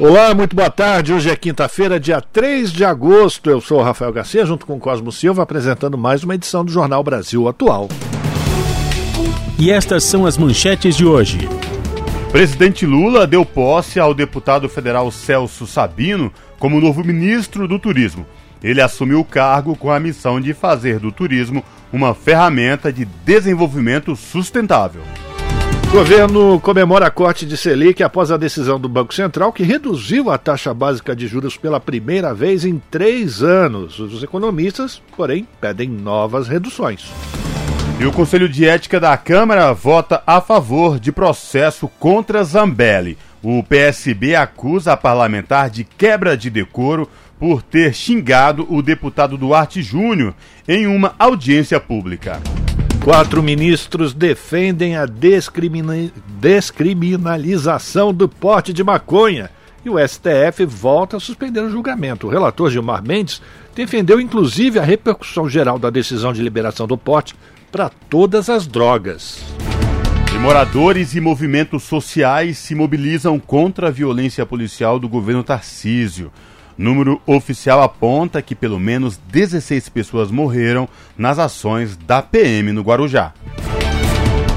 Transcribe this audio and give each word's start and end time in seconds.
Olá, 0.00 0.32
muito 0.32 0.54
boa 0.54 0.70
tarde. 0.70 1.12
Hoje 1.12 1.28
é 1.28 1.34
quinta-feira, 1.34 1.98
dia 1.98 2.20
3 2.20 2.72
de 2.72 2.84
agosto. 2.84 3.50
Eu 3.50 3.60
sou 3.60 3.80
o 3.80 3.82
Rafael 3.82 4.12
Garcia, 4.12 4.46
junto 4.46 4.64
com 4.64 4.78
Cosmo 4.78 5.10
Silva, 5.10 5.42
apresentando 5.42 5.98
mais 5.98 6.22
uma 6.22 6.36
edição 6.36 6.64
do 6.64 6.70
Jornal 6.70 7.02
Brasil 7.02 7.48
Atual. 7.48 7.88
E 9.58 9.72
estas 9.72 10.04
são 10.04 10.24
as 10.24 10.38
manchetes 10.38 10.96
de 10.96 11.04
hoje. 11.04 11.48
Presidente 12.30 12.86
Lula 12.86 13.26
deu 13.26 13.44
posse 13.44 13.98
ao 13.98 14.14
deputado 14.14 14.68
federal 14.68 15.10
Celso 15.10 15.66
Sabino 15.66 16.32
como 16.60 16.80
novo 16.80 17.02
ministro 17.02 17.66
do 17.66 17.76
Turismo. 17.76 18.24
Ele 18.62 18.80
assumiu 18.80 19.18
o 19.18 19.24
cargo 19.24 19.74
com 19.74 19.90
a 19.90 19.98
missão 19.98 20.40
de 20.40 20.54
fazer 20.54 21.00
do 21.00 21.10
turismo 21.10 21.64
uma 21.92 22.14
ferramenta 22.14 22.92
de 22.92 23.04
desenvolvimento 23.04 24.14
sustentável. 24.14 25.02
Governo 25.90 26.60
comemora 26.60 27.06
a 27.06 27.10
corte 27.10 27.46
de 27.46 27.56
Selic 27.56 28.02
após 28.02 28.30
a 28.30 28.36
decisão 28.36 28.78
do 28.78 28.90
Banco 28.90 29.14
Central 29.14 29.50
que 29.50 29.62
reduziu 29.62 30.30
a 30.30 30.36
taxa 30.36 30.74
básica 30.74 31.16
de 31.16 31.26
juros 31.26 31.56
pela 31.56 31.80
primeira 31.80 32.34
vez 32.34 32.66
em 32.66 32.78
três 32.90 33.42
anos. 33.42 33.98
Os 33.98 34.22
economistas, 34.22 35.00
porém, 35.16 35.48
pedem 35.58 35.88
novas 35.88 36.46
reduções. 36.46 37.10
E 37.98 38.04
o 38.04 38.12
Conselho 38.12 38.50
de 38.50 38.68
Ética 38.68 39.00
da 39.00 39.16
Câmara 39.16 39.72
vota 39.72 40.22
a 40.26 40.42
favor 40.42 41.00
de 41.00 41.10
processo 41.10 41.88
contra 41.98 42.44
Zambelli. 42.44 43.16
O 43.42 43.62
PSB 43.62 44.36
acusa 44.36 44.92
a 44.92 44.96
parlamentar 44.96 45.70
de 45.70 45.84
quebra 45.84 46.36
de 46.36 46.50
decoro 46.50 47.08
por 47.40 47.62
ter 47.62 47.94
xingado 47.94 48.66
o 48.68 48.82
deputado 48.82 49.38
Duarte 49.38 49.80
Júnior 49.80 50.34
em 50.68 50.86
uma 50.86 51.14
audiência 51.18 51.80
pública. 51.80 52.42
Quatro 53.08 53.42
ministros 53.42 54.12
defendem 54.12 54.94
a 54.94 55.06
descrimina... 55.06 55.94
descriminalização 56.38 58.12
do 58.12 58.28
porte 58.28 58.70
de 58.70 58.84
maconha 58.84 59.48
e 59.82 59.88
o 59.88 59.94
STF 59.98 60.66
volta 60.66 61.16
a 61.16 61.20
suspender 61.20 61.60
o 61.60 61.70
julgamento. 61.70 62.26
O 62.26 62.30
relator 62.30 62.70
Gilmar 62.70 63.02
Mendes 63.02 63.40
defendeu 63.74 64.20
inclusive 64.20 64.78
a 64.78 64.82
repercussão 64.82 65.48
geral 65.48 65.78
da 65.78 65.88
decisão 65.88 66.34
de 66.34 66.42
liberação 66.42 66.86
do 66.86 66.98
porte 66.98 67.34
para 67.72 67.88
todas 67.88 68.50
as 68.50 68.66
drogas. 68.66 69.42
E 70.34 70.38
moradores 70.38 71.14
e 71.14 71.20
movimentos 71.22 71.84
sociais 71.84 72.58
se 72.58 72.74
mobilizam 72.74 73.40
contra 73.40 73.88
a 73.88 73.90
violência 73.90 74.44
policial 74.44 74.98
do 74.98 75.08
governo 75.08 75.42
Tarcísio. 75.42 76.30
Número 76.78 77.20
oficial 77.26 77.82
aponta 77.82 78.40
que 78.40 78.54
pelo 78.54 78.78
menos 78.78 79.18
16 79.30 79.88
pessoas 79.88 80.30
morreram 80.30 80.88
nas 81.16 81.38
ações 81.38 81.96
da 81.96 82.22
PM 82.22 82.70
no 82.70 82.82
Guarujá. 82.82 83.34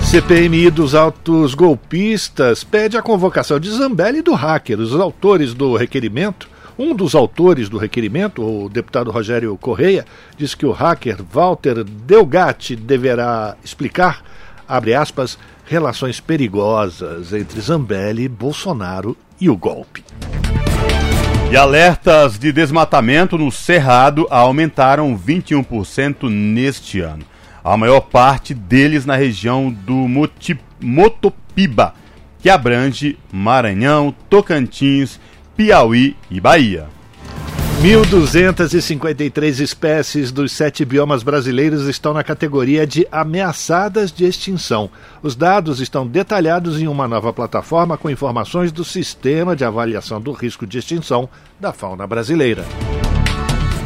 CPMI 0.03 0.69
dos 0.69 0.94
autos 0.94 1.55
golpistas 1.55 2.64
pede 2.64 2.95
a 2.95 3.02
convocação 3.02 3.59
de 3.59 3.72
Zambelli 3.72 4.19
e 4.19 4.22
do 4.22 4.36
hacker. 4.36 4.80
Os 4.80 4.94
autores 4.94 5.55
do 5.55 5.75
requerimento 5.75 6.47
um 6.77 6.95
dos 6.95 7.14
autores 7.14 7.69
do 7.69 7.77
requerimento, 7.77 8.42
o 8.42 8.67
deputado 8.67 9.11
Rogério 9.11 9.55
Correia, 9.55 10.03
diz 10.36 10.55
que 10.55 10.66
o 10.66 10.72
hacker 10.72 11.17
Walter 11.31 11.83
Delgatti 11.83 12.75
deverá 12.75 13.55
explicar, 13.64 14.23
abre 14.67 14.95
aspas, 14.95 15.38
relações 15.66 16.19
perigosas 16.19 17.33
entre 17.33 17.61
Zambelli, 17.61 18.27
Bolsonaro 18.27 19.15
e 19.39 19.48
o 19.48 19.55
golpe. 19.55 20.03
E 21.52 21.58
alertas 21.58 22.39
de 22.39 22.50
desmatamento 22.50 23.38
no 23.38 23.52
Cerrado 23.52 24.26
aumentaram 24.30 25.20
21% 25.20 26.30
neste 26.30 27.02
ano. 27.02 27.26
A 27.62 27.76
maior 27.76 28.00
parte 28.00 28.54
deles 28.54 29.06
na 29.06 29.17
região 29.17 29.70
do 29.70 29.94
Moti 29.94 30.58
Motopiba, 30.80 31.94
que 32.39 32.50
abrange 32.50 33.20
Maranhão, 33.34 34.16
Tocantins 34.30 35.20
Piauí 35.58 36.16
e 36.30 36.39
Bahia. 36.39 36.88
1.253 37.81 39.59
espécies 39.59 40.31
dos 40.31 40.52
sete 40.52 40.86
biomas 40.86 41.23
brasileiros 41.23 41.87
estão 41.87 42.14
na 42.14 42.23
categoria 42.23 42.86
de 42.86 43.08
ameaçadas 43.11 44.11
de 44.11 44.23
extinção. 44.23 44.87
Os 45.23 45.36
dados 45.36 45.80
estão 45.80 46.05
detalhados 46.05 46.80
em 46.80 46.87
uma 46.87 47.08
nova 47.08 47.33
plataforma 47.33 47.97
com 47.97 48.08
informações 48.08 48.71
do 48.71 48.86
Sistema 48.86 49.55
de 49.55 49.65
Avaliação 49.65 50.21
do 50.21 50.31
Risco 50.31 50.67
de 50.67 50.77
Extinção 50.77 51.27
da 51.59 51.73
Fauna 51.73 52.05
Brasileira. 52.05 52.64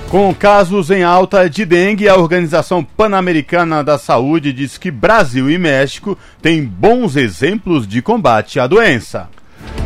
Com 0.09 0.35
casos 0.35 0.91
em 0.91 1.03
alta 1.03 1.49
de 1.49 1.63
dengue, 1.63 2.09
a 2.09 2.17
Organização 2.17 2.83
Pan-Americana 2.83 3.81
da 3.81 3.97
Saúde 3.97 4.51
diz 4.51 4.77
que 4.77 4.91
Brasil 4.91 5.49
e 5.49 5.57
México 5.57 6.17
têm 6.41 6.65
bons 6.65 7.15
exemplos 7.15 7.87
de 7.87 8.01
combate 8.01 8.59
à 8.59 8.67
doença. 8.67 9.29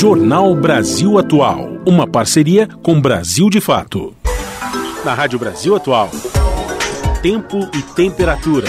Jornal 0.00 0.54
Brasil 0.54 1.18
Atual. 1.18 1.68
Uma 1.86 2.06
parceria 2.06 2.66
com 2.82 2.98
Brasil 2.98 3.50
de 3.50 3.60
Fato. 3.60 4.16
Na 5.04 5.12
Rádio 5.12 5.38
Brasil 5.38 5.76
Atual. 5.76 6.08
Tempo 7.20 7.58
e 7.74 7.82
temperatura. 7.82 8.66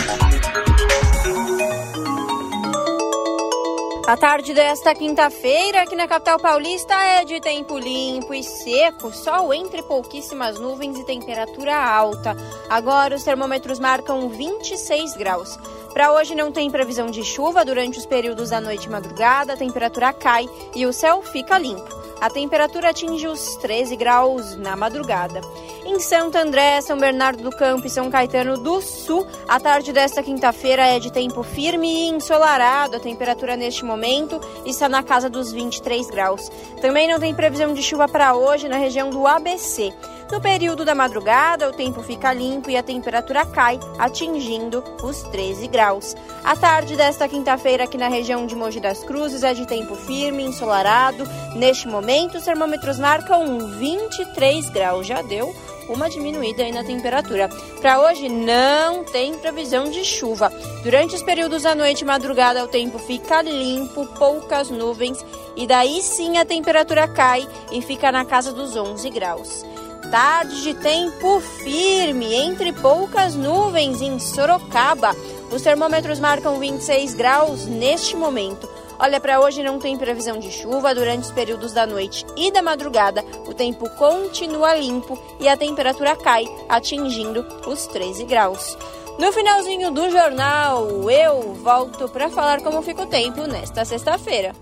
A 4.06 4.18
tarde 4.18 4.53
desta 4.53 4.94
quinta-feira, 4.94 5.84
aqui 5.84 5.96
na 5.96 6.06
capital 6.06 6.38
paulista, 6.38 6.94
é 6.94 7.24
de 7.24 7.40
tempo 7.40 7.78
limpo 7.78 8.34
e 8.34 8.44
seco, 8.44 9.13
sol 9.13 9.53
entre 9.53 9.81
pouquíssimas 9.84 10.59
nuvens 10.59 11.00
e 11.00 11.06
temperatura 11.06 11.74
alta. 11.74 12.36
Agora 12.69 13.16
os 13.16 13.24
termômetros 13.24 13.80
marcam 13.80 14.28
26 14.28 15.16
graus. 15.16 15.58
Para 15.94 16.13
hoje 16.13 16.34
não 16.34 16.52
tem 16.52 16.72
previsão 16.72 17.07
de 17.07 17.24
chuva 17.24 17.66
durante 17.66 18.00
os 18.00 18.06
períodos 18.06 18.50
da 18.50 18.62
noite 18.62 18.85
e 18.85 18.90
madrugada, 18.90 19.53
a 19.53 19.57
temperatura 19.57 20.13
cai 20.13 20.50
e 20.74 20.85
o 20.85 20.94
céu 20.94 21.22
fica 21.22 21.57
limpo. 21.57 22.02
A 22.22 22.29
temperatura 22.29 22.91
atinge 22.91 23.28
os 23.28 23.56
13 23.56 23.96
graus 23.96 24.56
na 24.56 24.75
madrugada. 24.75 25.41
Em 25.84 26.00
Santo 26.00 26.38
André, 26.38 26.80
São 26.80 26.97
Bernardo 26.97 27.41
do 27.41 27.50
Campo 27.50 27.88
e 27.88 27.90
São 27.90 28.12
Caetano 28.12 28.57
do 28.59 28.80
Sul, 28.80 29.25
a 29.47 29.59
tarde 29.59 29.91
desta 29.91 30.22
quinta-feira 30.22 30.85
é 30.85 31.00
de 31.00 31.12
tempo 31.12 31.41
firme 31.41 31.88
e 31.88 32.09
ensolarado. 32.09 32.96
A 32.96 33.00
temperatura 33.00 33.57
neste 33.57 33.84
momento 33.84 34.40
está 34.66 34.88
na 34.88 35.01
casa 35.01 35.31
dos 35.31 35.51
23 35.51 36.12
graus. 36.12 36.47
Também 36.80 37.07
não 37.07 37.19
tem 37.19 37.34
previsão 37.34 37.74
de 37.74 37.81
chuva 37.81 38.07
para 38.07 38.35
hoje 38.35 38.69
na 38.69 38.78
região 38.78 39.09
do 39.09 39.25
ABC. 39.25 39.91
No 40.31 40.40
período 40.40 40.86
da 40.86 40.96
madrugada, 40.96 41.68
o 41.68 41.74
tempo 41.74 42.02
fica 42.02 42.31
limpo 42.31 42.69
e 42.69 42.78
a 42.78 42.81
temperatura 42.81 43.46
cai, 43.46 43.78
atingindo 44.00 44.81
os 45.04 45.24
13 45.24 45.68
graus. 45.68 46.16
A 46.42 46.56
tarde 46.56 46.95
desta 46.95 47.28
quinta-feira, 47.28 47.83
aqui 47.83 47.98
na 47.98 48.07
região 48.07 48.48
de 48.48 48.56
Mogi 48.56 48.80
das 48.80 49.04
Cruzes, 49.04 49.44
é 49.44 49.54
de 49.54 49.68
tempo 49.68 49.94
firme, 49.94 50.44
ensolarado. 50.44 51.25
Neste 51.57 51.86
momento, 51.86 52.38
os 52.38 52.45
termômetros 52.45 52.98
marcam 52.98 53.60
23 53.78 54.69
graus. 54.69 55.06
Já 55.06 55.22
deu 55.22 55.54
uma 55.89 56.10
diminuída 56.10 56.63
aí 56.63 56.72
na 56.72 56.86
temperatura. 56.86 57.50
Para 57.81 58.00
hoje 58.00 58.30
não 58.30 59.04
tem 59.04 59.38
previsão 59.38 59.92
de 59.92 60.06
chuva. 60.06 60.50
Durante 60.81 61.13
os 61.13 61.24
períodos 61.24 61.63
da 61.63 61.75
noite 61.75 62.01
e 62.01 62.06
madrugada 62.06 62.63
o 62.63 62.69
tempo 62.69 62.98
fica 63.00 63.42
limpo, 63.42 64.06
poucas 64.18 64.69
nuvens 64.69 65.24
e 65.57 65.68
daí 65.68 66.01
sim 66.01 66.38
a 66.38 66.45
temperatura 66.45 67.06
cai 67.10 67.45
e 67.69 67.81
fica 67.81 68.13
na 68.13 68.24
casa 68.24 68.54
dos 68.54 68.78
11 68.78 69.10
graus 69.10 69.70
tarde 70.12 70.62
de 70.62 70.74
tempo 70.74 71.40
firme, 71.40 72.36
entre 72.36 72.74
poucas 72.74 73.34
nuvens 73.34 74.02
em 74.02 74.19
Sorocaba. 74.19 75.16
Os 75.50 75.62
termômetros 75.62 76.19
marcam 76.19 76.60
26 76.60 77.13
graus 77.13 77.66
neste 77.66 78.18
momento. 78.18 78.69
Olha, 79.00 79.22
para 79.22 79.40
hoje 79.40 79.63
não 79.63 79.80
tem 79.80 79.98
previsão 79.98 80.38
de 80.38 80.52
chuva 80.52 80.94
durante 80.94 81.24
os 81.24 81.31
períodos 81.31 81.72
da 81.72 81.88
noite 81.88 82.25
e 82.36 82.52
da 82.52 82.62
madrugada. 82.62 83.24
O 83.48 83.54
tempo 83.54 83.90
continua 83.92 84.75
limpo 84.75 85.18
e 85.40 85.48
a 85.48 85.56
temperatura 85.56 86.14
cai, 86.18 86.46
atingindo 86.68 87.46
os 87.66 87.88
13 87.88 88.25
graus. 88.25 88.78
No 89.18 89.31
finalzinho 89.31 89.92
do 89.92 90.12
jornal, 90.12 91.10
eu 91.10 91.54
volto 91.54 92.10
para 92.10 92.30
falar 92.30 92.62
como 92.62 92.81
fica 92.81 93.04
o 93.04 93.07
tempo 93.07 93.48
nesta 93.48 93.86
sexta-feira. 93.86 94.54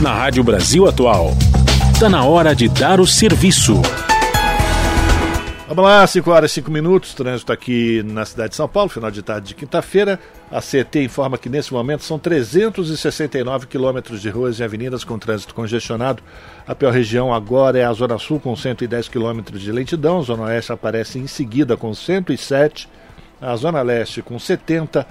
Na 0.00 0.12
Rádio 0.14 0.42
Brasil 0.42 0.86
Atual, 0.86 1.30
está 1.98 2.08
na 2.08 2.24
hora 2.24 2.54
de 2.54 2.68
dar 2.68 3.00
o 3.00 3.06
serviço. 3.08 3.74
Vamos 5.66 5.82
lá, 5.82 6.06
5 6.06 6.30
horas 6.30 6.52
e 6.52 6.54
5 6.54 6.70
minutos, 6.70 7.12
trânsito 7.12 7.52
aqui 7.52 8.04
na 8.04 8.24
cidade 8.24 8.50
de 8.50 8.54
São 8.54 8.68
Paulo, 8.68 8.88
final 8.88 9.10
de 9.10 9.20
tarde 9.20 9.48
de 9.48 9.54
quinta-feira. 9.56 10.20
A 10.48 10.60
CT 10.60 11.02
informa 11.02 11.36
que 11.36 11.48
nesse 11.48 11.72
momento 11.72 12.04
são 12.04 12.16
369 12.16 13.66
quilômetros 13.66 14.22
de 14.22 14.30
ruas 14.30 14.60
e 14.60 14.62
avenidas 14.62 15.02
com 15.02 15.18
trânsito 15.18 15.52
congestionado. 15.52 16.22
A 16.68 16.72
pior 16.72 16.92
região 16.92 17.34
agora 17.34 17.76
é 17.76 17.84
a 17.84 17.92
Zona 17.92 18.16
Sul, 18.16 18.38
com 18.38 18.54
110 18.54 19.08
quilômetros 19.08 19.60
de 19.60 19.72
lentidão. 19.72 20.20
A 20.20 20.22
Zona 20.22 20.44
Oeste 20.44 20.72
aparece 20.72 21.18
em 21.18 21.26
seguida 21.26 21.76
com 21.76 21.92
107. 21.92 22.88
A 23.40 23.56
Zona 23.56 23.82
Leste 23.82 24.22
com 24.22 24.38
70. 24.38 25.04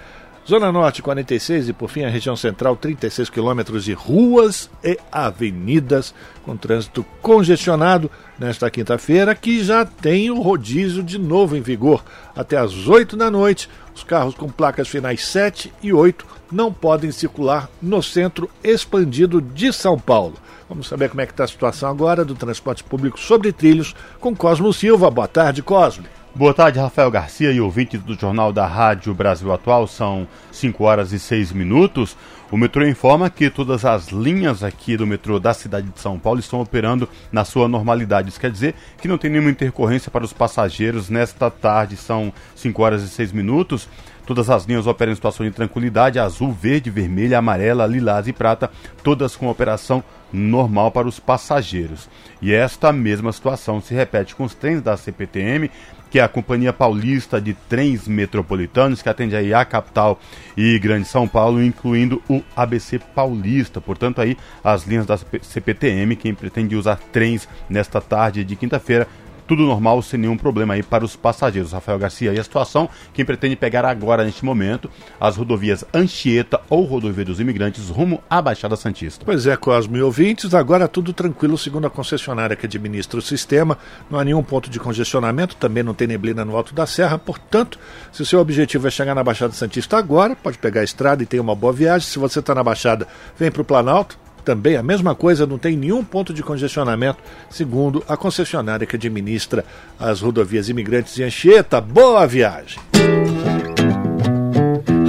Zona 0.47 0.71
Norte 0.71 1.01
46 1.01 1.67
e 1.67 1.73
por 1.73 1.89
fim 1.89 2.05
a 2.05 2.09
região 2.09 2.33
central 2.38 2.77
36 2.77 3.29
quilômetros 3.29 3.83
de 3.83 3.91
ruas 3.91 4.69
e 4.81 4.97
avenidas 5.11 6.15
com 6.45 6.55
trânsito 6.55 7.05
congestionado 7.21 8.09
nesta 8.39 8.71
quinta-feira 8.71 9.35
que 9.35 9.61
já 9.61 9.83
tem 9.83 10.31
o 10.31 10.39
rodízio 10.39 11.03
de 11.03 11.17
novo 11.19 11.57
em 11.57 11.61
vigor 11.61 12.01
até 12.33 12.55
às 12.55 12.88
8 12.88 13.17
da 13.17 13.29
noite. 13.29 13.69
Os 13.94 14.05
carros 14.05 14.35
com 14.35 14.47
placas 14.47 14.88
finais 14.88 15.25
7 15.25 15.73
e 15.83 15.91
8 15.91 16.25
não 16.49 16.71
podem 16.71 17.11
circular 17.11 17.69
no 17.81 18.01
centro 18.01 18.49
expandido 18.63 19.41
de 19.41 19.73
São 19.73 19.99
Paulo. 19.99 20.35
Vamos 20.69 20.88
saber 20.88 21.09
como 21.09 21.19
é 21.19 21.25
que 21.25 21.33
está 21.33 21.44
a 21.44 21.47
situação 21.47 21.89
agora 21.89 22.23
do 22.23 22.35
transporte 22.35 22.85
público 22.85 23.19
sobre 23.19 23.51
trilhos 23.51 23.94
com 24.17 24.33
Cosmo 24.33 24.71
Silva. 24.71 25.11
Boa 25.11 25.27
tarde, 25.27 25.61
Cosmo. 25.61 26.05
Boa 26.37 26.53
tarde, 26.53 26.77
Rafael 26.77 27.09
Garcia 27.09 27.51
e 27.51 27.59
ouvintes 27.59 27.99
do 27.99 28.13
Jornal 28.13 28.53
da 28.53 28.67
Rádio 28.67 29.11
Brasil 29.11 29.51
Atual. 29.51 29.87
São 29.87 30.27
5 30.51 30.83
horas 30.83 31.11
e 31.11 31.17
6 31.17 31.51
minutos. 31.51 32.15
O 32.51 32.57
metrô 32.57 32.85
informa 32.85 33.27
que 33.27 33.49
todas 33.49 33.83
as 33.83 34.09
linhas 34.09 34.61
aqui 34.61 34.95
do 34.95 35.07
metrô 35.07 35.39
da 35.39 35.51
cidade 35.51 35.87
de 35.89 35.99
São 35.99 36.19
Paulo 36.19 36.39
estão 36.39 36.61
operando 36.61 37.09
na 37.31 37.43
sua 37.43 37.67
normalidade. 37.67 38.29
Isso 38.29 38.39
quer 38.39 38.51
dizer 38.51 38.75
que 39.01 39.07
não 39.07 39.17
tem 39.17 39.31
nenhuma 39.31 39.49
intercorrência 39.49 40.11
para 40.11 40.23
os 40.23 40.31
passageiros 40.31 41.09
nesta 41.09 41.49
tarde. 41.49 41.97
São 41.97 42.31
5 42.55 42.83
horas 42.83 43.01
e 43.01 43.09
6 43.09 43.31
minutos. 43.31 43.89
Todas 44.27 44.49
as 44.49 44.65
linhas 44.65 44.85
operam 44.85 45.13
em 45.13 45.15
situação 45.15 45.45
de 45.45 45.53
tranquilidade, 45.53 46.19
azul, 46.19 46.51
verde, 46.51 46.91
vermelha, 46.91 47.39
amarela, 47.39 47.87
lilás 47.87 48.27
e 48.27 48.33
prata, 48.33 48.69
todas 49.01 49.37
com 49.37 49.47
operação 49.47 50.03
normal 50.33 50.91
para 50.91 51.07
os 51.07 51.17
passageiros. 51.17 52.09
E 52.41 52.53
esta 52.53 52.91
mesma 52.91 53.31
situação 53.31 53.79
se 53.79 53.93
repete 53.93 54.35
com 54.35 54.43
os 54.43 54.53
trens 54.53 54.81
da 54.81 54.97
CPTM, 54.97 55.71
que 56.17 56.21
é 56.21 56.23
a 56.23 56.27
Companhia 56.27 56.73
Paulista 56.73 57.39
de 57.39 57.53
Trens 57.53 58.07
Metropolitanos, 58.07 59.03
que 59.03 59.07
atende 59.07 59.35
aí 59.35 59.53
a 59.53 59.63
capital 59.63 60.19
e 60.57 60.79
Grande 60.79 61.07
São 61.07 61.27
Paulo, 61.27 61.63
incluindo 61.63 62.23
o 62.27 62.41
ABC 62.55 62.97
Paulista. 62.97 63.79
Portanto, 63.79 64.19
aí 64.19 64.35
as 64.63 64.87
linhas 64.87 65.05
da 65.05 65.15
CPTM, 65.15 66.15
quem 66.15 66.33
pretende 66.33 66.75
usar 66.75 66.99
trens 67.11 67.47
nesta 67.69 68.01
tarde 68.01 68.43
de 68.43 68.55
quinta-feira, 68.55 69.07
tudo 69.47 69.63
normal, 69.63 70.01
sem 70.01 70.19
nenhum 70.19 70.38
problema 70.38 70.73
aí 70.73 70.83
para 70.83 71.05
os 71.05 71.15
passageiros. 71.15 71.71
Rafael 71.71 71.97
Garcia, 71.97 72.33
e 72.33 72.39
a 72.39 72.44
situação, 72.44 72.89
quem 73.13 73.23
pretende 73.23 73.55
pegar 73.55 73.85
agora, 73.85 74.23
neste 74.23 74.44
momento, 74.44 74.89
as 75.19 75.38
rodovias 75.38 75.85
Anchieta 75.94 76.59
ou 76.69 76.83
Rodovia 76.83 77.25
dos 77.25 77.39
Imigrantes 77.39 77.89
rumo 77.89 78.21
à 78.29 78.41
Baixada 78.41 78.75
Santista. 78.75 79.25
Pois 79.25 79.47
é, 79.47 79.55
Cosme 79.55 80.01
ouvintes, 80.01 80.53
agora 80.53 80.88
tudo 80.88 81.13
tranquilo, 81.13 81.57
segundo 81.57 81.88
a 81.88 81.89
concessionária 81.89 82.55
que 82.55 82.65
administra 82.65 83.19
o 83.19 83.21
sistema. 83.21 83.77
Não 84.09 84.19
há 84.19 84.25
nenhum 84.25 84.44
ponto 84.44 84.69
de 84.69 84.79
congestionamento, 84.79 85.55
também 85.55 85.83
não 85.83 85.94
tem 85.94 86.07
neblina 86.07 86.44
no 86.44 86.55
alto 86.55 86.73
da 86.73 86.85
serra, 86.85 87.17
portanto, 87.17 87.79
se 88.11 88.21
o 88.21 88.25
seu 88.25 88.39
objetivo 88.39 88.88
é 88.88 88.91
chegar 88.91 89.15
na 89.15 89.23
Baixada 89.23 89.53
Santista 89.53 89.97
agora, 89.97 90.35
pode 90.35 90.57
pegar 90.57 90.81
a 90.81 90.83
estrada 90.83 91.23
e 91.23 91.25
ter 91.25 91.39
uma 91.39 91.55
boa 91.55 91.71
viagem. 91.71 92.07
Se 92.07 92.19
você 92.19 92.39
está 92.39 92.53
na 92.53 92.63
Baixada, 92.63 93.07
vem 93.38 93.49
para 93.49 93.61
o 93.61 93.65
Planalto, 93.65 94.19
também 94.47 94.77
a 94.77 94.83
mesma 94.83 95.13
coisa, 95.13 95.45
não 95.45 95.57
tem 95.57 95.75
nenhum 95.75 96.01
ponto 96.01 96.33
de 96.33 96.41
congestionamento, 96.41 97.19
segundo 97.49 98.01
a 98.07 98.15
concessionária 98.15 98.88
que 98.88 98.95
administra 98.95 99.65
as 99.99 100.21
rodovias 100.21 100.69
imigrantes 100.69 101.19
em 101.19 101.23
Anchieta. 101.23 101.81
Boa 101.81 102.25
viagem! 102.25 102.79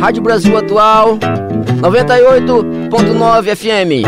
Rádio 0.01 0.21
Brasil 0.23 0.59
Atual 0.59 1.19
98.9 1.81 3.55
FM. 3.55 4.03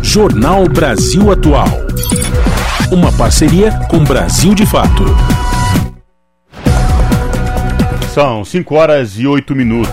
Jornal 0.00 0.68
Brasil 0.68 1.32
Atual. 1.32 1.66
Uma 2.92 3.10
parceria 3.12 3.72
com 3.90 4.04
Brasil 4.04 4.54
de 4.54 4.64
Fato. 4.64 5.04
São 8.20 8.44
5 8.44 8.74
horas 8.74 9.16
e 9.16 9.28
8 9.28 9.54
minutos. 9.54 9.92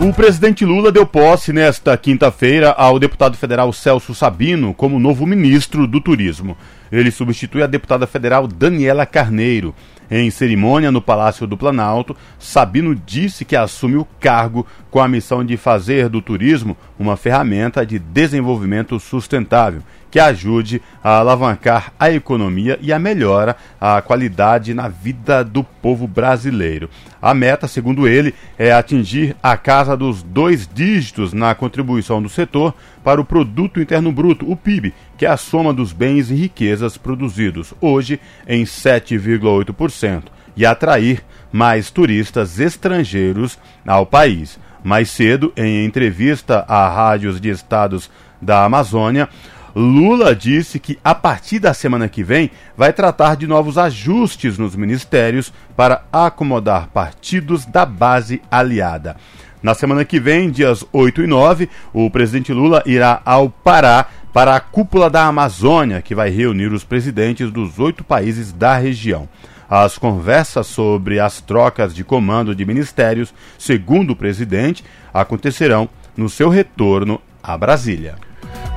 O 0.00 0.12
presidente 0.12 0.64
Lula 0.64 0.90
deu 0.90 1.06
posse 1.06 1.52
nesta 1.52 1.96
quinta-feira 1.96 2.72
ao 2.72 2.98
deputado 2.98 3.36
federal 3.36 3.72
Celso 3.72 4.12
Sabino 4.12 4.74
como 4.74 4.98
novo 4.98 5.24
ministro 5.24 5.86
do 5.86 6.00
Turismo. 6.00 6.56
Ele 6.90 7.12
substitui 7.12 7.62
a 7.62 7.68
deputada 7.68 8.08
federal 8.08 8.48
Daniela 8.48 9.06
Carneiro. 9.06 9.72
Em 10.10 10.32
cerimônia 10.32 10.90
no 10.90 11.00
Palácio 11.00 11.46
do 11.46 11.56
Planalto, 11.56 12.16
Sabino 12.40 12.92
disse 12.92 13.44
que 13.44 13.54
assume 13.54 13.94
o 13.94 14.08
cargo 14.18 14.66
com 14.90 14.98
a 14.98 15.06
missão 15.06 15.44
de 15.44 15.56
fazer 15.56 16.08
do 16.08 16.20
turismo 16.20 16.76
uma 16.98 17.16
ferramenta 17.16 17.86
de 17.86 18.00
desenvolvimento 18.00 18.98
sustentável 18.98 19.80
que 20.12 20.20
ajude 20.20 20.82
a 21.02 21.16
alavancar 21.16 21.90
a 21.98 22.10
economia 22.10 22.78
e 22.82 22.92
a 22.92 22.98
melhora 22.98 23.56
a 23.80 24.02
qualidade 24.02 24.74
na 24.74 24.86
vida 24.86 25.42
do 25.42 25.64
povo 25.64 26.06
brasileiro. 26.06 26.90
A 27.20 27.32
meta, 27.32 27.66
segundo 27.66 28.06
ele, 28.06 28.34
é 28.58 28.70
atingir 28.70 29.34
a 29.42 29.56
casa 29.56 29.96
dos 29.96 30.22
dois 30.22 30.68
dígitos 30.70 31.32
na 31.32 31.54
contribuição 31.54 32.22
do 32.22 32.28
setor 32.28 32.74
para 33.02 33.22
o 33.22 33.24
Produto 33.24 33.80
Interno 33.80 34.12
Bruto, 34.12 34.48
o 34.48 34.54
PIB, 34.54 34.92
que 35.16 35.24
é 35.24 35.30
a 35.30 35.38
soma 35.38 35.72
dos 35.72 35.94
bens 35.94 36.30
e 36.30 36.34
riquezas 36.34 36.98
produzidos, 36.98 37.72
hoje 37.80 38.20
em 38.46 38.64
7,8%, 38.64 40.24
e 40.54 40.66
atrair 40.66 41.24
mais 41.50 41.90
turistas 41.90 42.60
estrangeiros 42.60 43.58
ao 43.86 44.04
país. 44.04 44.58
Mais 44.84 45.08
cedo, 45.08 45.54
em 45.56 45.86
entrevista 45.86 46.66
a 46.68 46.86
rádios 46.86 47.40
de 47.40 47.48
estados 47.48 48.10
da 48.42 48.64
Amazônia, 48.64 49.28
Lula 49.74 50.36
disse 50.36 50.78
que 50.78 50.98
a 51.02 51.14
partir 51.14 51.58
da 51.58 51.72
semana 51.72 52.08
que 52.08 52.22
vem 52.22 52.50
vai 52.76 52.92
tratar 52.92 53.36
de 53.36 53.46
novos 53.46 53.78
ajustes 53.78 54.58
nos 54.58 54.76
ministérios 54.76 55.52
para 55.74 56.04
acomodar 56.12 56.88
partidos 56.88 57.64
da 57.64 57.86
base 57.86 58.42
aliada. 58.50 59.16
Na 59.62 59.74
semana 59.74 60.04
que 60.04 60.18
vem, 60.18 60.50
dias 60.50 60.84
8 60.92 61.22
e 61.22 61.26
9, 61.26 61.70
o 61.92 62.10
presidente 62.10 62.52
Lula 62.52 62.82
irá 62.84 63.22
ao 63.24 63.48
Pará 63.48 64.06
para 64.32 64.56
a 64.56 64.60
cúpula 64.60 65.08
da 65.08 65.26
Amazônia, 65.26 66.02
que 66.02 66.14
vai 66.14 66.30
reunir 66.30 66.72
os 66.72 66.84
presidentes 66.84 67.50
dos 67.50 67.78
oito 67.78 68.02
países 68.02 68.52
da 68.52 68.76
região. 68.76 69.28
As 69.70 69.96
conversas 69.96 70.66
sobre 70.66 71.20
as 71.20 71.40
trocas 71.40 71.94
de 71.94 72.02
comando 72.02 72.54
de 72.54 72.64
ministérios, 72.64 73.32
segundo 73.58 74.10
o 74.10 74.16
presidente, 74.16 74.84
acontecerão 75.14 75.88
no 76.16 76.28
seu 76.28 76.48
retorno 76.48 77.20
a 77.42 77.56
Brasília. 77.56 78.16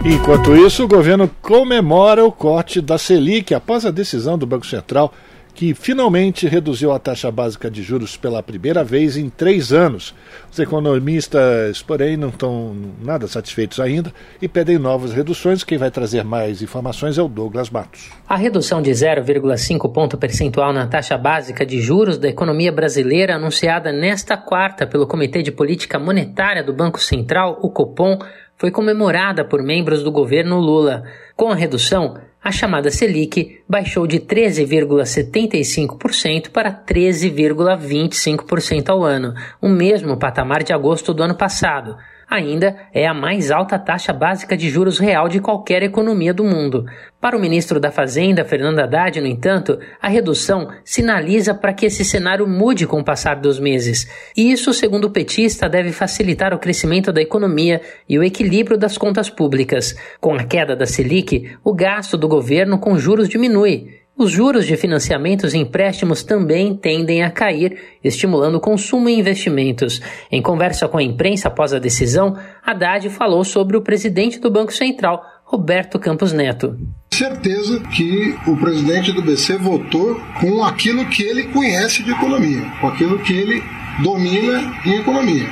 Enquanto 0.04 0.56
isso, 0.56 0.84
o 0.84 0.88
governo 0.88 1.30
comemora 1.42 2.24
o 2.24 2.32
corte 2.32 2.80
da 2.80 2.98
Selic 2.98 3.54
após 3.54 3.86
a 3.86 3.92
decisão 3.92 4.38
do 4.38 4.46
Banco 4.46 4.66
Central 4.66 5.14
que 5.56 5.74
finalmente 5.74 6.48
reduziu 6.48 6.92
a 6.92 7.00
taxa 7.00 7.32
básica 7.32 7.72
de 7.72 7.82
juros 7.82 8.18
pela 8.18 8.44
primeira 8.44 8.84
vez 8.84 9.16
em 9.16 9.30
três 9.30 9.72
anos. 9.72 10.14
Os 10.52 10.60
economistas, 10.60 11.82
porém, 11.82 12.18
não 12.18 12.28
estão 12.28 12.76
nada 13.02 13.26
satisfeitos 13.26 13.80
ainda 13.80 14.14
e 14.42 14.50
pedem 14.50 14.78
novas 14.78 15.14
reduções. 15.14 15.64
Quem 15.64 15.78
vai 15.78 15.90
trazer 15.90 16.26
mais 16.26 16.62
informações 16.62 17.18
é 17.18 17.22
o 17.22 17.30
Douglas 17.30 17.70
Matos. 17.70 18.10
A 18.28 18.36
redução 18.36 18.82
de 18.82 18.92
0,5 18.92 19.92
ponto 19.92 20.18
percentual 20.18 20.74
na 20.74 20.88
taxa 20.88 21.18
básica 21.18 21.66
de 21.66 21.80
juros 21.80 22.18
da 22.18 22.28
economia 22.28 22.72
brasileira, 22.72 23.36
anunciada 23.36 23.94
nesta 23.94 24.36
quarta 24.36 24.86
pelo 24.86 25.08
Comitê 25.08 25.42
de 25.42 25.54
Política 25.54 25.98
Monetária 25.98 26.64
do 26.64 26.74
Banco 26.74 27.00
Central, 27.00 27.60
o 27.62 27.70
Copom, 27.70 28.20
foi 28.58 28.72
comemorada 28.72 29.44
por 29.44 29.62
membros 29.62 30.02
do 30.04 30.12
governo 30.12 30.60
Lula. 30.60 31.04
Com 31.36 31.52
a 31.52 31.56
redução, 31.56 32.18
a 32.44 32.52
chamada 32.52 32.92
Selic 32.92 33.64
baixou 33.68 34.06
de 34.06 34.20
13,75% 34.20 36.52
para 36.52 36.72
13,25% 36.72 38.90
ao 38.90 39.04
ano, 39.04 39.34
o 39.62 39.68
mesmo 39.68 40.18
patamar 40.18 40.62
de 40.64 40.72
agosto 40.72 41.14
do 41.14 41.24
ano 41.24 41.36
passado. 41.36 41.98
Ainda 42.30 42.76
é 42.94 43.08
a 43.08 43.14
mais 43.14 43.52
alta 43.52 43.78
taxa 43.78 44.14
básica 44.14 44.56
de 44.56 44.70
juros 44.70 45.00
real 45.00 45.28
de 45.28 45.40
qualquer 45.40 45.84
economia 45.84 46.34
do 46.34 46.44
mundo. 46.44 46.86
Para 47.20 47.38
o 47.38 47.40
ministro 47.40 47.80
da 47.80 47.92
Fazenda, 47.92 48.46
Fernando 48.46 48.80
Haddad, 48.80 49.20
no 49.20 49.28
entanto, 49.28 49.80
a 50.02 50.08
redução 50.08 50.70
sinaliza 50.84 51.54
para 51.54 51.74
que 51.74 51.88
esse 51.88 52.06
cenário 52.06 52.48
mude 52.48 52.86
com 52.86 53.00
o 53.00 53.04
passar 53.04 53.36
dos 53.36 53.60
meses. 53.60 54.08
E 54.38 54.52
isso, 54.52 54.74
segundo 54.74 55.06
o 55.06 55.12
petista, 55.12 55.68
deve 55.68 55.92
facilitar 55.92 56.54
o 56.54 56.60
crescimento 56.60 57.12
da 57.12 57.22
economia 57.22 57.82
e 58.08 58.20
o 58.20 58.24
equilíbrio 58.24 58.78
das 58.78 58.98
contas 58.98 59.30
públicas. 59.30 59.96
Com 60.22 60.36
a 60.36 60.44
queda 60.44 60.76
da 60.76 60.86
Selic, 60.86 61.58
o 61.64 61.74
gasto 61.74 62.18
do 62.18 62.28
governo 62.28 62.78
com 62.78 62.98
juros 62.98 63.28
diminui 63.28 64.05
os 64.18 64.32
juros 64.32 64.66
de 64.66 64.78
financiamentos 64.78 65.54
e 65.54 65.58
empréstimos 65.58 66.24
também 66.24 66.74
tendem 66.74 67.22
a 67.24 67.30
cair, 67.30 67.78
estimulando 68.02 68.62
consumo 68.62 69.10
e 69.10 69.20
investimentos. 69.20 70.02
Em 70.32 70.42
conversa 70.42 70.88
com 70.88 70.98
a 70.98 71.04
imprensa 71.04 71.50
após 71.50 71.74
a 71.74 71.80
decisão, 71.80 72.38
Haddad 72.66 73.10
falou 73.10 73.44
sobre 73.44 73.76
o 73.76 73.82
presidente 73.82 74.40
do 74.40 74.50
Banco 74.50 74.72
Central, 74.72 75.22
Roberto 75.44 76.00
Campos 76.00 76.32
Neto. 76.32 76.78
Certeza 77.14 77.80
que 77.94 78.36
o 78.48 78.56
presidente 78.58 79.12
do 79.12 79.22
BC 79.22 79.58
votou 79.58 80.20
com 80.40 80.64
aquilo 80.64 81.06
que 81.08 81.24
ele 81.24 81.44
conhece 81.50 82.02
de 82.02 82.12
economia, 82.12 82.66
com 82.80 82.88
aquilo 82.88 83.20
que 83.20 83.34
ele 83.34 83.62
domina 84.02 84.74
em 84.86 84.96
economia. 84.96 85.50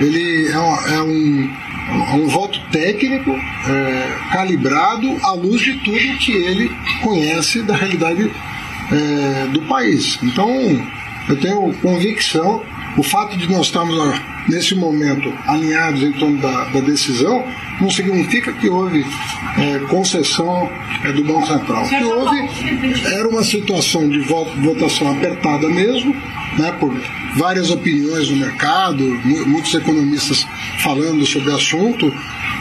Ele 0.00 0.48
é 0.48 0.58
um, 0.58 0.94
é 0.94 1.02
um 2.14 2.26
voto 2.28 2.58
técnico 2.70 3.30
é, 3.30 4.32
calibrado 4.32 5.08
à 5.22 5.32
luz 5.32 5.60
de 5.60 5.74
tudo 5.78 6.18
que 6.18 6.32
ele 6.32 6.70
conhece 7.02 7.62
da 7.62 7.76
realidade 7.76 8.30
é, 8.90 9.46
do 9.48 9.62
país. 9.62 10.18
Então, 10.22 10.48
eu 11.28 11.36
tenho 11.40 11.72
convicção, 11.80 12.62
o 12.96 13.02
fato 13.02 13.36
de 13.36 13.48
nós 13.50 13.66
estarmos 13.66 14.20
nesse 14.48 14.74
momento 14.74 15.32
alinhados 15.46 16.02
em 16.02 16.12
torno 16.12 16.38
da, 16.38 16.64
da 16.64 16.80
decisão 16.80 17.44
não 17.80 17.90
significa 17.90 18.52
que 18.52 18.68
houve 18.68 19.04
é, 19.58 19.78
concessão 19.88 20.70
é, 21.04 21.12
do 21.12 21.24
Banco 21.24 21.46
Central. 21.46 21.88
Que 21.88 22.02
houve 22.04 23.06
era 23.06 23.28
uma 23.28 23.42
situação 23.42 24.08
de 24.08 24.20
votação 24.20 25.10
apertada 25.10 25.68
mesmo, 25.68 26.14
né, 26.58 26.72
por 26.78 26.94
várias 27.36 27.70
opiniões 27.70 28.28
no 28.30 28.36
mercado, 28.36 29.04
muitos 29.46 29.74
economistas 29.74 30.46
falando 30.82 31.24
sobre 31.24 31.50
o 31.50 31.54
assunto, 31.54 32.12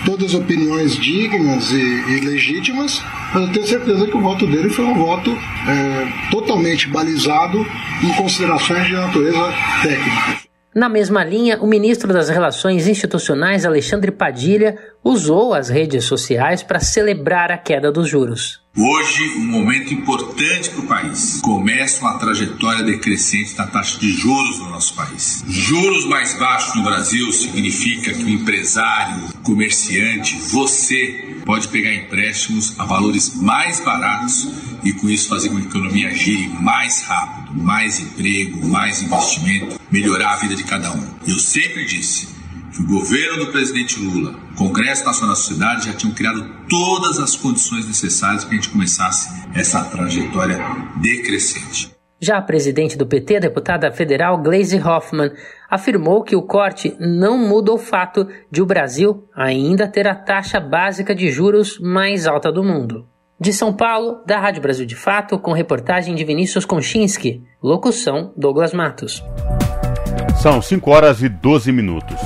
todas 0.05 0.33
opiniões 0.33 0.95
dignas 0.95 1.71
e, 1.71 1.75
e 1.75 2.19
legítimas, 2.21 3.01
mas 3.33 3.43
eu 3.43 3.53
tenho 3.53 3.67
certeza 3.67 4.07
que 4.07 4.17
o 4.17 4.21
voto 4.21 4.47
dele 4.47 4.69
foi 4.69 4.85
um 4.85 4.95
voto 4.95 5.31
é, 5.31 6.29
totalmente 6.29 6.87
balizado 6.89 7.65
em 8.03 8.13
considerações 8.13 8.87
de 8.87 8.93
natureza 8.93 9.53
técnica. 9.81 10.50
Na 10.73 10.87
mesma 10.87 11.21
linha, 11.21 11.59
o 11.59 11.67
ministro 11.67 12.13
das 12.13 12.29
Relações 12.29 12.87
Institucionais, 12.87 13.65
Alexandre 13.65 14.09
Padilha, 14.09 14.77
usou 15.03 15.53
as 15.53 15.67
redes 15.67 16.05
sociais 16.05 16.63
para 16.63 16.79
celebrar 16.79 17.51
a 17.51 17.57
queda 17.57 17.91
dos 17.91 18.07
juros. 18.07 18.61
Hoje, 18.77 19.21
um 19.35 19.47
momento 19.47 19.93
importante 19.93 20.69
para 20.69 20.79
o 20.79 20.87
país. 20.87 21.41
Começa 21.41 21.99
uma 21.99 22.17
trajetória 22.17 22.85
decrescente 22.85 23.53
da 23.53 23.67
taxa 23.67 23.99
de 23.99 24.09
juros 24.13 24.59
no 24.59 24.69
nosso 24.69 24.95
país. 24.95 25.43
Juros 25.45 26.05
mais 26.05 26.39
baixos 26.39 26.73
no 26.75 26.83
Brasil 26.83 27.29
significa 27.33 28.13
que 28.13 28.23
o 28.23 28.29
empresário, 28.29 29.27
comerciante, 29.43 30.37
você 30.37 31.35
pode 31.45 31.67
pegar 31.67 31.93
empréstimos 31.93 32.79
a 32.79 32.85
valores 32.85 33.35
mais 33.35 33.81
baratos 33.81 34.47
e 34.85 34.93
com 34.93 35.09
isso 35.09 35.27
fazer 35.27 35.49
com 35.49 35.57
que 35.57 35.63
a 35.63 35.69
economia 35.69 36.09
gire 36.11 36.47
mais 36.47 37.03
rápido, 37.03 37.40
mais 37.53 37.99
emprego, 37.99 38.65
mais 38.67 39.01
investimento, 39.01 39.79
melhorar 39.91 40.33
a 40.33 40.37
vida 40.37 40.55
de 40.55 40.63
cada 40.63 40.91
um. 40.91 41.03
Eu 41.27 41.37
sempre 41.39 41.85
disse 41.85 42.27
que 42.71 42.81
o 42.81 42.87
governo 42.87 43.45
do 43.45 43.51
presidente 43.51 43.99
Lula, 43.99 44.39
o 44.53 44.55
Congresso 44.55 45.03
Nacional 45.05 45.35
da 45.35 45.41
Sociedade 45.41 45.87
já 45.87 45.93
tinham 45.93 46.13
criado 46.13 46.43
todas 46.69 47.19
as 47.19 47.35
condições 47.35 47.85
necessárias 47.85 48.43
para 48.43 48.53
a 48.53 48.55
gente 48.55 48.69
começasse 48.69 49.29
essa 49.53 49.83
trajetória 49.83 50.57
decrescente. 51.01 51.91
Já 52.23 52.37
a 52.37 52.41
presidente 52.41 52.95
do 52.95 53.07
PT, 53.07 53.39
deputada 53.39 53.91
federal 53.91 54.37
Gleisi 54.37 54.79
Hoffmann, 54.79 55.31
afirmou 55.67 56.23
que 56.23 56.35
o 56.35 56.43
corte 56.43 56.95
não 56.99 57.35
muda 57.35 57.73
o 57.73 57.79
fato 57.79 58.27
de 58.49 58.61
o 58.61 58.65
Brasil 58.65 59.27
ainda 59.35 59.87
ter 59.87 60.07
a 60.07 60.13
taxa 60.13 60.59
básica 60.59 61.15
de 61.15 61.31
juros 61.31 61.79
mais 61.79 62.27
alta 62.27 62.51
do 62.51 62.63
mundo. 62.63 63.07
De 63.41 63.51
São 63.51 63.73
Paulo, 63.73 64.21
da 64.23 64.37
Rádio 64.37 64.61
Brasil 64.61 64.85
de 64.85 64.95
Fato, 64.95 65.39
com 65.39 65.51
reportagem 65.51 66.13
de 66.13 66.23
Vinícius 66.23 66.63
Konchinski. 66.63 67.41
Locução: 67.59 68.31
Douglas 68.37 68.71
Matos. 68.71 69.23
São 70.39 70.61
5 70.61 70.91
horas 70.91 71.23
e 71.23 71.27
12 71.27 71.71
minutos. 71.71 72.19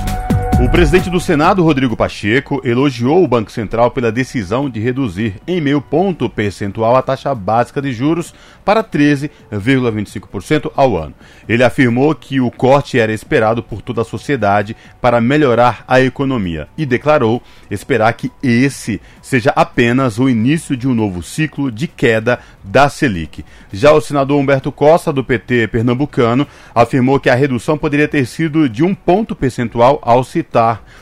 O 0.65 0.69
presidente 0.75 1.11
do 1.11 1.19
Senado, 1.19 1.63
Rodrigo 1.63 1.95
Pacheco, 1.95 2.59
elogiou 2.65 3.23
o 3.23 3.27
Banco 3.27 3.51
Central 3.51 3.91
pela 3.91 4.11
decisão 4.11 4.67
de 4.67 4.79
reduzir 4.79 5.35
em 5.47 5.61
meio 5.61 5.79
ponto 5.79 6.27
percentual 6.27 6.95
a 6.95 7.03
taxa 7.03 7.35
básica 7.35 7.79
de 7.79 7.93
juros 7.93 8.33
para 8.65 8.83
13,25% 8.83 10.71
ao 10.75 10.97
ano. 10.97 11.13
Ele 11.47 11.63
afirmou 11.63 12.15
que 12.15 12.41
o 12.41 12.49
corte 12.49 12.97
era 12.97 13.13
esperado 13.13 13.61
por 13.61 13.79
toda 13.79 14.01
a 14.01 14.05
sociedade 14.05 14.75
para 14.99 15.21
melhorar 15.21 15.85
a 15.87 16.01
economia 16.01 16.67
e 16.75 16.83
declarou 16.83 17.43
esperar 17.69 18.11
que 18.13 18.31
esse 18.41 18.99
seja 19.21 19.53
apenas 19.55 20.17
o 20.17 20.27
início 20.27 20.75
de 20.75 20.87
um 20.87 20.95
novo 20.95 21.21
ciclo 21.21 21.71
de 21.71 21.87
queda 21.87 22.39
da 22.63 22.89
Selic. 22.89 23.45
Já 23.71 23.91
o 23.91 24.01
senador 24.01 24.39
Humberto 24.39 24.71
Costa, 24.71 25.13
do 25.13 25.23
PT 25.23 25.67
pernambucano, 25.67 26.47
afirmou 26.73 27.19
que 27.19 27.29
a 27.29 27.35
redução 27.35 27.77
poderia 27.77 28.07
ter 28.07 28.25
sido 28.25 28.67
de 28.67 28.83
um 28.83 28.95
ponto 28.95 29.35
percentual 29.35 29.99
ao 30.01 30.23
citar 30.23 30.54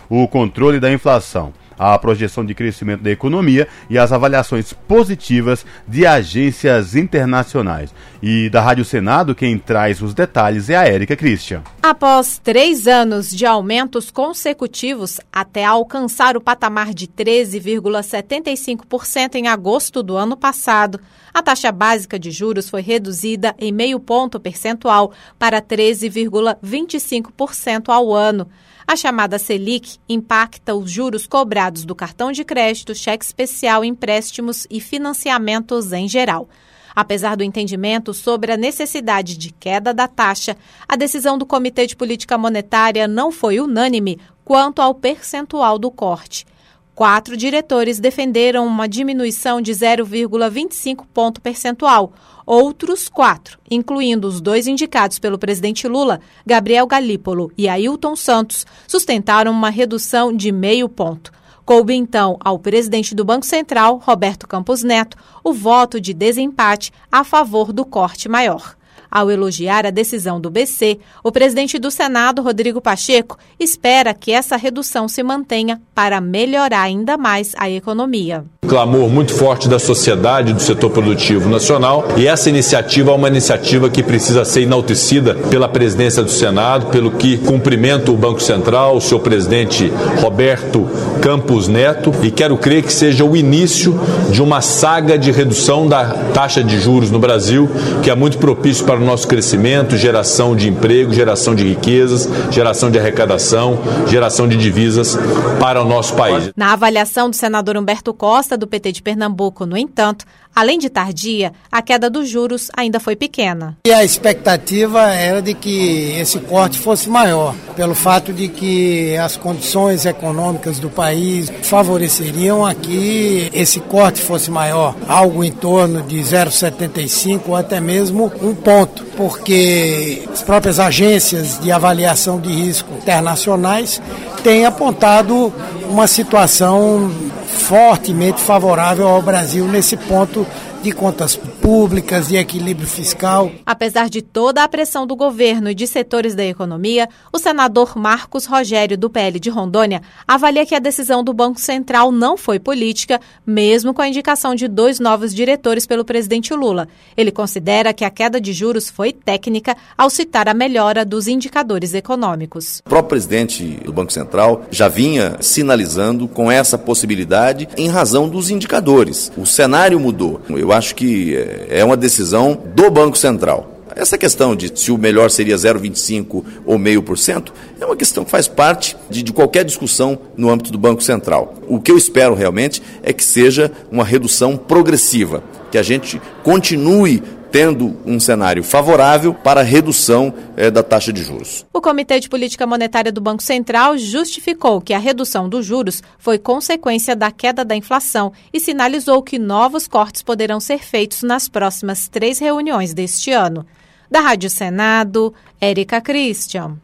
o 0.10 0.28
controle 0.28 0.80
da 0.80 0.92
inflação 0.92 1.54
a 1.78 1.96
projeção 1.98 2.46
de 2.46 2.54
crescimento 2.54 3.02
da 3.02 3.10
economia 3.12 3.68
e 3.90 3.98
as 3.98 4.12
avaliações 4.12 4.74
positivas 4.74 5.66
de 5.88 6.06
agências 6.06 6.94
internacionais. 6.96 7.96
E 8.22 8.50
da 8.50 8.62
Rádio 8.62 8.84
Senado, 8.86 9.34
quem 9.36 9.58
traz 9.58 10.02
os 10.02 10.14
detalhes 10.14 10.70
é 10.70 10.78
a 10.78 10.88
Érica 10.88 11.16
Christian. 11.16 11.64
Após 11.82 12.40
três 12.42 12.88
anos 12.88 13.30
de 13.30 13.46
aumentos 13.46 14.12
consecutivos 14.12 15.20
até 15.32 15.64
alcançar 15.66 16.36
o 16.38 16.42
patamar 16.42 16.94
de 16.94 17.08
13,75% 17.08 19.36
em 19.36 19.48
agosto 19.48 20.02
do 20.02 20.16
ano 20.16 20.38
passado, 20.38 21.02
a 21.34 21.42
taxa 21.42 21.72
básica 21.72 22.20
de 22.20 22.32
juros 22.32 22.70
foi 22.70 22.82
reduzida 22.82 23.56
em 23.58 23.72
meio 23.72 24.00
ponto 24.00 24.40
percentual 24.40 25.12
para 25.40 25.62
13,25% 25.62 27.90
ao 27.90 28.14
ano. 28.14 28.48
A 28.86 28.96
chamada 28.96 29.40
Selic 29.40 29.98
impacta 30.08 30.76
os 30.76 30.92
juros 30.92 31.26
cobrados 31.26 31.86
do 31.86 31.96
cartão 31.96 32.32
de 32.32 32.44
crédito, 32.44 32.94
cheque 32.94 33.24
especial, 33.24 33.84
empréstimos 33.84 34.68
e 34.70 34.80
financiamentos 34.82 35.94
em 35.94 36.08
geral. 36.08 36.50
Apesar 36.96 37.36
do 37.36 37.44
entendimento 37.44 38.14
sobre 38.14 38.52
a 38.52 38.58
necessidade 38.58 39.38
de 39.38 39.52
queda 39.52 39.94
da 39.94 40.08
taxa, 40.08 40.56
a 40.88 40.96
decisão 40.96 41.38
do 41.38 41.46
Comitê 41.46 41.88
de 41.88 41.96
Política 41.96 42.38
Monetária 42.38 43.08
não 43.08 43.32
foi 43.32 43.60
unânime 43.60 44.20
quanto 44.46 44.82
ao 44.82 44.94
percentual 44.94 45.80
do 45.80 45.90
corte. 45.90 46.46
Quatro 46.94 47.36
diretores 47.36 48.00
defenderam 48.00 48.68
uma 48.68 48.88
diminuição 48.88 49.60
de 49.60 49.72
0,25 49.72 51.06
ponto 51.12 51.42
percentual. 51.42 52.14
Outros 52.46 53.08
quatro, 53.08 53.58
incluindo 53.70 54.28
os 54.28 54.42
dois 54.42 54.68
indicados 54.68 55.18
pelo 55.18 55.40
presidente 55.40 55.88
Lula, 55.88 56.20
Gabriel 56.46 56.86
Galípolo 56.86 57.52
e 57.58 57.70
Ailton 57.70 58.16
Santos, 58.16 58.66
sustentaram 58.88 59.52
uma 59.52 59.70
redução 59.70 60.36
de 60.36 60.52
meio 60.52 60.90
ponto. 60.90 61.32
Coube 61.66 61.94
então 61.94 62.38
ao 62.42 62.60
presidente 62.60 63.16
do 63.16 63.24
Banco 63.24 63.46
Central, 63.46 63.98
Roberto 64.04 64.46
Campos 64.48 64.84
Neto, 64.84 65.18
o 65.44 65.54
voto 65.54 66.02
de 66.02 66.14
desempate 66.14 66.92
a 67.10 67.24
favor 67.24 67.72
do 67.72 67.86
corte 67.86 68.28
maior. 68.28 68.76
Ao 69.14 69.30
elogiar 69.30 69.86
a 69.86 69.92
decisão 69.92 70.42
do 70.42 70.50
BC, 70.50 70.98
o 71.24 71.32
presidente 71.32 71.78
do 71.78 71.92
Senado, 71.92 72.42
Rodrigo 72.42 72.82
Pacheco, 72.82 73.38
espera 73.60 74.12
que 74.12 74.32
essa 74.32 74.58
redução 74.58 75.08
se 75.08 75.22
mantenha 75.22 75.80
para 75.94 76.20
melhorar 76.20 76.82
ainda 76.82 77.16
mais 77.16 77.54
a 77.60 77.70
economia. 77.70 78.44
Clamor 78.68 79.10
muito 79.10 79.32
forte 79.32 79.70
da 79.70 79.78
sociedade, 79.78 80.52
do 80.52 80.60
setor 80.60 80.90
produtivo 80.90 81.48
nacional, 81.48 82.08
e 82.18 82.26
essa 82.26 82.50
iniciativa 82.50 83.12
é 83.12 83.14
uma 83.14 83.28
iniciativa 83.28 83.88
que 83.88 84.02
precisa 84.02 84.44
ser 84.46 84.62
enaltecida 84.62 85.36
pela 85.36 85.70
presidência 85.70 86.24
do 86.24 86.32
Senado, 86.32 86.88
pelo 86.88 87.12
que 87.12 87.38
cumprimento 87.38 88.12
o 88.12 88.18
Banco 88.18 88.42
Central, 88.42 88.98
o 88.98 89.02
seu 89.02 89.20
presidente 89.20 89.94
Roberto 90.22 90.90
Campos 91.22 91.68
Neto, 91.68 92.12
e 92.24 92.32
quero 92.32 92.58
crer 92.58 92.82
que 92.82 92.92
seja 92.92 93.24
o 93.24 93.36
início 93.36 94.00
de 94.32 94.42
uma 94.42 94.62
saga 94.62 95.20
de 95.20 95.30
redução 95.30 95.88
da 95.88 96.06
taxa 96.34 96.64
de 96.64 96.80
juros 96.80 97.12
no 97.12 97.20
Brasil, 97.20 97.70
que 98.02 98.10
é 98.10 98.16
muito 98.16 98.40
propício 98.40 98.84
para 98.86 99.03
nosso 99.04 99.28
crescimento, 99.28 99.98
geração 99.98 100.56
de 100.56 100.70
emprego, 100.70 101.14
geração 101.14 101.54
de 101.56 101.64
riquezas, 101.68 102.28
geração 102.52 102.90
de 102.90 103.00
arrecadação, 103.00 103.80
geração 104.08 104.48
de 104.48 104.58
divisas 104.58 105.18
para 105.60 105.82
o 105.82 105.86
nosso 105.86 106.16
país. 106.16 106.52
Na 106.56 106.74
avaliação 106.74 107.30
do 107.30 107.36
senador 107.36 107.78
Humberto 107.78 108.14
Costa, 108.14 108.58
do 108.58 108.68
PT 108.68 108.92
de 108.92 109.02
Pernambuco, 109.02 109.66
no 109.66 109.78
entanto, 109.78 110.26
Além 110.56 110.78
de 110.78 110.88
tardia, 110.88 111.52
a 111.72 111.82
queda 111.82 112.10
dos 112.10 112.30
juros 112.30 112.70
ainda 112.78 113.00
foi 113.00 113.16
pequena. 113.16 113.76
E 113.88 113.92
a 113.92 114.04
expectativa 114.04 115.02
era 115.12 115.42
de 115.42 115.56
que 115.56 116.12
esse 116.20 116.40
corte 116.40 116.78
fosse 116.78 117.10
maior, 117.10 117.56
pelo 117.76 117.96
fato 117.96 118.32
de 118.32 118.48
que 118.48 119.18
as 119.18 119.36
condições 119.36 120.06
econômicas 120.06 120.78
do 120.78 120.90
país 120.90 121.52
favoreceriam 121.64 122.64
a 122.64 122.76
que 122.76 123.50
esse 123.52 123.80
corte 123.80 124.22
fosse 124.22 124.52
maior, 124.52 124.96
algo 125.08 125.44
em 125.44 125.52
torno 125.52 126.04
de 126.04 126.18
0,75 126.18 127.42
ou 127.48 127.56
até 127.56 127.80
mesmo 127.80 128.32
um 128.42 128.54
ponto, 128.54 129.04
porque 129.18 130.24
as 130.32 130.44
próprias 130.44 130.80
agências 130.80 131.60
de 131.60 131.72
avaliação 131.72 132.40
de 132.40 132.54
risco 132.54 132.94
internacionais 132.96 134.00
têm 134.44 134.66
apontado 134.66 135.52
uma 135.90 136.06
situação 136.06 137.12
fortemente 137.54 138.42
favorável 138.42 139.08
ao 139.08 139.22
Brasil 139.22 139.68
nesse 139.68 139.96
ponto 139.96 140.43
de 140.84 140.92
contas 140.92 141.38
públicas 141.38 142.30
e 142.30 142.36
equilíbrio 142.36 142.86
fiscal. 142.86 143.50
Apesar 143.66 144.10
de 144.10 144.22
toda 144.22 144.62
a 144.62 144.68
pressão 144.68 145.08
do 145.08 145.16
governo 145.16 145.70
e 145.70 145.76
de 145.76 145.88
setores 145.88 146.36
da 146.36 146.44
economia, 146.44 147.08
o 147.32 147.40
senador 147.40 147.98
Marcos 147.98 148.46
Rogério, 148.46 148.98
do 148.98 149.10
PL 149.10 149.40
de 149.40 149.50
Rondônia, 149.50 150.02
avalia 150.28 150.66
que 150.66 150.76
a 150.76 150.80
decisão 150.80 151.24
do 151.24 151.34
Banco 151.34 151.58
Central 151.58 152.12
não 152.12 152.36
foi 152.36 152.60
política, 152.60 153.22
mesmo 153.48 153.94
com 153.94 154.02
a 154.02 154.10
indicação 154.10 154.54
de 154.54 154.68
dois 154.68 155.00
novos 155.00 155.34
diretores 155.34 155.86
pelo 155.86 156.04
presidente 156.04 156.54
Lula. 156.54 156.90
Ele 157.16 157.32
considera 157.32 157.94
que 157.94 158.04
a 158.04 158.10
queda 158.10 158.42
de 158.42 158.52
juros 158.52 158.90
foi 158.90 159.14
técnica 159.14 159.78
ao 159.98 160.10
citar 160.10 160.50
a 160.50 160.54
melhora 160.54 161.06
dos 161.06 161.30
indicadores 161.30 161.94
econômicos. 161.94 162.80
O 162.80 162.90
próprio 162.90 163.10
presidente 163.10 163.64
do 163.86 163.94
Banco 163.94 164.12
Central 164.12 164.66
já 164.70 164.90
vinha 164.90 165.38
sinalizando 165.40 166.28
com 166.28 166.52
essa 166.52 166.78
possibilidade 166.78 167.70
em 167.78 167.88
razão 167.88 168.28
dos 168.28 168.50
indicadores. 168.50 169.32
O 169.38 169.46
cenário 169.46 169.98
mudou. 169.98 170.42
Eu 170.50 170.73
acho 170.74 170.96
que 170.96 171.36
é, 171.36 171.80
é 171.80 171.86
uma 171.86 171.98
decisão 171.98 172.60
do 172.76 172.90
Banco 172.90 173.18
Central. 173.18 173.74
Essa 173.96 174.18
questão 174.18 174.56
de 174.56 174.72
se 174.74 174.92
o 174.92 174.98
melhor 174.98 175.30
seria 175.30 175.56
0,25 175.56 176.44
ou 176.66 176.80
meio 176.80 177.04
por 177.04 177.18
cento 177.18 177.54
é 177.80 177.86
uma 177.86 177.96
questão 177.96 178.26
que 178.26 178.32
faz 178.32 178.48
parte 178.48 178.98
de, 179.10 179.22
de, 179.22 179.32
qualquer 179.32 179.64
discussão 179.64 180.18
no 180.36 180.50
âmbito 180.50 180.72
do 180.72 180.80
Banco 180.80 181.04
Central. 181.04 181.54
O 181.68 181.80
que 181.80 181.92
eu 181.92 181.98
espero 181.98 182.34
realmente 182.34 182.82
é 183.04 183.14
que 183.14 183.24
seja 183.24 183.72
uma 183.92 184.04
redução 184.04 184.58
progressiva, 184.58 185.44
que 185.72 185.78
a 185.78 185.84
gente 185.84 186.20
continue 186.44 187.22
tendo 187.54 187.96
um 188.04 188.20
cenário 188.20 188.64
favorável 188.64 189.32
para 189.32 189.62
a 189.62 189.64
redução 189.64 190.34
eh, 190.58 190.72
da 190.72 190.82
taxa 190.82 191.14
de 191.14 191.22
juros. 191.24 191.64
O 191.72 191.80
Comitê 191.80 192.20
de 192.20 192.28
Política 192.28 192.66
Monetária 192.66 193.12
do 193.12 193.22
Banco 193.22 193.44
Central 193.44 193.96
justificou 193.96 194.82
que 194.82 194.92
a 194.92 194.98
redução 194.98 195.48
dos 195.48 195.64
juros 195.64 196.02
foi 196.18 196.40
consequência 196.40 197.16
da 197.16 197.30
queda 197.30 197.64
da 197.64 197.76
inflação 197.76 198.34
e 198.52 198.60
sinalizou 198.60 199.22
que 199.22 199.38
novos 199.38 199.88
cortes 199.88 200.24
poderão 200.24 200.60
ser 200.60 200.80
feitos 200.80 201.22
nas 201.22 201.48
próximas 201.48 202.08
três 202.08 202.40
reuniões 202.40 202.92
deste 202.92 203.32
ano. 203.32 203.64
Da 204.10 204.20
Rádio 204.20 204.50
Senado, 204.50 205.32
Érica 205.62 206.02
Christian. 206.02 206.78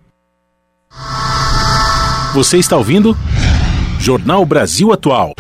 Você 2.35 2.59
está 2.59 2.77
ouvindo? 2.77 3.17
Jornal 3.99 4.45
Brasil 4.45 4.93
Atual. 4.93 5.33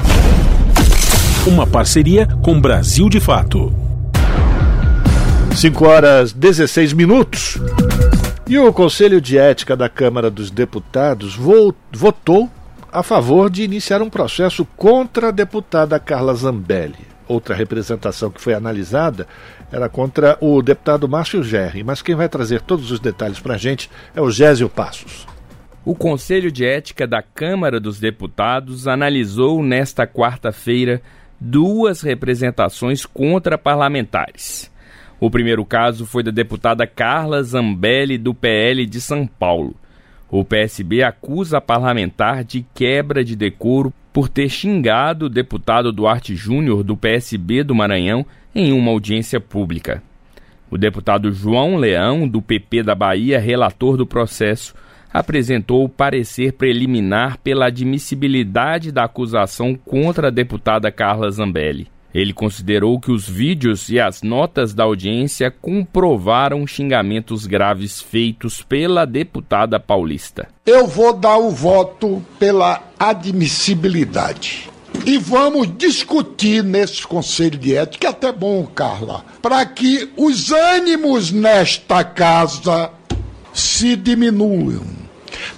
Uma 1.45 1.67
parceria 1.67 2.27
com 2.41 2.59
Brasil 2.59 3.07
de 3.07 3.19
Fato. 3.19 3.88
5 5.55 5.85
horas 5.85 6.31
16 6.33 6.93
minutos. 6.93 7.57
E 8.47 8.57
o 8.57 8.71
Conselho 8.71 9.19
de 9.19 9.37
Ética 9.37 9.75
da 9.75 9.89
Câmara 9.89 10.29
dos 10.29 10.49
Deputados 10.49 11.35
votou 11.91 12.49
a 12.91 13.03
favor 13.03 13.49
de 13.49 13.63
iniciar 13.63 14.01
um 14.01 14.09
processo 14.09 14.65
contra 14.77 15.27
a 15.27 15.31
deputada 15.31 15.99
Carla 15.99 16.33
Zambelli. 16.33 17.07
Outra 17.27 17.53
representação 17.53 18.31
que 18.31 18.41
foi 18.41 18.53
analisada 18.55 19.27
era 19.71 19.87
contra 19.87 20.37
o 20.41 20.61
deputado 20.63 21.07
Márcio 21.07 21.43
Gerri, 21.43 21.83
mas 21.83 22.01
quem 22.01 22.15
vai 22.15 22.27
trazer 22.27 22.61
todos 22.61 22.89
os 22.89 22.99
detalhes 22.99 23.39
para 23.39 23.53
a 23.53 23.57
gente 23.57 23.89
é 24.15 24.21
o 24.21 24.31
Gésio 24.31 24.67
Passos. 24.67 25.27
O 25.85 25.93
Conselho 25.93 26.51
de 26.51 26.65
Ética 26.65 27.05
da 27.05 27.21
Câmara 27.21 27.79
dos 27.79 27.99
Deputados 27.99 28.87
analisou 28.87 29.61
nesta 29.63 30.07
quarta-feira 30.07 31.01
duas 31.39 32.01
representações 32.01 33.05
contra 33.05 33.57
parlamentares. 33.57 34.71
O 35.19 35.29
primeiro 35.29 35.65
caso 35.65 36.05
foi 36.05 36.23
da 36.23 36.31
deputada 36.31 36.87
Carla 36.87 37.43
Zambelli, 37.43 38.17
do 38.17 38.33
PL 38.33 38.85
de 38.85 39.01
São 39.01 39.27
Paulo. 39.27 39.75
O 40.29 40.45
PSB 40.45 41.03
acusa 41.03 41.57
a 41.57 41.61
parlamentar 41.61 42.43
de 42.43 42.65
quebra 42.73 43.23
de 43.23 43.35
decoro 43.35 43.91
por 44.13 44.29
ter 44.29 44.47
xingado 44.47 45.25
o 45.25 45.29
deputado 45.29 45.91
Duarte 45.91 46.35
Júnior, 46.35 46.83
do 46.83 46.95
PSB 46.95 47.63
do 47.63 47.75
Maranhão, 47.75 48.25
em 48.55 48.71
uma 48.71 48.91
audiência 48.91 49.39
pública. 49.39 50.01
O 50.71 50.77
deputado 50.77 51.31
João 51.31 51.75
Leão, 51.75 52.27
do 52.27 52.41
PP 52.41 52.83
da 52.83 52.95
Bahia, 52.95 53.39
relator 53.39 53.97
do 53.97 54.05
processo, 54.05 54.73
apresentou 55.11 55.83
o 55.83 55.89
parecer 55.89 56.53
preliminar 56.53 57.39
pela 57.39 57.67
admissibilidade 57.67 58.91
da 58.91 59.05
acusação 59.05 59.75
contra 59.75 60.27
a 60.27 60.31
deputada 60.31 60.91
Carla 60.91 61.31
Zambelli. 61.31 61.87
Ele 62.13 62.33
considerou 62.33 62.99
que 62.99 63.11
os 63.11 63.27
vídeos 63.29 63.89
e 63.89 63.99
as 63.99 64.23
notas 64.23 64.73
da 64.73 64.83
audiência 64.83 65.51
comprovaram 65.51 66.65
xingamentos 66.65 67.45
graves 67.45 68.01
feitos 68.01 68.61
pela 68.61 69.05
deputada 69.05 69.79
paulista. 69.79 70.47
Eu 70.65 70.87
vou 70.87 71.13
dar 71.13 71.37
o 71.37 71.51
voto 71.51 72.23
pela 72.39 72.81
admissibilidade. 72.97 74.69
E 75.05 75.17
vamos 75.17 75.77
discutir 75.77 76.63
nesse 76.63 77.05
conselho 77.05 77.57
de 77.57 77.75
ética, 77.75 78.07
é 78.07 78.09
até 78.09 78.31
bom, 78.31 78.65
Carla, 78.65 79.23
para 79.41 79.65
que 79.65 80.09
os 80.17 80.51
ânimos 80.51 81.31
nesta 81.31 82.03
casa 82.03 82.91
se 83.53 83.95
diminuam. 83.95 84.83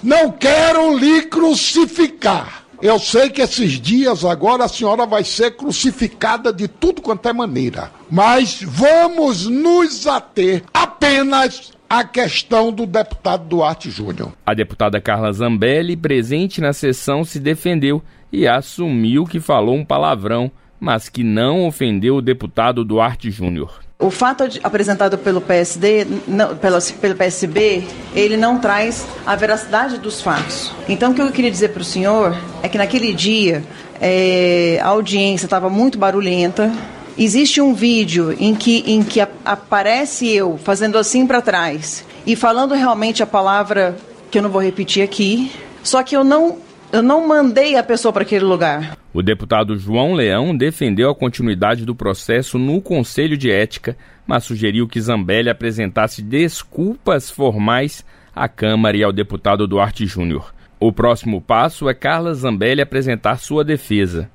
Não 0.02 0.30
quero 0.30 0.96
lhe 0.96 1.22
crucificar 1.22 2.61
eu 2.82 2.98
sei 2.98 3.30
que 3.30 3.40
esses 3.40 3.80
dias 3.80 4.24
agora 4.24 4.64
a 4.64 4.68
senhora 4.68 5.06
vai 5.06 5.22
ser 5.22 5.52
crucificada 5.52 6.52
de 6.52 6.66
tudo 6.66 7.00
quanto 7.00 7.28
é 7.28 7.32
maneira. 7.32 7.92
Mas 8.10 8.60
vamos 8.60 9.46
nos 9.46 10.04
ater 10.08 10.64
apenas 10.74 11.72
à 11.88 12.02
questão 12.02 12.72
do 12.72 12.84
deputado 12.84 13.46
Duarte 13.46 13.88
Júnior. 13.88 14.32
A 14.44 14.52
deputada 14.52 15.00
Carla 15.00 15.32
Zambelli, 15.32 15.96
presente 15.96 16.60
na 16.60 16.72
sessão, 16.72 17.22
se 17.22 17.38
defendeu 17.38 18.02
e 18.32 18.48
assumiu 18.48 19.26
que 19.26 19.38
falou 19.38 19.76
um 19.76 19.84
palavrão, 19.84 20.50
mas 20.80 21.08
que 21.08 21.22
não 21.22 21.64
ofendeu 21.68 22.16
o 22.16 22.22
deputado 22.22 22.84
Duarte 22.84 23.30
Júnior. 23.30 23.81
O 24.02 24.10
fato 24.10 24.42
apresentado 24.64 25.16
pelo 25.16 25.40
PSD, 25.40 26.04
não, 26.26 26.56
pelo, 26.56 26.82
pelo 27.00 27.14
PSB, 27.14 27.84
ele 28.16 28.36
não 28.36 28.58
traz 28.58 29.06
a 29.24 29.36
veracidade 29.36 29.96
dos 29.96 30.20
fatos. 30.20 30.72
Então, 30.88 31.12
o 31.12 31.14
que 31.14 31.22
eu 31.22 31.30
queria 31.30 31.52
dizer 31.52 31.68
para 31.68 31.82
o 31.82 31.84
senhor 31.84 32.36
é 32.64 32.68
que 32.68 32.76
naquele 32.76 33.14
dia 33.14 33.62
é, 34.00 34.80
a 34.82 34.88
audiência 34.88 35.46
estava 35.46 35.70
muito 35.70 35.98
barulhenta. 35.98 36.72
Existe 37.16 37.60
um 37.60 37.74
vídeo 37.74 38.36
em 38.40 38.56
que, 38.56 38.82
em 38.88 39.04
que 39.04 39.20
aparece 39.44 40.28
eu 40.28 40.58
fazendo 40.58 40.98
assim 40.98 41.24
para 41.24 41.40
trás 41.40 42.04
e 42.26 42.34
falando 42.34 42.74
realmente 42.74 43.22
a 43.22 43.26
palavra 43.26 43.96
que 44.32 44.38
eu 44.38 44.42
não 44.42 44.50
vou 44.50 44.60
repetir 44.60 45.04
aqui. 45.04 45.52
Só 45.84 46.02
que 46.02 46.16
eu 46.16 46.24
não 46.24 46.58
eu 46.90 47.02
não 47.02 47.26
mandei 47.26 47.76
a 47.76 47.84
pessoa 47.84 48.12
para 48.12 48.22
aquele 48.22 48.44
lugar. 48.44 48.98
O 49.14 49.22
deputado 49.22 49.76
João 49.76 50.14
Leão 50.14 50.56
defendeu 50.56 51.10
a 51.10 51.14
continuidade 51.14 51.84
do 51.84 51.94
processo 51.94 52.58
no 52.58 52.80
Conselho 52.80 53.36
de 53.36 53.50
Ética, 53.50 53.94
mas 54.26 54.44
sugeriu 54.44 54.88
que 54.88 55.00
Zambelli 55.00 55.50
apresentasse 55.50 56.22
desculpas 56.22 57.30
formais 57.30 58.04
à 58.34 58.48
Câmara 58.48 58.96
e 58.96 59.04
ao 59.04 59.12
deputado 59.12 59.66
Duarte 59.66 60.06
Júnior. 60.06 60.54
O 60.80 60.90
próximo 60.90 61.42
passo 61.42 61.90
é 61.90 61.94
Carla 61.94 62.32
Zambelli 62.32 62.80
apresentar 62.80 63.36
sua 63.36 63.62
defesa. 63.62 64.30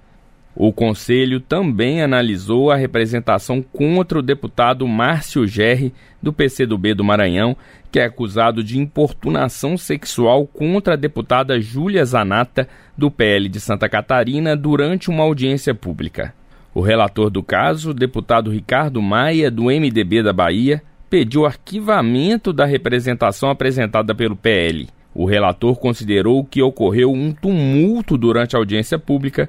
O 0.60 0.74
Conselho 0.74 1.40
também 1.40 2.02
analisou 2.02 2.72
a 2.72 2.76
representação 2.76 3.62
contra 3.62 4.18
o 4.18 4.24
deputado 4.24 4.88
Márcio 4.88 5.46
Gerri, 5.46 5.94
do 6.20 6.34
PCdoB 6.34 6.96
do 6.96 7.04
Maranhão, 7.04 7.56
que 7.92 8.00
é 8.00 8.06
acusado 8.06 8.64
de 8.64 8.80
importunação 8.80 9.78
sexual 9.78 10.48
contra 10.48 10.96
a 10.96 10.98
deputada 10.98 11.62
Júlia 11.62 12.04
Zanata, 12.04 12.68
do 12.98 13.12
PL 13.12 13.48
de 13.48 13.60
Santa 13.60 13.88
Catarina, 13.88 14.58
durante 14.58 15.12
uma 15.12 15.22
audiência 15.22 15.76
pública. 15.76 16.34
O 16.74 16.82
relator 16.82 17.30
do 17.30 17.44
caso, 17.44 17.94
deputado 17.94 18.50
Ricardo 18.50 19.00
Maia, 19.00 19.52
do 19.52 19.66
MDB 19.66 20.24
da 20.24 20.34
Bahia, 20.34 20.82
pediu 21.08 21.46
arquivamento 21.46 22.52
da 22.52 22.66
representação 22.66 23.52
apresentada 23.52 24.16
pelo 24.16 24.36
PL. 24.36 24.88
O 25.14 25.26
relator 25.26 25.76
considerou 25.76 26.44
que 26.44 26.64
ocorreu 26.64 27.12
um 27.12 27.32
tumulto 27.32 28.18
durante 28.18 28.56
a 28.56 28.60
audiência 28.60 28.98
pública 28.98 29.48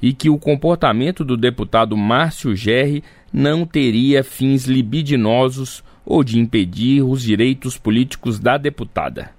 e 0.00 0.12
que 0.12 0.28
o 0.28 0.38
comportamento 0.38 1.24
do 1.24 1.36
deputado 1.36 1.96
Márcio 1.96 2.54
Gerri 2.54 3.02
não 3.32 3.64
teria 3.64 4.22
fins 4.22 4.66
libidinosos 4.66 5.82
ou 6.04 6.22
de 6.22 6.38
impedir 6.38 7.02
os 7.02 7.22
direitos 7.22 7.76
políticos 7.76 8.38
da 8.38 8.56
deputada. 8.56 9.30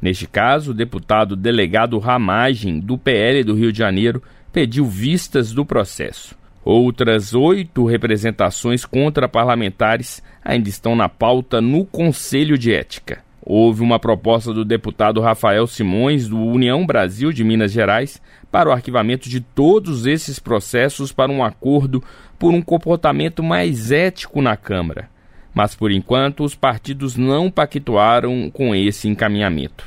Neste 0.00 0.26
caso, 0.26 0.70
o 0.70 0.74
deputado 0.74 1.36
delegado 1.36 1.98
Ramagem, 1.98 2.80
do 2.80 2.96
PL 2.96 3.44
do 3.44 3.54
Rio 3.54 3.72
de 3.72 3.78
Janeiro, 3.78 4.22
pediu 4.52 4.86
vistas 4.86 5.52
do 5.52 5.64
processo. 5.64 6.34
Outras 6.64 7.34
oito 7.34 7.86
representações 7.86 8.84
contra 8.84 9.28
parlamentares 9.28 10.22
ainda 10.44 10.68
estão 10.68 10.94
na 10.94 11.08
pauta 11.08 11.60
no 11.60 11.84
Conselho 11.86 12.58
de 12.58 12.72
Ética. 12.72 13.22
Houve 13.52 13.82
uma 13.82 13.98
proposta 13.98 14.54
do 14.54 14.64
deputado 14.64 15.20
Rafael 15.20 15.66
Simões, 15.66 16.28
do 16.28 16.38
União 16.38 16.86
Brasil 16.86 17.32
de 17.32 17.42
Minas 17.42 17.72
Gerais, 17.72 18.22
para 18.48 18.68
o 18.68 18.72
arquivamento 18.72 19.28
de 19.28 19.40
todos 19.40 20.06
esses 20.06 20.38
processos 20.38 21.10
para 21.10 21.32
um 21.32 21.42
acordo 21.42 22.00
por 22.38 22.54
um 22.54 22.62
comportamento 22.62 23.42
mais 23.42 23.90
ético 23.90 24.40
na 24.40 24.56
Câmara. 24.56 25.10
Mas, 25.52 25.74
por 25.74 25.90
enquanto, 25.90 26.44
os 26.44 26.54
partidos 26.54 27.16
não 27.16 27.50
pactuaram 27.50 28.48
com 28.52 28.72
esse 28.72 29.08
encaminhamento. 29.08 29.84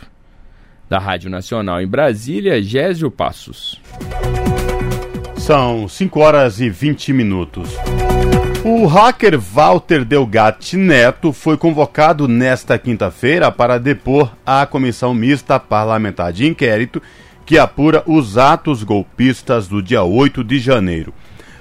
Da 0.90 1.00
Rádio 1.00 1.30
Nacional 1.30 1.82
em 1.82 1.88
Brasília, 1.88 2.62
Gésio 2.62 3.10
Passos. 3.10 3.80
São 5.38 5.88
5 5.88 6.20
horas 6.20 6.60
e 6.60 6.70
20 6.70 7.14
minutos. 7.14 7.70
O 8.66 8.86
hacker 8.86 9.38
Walter 9.38 10.06
Delgatti 10.06 10.78
Neto 10.78 11.34
foi 11.34 11.58
convocado 11.58 12.30
nesta 12.30 12.80
quinta-feira 12.80 13.52
para 13.52 13.78
depor 13.78 14.32
à 14.46 14.66
Comissão 14.66 15.14
Mista 15.14 15.60
Parlamentar 15.60 16.32
de 16.32 16.48
Inquérito 16.48 17.02
que 17.46 17.58
apura 17.58 18.02
os 18.06 18.38
atos 18.38 18.82
golpistas 18.82 19.68
do 19.68 19.84
dia 19.84 20.04
8 20.04 20.46
de 20.46 20.60
janeiro. 20.60 21.14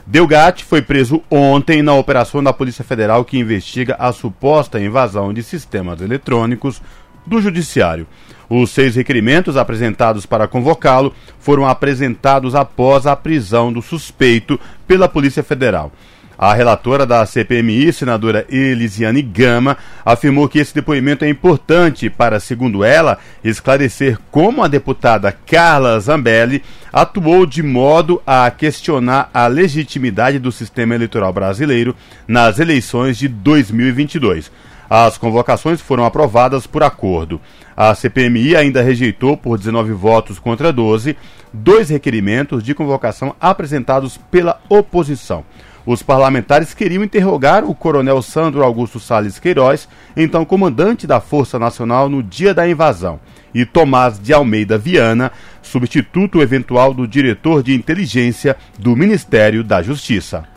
Delgatti 0.07 0.65
foi 0.65 0.81
preso 0.81 1.21
ontem 1.29 1.83
na 1.83 1.93
operação 1.93 2.41
da 2.41 2.53
Polícia 2.53 2.85
Federal 2.85 3.25
que 3.25 3.37
investiga 3.37 3.97
a 3.99 4.13
suposta 4.13 4.81
invasão 4.81 5.33
de 5.33 5.43
sistemas 5.43 6.01
eletrônicos 6.01 6.81
do 7.27 7.41
Judiciário. 7.41 8.07
Os 8.49 8.71
seis 8.71 8.95
requerimentos 8.95 9.57
apresentados 9.57 10.25
para 10.25 10.47
convocá-lo 10.47 11.13
foram 11.41 11.67
apresentados 11.67 12.55
após 12.55 13.09
a 13.09 13.17
prisão 13.17 13.73
do 13.73 13.83
suspeito 13.83 14.61
pela 14.87 15.09
Polícia 15.09 15.43
Federal. 15.43 15.91
A 16.43 16.55
relatora 16.55 17.07
da 17.07 17.25
CPMI, 17.25 17.93
senadora 17.93 18.45
Elisiane 18.49 19.23
Gama, 19.23 19.77
afirmou 20.05 20.49
que 20.49 20.59
esse 20.59 20.75
depoimento 20.75 21.25
é 21.25 21.29
importante 21.29 22.11
para, 22.11 22.41
segundo 22.41 22.83
ela, 22.83 23.19
esclarecer 23.45 24.19
como 24.29 24.61
a 24.61 24.67
deputada 24.67 25.31
Carla 25.31 26.01
Zambelli 26.01 26.65
atuou 26.93 27.47
de 27.47 27.63
modo 27.63 28.21
a 28.27 28.51
questionar 28.51 29.31
a 29.33 29.47
legitimidade 29.47 30.41
do 30.41 30.51
sistema 30.51 30.97
eleitoral 30.97 31.33
brasileiro 31.33 31.95
nas 32.27 32.59
eleições 32.59 33.17
de 33.17 33.29
2022. 33.29 34.51
As 34.91 35.17
convocações 35.17 35.81
foram 35.81 36.05
aprovadas 36.05 36.67
por 36.67 36.83
acordo. 36.83 37.41
A 37.77 37.95
CPMI 37.95 38.57
ainda 38.57 38.83
rejeitou, 38.83 39.37
por 39.37 39.57
19 39.57 39.93
votos 39.93 40.41
contra 40.41 40.73
12, 40.73 41.17
dois 41.53 41.89
requerimentos 41.89 42.65
de 42.65 42.75
convocação 42.75 43.37
apresentados 43.41 44.17
pela 44.17 44.61
oposição. 44.69 45.45
Os 45.85 46.03
parlamentares 46.03 46.75
queriam 46.75 47.03
interrogar 47.03 47.65
o 47.65 47.75
coronel 47.75 48.23
Sandro 48.23 48.63
Augusto 48.63 49.01
Salles 49.01 49.39
Queiroz, 49.39 49.89
então 50.17 50.45
comandante 50.45 51.07
da 51.07 51.21
Força 51.21 51.59
Nacional 51.59 52.09
no 52.09 52.23
dia 52.23 52.55
da 52.55 52.69
invasão, 52.69 53.19
e 53.53 53.67
Tomás 53.67 54.19
de 54.21 54.33
Almeida 54.33 54.79
Viana, 54.79 55.33
substituto 55.61 56.41
eventual 56.41 56.95
do 56.95 57.07
diretor 57.07 57.63
de 57.65 57.75
inteligência 57.75 58.57
do 58.79 58.95
Ministério 58.95 59.65
da 59.65 59.83
Justiça. 59.83 60.52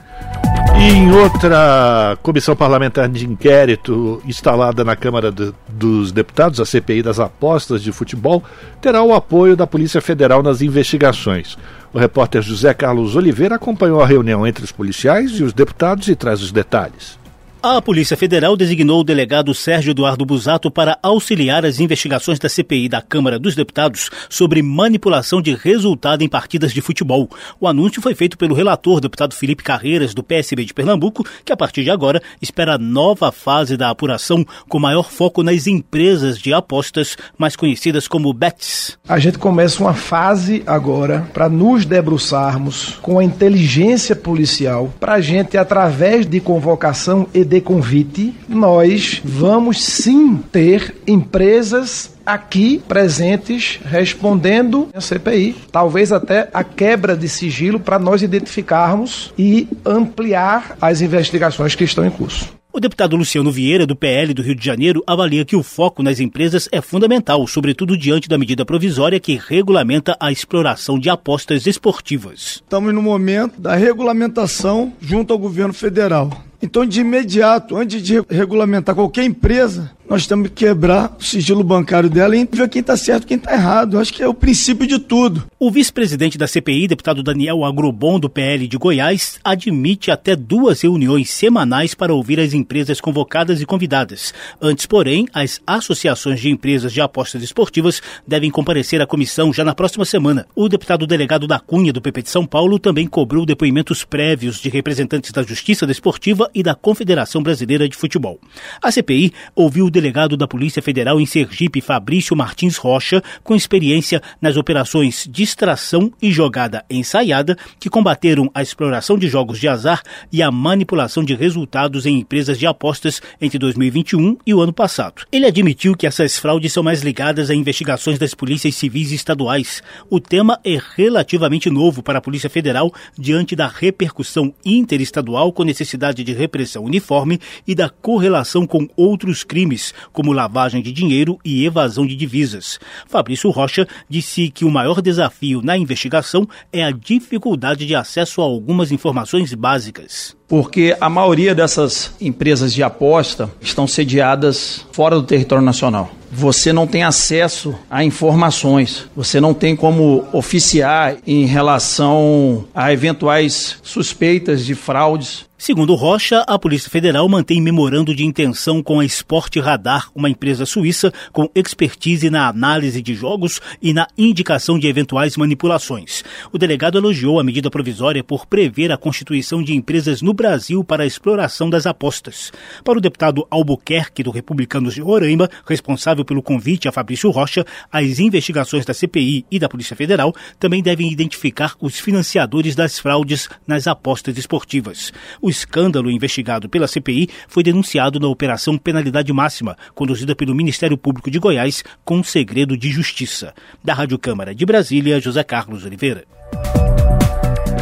E 0.77 0.89
em 0.89 1.11
outra 1.11 2.17
comissão 2.21 2.55
parlamentar 2.55 3.07
de 3.07 3.25
inquérito 3.25 4.21
instalada 4.25 4.83
na 4.83 4.95
Câmara 4.95 5.31
de, 5.31 5.53
dos 5.69 6.11
Deputados, 6.11 6.59
a 6.59 6.65
CPI 6.65 7.01
das 7.01 7.19
apostas 7.19 7.81
de 7.81 7.91
futebol, 7.91 8.43
terá 8.81 9.01
o 9.01 9.13
apoio 9.13 9.55
da 9.55 9.65
Polícia 9.65 10.01
Federal 10.01 10.43
nas 10.43 10.61
investigações. 10.61 11.57
O 11.93 11.97
repórter 11.97 12.41
José 12.41 12.73
Carlos 12.73 13.15
Oliveira 13.15 13.55
acompanhou 13.55 14.01
a 14.01 14.05
reunião 14.05 14.45
entre 14.45 14.65
os 14.65 14.71
policiais 14.71 15.31
e 15.31 15.43
os 15.43 15.53
deputados 15.53 16.09
e 16.09 16.15
traz 16.15 16.41
os 16.41 16.51
detalhes. 16.51 17.17
A 17.67 17.81
Polícia 17.81 18.15
Federal 18.15 18.55
designou 18.55 18.99
o 18.99 19.03
delegado 19.03 19.51
Sérgio 19.51 19.89
Eduardo 19.89 20.23
Busato 20.23 20.69
para 20.69 20.99
auxiliar 21.01 21.65
as 21.65 21.79
investigações 21.79 22.37
da 22.37 22.47
CPI 22.47 22.87
da 22.87 23.01
Câmara 23.01 23.39
dos 23.39 23.55
Deputados 23.55 24.11
sobre 24.29 24.61
manipulação 24.61 25.41
de 25.41 25.55
resultado 25.55 26.21
em 26.21 26.29
partidas 26.29 26.71
de 26.71 26.79
futebol. 26.79 27.27
O 27.59 27.67
anúncio 27.67 28.03
foi 28.03 28.13
feito 28.13 28.37
pelo 28.37 28.53
relator, 28.53 29.01
deputado 29.01 29.33
Felipe 29.33 29.63
Carreiras, 29.63 30.13
do 30.13 30.21
PSB 30.21 30.63
de 30.63 30.75
Pernambuco, 30.75 31.25
que 31.43 31.51
a 31.51 31.57
partir 31.57 31.83
de 31.83 31.89
agora 31.89 32.21
espera 32.39 32.77
nova 32.77 33.31
fase 33.31 33.75
da 33.75 33.89
apuração 33.89 34.45
com 34.69 34.77
maior 34.77 35.09
foco 35.09 35.41
nas 35.41 35.65
empresas 35.65 36.37
de 36.37 36.53
apostas, 36.53 37.17
mais 37.35 37.55
conhecidas 37.55 38.07
como 38.07 38.31
BETs. 38.31 38.95
A 39.09 39.17
gente 39.17 39.39
começa 39.39 39.81
uma 39.81 39.95
fase 39.95 40.61
agora 40.67 41.27
para 41.33 41.49
nos 41.49 41.83
debruçarmos 41.83 42.99
com 43.01 43.17
a 43.17 43.23
inteligência 43.23 44.15
policial, 44.15 44.93
para 44.99 45.13
a 45.13 45.21
gente, 45.21 45.57
através 45.57 46.27
de 46.27 46.39
convocação 46.39 47.25
e 47.33 47.43
de 47.43 47.54
de 47.55 47.61
convite, 47.61 48.33
nós 48.49 49.21
vamos 49.23 49.81
sim 49.81 50.37
ter 50.51 50.95
empresas 51.07 52.13
aqui 52.25 52.81
presentes 52.87 53.79
respondendo 53.85 54.89
a 54.93 54.99
CPI, 54.99 55.55
talvez 55.71 56.11
até 56.11 56.49
a 56.53 56.63
quebra 56.63 57.15
de 57.15 57.29
sigilo 57.29 57.79
para 57.79 57.97
nós 57.97 58.21
identificarmos 58.21 59.33
e 59.37 59.67
ampliar 59.85 60.75
as 60.81 61.01
investigações 61.01 61.75
que 61.75 61.83
estão 61.83 62.05
em 62.05 62.11
curso. 62.11 62.53
O 62.73 62.79
deputado 62.81 63.15
Luciano 63.15 63.53
Vieira, 63.53 63.87
do 63.87 63.95
PL 63.95 64.33
do 64.33 64.41
Rio 64.41 64.53
de 64.53 64.65
Janeiro, 64.65 65.01
avalia 65.07 65.45
que 65.45 65.55
o 65.55 65.63
foco 65.63 66.03
nas 66.03 66.19
empresas 66.19 66.67
é 66.73 66.81
fundamental, 66.81 67.47
sobretudo 67.47 67.97
diante 67.97 68.27
da 68.27 68.37
medida 68.37 68.65
provisória 68.65 69.17
que 69.17 69.39
regulamenta 69.47 70.17
a 70.19 70.29
exploração 70.29 70.99
de 70.99 71.09
apostas 71.09 71.65
esportivas. 71.67 72.61
Estamos 72.61 72.93
no 72.93 73.01
momento 73.01 73.61
da 73.61 73.75
regulamentação 73.75 74.91
junto 74.99 75.31
ao 75.31 75.39
governo 75.39 75.73
federal. 75.73 76.29
Então, 76.61 76.85
de 76.85 77.01
imediato, 77.01 77.75
antes 77.75 78.01
de 78.01 78.23
regulamentar 78.29 78.95
qualquer 78.95 79.23
empresa, 79.23 79.91
nós 80.09 80.27
temos 80.27 80.49
que 80.49 80.65
quebrar 80.65 81.15
o 81.19 81.23
sigilo 81.23 81.63
bancário 81.63 82.09
dela 82.09 82.35
e 82.35 82.47
ver 82.49 82.69
quem 82.69 82.79
está 82.79 82.95
certo 82.95 83.23
e 83.23 83.27
quem 83.27 83.37
está 83.37 83.53
errado. 83.53 83.99
Acho 83.99 84.13
que 84.13 84.21
é 84.21 84.27
o 84.27 84.33
princípio 84.33 84.85
de 84.85 84.99
tudo. 84.99 85.45
O 85.59 85.71
vice-presidente 85.71 86.37
da 86.37 86.47
CPI, 86.47 86.87
deputado 86.87 87.23
Daniel 87.23 87.65
Agrobon, 87.65 88.19
do 88.19 88.29
PL 88.29 88.67
de 88.67 88.77
Goiás, 88.77 89.39
admite 89.43 90.11
até 90.11 90.35
duas 90.35 90.81
reuniões 90.81 91.31
semanais 91.31 91.95
para 91.95 92.13
ouvir 92.13 92.39
as 92.39 92.53
empresas 92.53 93.01
convocadas 93.01 93.61
e 93.61 93.65
convidadas. 93.65 94.33
Antes, 94.61 94.85
porém, 94.85 95.27
as 95.33 95.59
associações 95.65 96.39
de 96.39 96.49
empresas 96.49 96.93
de 96.93 97.01
apostas 97.01 97.41
esportivas 97.41 98.01
devem 98.27 98.51
comparecer 98.51 99.01
à 99.01 99.07
comissão 99.07 99.51
já 99.51 99.63
na 99.63 99.73
próxima 99.73 100.05
semana. 100.05 100.45
O 100.55 100.69
deputado 100.69 101.07
delegado 101.07 101.47
da 101.47 101.59
Cunha, 101.59 101.91
do 101.91 102.01
PP 102.01 102.23
de 102.23 102.29
São 102.29 102.45
Paulo, 102.45 102.77
também 102.77 103.07
cobrou 103.07 103.45
depoimentos 103.45 104.03
prévios 104.03 104.59
de 104.59 104.69
representantes 104.69 105.31
da 105.31 105.41
Justiça 105.41 105.87
Desportiva 105.87 106.49
e 106.53 106.61
da 106.61 106.75
Confederação 106.75 107.41
Brasileira 107.41 107.89
de 107.89 107.95
Futebol. 107.95 108.39
A 108.81 108.91
CPI 108.91 109.33
ouviu 109.55 109.89
delegado 109.95 110.35
da 110.35 110.45
Polícia 110.45 110.81
Federal 110.81 111.21
em 111.21 111.25
Sergipe, 111.25 111.79
Fabrício 111.79 112.35
Martins 112.35 112.75
Rocha, 112.75 113.23
com 113.45 113.55
experiência 113.55 114.21
nas 114.41 114.57
operações 114.57 115.25
distração 115.31 116.11
e 116.21 116.33
jogada 116.33 116.83
ensaiada, 116.89 117.57
que 117.79 117.89
combateram 117.89 118.51
a 118.53 118.61
exploração 118.61 119.17
de 119.17 119.29
jogos 119.29 119.57
de 119.57 119.69
azar 119.69 120.03
e 120.33 120.43
a 120.43 120.51
manipulação 120.51 121.23
de 121.23 121.33
resultados 121.33 122.05
em 122.05 122.19
empresas 122.19 122.59
de 122.59 122.67
apostas 122.67 123.21
entre 123.39 123.57
2021 123.57 124.37
e 124.45 124.53
o 124.53 124.59
ano 124.59 124.73
passado. 124.73 125.23
Ele 125.31 125.45
admitiu 125.45 125.95
que 125.95 126.05
essas 126.05 126.37
fraudes 126.37 126.73
são 126.73 126.83
mais 126.83 127.01
ligadas 127.01 127.49
a 127.49 127.55
investigações 127.55 128.19
das 128.19 128.33
polícias 128.33 128.75
civis 128.75 129.13
e 129.13 129.15
estaduais. 129.15 129.81
O 130.09 130.19
tema 130.19 130.59
é 130.65 130.77
relativamente 130.97 131.69
novo 131.69 132.03
para 132.03 132.19
a 132.19 132.21
Polícia 132.21 132.49
Federal 132.49 132.93
diante 133.17 133.55
da 133.55 133.67
repercussão 133.67 134.53
interestadual 134.65 135.53
com 135.53 135.63
necessidade 135.63 136.21
de 136.21 136.33
repressão 136.33 136.83
uniforme 136.83 137.39
e 137.65 137.73
da 137.73 137.89
correlação 137.89 138.67
com 138.67 138.89
outros 138.97 139.45
crimes 139.45 139.84
como 140.11 140.33
lavagem 140.33 140.81
de 140.81 140.91
dinheiro 140.91 141.39
e 141.43 141.65
evasão 141.65 142.05
de 142.05 142.15
divisas. 142.15 142.79
Fabrício 143.07 143.49
Rocha 143.49 143.87
disse 144.09 144.49
que 144.49 144.65
o 144.65 144.71
maior 144.71 145.01
desafio 145.01 145.61
na 145.61 145.77
investigação 145.77 146.47
é 146.71 146.83
a 146.83 146.91
dificuldade 146.91 147.85
de 147.85 147.95
acesso 147.95 148.41
a 148.41 148.45
algumas 148.45 148.91
informações 148.91 149.53
básicas 149.53 150.35
porque 150.47 150.95
a 150.99 151.09
maioria 151.09 151.55
dessas 151.55 152.11
empresas 152.21 152.73
de 152.73 152.83
aposta 152.83 153.49
estão 153.61 153.87
sediadas 153.87 154.85
fora 154.91 155.15
do 155.15 155.23
território 155.23 155.63
nacional. 155.63 156.11
Você 156.31 156.73
não 156.73 156.85
tem 156.85 157.03
acesso 157.03 157.75
a 157.89 158.03
informações, 158.03 159.07
você 159.15 159.39
não 159.39 159.53
tem 159.53 159.75
como 159.75 160.25
oficiar 160.33 161.15
em 161.25 161.45
relação 161.45 162.65
a 162.75 162.91
eventuais 162.91 163.77
suspeitas 163.81 164.65
de 164.65 164.75
fraudes 164.75 165.45
Segundo 165.65 165.95
Rocha, 165.95 166.41
a 166.41 166.59
Polícia 166.59 166.91
Federal 166.91 167.27
mantém 167.27 167.59
memorando 167.59 168.13
de 168.13 168.23
intenção 168.23 168.83
com 168.83 168.99
a 168.99 169.05
Sport 169.05 169.55
Radar, 169.55 170.11
uma 170.13 170.29
empresa 170.29 170.63
suíça 170.63 171.11
com 171.33 171.49
expertise 171.55 172.29
na 172.29 172.47
análise 172.47 173.01
de 173.01 173.15
jogos 173.15 173.59
e 173.81 173.91
na 173.91 174.05
indicação 174.15 174.77
de 174.77 174.85
eventuais 174.87 175.35
manipulações. 175.35 176.23
O 176.51 176.59
delegado 176.59 176.99
elogiou 176.99 177.39
a 177.39 177.43
medida 177.43 177.71
provisória 177.71 178.23
por 178.23 178.45
prever 178.45 178.91
a 178.91 178.97
constituição 178.97 179.63
de 179.63 179.73
empresas 179.73 180.21
no 180.21 180.35
Brasil 180.35 180.83
para 180.83 181.01
a 181.01 181.07
exploração 181.07 181.67
das 181.67 181.87
apostas. 181.87 182.51
Para 182.83 182.99
o 182.99 183.01
deputado 183.01 183.47
Albuquerque, 183.49 184.21
do 184.21 184.29
Republicanos 184.29 184.93
de 184.93 185.01
Roraima, 185.01 185.49
responsável 185.67 186.23
pelo 186.23 186.43
convite 186.43 186.87
a 186.87 186.91
Fabrício 186.91 187.31
Rocha, 187.31 187.65
as 187.91 188.19
investigações 188.19 188.85
da 188.85 188.93
CPI 188.93 189.47
e 189.49 189.57
da 189.57 189.67
Polícia 189.67 189.95
Federal 189.95 190.31
também 190.59 190.83
devem 190.83 191.11
identificar 191.11 191.73
os 191.81 191.99
financiadores 191.99 192.75
das 192.75 192.99
fraudes 192.99 193.49
nas 193.65 193.87
apostas 193.87 194.37
esportivas. 194.37 195.11
Escândalo 195.55 196.11
investigado 196.11 196.67
pela 196.67 196.87
CPI 196.87 197.29
foi 197.47 197.63
denunciado 197.63 198.19
na 198.19 198.27
Operação 198.27 198.77
Penalidade 198.77 199.31
Máxima, 199.31 199.77
conduzida 199.93 200.35
pelo 200.35 200.53
Ministério 200.53 200.97
Público 200.97 201.31
de 201.31 201.39
Goiás 201.39 201.83
com 202.03 202.21
segredo 202.23 202.77
de 202.77 202.91
justiça. 202.91 203.53
Da 203.83 203.93
Rádio 203.93 204.19
Câmara 204.19 204.53
de 204.53 204.65
Brasília, 204.65 205.19
José 205.19 205.43
Carlos 205.43 205.85
Oliveira. 205.85 206.25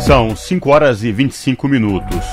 São 0.06 0.36
5 0.36 0.70
horas 0.70 1.04
e 1.04 1.12
25 1.12 1.68
minutos. 1.68 2.26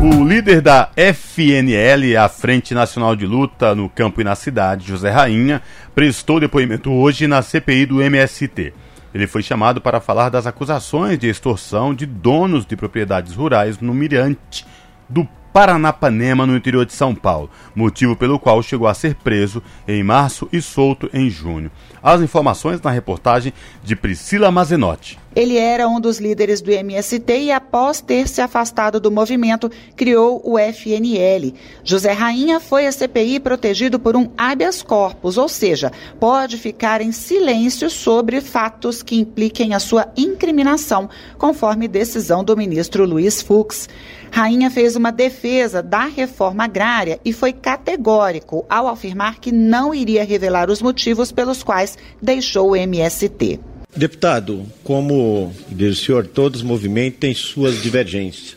O 0.00 0.24
líder 0.24 0.60
da 0.60 0.90
FNL, 0.96 2.16
a 2.16 2.28
Frente 2.28 2.74
Nacional 2.74 3.14
de 3.14 3.24
Luta 3.24 3.72
no 3.74 3.88
Campo 3.88 4.20
e 4.20 4.24
na 4.24 4.34
Cidade, 4.34 4.88
José 4.88 5.10
Rainha, 5.10 5.62
prestou 5.94 6.40
depoimento 6.40 6.90
hoje 6.90 7.28
na 7.28 7.40
CPI 7.40 7.86
do 7.86 8.02
MST. 8.02 8.72
Ele 9.14 9.26
foi 9.26 9.42
chamado 9.42 9.80
para 9.80 10.00
falar 10.00 10.28
das 10.28 10.46
acusações 10.46 11.18
de 11.18 11.28
extorsão 11.28 11.94
de 11.94 12.06
donos 12.06 12.64
de 12.64 12.76
propriedades 12.76 13.34
rurais 13.34 13.78
no 13.78 13.92
Mirante 13.92 14.66
do 15.08 15.28
Paranapanema, 15.52 16.46
no 16.46 16.56
interior 16.56 16.86
de 16.86 16.94
São 16.94 17.14
Paulo, 17.14 17.50
motivo 17.74 18.16
pelo 18.16 18.38
qual 18.38 18.62
chegou 18.62 18.88
a 18.88 18.94
ser 18.94 19.14
preso 19.16 19.62
em 19.86 20.02
março 20.02 20.48
e 20.50 20.62
solto 20.62 21.10
em 21.12 21.28
junho. 21.28 21.70
As 22.02 22.22
informações 22.22 22.80
na 22.80 22.90
reportagem 22.90 23.52
de 23.84 23.94
Priscila 23.94 24.50
Mazenotti. 24.50 25.21
Ele 25.34 25.56
era 25.56 25.88
um 25.88 25.98
dos 25.98 26.18
líderes 26.18 26.60
do 26.60 26.70
MST 26.70 27.24
e, 27.32 27.50
após 27.50 28.02
ter 28.02 28.28
se 28.28 28.42
afastado 28.42 29.00
do 29.00 29.10
movimento, 29.10 29.70
criou 29.96 30.42
o 30.44 30.58
FNL. 30.58 31.54
José 31.82 32.12
Rainha 32.12 32.60
foi 32.60 32.86
à 32.86 32.92
CPI 32.92 33.40
protegido 33.40 33.98
por 33.98 34.14
um 34.14 34.28
habeas 34.36 34.82
corpus, 34.82 35.38
ou 35.38 35.48
seja, 35.48 35.90
pode 36.20 36.58
ficar 36.58 37.00
em 37.00 37.12
silêncio 37.12 37.88
sobre 37.88 38.42
fatos 38.42 39.02
que 39.02 39.18
impliquem 39.18 39.74
a 39.74 39.78
sua 39.78 40.12
incriminação, 40.16 41.08
conforme 41.38 41.88
decisão 41.88 42.44
do 42.44 42.56
ministro 42.56 43.06
Luiz 43.06 43.40
Fux. 43.40 43.88
Rainha 44.30 44.70
fez 44.70 44.96
uma 44.96 45.10
defesa 45.10 45.82
da 45.82 46.04
reforma 46.04 46.64
agrária 46.64 47.18
e 47.24 47.32
foi 47.32 47.52
categórico 47.52 48.66
ao 48.68 48.86
afirmar 48.86 49.38
que 49.38 49.52
não 49.52 49.94
iria 49.94 50.24
revelar 50.24 50.70
os 50.70 50.82
motivos 50.82 51.32
pelos 51.32 51.62
quais 51.62 51.96
deixou 52.20 52.70
o 52.70 52.76
MST. 52.76 53.71
Deputado, 53.94 54.66
como 54.82 55.54
diz 55.68 56.00
o 56.00 56.04
senhor, 56.04 56.26
todos 56.26 56.62
os 56.62 56.66
movimentos 56.66 57.20
têm 57.20 57.34
suas 57.34 57.82
divergências. 57.82 58.56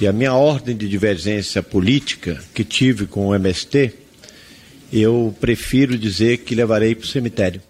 E 0.00 0.06
a 0.06 0.12
minha 0.12 0.34
ordem 0.34 0.76
de 0.76 0.88
divergência 0.88 1.62
política 1.62 2.40
que 2.54 2.62
tive 2.62 3.06
com 3.06 3.26
o 3.26 3.34
MST, 3.34 3.92
eu 4.92 5.34
prefiro 5.40 5.98
dizer 5.98 6.38
que 6.38 6.54
levarei 6.54 6.94
para 6.94 7.04
o 7.04 7.08
cemitério. 7.08 7.60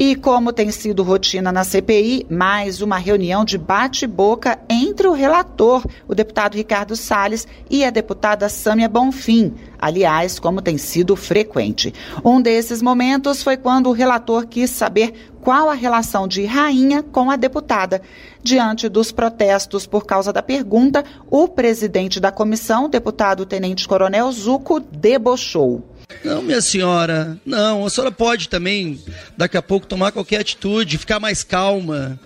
E 0.00 0.14
como 0.14 0.52
tem 0.52 0.70
sido 0.70 1.02
rotina 1.02 1.50
na 1.50 1.64
CPI, 1.64 2.24
mais 2.30 2.80
uma 2.80 2.98
reunião 2.98 3.44
de 3.44 3.58
bate-boca 3.58 4.56
entre 4.70 5.08
o 5.08 5.12
relator, 5.12 5.84
o 6.06 6.14
deputado 6.14 6.54
Ricardo 6.54 6.94
Salles, 6.94 7.48
e 7.68 7.84
a 7.84 7.90
deputada 7.90 8.48
Sâmia 8.48 8.88
Bonfim. 8.88 9.54
Aliás, 9.76 10.38
como 10.38 10.62
tem 10.62 10.78
sido 10.78 11.16
frequente. 11.16 11.92
Um 12.24 12.40
desses 12.40 12.80
momentos 12.80 13.42
foi 13.42 13.56
quando 13.56 13.88
o 13.88 13.92
relator 13.92 14.46
quis 14.46 14.70
saber 14.70 15.32
qual 15.40 15.68
a 15.68 15.74
relação 15.74 16.28
de 16.28 16.44
Rainha 16.44 17.02
com 17.02 17.28
a 17.28 17.34
deputada. 17.34 18.00
Diante 18.40 18.88
dos 18.88 19.10
protestos 19.10 19.84
por 19.84 20.06
causa 20.06 20.32
da 20.32 20.42
pergunta, 20.44 21.04
o 21.28 21.48
presidente 21.48 22.20
da 22.20 22.30
comissão, 22.30 22.88
deputado 22.88 23.44
Tenente 23.44 23.88
Coronel 23.88 24.30
Zuco, 24.30 24.78
debochou. 24.78 25.97
Não, 26.24 26.42
minha 26.42 26.60
senhora, 26.60 27.38
não. 27.44 27.84
A 27.84 27.90
senhora 27.90 28.10
pode 28.10 28.48
também, 28.48 28.98
daqui 29.36 29.56
a 29.56 29.62
pouco, 29.62 29.86
tomar 29.86 30.10
qualquer 30.10 30.40
atitude, 30.40 30.98
ficar 30.98 31.20
mais 31.20 31.44
calma. 31.44 32.18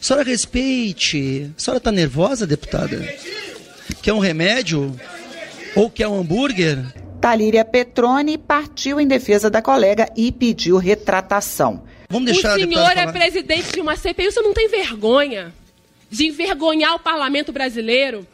A 0.00 0.04
senhora 0.04 0.24
respeite. 0.24 1.50
A 1.56 1.60
senhora 1.60 1.78
está 1.78 1.90
nervosa, 1.90 2.46
deputada? 2.46 3.02
Quer 4.00 4.12
um 4.12 4.18
remédio? 4.18 4.94
Ou 5.74 5.90
quer 5.90 6.06
um 6.06 6.20
hambúrguer? 6.20 6.78
Talíria 7.20 7.64
Petroni 7.64 8.38
partiu 8.38 9.00
em 9.00 9.06
defesa 9.06 9.50
da 9.50 9.60
colega 9.60 10.08
e 10.16 10.30
pediu 10.30 10.76
retratação. 10.76 11.82
Vamos 12.08 12.30
deixar 12.30 12.56
o 12.56 12.60
senhor 12.60 12.96
é 12.96 13.10
presidente 13.10 13.72
de 13.72 13.80
uma 13.80 13.96
CPI, 13.96 14.30
você 14.30 14.40
não 14.40 14.54
tem 14.54 14.68
vergonha 14.68 15.52
de 16.08 16.26
envergonhar 16.28 16.94
o 16.94 17.00
parlamento 17.00 17.52
brasileiro 17.52 18.24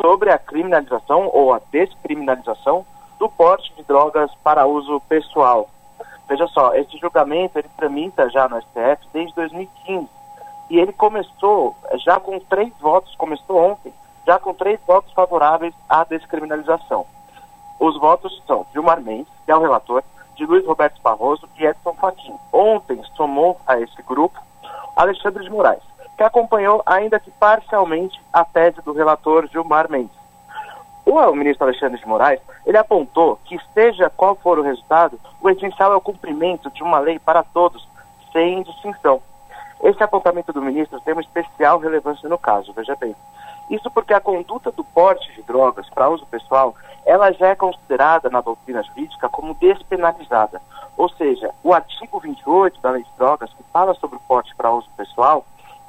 sobre 0.00 0.30
a 0.30 0.38
criminalização 0.38 1.28
ou 1.32 1.52
a 1.52 1.60
descriminalização 1.70 2.86
do 3.18 3.28
porte 3.28 3.72
de 3.74 3.82
drogas 3.82 4.30
para 4.42 4.66
uso 4.66 5.00
pessoal. 5.08 5.68
Veja 6.28 6.46
só, 6.48 6.74
esse 6.74 6.96
julgamento 6.96 7.58
ele 7.58 7.68
tramita 7.76 8.30
já 8.30 8.48
no 8.48 8.60
STF 8.62 9.06
desde 9.12 9.34
2015 9.34 10.08
e 10.70 10.78
ele 10.78 10.92
começou 10.92 11.76
já 12.04 12.18
com 12.18 12.38
três 12.38 12.72
votos, 12.80 13.14
começou 13.16 13.56
ontem, 13.56 13.92
já 14.26 14.38
com 14.38 14.54
três 14.54 14.80
votos 14.86 15.12
favoráveis 15.12 15.74
à 15.88 16.04
descriminalização. 16.04 17.04
Os 17.78 17.98
votos 17.98 18.42
são 18.46 18.64
Vilmar 18.72 19.00
Mendes, 19.00 19.32
que 19.44 19.50
é 19.50 19.56
o 19.56 19.60
relator, 19.60 20.02
de 20.36 20.46
Luiz 20.46 20.64
Roberto 20.64 21.00
Barroso 21.02 21.48
e 21.58 21.66
Edson 21.66 21.92
Fachin. 21.94 22.34
Ontem 22.52 23.02
somou 23.16 23.60
a 23.66 23.80
esse 23.80 24.00
grupo 24.02 24.40
Alexandre 24.96 25.44
de 25.44 25.50
Moraes, 25.50 25.82
que 26.16 26.22
acompanhou, 26.22 26.82
ainda 26.84 27.18
que 27.18 27.30
parcialmente, 27.30 28.20
a 28.32 28.44
tese 28.44 28.80
do 28.82 28.92
relator 28.92 29.48
Gilmar 29.48 29.90
Mendes. 29.90 30.20
O 31.06 31.34
ministro 31.34 31.64
Alexandre 31.64 31.98
de 31.98 32.06
Moraes, 32.06 32.40
ele 32.66 32.76
apontou 32.76 33.38
que, 33.44 33.58
seja 33.72 34.10
qual 34.10 34.34
for 34.36 34.58
o 34.58 34.62
resultado, 34.62 35.18
o 35.40 35.48
essencial 35.48 35.92
é 35.92 35.96
o 35.96 36.00
cumprimento 36.00 36.70
de 36.70 36.82
uma 36.82 36.98
lei 36.98 37.18
para 37.18 37.42
todos, 37.42 37.88
sem 38.32 38.62
distinção. 38.62 39.22
Esse 39.82 40.02
apontamento 40.02 40.52
do 40.52 40.60
ministro 40.60 41.00
tem 41.00 41.14
uma 41.14 41.22
especial 41.22 41.78
relevância 41.78 42.28
no 42.28 42.36
caso, 42.36 42.72
veja 42.74 42.94
bem. 42.96 43.16
Isso 43.70 43.90
porque 43.90 44.12
a 44.12 44.20
conduta 44.20 44.70
do 44.70 44.84
porte 44.84 45.32
de 45.32 45.42
drogas 45.42 45.88
para 45.88 46.10
uso 46.10 46.26
pessoal, 46.26 46.74
ela 47.06 47.32
já 47.32 47.48
é 47.48 47.54
considerada 47.54 48.28
na 48.28 48.40
doutrina 48.40 48.82
jurídica 48.82 49.28
como 49.28 49.54
despenalizada. 49.54 50.60
Ou 51.00 51.08
seja, 51.08 51.50
o 51.64 51.72
artigo 51.72 51.90
artigo 52.00 52.18
28 52.18 52.80
da 52.80 52.90
Lei 52.90 53.02
de 53.02 53.10
Drogas, 53.16 53.50
que 53.54 53.62
fala 53.72 53.94
sobre 53.94 54.16
o 54.16 54.20
porte 54.20 54.54
para 54.56 54.72
uso 54.72 54.88
pessoal, 54.96 55.44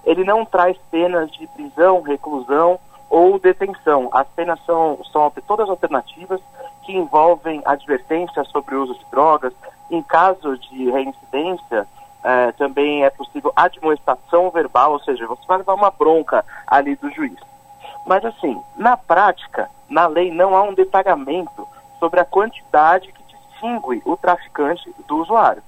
ele 0.06 0.24
não 0.24 0.46
traz 0.46 0.78
penas 0.90 1.32
de 1.32 1.48
prisão, 1.48 2.02
reclusão 2.02 2.80
ou 3.10 3.40
detenção. 3.40 4.10
As 4.14 4.28
penas 4.30 4.60
são, 4.66 5.00
são 5.12 5.32
todas 5.48 5.70
alternativas 5.70 6.40
que 6.84 6.94
envolvem 6.94 7.62
advertência 7.66 8.44
sobre 8.46 8.76
o 8.76 8.84
uso 8.84 8.94
de 8.94 9.06
drogas. 9.12 9.54
Em 9.90 10.02
caso 10.02 10.58
de 10.58 10.90
reincidência, 10.90 11.88
eh, 12.24 12.52
também 12.54 13.04
é 13.04 13.10
possível 13.10 13.52
admoestação 13.56 14.50
verbal, 14.50 14.94
ou 14.94 15.00
seja, 15.00 15.28
você 15.28 15.46
vai 15.48 15.58
levar 15.58 15.74
uma 15.74 15.92
bronca 15.92 16.46
ali 16.66 16.96
do 16.96 17.12
juiz. 17.12 17.38
Mas 18.06 18.24
assim, 18.24 18.60
na 18.78 18.96
prática, 18.96 19.70
na 19.90 20.08
lei 20.08 20.32
não 20.32 20.56
há 20.56 20.64
um 20.64 20.74
detalhamento 20.74 21.68
sobre 22.00 22.20
a 22.20 22.26
quantidade 22.26 23.12
que 23.12 23.21
distingue 23.62 24.02
o 24.04 24.18
traficante 24.18 24.94
do 25.08 25.18
usuário. 25.18 25.62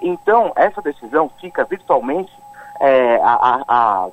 Então, 0.00 0.52
essa 0.56 0.80
decisão 0.80 1.30
fica 1.40 1.64
virtualmente 1.64 2.32
é, 2.80 3.16
a, 3.22 3.62
a, 3.68 4.08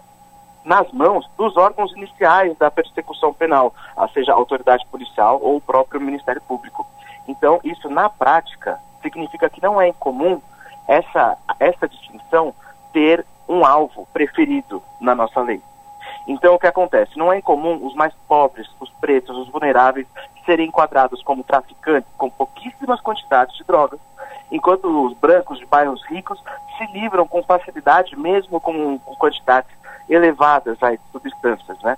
nas 0.64 0.92
mãos 0.92 1.30
dos 1.38 1.56
órgãos 1.58 1.92
iniciais 1.94 2.58
da 2.58 2.70
persecução 2.70 3.34
penal, 3.34 3.74
seja 4.14 4.32
a 4.32 4.36
autoridade 4.36 4.86
policial 4.88 5.40
ou 5.42 5.58
o 5.58 5.62
próprio 5.62 6.00
Ministério 6.00 6.42
Público. 6.42 6.86
Então, 7.28 7.60
isso 7.64 7.90
na 7.90 8.10
prática 8.10 8.80
significa 9.02 9.50
que 9.50 9.62
não 9.62 9.82
é 9.82 9.90
incomum 9.90 10.42
essa, 10.88 11.38
essa 11.60 11.88
distinção 11.88 12.54
ter 12.92 13.26
um 13.48 13.66
alvo 13.66 14.08
preferido 14.14 14.82
na 15.02 15.16
nossa 15.16 15.42
lei. 15.42 15.62
Então, 16.28 16.56
o 16.56 16.60
que 16.60 16.68
acontece? 16.68 17.18
Não 17.18 17.32
é 17.32 17.40
incomum 17.40 17.86
os 17.86 17.94
mais 17.96 18.14
pobres, 18.28 18.68
os 18.80 18.90
pretos, 19.02 19.38
os 19.38 19.50
vulneráveis 19.50 20.08
serem 20.46 20.68
enquadrados 20.68 21.22
como 21.24 21.44
traficantes 21.44 22.10
com 22.18 22.30
pouquíssimas 22.30 23.02
quantidades 23.02 23.56
de 23.58 23.64
drogas, 23.64 24.00
enquanto 24.52 24.86
os 25.06 25.14
brancos 25.18 25.60
de 25.60 25.66
bairros 25.66 26.04
ricos 26.06 26.42
se 26.78 26.86
livram 26.94 27.28
com 27.28 27.44
facilidade, 27.44 28.18
mesmo 28.18 28.60
com, 28.60 28.98
com 29.00 29.16
quantidades 29.16 29.72
elevadas 30.10 30.78
de 30.78 31.00
substâncias, 31.12 31.82
né? 31.82 31.98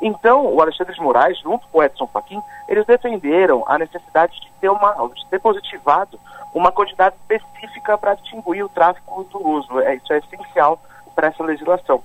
Então, 0.00 0.46
o 0.46 0.60
Alexandre 0.60 0.94
de 0.94 1.00
Moraes, 1.00 1.38
junto 1.40 1.66
com 1.68 1.78
o 1.78 1.82
Edson 1.82 2.06
Fachin, 2.06 2.42
eles 2.68 2.84
defenderam 2.84 3.64
a 3.66 3.78
necessidade 3.78 4.38
de 4.40 4.50
ter, 4.60 4.68
uma, 4.68 4.92
de 5.14 5.26
ter 5.26 5.40
positivado 5.40 6.18
uma 6.52 6.70
quantidade 6.70 7.16
específica 7.16 7.96
para 7.96 8.14
distinguir 8.14 8.64
o 8.64 8.68
tráfico 8.68 9.24
do 9.24 9.46
uso. 9.46 9.80
É, 9.80 9.94
isso 9.94 10.12
é 10.12 10.18
essencial 10.18 10.78
para 11.14 11.28
essa 11.28 11.42
legislação. 11.42 12.02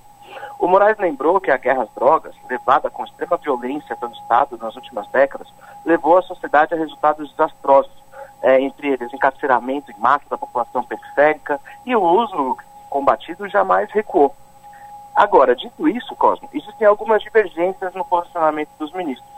O 0.60 0.68
Moraes 0.68 0.98
lembrou 0.98 1.40
que 1.40 1.50
a 1.50 1.56
guerra 1.56 1.84
às 1.84 1.90
drogas, 1.96 2.36
levada 2.50 2.90
com 2.90 3.06
extrema 3.06 3.38
violência 3.38 3.96
pelo 3.96 4.12
Estado 4.12 4.58
nas 4.58 4.76
últimas 4.76 5.08
décadas, 5.08 5.48
levou 5.86 6.18
a 6.18 6.22
sociedade 6.22 6.74
a 6.74 6.78
resultados 6.78 7.30
desastrosos, 7.32 8.04
é, 8.42 8.60
entre 8.60 8.90
eles 8.90 9.14
encarceramento 9.14 9.90
em 9.90 9.98
massa 9.98 10.26
da 10.30 10.38
população 10.38 10.84
periférica 10.84 11.62
e 11.86 11.96
o 11.96 12.02
uso 12.02 12.58
combatido 12.90 13.48
jamais 13.48 13.90
recuou. 13.92 14.36
Agora, 15.16 15.56
dito 15.56 15.88
isso, 15.88 16.14
Cosmo, 16.18 16.50
existem 16.54 16.86
algumas 16.86 17.22
divergências 17.24 17.94
no 17.94 18.04
posicionamento 18.04 18.70
dos 18.78 18.92
ministros. 18.92 19.30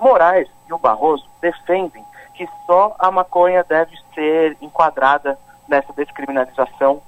Moraes 0.00 0.48
e 0.66 0.72
o 0.72 0.78
Barroso 0.78 1.28
defendem 1.42 2.04
que 2.32 2.48
só 2.64 2.96
a 2.98 3.10
maconha 3.10 3.62
deve 3.64 3.94
ser 4.14 4.56
enquadrada 4.62 5.38
nessa 5.68 5.92
descriminalização 5.92 7.02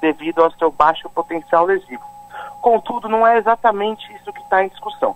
devido 0.00 0.42
ao 0.42 0.50
seu 0.52 0.70
baixo 0.70 1.10
potencial 1.10 1.66
lesivo. 1.66 2.15
Contudo, 2.66 3.08
não 3.08 3.24
é 3.24 3.38
exatamente 3.38 4.12
isso 4.12 4.32
que 4.32 4.42
está 4.42 4.64
em 4.64 4.66
discussão. 4.66 5.14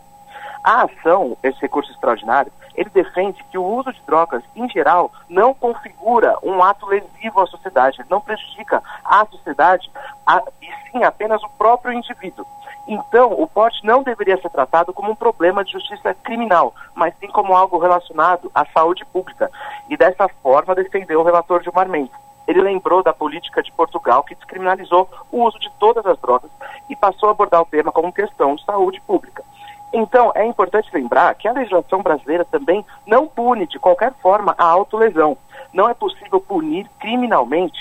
A 0.62 0.84
ação, 0.84 1.36
esse 1.42 1.60
recurso 1.60 1.90
extraordinário, 1.90 2.52
ele 2.76 2.88
defende 2.90 3.42
que 3.50 3.58
o 3.58 3.64
uso 3.64 3.92
de 3.92 4.00
drogas, 4.02 4.44
em 4.54 4.68
geral, 4.68 5.10
não 5.28 5.52
configura 5.52 6.36
um 6.44 6.62
ato 6.62 6.86
lesivo 6.86 7.40
à 7.40 7.46
sociedade, 7.48 8.00
ele 8.00 8.08
não 8.08 8.20
prejudica 8.20 8.80
a 9.04 9.26
sociedade, 9.26 9.90
a, 10.24 10.40
e 10.62 10.92
sim 10.92 11.02
apenas 11.02 11.42
o 11.42 11.48
próprio 11.58 11.92
indivíduo. 11.92 12.46
Então, 12.86 13.32
o 13.32 13.48
porte 13.48 13.84
não 13.84 14.04
deveria 14.04 14.40
ser 14.40 14.50
tratado 14.50 14.92
como 14.92 15.10
um 15.10 15.16
problema 15.16 15.64
de 15.64 15.72
justiça 15.72 16.14
criminal, 16.22 16.72
mas 16.94 17.12
sim 17.18 17.26
como 17.26 17.56
algo 17.56 17.78
relacionado 17.78 18.48
à 18.54 18.64
saúde 18.66 19.04
pública. 19.06 19.50
E 19.88 19.96
dessa 19.96 20.28
forma 20.40 20.76
defendeu 20.76 21.18
o 21.18 21.24
relator 21.24 21.64
Gilmar 21.64 21.88
Mendes. 21.88 22.29
Ele 22.50 22.62
lembrou 22.62 23.00
da 23.00 23.12
política 23.12 23.62
de 23.62 23.70
Portugal 23.70 24.24
que 24.24 24.34
descriminalizou 24.34 25.08
o 25.30 25.44
uso 25.44 25.56
de 25.60 25.70
todas 25.78 26.04
as 26.04 26.18
drogas 26.18 26.50
e 26.88 26.96
passou 26.96 27.28
a 27.28 27.32
abordar 27.32 27.62
o 27.62 27.64
tema 27.64 27.92
como 27.92 28.12
questão 28.12 28.56
de 28.56 28.64
saúde 28.64 29.00
pública. 29.02 29.44
Então, 29.92 30.32
é 30.34 30.44
importante 30.44 30.90
lembrar 30.92 31.32
que 31.36 31.46
a 31.46 31.52
legislação 31.52 32.02
brasileira 32.02 32.44
também 32.44 32.84
não 33.06 33.28
pune 33.28 33.68
de 33.68 33.78
qualquer 33.78 34.12
forma 34.14 34.52
a 34.58 34.64
autolesão. 34.64 35.38
Não 35.72 35.88
é 35.88 35.94
possível 35.94 36.40
punir 36.40 36.90
criminalmente 36.98 37.78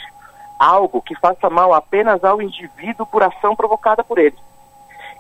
algo 0.60 1.02
que 1.02 1.16
faça 1.16 1.50
mal 1.50 1.74
apenas 1.74 2.24
ao 2.24 2.40
indivíduo 2.40 3.08
por 3.08 3.24
ação 3.24 3.56
provocada 3.56 4.04
por 4.04 4.20
ele. 4.20 4.38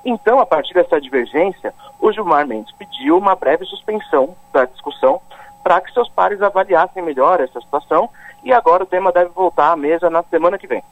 Então, 0.05 0.39
a 0.39 0.45
partir 0.45 0.75
dessa 0.75 1.01
divergência, 1.01 1.73
o 1.99 2.11
Gilmar 2.11 2.45
Mendes 2.45 2.71
pediu 2.75 3.17
uma 3.17 3.35
breve 3.35 3.65
suspensão 3.65 4.35
da 4.53 4.65
discussão 4.65 5.19
para 5.63 5.81
que 5.81 5.91
seus 5.91 6.07
pares 6.09 6.39
avaliassem 6.39 7.01
melhor 7.01 7.41
essa 7.41 7.59
situação 7.59 8.11
e 8.43 8.53
agora 8.53 8.83
o 8.83 8.87
tema 8.87 9.11
deve 9.11 9.31
voltar 9.35 9.71
à 9.71 9.75
mesa 9.75 10.09
na 10.09 10.23
semana 10.23 10.57
que 10.57 10.67
vem. 10.67 10.83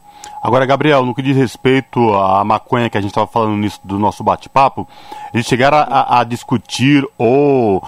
Agora, 0.42 0.66
Gabriel, 0.66 1.06
no 1.06 1.16
que 1.16 1.22
diz 1.22 1.36
respeito 1.36 2.14
à 2.14 2.44
maconha 2.44 2.90
que 2.90 2.98
a 2.98 3.02
gente 3.02 3.12
estava 3.12 3.28
falando 3.28 3.58
nisso 3.58 3.80
do 3.84 3.98
nosso 3.98 4.24
bate-papo, 4.24 4.88
eles 5.34 5.46
chegaram 5.46 5.78
a, 5.78 6.20
a 6.20 6.24
discutir 6.24 7.08
ou 7.18 7.82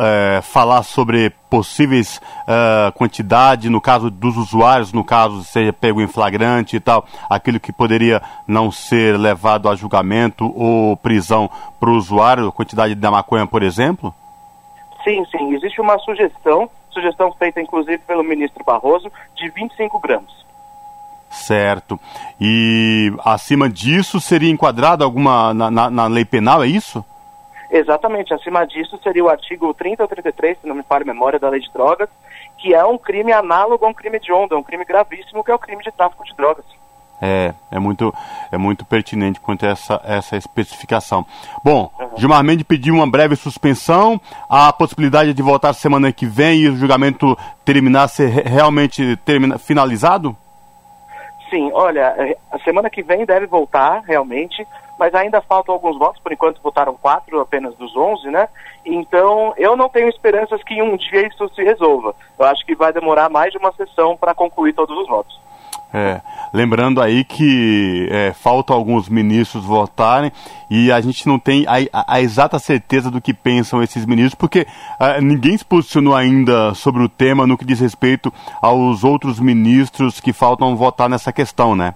é, 0.00 0.40
falar 0.42 0.82
sobre 0.82 1.30
possíveis 1.48 2.20
uh, 2.42 2.92
quantidade, 2.92 3.70
no 3.70 3.80
caso 3.80 4.10
dos 4.10 4.36
usuários, 4.36 4.92
no 4.92 5.02
caso 5.02 5.42
seja 5.42 5.72
pego 5.72 6.02
em 6.02 6.06
flagrante 6.06 6.76
e 6.76 6.80
tal, 6.80 7.04
aquilo 7.28 7.58
que 7.58 7.72
poderia 7.72 8.20
não 8.46 8.70
ser 8.70 9.18
levado 9.18 9.68
a 9.68 9.74
julgamento 9.74 10.52
ou 10.54 10.96
prisão 10.96 11.50
para 11.80 11.90
o 11.90 11.94
usuário, 11.94 12.52
quantidade 12.52 12.94
da 12.94 13.10
maconha, 13.10 13.46
por 13.46 13.62
exemplo? 13.62 14.14
Sim, 15.02 15.24
sim. 15.30 15.54
Existe 15.54 15.80
uma 15.80 15.98
sugestão, 16.00 16.68
sugestão 16.90 17.32
feita 17.32 17.60
inclusive 17.60 17.98
pelo 17.98 18.22
ministro 18.22 18.64
Barroso, 18.64 19.10
de 19.34 19.48
25 19.50 19.98
gramas. 20.00 20.40
Certo. 21.30 21.98
E 22.40 23.12
acima 23.24 23.68
disso 23.68 24.20
seria 24.20 24.50
enquadrado 24.50 25.04
alguma 25.04 25.54
na, 25.54 25.70
na, 25.70 25.90
na, 25.90 26.06
lei 26.08 26.24
penal, 26.24 26.62
é 26.62 26.66
isso? 26.66 27.04
Exatamente. 27.70 28.34
Acima 28.34 28.66
disso 28.66 28.98
seria 29.02 29.24
o 29.24 29.28
artigo 29.28 29.72
30 29.72 30.02
ou 30.02 30.08
33, 30.08 30.58
se 30.58 30.66
não 30.66 30.74
me 30.74 30.82
falha 30.82 31.02
a 31.02 31.06
memória, 31.06 31.38
da 31.38 31.48
lei 31.48 31.60
de 31.60 31.72
drogas, 31.72 32.08
que 32.58 32.74
é 32.74 32.84
um 32.84 32.98
crime 32.98 33.32
análogo 33.32 33.84
a 33.84 33.88
um 33.88 33.94
crime 33.94 34.18
de 34.18 34.32
onda, 34.32 34.58
um 34.58 34.62
crime 34.62 34.84
gravíssimo 34.84 35.44
que 35.44 35.52
é 35.52 35.54
o 35.54 35.58
crime 35.58 35.82
de 35.84 35.92
tráfico 35.92 36.24
de 36.24 36.34
drogas. 36.34 36.64
É, 37.20 37.52
é 37.70 37.78
muito, 37.78 38.14
é 38.50 38.56
muito 38.56 38.84
pertinente 38.84 39.40
quanto 39.40 39.66
a 39.66 39.70
essa, 39.70 40.00
essa 40.04 40.36
especificação. 40.36 41.26
Bom, 41.62 41.90
uhum. 42.00 42.16
Gilmar 42.16 42.42
Mendes 42.42 42.66
pediu 42.66 42.94
uma 42.94 43.10
breve 43.10 43.36
suspensão, 43.36 44.20
a 44.48 44.72
possibilidade 44.72 45.34
de 45.34 45.42
voltar 45.42 45.72
semana 45.74 46.12
que 46.12 46.24
vem 46.24 46.60
e 46.60 46.68
o 46.68 46.76
julgamento 46.76 47.36
terminar, 47.64 48.08
ser 48.08 48.28
realmente 48.28 49.16
termina, 49.18 49.58
finalizado? 49.58 50.34
Sim, 51.50 51.70
olha, 51.74 52.14
é, 52.16 52.36
a 52.50 52.58
semana 52.60 52.88
que 52.88 53.02
vem 53.02 53.26
deve 53.26 53.46
voltar, 53.46 54.02
realmente, 54.06 54.66
mas 54.98 55.14
ainda 55.14 55.40
faltam 55.40 55.74
alguns 55.74 55.98
votos, 55.98 56.22
por 56.22 56.32
enquanto 56.32 56.62
votaram 56.62 56.94
quatro 56.94 57.40
apenas 57.40 57.74
dos 57.74 57.96
onze, 57.96 58.30
né? 58.30 58.48
Então, 58.84 59.52
eu 59.56 59.76
não 59.76 59.88
tenho 59.88 60.08
esperanças 60.08 60.62
que 60.62 60.74
em 60.74 60.82
um 60.82 60.96
dia 60.96 61.26
isso 61.26 61.48
se 61.54 61.62
resolva. 61.62 62.14
Eu 62.38 62.46
acho 62.46 62.64
que 62.64 62.74
vai 62.74 62.92
demorar 62.92 63.28
mais 63.28 63.50
de 63.50 63.58
uma 63.58 63.72
sessão 63.72 64.16
para 64.16 64.34
concluir 64.34 64.72
todos 64.72 64.96
os 64.96 65.08
votos. 65.08 65.40
É, 65.92 66.20
lembrando 66.54 67.02
aí 67.02 67.24
que 67.24 68.08
é, 68.12 68.32
faltam 68.32 68.76
alguns 68.76 69.08
ministros 69.08 69.64
votarem 69.64 70.30
e 70.70 70.92
a 70.92 71.00
gente 71.00 71.26
não 71.26 71.36
tem 71.36 71.66
a, 71.66 72.14
a, 72.14 72.20
exata 72.20 72.60
certeza 72.60 73.10
do 73.10 73.20
que 73.20 73.34
pensam 73.34 73.82
esses 73.82 74.06
ministros, 74.06 74.36
porque 74.36 74.60
uh, 75.00 75.20
ninguém 75.20 75.58
se 75.58 75.64
posicionou 75.64 76.14
ainda 76.14 76.74
sobre 76.74 77.02
o 77.02 77.08
tema 77.08 77.44
no 77.44 77.58
que 77.58 77.64
diz 77.64 77.80
respeito 77.80 78.32
aos 78.62 79.02
outros 79.02 79.40
ministros 79.40 80.20
que 80.20 80.32
faltam 80.32 80.76
votar 80.76 81.08
nessa 81.08 81.32
questão, 81.32 81.74
né? 81.74 81.94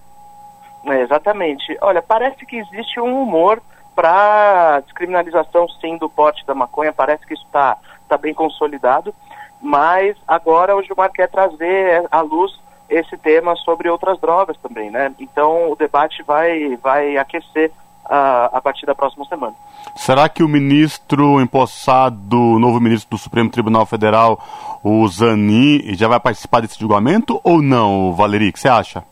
É, 0.87 1.01
exatamente. 1.01 1.79
Olha, 1.81 2.03
parece 2.03 2.45
que 2.45 2.57
existe 2.57 2.99
um 2.99 3.23
humor 3.23 3.63
para 3.95 4.81
descriminalização, 4.81 5.69
sim, 5.81 5.97
do 5.99 6.11
porte 6.11 6.45
da 6.45 6.55
maconha, 6.55 6.93
parece 6.93 7.25
que 7.25 7.35
isso 7.35 7.45
está 7.47 7.77
tá 8.09 8.19
bem 8.19 8.35
consolidado, 8.35 9.15
mas 9.63 10.17
agora 10.27 10.77
o 10.77 10.83
Gilmar 10.83 11.13
quer 11.13 11.29
trazer 11.29 12.05
à 12.11 12.21
luz 12.21 12.53
esse 12.89 13.17
tema 13.17 13.57
sobre 13.57 13.89
outras 13.89 14.19
drogas 14.21 14.57
também, 14.59 14.91
né? 14.91 15.13
Então 15.19 15.71
o 15.71 15.77
debate 15.77 16.23
vai, 16.23 16.77
vai 16.77 17.17
aquecer 17.17 17.71
a, 18.05 18.47
a 18.47 18.61
partir 18.61 18.87
da 18.87 18.95
próxima 18.95 19.25
semana. 19.25 19.55
Será 19.97 20.29
que 20.29 20.43
o 20.43 20.49
ministro 20.49 21.41
empossado, 21.41 22.39
o 22.39 22.59
novo 22.59 22.81
ministro 22.81 23.11
do 23.11 23.19
Supremo 23.19 23.51
Tribunal 23.51 23.87
Federal, 23.87 24.39
o 24.83 25.07
Zanin, 25.09 25.95
já 25.95 26.09
vai 26.09 26.21
participar 26.21 26.61
desse 26.61 26.79
julgamento 26.79 27.41
ou 27.43 27.63
não, 27.63 28.13
Valeri? 28.13 28.49
O 28.49 28.53
que 28.53 28.61
você 28.61 28.69
acha? 28.69 29.05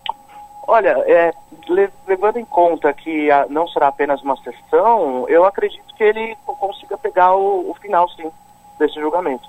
Olha, 0.67 0.97
é, 1.07 1.33
levando 2.07 2.39
em 2.39 2.45
conta 2.45 2.93
que 2.93 3.31
a, 3.31 3.47
não 3.49 3.67
será 3.69 3.89
apenas 3.89 4.23
uma 4.23 4.37
sessão, 4.37 5.27
eu 5.29 5.45
acredito 5.45 5.95
que 5.95 6.05
ele 6.05 6.37
consiga 6.45 6.97
pegar 6.99 7.35
o, 7.35 7.71
o 7.71 7.75
final, 7.75 8.09
sim, 8.11 8.31
desse 8.79 9.01
julgamento. 9.01 9.49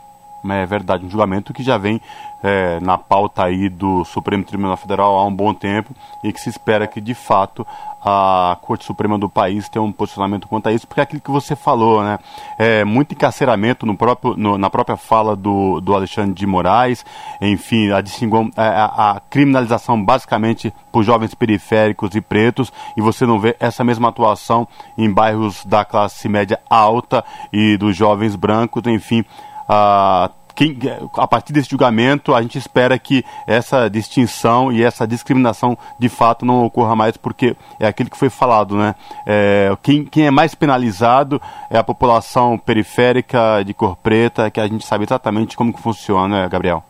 É 0.50 0.66
verdade, 0.66 1.06
um 1.06 1.10
julgamento 1.10 1.54
que 1.54 1.64
já 1.64 1.78
vem 1.78 2.02
é, 2.44 2.80
na 2.82 2.98
pauta 2.98 3.46
aí 3.46 3.70
do 3.70 4.04
Supremo 4.04 4.44
Tribunal 4.44 4.76
Federal 4.76 5.16
há 5.18 5.26
um 5.26 5.34
bom 5.34 5.54
tempo 5.54 5.96
e 6.24 6.34
que 6.34 6.42
se 6.42 6.50
espera 6.50 6.86
que 6.86 7.00
de 7.00 7.14
fato 7.14 7.66
a 8.06 8.58
Corte 8.62 8.84
Suprema 8.84 9.18
do 9.18 9.30
país 9.30 9.70
tenha 9.70 9.82
um 9.82 9.92
posicionamento 9.92 10.46
quanto 10.48 10.68
a 10.68 10.74
isso, 10.74 10.86
porque 10.86 11.00
é 11.00 11.04
aquilo 11.04 11.22
que 11.22 11.32
você 11.32 11.56
falou, 11.56 12.04
né? 12.04 12.20
É 12.60 12.84
muito 12.84 13.14
encarceramento 13.14 13.86
no 13.86 13.96
próprio, 13.96 14.36
no, 14.36 14.58
na 14.58 14.70
própria 14.70 14.98
fala 14.98 15.38
do, 15.38 15.80
do 15.80 15.96
Alexandre 15.96 16.34
de 16.34 16.46
Moraes, 16.46 17.06
enfim, 17.40 17.92
a, 17.92 18.00
é, 18.00 18.62
a, 18.62 19.12
a 19.12 19.20
criminalização 19.22 20.04
basicamente 20.04 20.74
por 20.92 21.04
jovens 21.04 21.34
periféricos 21.34 22.14
e 22.14 22.20
pretos, 22.20 22.74
e 22.98 23.02
você 23.02 23.26
não 23.26 23.40
vê 23.40 23.56
essa 23.58 23.86
mesma 23.86 24.10
atuação 24.10 24.68
em 24.98 25.10
bairros 25.10 25.66
da 25.66 25.86
classe 25.86 26.28
média 26.28 26.60
alta 26.70 27.24
e 27.54 27.78
dos 27.78 27.96
jovens 27.96 28.36
brancos, 28.36 28.84
enfim. 28.86 29.24
A, 29.68 30.30
quem, 30.56 30.78
a 31.18 31.28
partir 31.28 31.52
desse 31.54 31.70
julgamento, 31.70 32.34
a 32.34 32.42
gente 32.42 32.58
espera 32.58 32.98
que 33.00 33.24
essa 33.48 33.90
distinção 33.90 34.72
e 34.72 34.84
essa 34.84 35.08
discriminação 35.08 35.78
de 35.98 36.10
fato 36.10 36.46
não 36.46 36.66
ocorra 36.66 36.96
mais, 36.96 37.18
porque 37.18 37.56
é 37.80 37.88
aquilo 37.88 38.10
que 38.10 38.18
foi 38.18 38.30
falado, 38.30 38.76
né? 38.76 38.96
É, 39.26 39.76
quem, 39.82 40.06
quem 40.06 40.28
é 40.28 40.32
mais 40.32 40.54
penalizado 40.54 41.42
é 41.70 41.78
a 41.78 41.84
população 41.84 42.58
periférica 42.58 43.64
de 43.64 43.74
cor 43.74 43.96
preta, 43.96 44.52
que 44.52 44.60
a 44.60 44.68
gente 44.68 44.86
sabe 44.86 45.06
exatamente 45.06 45.58
como 45.58 45.74
que 45.74 45.82
funciona, 45.82 46.44
né, 46.44 46.50
Gabriel? 46.50 46.84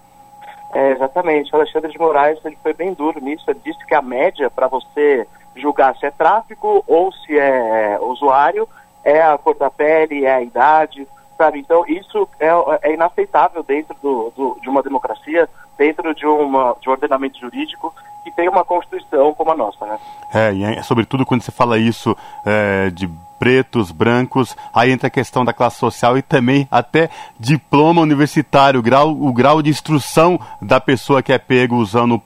É, 0.74 0.92
exatamente. 0.92 1.54
O 1.54 1.58
Alexandre 1.58 1.92
de 1.92 2.00
Moraes 2.00 2.40
ele 2.44 2.58
foi 2.62 2.74
bem 2.74 2.94
duro 2.94 3.24
nisso. 3.24 3.44
Ele 3.48 3.62
disse 3.64 3.86
que 3.86 3.94
a 3.94 4.02
média 4.02 4.50
para 4.50 4.68
você 4.68 5.28
julgar 5.56 5.96
se 5.98 6.06
é 6.06 6.12
tráfico 6.12 6.84
ou 6.88 7.12
se 7.12 7.38
é 7.38 8.00
usuário 8.02 8.68
é 9.04 9.22
a 9.22 9.38
cor 9.38 9.56
da 9.56 9.70
pele, 9.70 10.26
é 10.26 10.34
a 10.34 10.42
idade 10.42 11.08
sabe? 11.38 11.60
Então 11.60 11.86
isso 11.88 12.28
é, 12.40 12.50
é 12.82 12.94
inaceitável 12.94 13.64
dentro 13.64 13.96
do, 14.02 14.32
do, 14.36 14.58
de 14.62 14.70
uma 14.70 14.82
democracia, 14.82 15.50
dentro 15.78 16.14
de, 16.14 16.26
uma, 16.26 16.76
de 16.82 16.90
um 16.90 16.92
ordenamento 16.92 17.40
jurídico 17.40 17.94
que 18.24 18.32
tem 18.32 18.48
uma 18.48 18.64
constituição 18.64 19.34
como 19.34 19.52
a 19.52 19.56
nossa, 19.56 19.86
né? 19.86 20.00
É, 20.34 20.54
e 20.54 20.64
é, 20.64 20.82
sobretudo 20.82 21.26
quando 21.26 21.42
você 21.42 21.52
fala 21.52 21.78
isso 21.78 22.16
é, 22.46 22.90
de 22.90 23.10
pretos, 23.38 23.92
brancos, 23.92 24.56
aí 24.74 24.90
entra 24.90 25.08
a 25.08 25.12
questão 25.12 25.44
da 25.44 25.52
classe 25.52 25.78
social 25.78 26.18
e 26.18 26.22
também 26.22 26.66
até 26.72 27.10
diploma 27.38 28.02
universitário, 28.02 28.80
o 28.80 28.84
grau, 28.84 29.10
o 29.10 29.34
grau 29.34 29.62
de 29.62 29.70
instrução 29.70 30.40
da 30.62 30.80
pessoa 30.80 31.22
que 31.22 31.34
é 31.34 31.38
pego 31.38 31.76
usando 31.76 32.22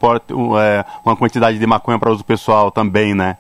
é, 0.62 0.86
uma 1.04 1.16
quantidade 1.16 1.58
de 1.58 1.66
maconha 1.66 1.98
para 1.98 2.12
uso 2.12 2.24
pessoal 2.24 2.70
também, 2.70 3.16
né? 3.16 3.38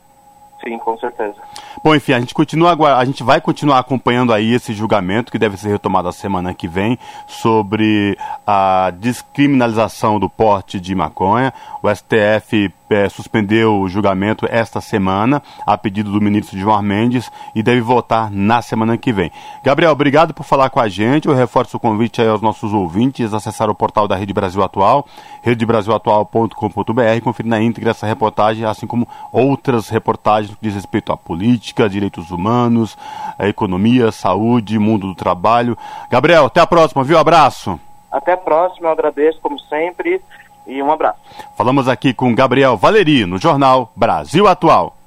Sim, 0.64 0.78
com 0.80 0.98
certeza. 0.98 1.36
Bom, 1.84 1.96
enfim, 1.96 2.14
a 2.14 2.20
gente 2.20 2.34
continua 2.34 2.98
a 2.98 3.06
gente 3.06 3.24
vai 3.24 3.40
continuar 3.40 3.80
acompanhando 3.80 4.34
aí 4.34 4.54
esse 4.54 4.74
julgamento 4.74 5.32
que 5.32 5.38
deve 5.38 5.56
ser 5.58 5.70
retomado 5.70 6.08
a 6.08 6.12
semana 6.12 6.54
que 6.54 6.68
vem 6.68 6.98
sobre 7.28 8.18
a 8.46 8.92
descriminalização 8.98 10.20
do 10.20 10.30
porte 10.30 10.80
de 10.80 10.96
maconha. 10.96 11.54
O 11.82 11.94
STF 11.94 12.74
é, 12.90 13.10
suspendeu 13.10 13.80
o 13.80 13.90
julgamento 13.90 14.46
esta 14.50 14.80
semana, 14.80 15.42
a 15.66 15.78
pedido 15.78 16.12
do 16.12 16.22
ministro 16.22 16.58
João 16.58 16.82
Mendes, 16.82 17.32
e 17.54 17.62
deve 17.62 17.82
votar 17.82 18.32
na 18.32 18.62
semana 18.62 18.98
que 18.98 19.12
vem. 19.12 19.32
Gabriel, 19.64 19.92
obrigado 19.92 20.34
por 20.34 20.44
falar 20.44 20.70
com 20.70 20.80
a 20.80 20.88
gente. 20.88 21.28
Eu 21.28 21.34
reforço 21.34 21.78
o 21.78 21.80
convite 21.80 22.22
aos 22.22 22.42
nossos 22.42 22.74
ouvintes 22.74 23.34
acessar 23.34 23.70
o 23.70 23.76
portal 23.76 24.08
da 24.08 24.16
Rede 24.16 24.34
Brasil 24.34 24.64
Atual, 24.64 25.06
redebrasilatual.com.br, 25.42 27.22
conferir 27.24 27.50
na 27.50 27.62
íntegra 27.62 27.92
essa 27.92 28.08
reportagem, 28.08 28.66
assim 28.66 28.88
como 28.88 29.08
outras 29.32 29.90
reportagens 29.90 30.56
que 30.56 30.62
diz 30.62 30.74
respeito 30.74 31.12
à 31.12 31.18
política, 31.18 31.90
direitos 31.90 32.32
humanos, 32.32 32.98
economia, 33.40 34.12
saúde, 34.12 34.80
mundo 34.80 35.08
do 35.08 35.16
trabalho. 35.16 35.78
Gabriel, 36.10 36.46
até 36.46 36.62
a 36.62 36.68
próxima, 36.68 37.04
viu? 37.04 37.18
Abraço. 37.18 37.80
Até 38.12 38.34
a 38.34 38.38
próxima, 38.38 38.88
eu 38.88 38.92
agradeço 38.92 39.40
como 39.42 39.60
sempre 39.60 40.22
e 40.68 40.82
um 40.82 40.92
abraço. 40.92 41.20
Falamos 41.58 41.88
aqui 41.88 42.14
com 42.14 42.36
Gabriel 42.36 42.78
Valeri 42.78 43.26
no 43.26 43.38
Jornal 43.38 43.92
Brasil 43.96 44.48
Atual. 44.48 44.98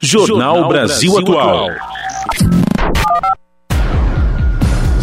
Jornal 0.00 0.68
Brasil, 0.68 1.12
Brasil 1.12 1.38
Atual. 1.38 1.70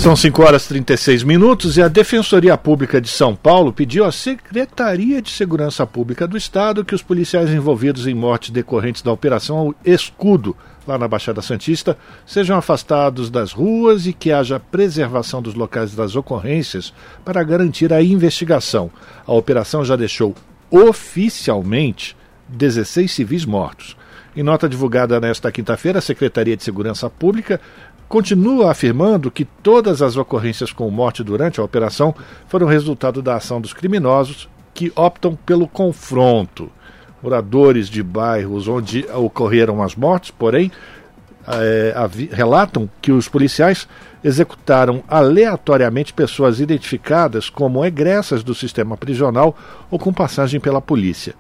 São 0.04 0.18
5 0.18 0.44
horas 0.44 0.66
e 0.66 0.68
36 0.68 1.24
minutos 1.24 1.78
e 1.78 1.82
a 1.82 1.88
Defensoria 1.88 2.58
Pública 2.58 3.00
de 3.00 3.08
São 3.08 3.34
Paulo 3.34 3.72
pediu 3.72 4.04
à 4.04 4.12
Secretaria 4.12 5.22
de 5.22 5.30
Segurança 5.30 5.88
Pública 5.88 6.28
do 6.28 6.36
Estado 6.36 6.84
que 6.84 6.94
os 6.94 7.02
policiais 7.02 7.50
envolvidos 7.50 8.06
em 8.06 8.14
mortes 8.14 8.50
decorrentes 8.50 9.02
da 9.02 9.14
Operação 9.14 9.74
Escudo 9.86 10.58
lá 10.86 10.98
na 10.98 11.08
Baixada 11.08 11.42
Santista, 11.42 11.98
sejam 12.26 12.58
afastados 12.58 13.30
das 13.30 13.54
ruas 13.54 14.06
e 14.06 14.12
que 14.12 14.34
haja 14.34 14.60
preservação 14.60 15.42
dos 15.42 15.54
locais 15.54 15.96
das 15.96 16.18
ocorrências 16.18 16.94
para 17.24 17.42
garantir 17.42 17.94
a 17.94 18.04
investigação. 18.04 18.92
A 19.26 19.32
operação 19.32 19.86
já 19.86 19.96
deixou 19.96 20.36
oficialmente 20.70 22.14
16 22.50 23.10
civis 23.10 23.46
mortos. 23.46 23.96
Em 24.36 24.42
nota 24.42 24.68
divulgada 24.68 25.20
nesta 25.20 25.52
quinta-feira, 25.52 26.00
a 26.00 26.02
Secretaria 26.02 26.58
de 26.58 26.64
Segurança 26.64 27.08
Pública 27.08 27.62
continua 28.08 28.72
afirmando 28.72 29.32
que 29.32 29.46
todas 29.46 30.02
as 30.02 30.18
ocorrências 30.18 30.72
com 30.72 30.90
morte 30.90 31.24
durante 31.24 31.60
a 31.60 31.64
operação 31.64 32.14
foram 32.48 32.68
resultado 32.68 33.22
da 33.22 33.36
ação 33.36 33.60
dos 33.60 33.74
criminosos 33.74 34.48
que 34.74 34.92
optam 34.96 35.36
pelo 35.46 35.68
confronto 35.68 36.72
moradores 37.24 37.88
de 37.88 38.04
bairros 38.04 38.68
onde 38.68 39.06
ocorreram 39.14 39.82
as 39.82 39.96
mortes, 39.96 40.30
porém, 40.30 40.70
é, 41.48 41.94
relatam 42.32 42.90
que 43.02 43.12
os 43.12 43.30
policiais 43.30 43.88
executaram 44.22 45.02
aleatoriamente 45.08 46.14
pessoas 46.14 46.60
identificadas 46.60 47.50
como 47.50 47.84
egressas 47.84 48.44
do 48.44 48.54
sistema 48.54 48.98
prisional 48.98 49.56
ou 49.90 49.98
com 49.98 50.14
passagem 50.14 50.60
pela 50.60 50.82
polícia. 50.82 51.34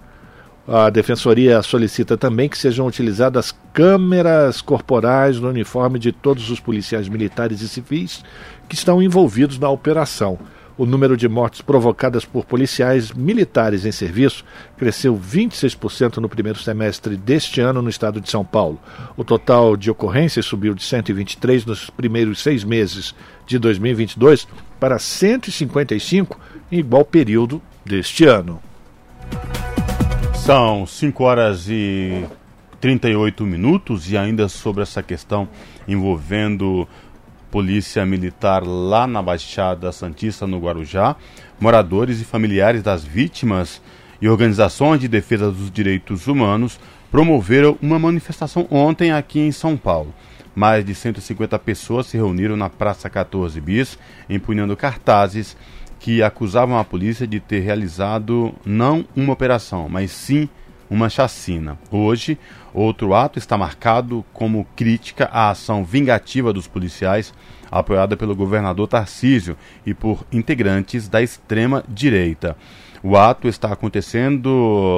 A 0.68 0.90
defensoria 0.90 1.62
solicita 1.62 2.18
também 2.18 2.48
que 2.48 2.58
sejam 2.58 2.88
utilizadas 2.88 3.54
câmeras 3.74 4.62
corporais 4.62 5.40
no 5.40 5.50
uniforme 5.50 6.00
de 6.00 6.12
todos 6.12 6.50
os 6.50 6.60
policiais 6.60 7.10
militares 7.10 7.62
e 7.62 7.68
civis 7.68 8.24
que 8.70 8.76
estão 8.76 9.04
envolvidos 9.04 9.60
na 9.60 9.70
operação 9.70 10.40
o 10.78 10.86
número 10.86 11.16
de 11.16 11.28
mortes 11.28 11.62
provocadas 11.62 12.26
por 12.26 12.46
policiais 12.46 13.12
militares 13.12 13.86
em 13.86 13.92
serviço 13.92 14.44
cresceu 14.78 15.16
26% 15.18 16.18
no 16.18 16.28
primeiro 16.28 16.60
semestre 16.60 17.16
deste 17.16 17.62
ano 17.62 17.82
no 17.82 17.90
estado 17.90 18.20
de 18.20 18.30
São 18.30 18.44
Paulo. 18.44 18.80
O 19.16 19.24
total 19.24 19.78
de 19.78 19.92
ocorrências 19.92 20.46
subiu 20.46 20.74
de 20.74 20.84
123 20.84 21.66
nos 21.66 21.90
primeiros 21.90 22.42
seis 22.42 22.64
meses 22.64 23.14
de 23.46 23.60
2022 23.60 24.48
para 24.80 24.98
155 24.98 26.40
em 26.72 26.80
igual 26.80 27.06
período 27.06 27.62
deste 27.86 28.26
ano. 28.26 28.60
São 30.44 30.86
5 30.86 31.24
horas 31.24 31.70
e 31.70 32.26
38 32.82 33.46
minutos 33.46 34.12
e 34.12 34.18
ainda 34.18 34.50
sobre 34.50 34.84
essa 34.84 35.02
questão 35.02 35.48
envolvendo 35.88 36.86
Polícia 37.50 38.06
Militar 38.06 38.62
lá 38.68 39.08
na 39.08 39.22
Baixada 39.22 39.90
Santista, 39.94 40.46
no 40.46 40.60
Guarujá, 40.60 41.16
moradores 41.62 42.20
e 42.20 42.26
familiares 42.26 42.84
das 42.84 43.06
vítimas 43.06 43.82
e 44.22 44.28
organizações 44.28 45.00
de 45.00 45.08
defesa 45.08 45.50
dos 45.50 45.72
direitos 45.72 46.28
humanos 46.28 46.78
promoveram 47.10 47.78
uma 47.82 47.98
manifestação 47.98 48.68
ontem 48.70 49.14
aqui 49.14 49.40
em 49.40 49.52
São 49.54 49.78
Paulo. 49.78 50.14
Mais 50.54 50.84
de 50.84 50.94
150 50.94 51.58
pessoas 51.60 52.08
se 52.08 52.18
reuniram 52.18 52.58
na 52.58 52.70
Praça 52.70 53.10
14 53.10 53.62
Bis, 53.62 53.98
empunhando 54.30 54.76
cartazes 54.76 55.56
que 56.04 56.22
acusavam 56.22 56.78
a 56.78 56.84
polícia 56.84 57.26
de 57.26 57.40
ter 57.40 57.62
realizado 57.62 58.54
não 58.66 59.06
uma 59.16 59.32
operação, 59.32 59.88
mas 59.88 60.12
sim 60.12 60.50
uma 60.90 61.10
chacina. 61.10 61.80
Hoje, 61.90 62.38
outro 62.74 63.16
ato 63.16 63.40
está 63.40 63.58
marcado 63.58 64.26
como 64.34 64.68
crítica 64.76 65.30
à 65.32 65.50
ação 65.50 65.86
vingativa 65.86 66.52
dos 66.52 66.68
policiais, 66.68 67.34
apoiada 67.72 68.18
pelo 68.18 68.36
governador 68.36 68.86
Tarcísio 68.86 69.56
e 69.86 69.94
por 69.94 70.26
integrantes 70.30 71.08
da 71.08 71.22
extrema 71.22 71.86
direita. 71.88 72.58
O 73.02 73.16
ato 73.16 73.48
está 73.48 73.72
acontecendo 73.72 74.50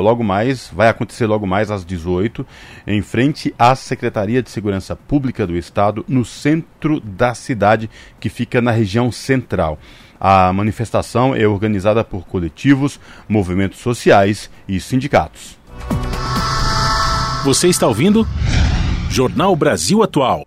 logo 0.02 0.24
mais, 0.24 0.72
vai 0.74 0.90
acontecer 0.90 1.28
logo 1.28 1.46
mais 1.46 1.70
às 1.70 1.86
18, 1.86 2.46
em 2.88 3.04
frente 3.04 3.54
à 3.60 3.76
Secretaria 3.76 4.42
de 4.42 4.50
Segurança 4.50 4.96
Pública 4.96 5.46
do 5.46 5.56
Estado, 5.56 6.04
no 6.08 6.26
centro 6.26 7.00
da 7.00 7.36
cidade, 7.36 7.92
que 8.20 8.28
fica 8.28 8.60
na 8.60 8.72
região 8.72 9.12
central. 9.12 9.78
A 10.28 10.52
manifestação 10.52 11.36
é 11.36 11.48
organizada 11.48 12.04
por 12.04 12.26
coletivos, 12.26 13.00
movimentos 13.30 13.78
sociais 13.78 14.50
e 14.68 14.80
sindicatos. 14.80 15.56
Você 17.44 17.68
está 17.68 17.86
ouvindo? 17.86 18.28
Jornal 19.08 19.56
Brasil 19.56 20.02
Atual. 20.02 20.44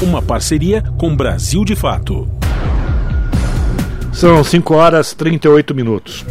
Uma 0.00 0.22
parceria 0.22 0.80
com 0.96 1.16
Brasil 1.16 1.64
de 1.64 1.74
Fato. 1.74 2.30
São 4.12 4.44
5 4.44 4.74
horas 4.76 5.10
e 5.10 5.16
38 5.16 5.74
minutos. 5.74 6.24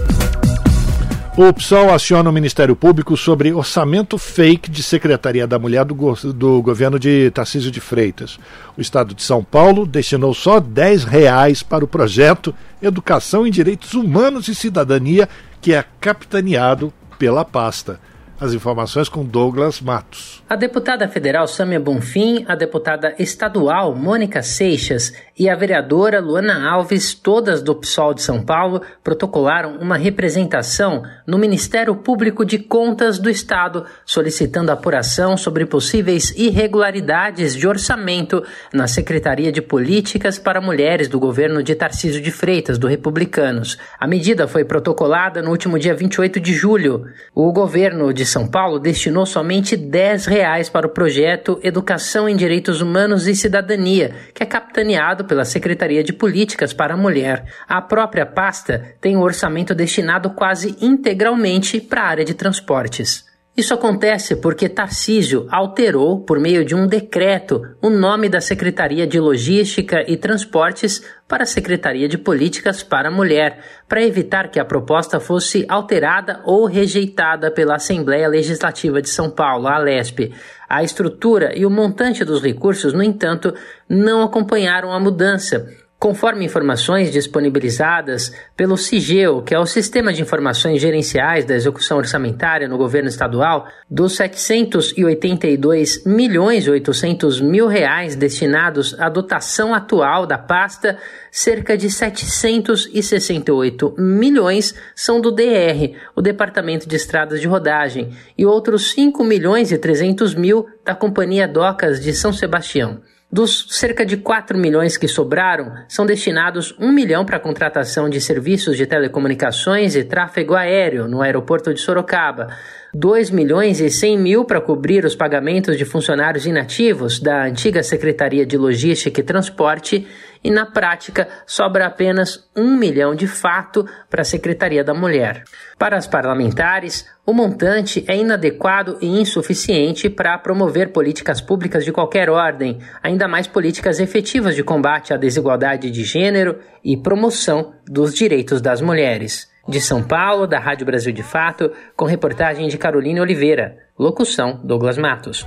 O 1.41 1.53
PSOL 1.53 1.93
aciona 1.93 2.29
o 2.29 2.33
Ministério 2.33 2.75
Público 2.75 3.15
sobre 3.15 3.53
orçamento 3.53 4.17
fake 4.17 4.69
de 4.69 4.83
Secretaria 4.83 5.47
da 5.47 5.57
Mulher 5.57 5.85
do, 5.85 5.95
go 5.95 6.13
do 6.33 6.61
governo 6.61 6.99
de 6.99 7.31
Tarcísio 7.31 7.71
de 7.71 7.79
Freitas. 7.79 8.37
O 8.77 8.81
Estado 8.81 9.15
de 9.15 9.23
São 9.23 9.41
Paulo 9.41 9.85
destinou 9.85 10.33
só 10.33 10.59
10 10.59 11.05
reais 11.05 11.63
para 11.63 11.85
o 11.85 11.87
projeto 11.87 12.53
Educação 12.81 13.47
em 13.47 13.51
Direitos 13.51 13.93
Humanos 13.93 14.49
e 14.49 14.53
Cidadania, 14.53 15.29
que 15.61 15.73
é 15.73 15.85
capitaneado 16.01 16.91
pela 17.17 17.45
pasta. 17.45 18.01
As 18.37 18.53
informações 18.53 19.07
com 19.07 19.23
Douglas 19.23 19.79
Matos. 19.79 20.43
A 20.49 20.57
deputada 20.57 21.07
federal 21.07 21.47
Sâmia 21.47 21.79
Bonfim, 21.79 22.43
a 22.49 22.55
deputada 22.55 23.15
estadual 23.17 23.95
Mônica 23.95 24.43
Seixas 24.43 25.13
e 25.39 25.47
a 25.47 25.55
vereadora 25.55 26.19
Luana 26.19 26.69
Alves, 26.69 27.13
todas 27.13 27.61
do 27.61 27.73
PSOL 27.73 28.13
de 28.13 28.21
São 28.21 28.41
Paulo, 28.43 28.81
protocolaram 29.01 29.77
uma 29.77 29.95
representação 29.95 31.03
no 31.25 31.37
Ministério 31.37 31.95
Público 31.95 32.43
de 32.43 32.59
Contas 32.59 33.17
do 33.17 33.29
Estado, 33.29 33.85
solicitando 34.05 34.69
apuração 34.69 35.37
sobre 35.37 35.65
possíveis 35.65 36.31
irregularidades 36.31 37.55
de 37.55 37.65
orçamento 37.65 38.43
na 38.73 38.85
Secretaria 38.85 39.49
de 39.49 39.61
Políticas 39.61 40.37
para 40.37 40.59
Mulheres 40.59 41.07
do 41.07 41.17
governo 41.17 41.63
de 41.63 41.73
Tarcísio 41.73 42.21
de 42.21 42.31
Freitas, 42.31 42.77
do 42.77 42.87
Republicanos. 42.87 43.77
A 43.97 44.05
medida 44.05 44.45
foi 44.45 44.65
protocolada 44.65 45.41
no 45.41 45.51
último 45.51 45.79
dia 45.79 45.95
28 45.95 46.37
de 46.37 46.51
julho. 46.51 47.05
O 47.33 47.53
governo 47.53 48.13
de 48.13 48.25
são 48.25 48.45
Paulo 48.45 48.77
destinou 48.77 49.25
somente 49.25 49.77
10 49.77 50.25
reais 50.25 50.67
para 50.67 50.85
o 50.85 50.89
projeto 50.89 51.57
Educação 51.63 52.27
em 52.27 52.35
Direitos 52.35 52.81
Humanos 52.81 53.25
e 53.25 53.33
Cidadania, 53.33 54.13
que 54.33 54.43
é 54.43 54.45
capitaneado 54.45 55.28
pela 55.29 55.45
Secretaria 55.45 56.03
de 56.03 56.11
Políticas 56.11 56.73
para 56.73 56.95
a 56.95 56.97
Mulher. 56.97 57.45
A 57.67 57.81
própria 57.81 58.25
pasta 58.25 58.95
tem 58.99 59.15
o 59.15 59.19
um 59.19 59.23
orçamento 59.23 59.73
destinado 59.73 60.31
quase 60.31 60.75
integralmente 60.81 61.79
para 61.79 62.01
a 62.01 62.07
área 62.07 62.25
de 62.25 62.33
transportes. 62.33 63.29
Isso 63.59 63.73
acontece 63.73 64.37
porque 64.37 64.69
Tarcísio 64.69 65.45
alterou, 65.51 66.21
por 66.21 66.39
meio 66.39 66.63
de 66.63 66.73
um 66.73 66.87
decreto, 66.87 67.61
o 67.81 67.89
nome 67.89 68.29
da 68.29 68.39
Secretaria 68.39 69.05
de 69.05 69.19
Logística 69.19 70.01
e 70.07 70.15
Transportes 70.15 71.03
para 71.27 71.43
a 71.43 71.45
Secretaria 71.45 72.07
de 72.07 72.17
Políticas 72.17 72.81
para 72.81 73.09
a 73.09 73.11
Mulher, 73.11 73.59
para 73.85 74.01
evitar 74.01 74.49
que 74.49 74.61
a 74.61 74.65
proposta 74.65 75.19
fosse 75.19 75.65
alterada 75.67 76.39
ou 76.45 76.65
rejeitada 76.67 77.51
pela 77.51 77.75
Assembleia 77.75 78.29
Legislativa 78.29 79.01
de 79.01 79.09
São 79.09 79.29
Paulo, 79.29 79.67
a 79.67 79.75
Alesp. 79.75 80.31
A 80.69 80.83
estrutura 80.83 81.57
e 81.57 81.65
o 81.65 81.69
montante 81.69 82.23
dos 82.23 82.43
recursos, 82.43 82.93
no 82.93 83.01
entanto, 83.01 83.55
não 83.89 84.21
acompanharam 84.21 84.93
a 84.93 84.99
mudança 84.99 85.67
Conforme 85.99 86.45
informações 86.45 87.11
disponibilizadas 87.11 88.31
pelo 88.55 88.77
CIGEO, 88.77 89.41
que 89.41 89.53
é 89.53 89.59
o 89.59 89.65
Sistema 89.65 90.13
de 90.13 90.21
Informações 90.21 90.79
Gerenciais 90.79 91.43
da 91.43 91.53
Execução 91.53 91.97
Orçamentária 91.97 92.69
no 92.69 92.77
Governo 92.77 93.09
Estadual, 93.09 93.67
dos 93.89 94.15
782 94.15 96.05
milhões 96.05 96.65
e 96.65 96.69
800 96.69 97.41
mil 97.41 97.67
reais 97.67 98.15
destinados 98.15 98.97
à 98.97 99.09
dotação 99.09 99.75
atual 99.75 100.25
da 100.25 100.37
pasta, 100.37 100.97
cerca 101.29 101.77
de 101.77 101.91
768 101.91 103.95
milhões 103.97 104.73
são 104.95 105.19
do 105.19 105.33
DR, 105.33 105.97
o 106.15 106.21
Departamento 106.21 106.87
de 106.87 106.95
Estradas 106.95 107.41
de 107.41 107.47
Rodagem, 107.49 108.15
e 108.37 108.45
outros 108.45 108.91
5 108.91 109.21
milhões 109.21 109.69
e 109.73 109.77
300 109.77 110.33
mil 110.33 110.65
da 110.85 110.95
Companhia 110.95 111.45
Docas 111.45 111.99
de 111.99 112.13
São 112.13 112.31
Sebastião. 112.31 113.01
Dos 113.31 113.67
cerca 113.69 114.03
de 114.03 114.17
4 114.17 114.57
milhões 114.57 114.97
que 114.97 115.07
sobraram, 115.07 115.71
são 115.87 116.03
destinados 116.03 116.73
1 116.79 116.91
milhão 116.91 117.23
para 117.23 117.37
a 117.37 117.39
contratação 117.39 118.09
de 118.09 118.19
serviços 118.19 118.75
de 118.75 118.87
telecomunicações 118.87 119.95
e 119.95 120.03
tráfego 120.03 120.55
aéreo 120.55 121.07
no 121.07 121.21
aeroporto 121.21 121.71
de 121.71 121.79
Sorocaba, 121.79 122.47
2 122.91 123.29
milhões 123.29 123.79
e 123.79 123.87
100 123.91 124.17
mil 124.17 124.45
para 124.45 124.59
cobrir 124.59 125.05
os 125.05 125.15
pagamentos 125.15 125.77
de 125.77 125.85
funcionários 125.85 126.47
inativos 126.47 127.19
da 127.19 127.43
antiga 127.43 127.83
Secretaria 127.83 128.47
de 128.47 128.57
Logística 128.57 129.19
e 129.19 129.23
Transporte 129.23 130.07
e, 130.43 130.49
na 130.49 130.65
prática, 130.65 131.27
sobra 131.45 131.85
apenas 131.85 132.49
1 132.55 132.77
milhão 132.77 133.13
de 133.13 133.27
fato 133.27 133.85
para 134.09 134.21
a 134.21 134.25
Secretaria 134.25 134.83
da 134.83 134.93
Mulher. 134.93 135.43
Para 135.77 135.97
as 135.97 136.07
parlamentares, 136.07 137.05
o 137.25 137.33
montante 137.33 138.03
é 138.07 138.17
inadequado 138.17 138.97
e 139.01 139.07
insuficiente 139.19 140.09
para 140.09 140.37
promover 140.37 140.91
políticas 140.91 141.41
públicas 141.41 141.85
de 141.85 141.91
qualquer 141.91 142.29
ordem, 142.29 142.79
ainda 143.03 143.27
mais 143.27 143.47
políticas 143.47 143.99
efetivas 143.99 144.55
de 144.55 144.63
combate 144.63 145.13
à 145.13 145.17
desigualdade 145.17 145.91
de 145.91 146.03
gênero 146.03 146.57
e 146.83 146.97
promoção 146.97 147.73
dos 147.85 148.13
direitos 148.13 148.61
das 148.61 148.81
mulheres. 148.81 149.49
De 149.67 149.79
São 149.79 150.01
Paulo, 150.01 150.47
da 150.47 150.57
Rádio 150.57 150.85
Brasil 150.85 151.13
de 151.13 151.21
Fato, 151.21 151.71
com 151.95 152.05
reportagem 152.05 152.67
de 152.67 152.77
Carolina 152.77 153.21
Oliveira. 153.21 153.77
Locução: 153.99 154.59
Douglas 154.63 154.97
Matos. 154.97 155.45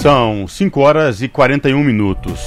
São 0.00 0.46
5 0.46 0.80
horas 0.80 1.20
e 1.20 1.28
41 1.28 1.82
minutos. 1.82 2.40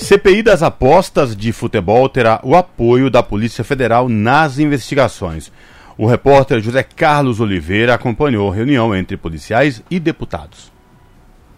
CPI 0.00 0.42
das 0.42 0.62
apostas 0.62 1.36
de 1.36 1.52
futebol 1.52 2.08
terá 2.08 2.40
o 2.42 2.56
apoio 2.56 3.10
da 3.10 3.22
Polícia 3.22 3.62
Federal 3.62 4.08
nas 4.08 4.58
investigações. 4.58 5.52
O 5.96 6.06
repórter 6.06 6.60
José 6.60 6.82
Carlos 6.82 7.38
Oliveira 7.38 7.94
acompanhou 7.94 8.50
a 8.50 8.54
reunião 8.54 8.94
entre 8.96 9.18
policiais 9.18 9.82
e 9.90 10.00
deputados. 10.00 10.72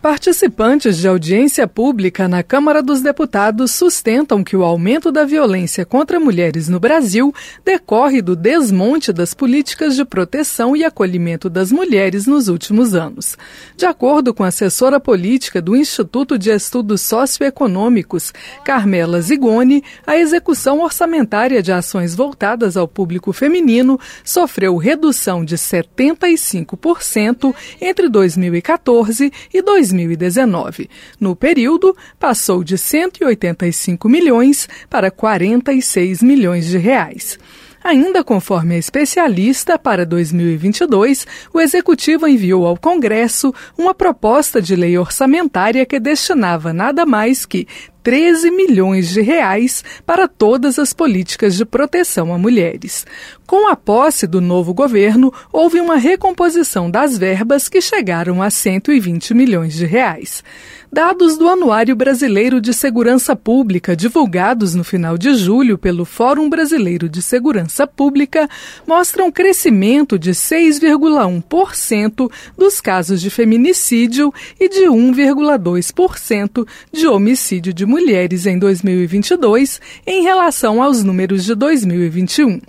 Participantes 0.02 0.98
de 0.98 1.06
audiência 1.06 1.64
pública 1.68 2.26
na 2.26 2.42
Câmara 2.42 2.82
dos 2.82 3.00
Deputados 3.00 3.70
sustentam 3.70 4.42
que 4.42 4.56
o 4.56 4.64
aumento 4.64 5.12
da 5.12 5.24
violência 5.24 5.86
contra 5.86 6.18
mulheres 6.18 6.68
no 6.68 6.80
Brasil 6.80 7.32
decorre 7.64 8.20
do 8.20 8.34
desmonte 8.34 9.12
das 9.12 9.32
políticas 9.32 9.94
de 9.94 10.04
proteção 10.04 10.74
e 10.74 10.84
acolhimento 10.84 11.48
das 11.48 11.70
mulheres 11.70 12.26
nos 12.26 12.48
últimos 12.48 12.96
anos. 12.96 13.38
De 13.76 13.86
acordo 13.86 14.34
com 14.34 14.42
a 14.42 14.48
assessora 14.48 14.98
política 14.98 15.62
do 15.62 15.76
Instituto 15.76 16.36
de 16.36 16.50
Estudos 16.50 17.00
Socioeconômicos, 17.02 18.32
Carmela 18.64 19.20
Zigoni, 19.20 19.84
a 20.04 20.16
execução 20.16 20.80
orçamentária 20.80 21.62
de 21.62 21.70
ações 21.70 22.12
voltadas 22.12 22.76
ao 22.76 22.88
público 22.88 23.32
feminino 23.32 24.00
sofreu 24.24 24.76
redução 24.78 25.44
de 25.44 25.56
75% 25.56 27.54
entre 27.80 28.08
2014 28.08 29.32
e 29.54 29.62
2015. 29.62 29.91
2019. 29.92 30.88
No 31.20 31.36
período, 31.36 31.96
passou 32.18 32.64
de 32.64 32.76
185 32.76 34.08
milhões 34.08 34.68
para 34.88 35.10
46 35.10 36.22
milhões 36.22 36.66
de 36.66 36.78
reais. 36.78 37.38
Ainda 37.84 38.22
conforme 38.22 38.76
a 38.76 38.78
especialista, 38.78 39.76
para 39.78 40.06
2022, 40.06 41.26
o 41.52 41.60
Executivo 41.60 42.28
enviou 42.28 42.64
ao 42.64 42.76
Congresso 42.76 43.52
uma 43.76 43.92
proposta 43.92 44.62
de 44.62 44.76
lei 44.76 44.96
orçamentária 44.96 45.84
que 45.84 45.98
destinava 45.98 46.72
nada 46.72 47.04
mais 47.04 47.44
que 47.44 47.66
13 48.02 48.50
milhões 48.50 49.10
de 49.10 49.20
reais 49.20 49.84
para 50.04 50.26
todas 50.26 50.78
as 50.78 50.92
políticas 50.92 51.56
de 51.56 51.64
proteção 51.64 52.34
a 52.34 52.38
mulheres. 52.38 53.06
Com 53.46 53.68
a 53.68 53.76
posse 53.76 54.26
do 54.26 54.40
novo 54.40 54.74
governo, 54.74 55.32
houve 55.52 55.80
uma 55.80 55.96
recomposição 55.96 56.90
das 56.90 57.16
verbas 57.16 57.68
que 57.68 57.80
chegaram 57.80 58.42
a 58.42 58.50
120 58.50 59.34
milhões 59.34 59.74
de 59.74 59.86
reais. 59.86 60.42
Dados 60.94 61.38
do 61.38 61.48
Anuário 61.48 61.96
Brasileiro 61.96 62.60
de 62.60 62.74
Segurança 62.74 63.34
Pública, 63.34 63.96
divulgados 63.96 64.74
no 64.74 64.84
final 64.84 65.16
de 65.16 65.34
julho 65.34 65.78
pelo 65.78 66.04
Fórum 66.04 66.50
Brasileiro 66.50 67.08
de 67.08 67.22
Segurança 67.22 67.86
Pública, 67.86 68.46
mostram 68.86 69.32
crescimento 69.32 70.18
de 70.18 70.32
6,1% 70.32 72.30
dos 72.58 72.78
casos 72.78 73.22
de 73.22 73.30
feminicídio 73.30 74.30
e 74.60 74.68
de 74.68 74.82
1,2% 74.82 76.68
de 76.92 77.06
homicídio 77.06 77.72
de 77.72 77.86
mulheres 77.86 78.44
em 78.44 78.58
2022 78.58 79.80
em 80.06 80.24
relação 80.24 80.82
aos 80.82 81.02
números 81.02 81.42
de 81.42 81.54
2021. 81.54 82.60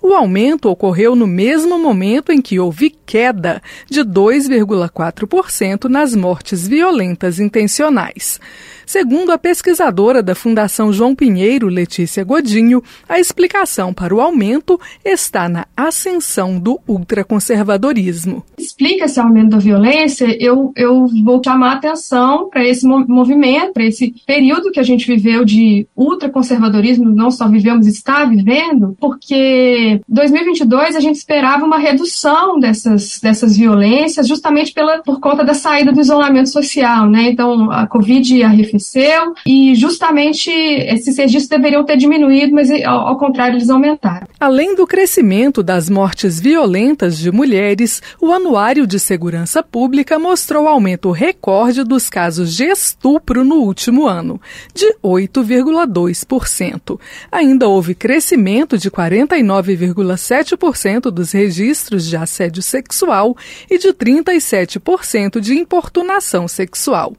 O 0.00 0.14
aumento 0.14 0.68
ocorreu 0.68 1.16
no 1.16 1.26
mesmo 1.26 1.78
momento 1.78 2.30
em 2.30 2.40
que 2.40 2.58
houve 2.58 2.90
queda 3.04 3.62
de 3.88 4.00
2,4% 4.00 5.84
nas 5.84 6.14
mortes 6.14 6.66
violentas 6.66 7.40
intencionais. 7.40 8.40
Segundo 8.88 9.32
a 9.32 9.36
pesquisadora 9.38 10.22
da 10.22 10.34
Fundação 10.34 10.90
João 10.90 11.14
Pinheiro, 11.14 11.68
Letícia 11.68 12.24
Godinho, 12.24 12.82
a 13.06 13.20
explicação 13.20 13.92
para 13.92 14.14
o 14.14 14.20
aumento 14.20 14.80
está 15.04 15.46
na 15.46 15.66
ascensão 15.76 16.58
do 16.58 16.80
ultraconservadorismo. 16.88 18.42
Explica 18.58 19.04
esse 19.04 19.20
aumento 19.20 19.50
da 19.50 19.58
violência, 19.58 20.26
eu, 20.42 20.72
eu 20.74 21.06
vou 21.22 21.38
chamar 21.44 21.72
a 21.72 21.74
atenção 21.74 22.48
para 22.48 22.66
esse 22.66 22.86
movimento, 22.86 23.74
para 23.74 23.84
esse 23.84 24.14
período 24.26 24.70
que 24.70 24.80
a 24.80 24.82
gente 24.82 25.06
viveu 25.06 25.44
de 25.44 25.86
ultraconservadorismo, 25.94 27.10
não 27.10 27.30
só 27.30 27.46
vivemos, 27.46 27.86
está 27.86 28.24
vivendo, 28.24 28.96
porque 28.98 29.18
porque 29.28 30.00
2022 30.08 30.96
a 30.96 31.00
gente 31.00 31.16
esperava 31.16 31.64
uma 31.64 31.76
redução 31.76 32.58
dessas, 32.58 33.20
dessas 33.20 33.58
violências 33.58 34.26
justamente 34.26 34.72
pela, 34.72 35.02
por 35.02 35.20
conta 35.20 35.44
da 35.44 35.52
saída 35.52 35.92
do 35.92 36.00
isolamento 36.00 36.48
social, 36.48 37.10
né? 37.10 37.30
Então, 37.30 37.70
a 37.70 37.86
Covid 37.86 38.42
arrefeceu 38.78 39.34
e 39.44 39.74
justamente 39.74 40.48
esses 40.50 41.16
registros 41.16 41.48
deveriam 41.48 41.84
ter 41.84 41.96
diminuído, 41.96 42.54
mas 42.54 42.70
ao, 42.70 43.08
ao 43.08 43.18
contrário, 43.18 43.56
eles 43.56 43.68
aumentaram. 43.68 44.28
Além 44.38 44.74
do 44.74 44.86
crescimento 44.86 45.62
das 45.62 45.90
mortes 45.90 46.40
violentas 46.40 47.18
de 47.18 47.32
mulheres, 47.32 48.00
o 48.20 48.32
Anuário 48.32 48.86
de 48.86 49.00
Segurança 49.00 49.62
Pública 49.62 50.18
mostrou 50.18 50.66
aumento 50.68 51.10
recorde 51.10 51.84
dos 51.84 52.08
casos 52.08 52.54
de 52.54 52.64
estupro 52.64 53.44
no 53.44 53.56
último 53.56 54.06
ano, 54.06 54.40
de 54.74 54.86
8,2%. 55.02 56.98
Ainda 57.30 57.68
houve 57.68 57.94
crescimento 57.94 58.78
de 58.78 58.90
49,7% 58.90 61.10
dos 61.10 61.32
registros 61.32 62.06
de 62.06 62.16
assédio 62.16 62.62
sexual 62.62 63.36
e 63.70 63.78
de 63.78 63.88
37% 63.88 65.40
de 65.40 65.54
importunação 65.54 66.46
sexual. 66.46 67.14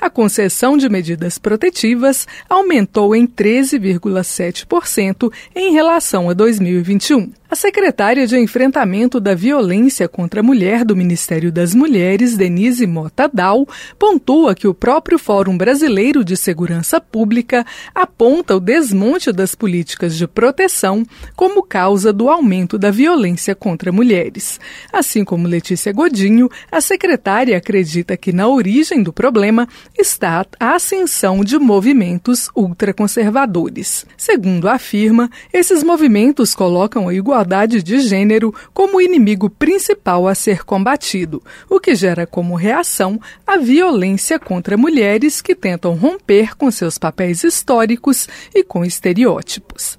A 0.00 0.10
concessão 0.10 0.76
de 0.76 0.88
medidas 0.88 1.03
protetivas 1.38 2.26
aumentou 2.48 3.14
em 3.14 3.26
13,7% 3.26 5.30
em 5.54 5.72
relação 5.72 6.30
a 6.30 6.32
2021. 6.32 7.30
A 7.54 7.56
secretária 7.56 8.26
de 8.26 8.36
Enfrentamento 8.36 9.20
da 9.20 9.32
Violência 9.32 10.08
contra 10.08 10.40
a 10.40 10.42
Mulher 10.42 10.84
do 10.84 10.96
Ministério 10.96 11.52
das 11.52 11.72
Mulheres, 11.72 12.36
Denise 12.36 12.84
Mota 12.84 13.30
Dal, 13.32 13.64
pontua 13.96 14.56
que 14.56 14.66
o 14.66 14.74
próprio 14.74 15.20
Fórum 15.20 15.56
Brasileiro 15.56 16.24
de 16.24 16.36
Segurança 16.36 17.00
Pública 17.00 17.64
aponta 17.94 18.56
o 18.56 18.60
desmonte 18.60 19.30
das 19.30 19.54
políticas 19.54 20.16
de 20.16 20.26
proteção 20.26 21.06
como 21.36 21.62
causa 21.62 22.12
do 22.12 22.28
aumento 22.28 22.76
da 22.76 22.90
violência 22.90 23.54
contra 23.54 23.92
mulheres. 23.92 24.58
Assim 24.92 25.24
como 25.24 25.46
Letícia 25.46 25.92
Godinho, 25.92 26.50
a 26.72 26.80
secretária 26.80 27.56
acredita 27.56 28.16
que 28.16 28.32
na 28.32 28.48
origem 28.48 29.00
do 29.00 29.12
problema 29.12 29.68
está 29.96 30.44
a 30.58 30.74
ascensão 30.94 31.42
de 31.42 31.58
movimentos 31.58 32.48
ultraconservadores. 32.54 34.06
Segundo 34.16 34.68
afirma, 34.68 35.28
esses 35.52 35.82
movimentos 35.82 36.54
colocam 36.54 37.08
a 37.08 37.14
igualdade 37.14 37.82
de 37.82 37.98
gênero 38.00 38.54
como 38.72 39.00
inimigo 39.00 39.50
principal 39.50 40.28
a 40.28 40.34
ser 40.34 40.64
combatido, 40.64 41.42
o 41.68 41.80
que 41.80 41.96
gera 41.96 42.26
como 42.26 42.54
reação 42.54 43.20
a 43.44 43.56
violência 43.56 44.38
contra 44.38 44.76
mulheres 44.76 45.42
que 45.42 45.54
tentam 45.54 45.94
romper 45.94 46.56
com 46.56 46.70
seus 46.70 46.96
papéis 46.96 47.42
históricos 47.42 48.28
e 48.54 48.62
com 48.62 48.84
estereótipos. 48.84 49.98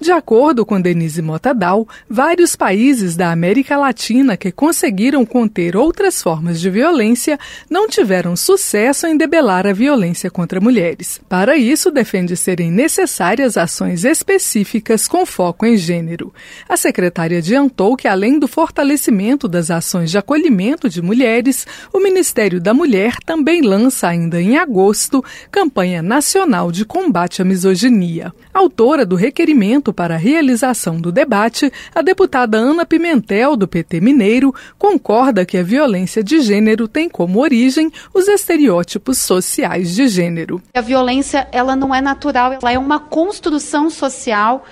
De 0.00 0.10
acordo 0.12 0.64
com 0.64 0.80
Denise 0.80 1.20
Motadal, 1.20 1.86
vários 2.08 2.56
países 2.56 3.16
da 3.16 3.30
América 3.30 3.76
Latina 3.76 4.34
que 4.34 4.50
conseguiram 4.50 5.26
conter 5.26 5.76
outras 5.76 6.22
formas 6.22 6.58
de 6.58 6.70
violência 6.70 7.38
não 7.68 7.86
tiveram 7.86 8.34
sucesso 8.34 9.06
em 9.06 9.14
debelar 9.14 9.66
a 9.66 9.74
violência 9.74 10.30
contra 10.30 10.58
mulheres. 10.58 11.20
Para 11.28 11.54
isso, 11.54 11.90
defende 11.90 12.34
serem 12.34 12.70
necessárias 12.70 13.58
ações 13.58 14.02
específicas 14.02 15.06
com 15.06 15.26
foco 15.26 15.66
em 15.66 15.76
gênero. 15.76 16.32
A 16.66 16.78
secretária 16.78 17.36
adiantou 17.36 17.94
que, 17.94 18.08
além 18.08 18.38
do 18.38 18.48
fortalecimento 18.48 19.46
das 19.46 19.70
ações 19.70 20.10
de 20.10 20.16
acolhimento 20.16 20.88
de 20.88 21.02
mulheres, 21.02 21.66
o 21.92 22.00
Ministério 22.00 22.58
da 22.58 22.72
Mulher 22.72 23.16
também 23.26 23.60
lança, 23.60 24.08
ainda 24.08 24.40
em 24.40 24.56
agosto, 24.56 25.22
campanha 25.50 26.00
nacional 26.00 26.72
de 26.72 26.86
combate 26.86 27.42
à 27.42 27.44
misoginia. 27.44 28.32
Autora 28.54 29.04
do 29.04 29.14
requerimento 29.14 29.89
para 29.92 30.14
a 30.14 30.18
realização 30.18 31.00
do 31.00 31.12
debate, 31.12 31.72
a 31.94 32.02
deputada 32.02 32.58
Ana 32.58 32.84
Pimentel, 32.84 33.56
do 33.56 33.68
PT 33.68 34.00
Mineiro, 34.00 34.54
concorda 34.78 35.44
que 35.44 35.58
a 35.58 35.62
violência 35.62 36.22
de 36.22 36.40
gênero 36.40 36.88
tem 36.88 37.08
como 37.08 37.40
origem 37.40 37.90
os 38.14 38.28
estereótipos 38.28 39.18
sociais 39.18 39.94
de 39.94 40.08
gênero. 40.08 40.60
A 40.74 40.80
violência, 40.80 41.48
ela 41.52 41.74
não 41.74 41.94
é 41.94 42.00
natural, 42.00 42.54
ela 42.54 42.72
é 42.72 42.78
uma 42.78 42.98
construção 42.98 43.90
social 43.90 44.64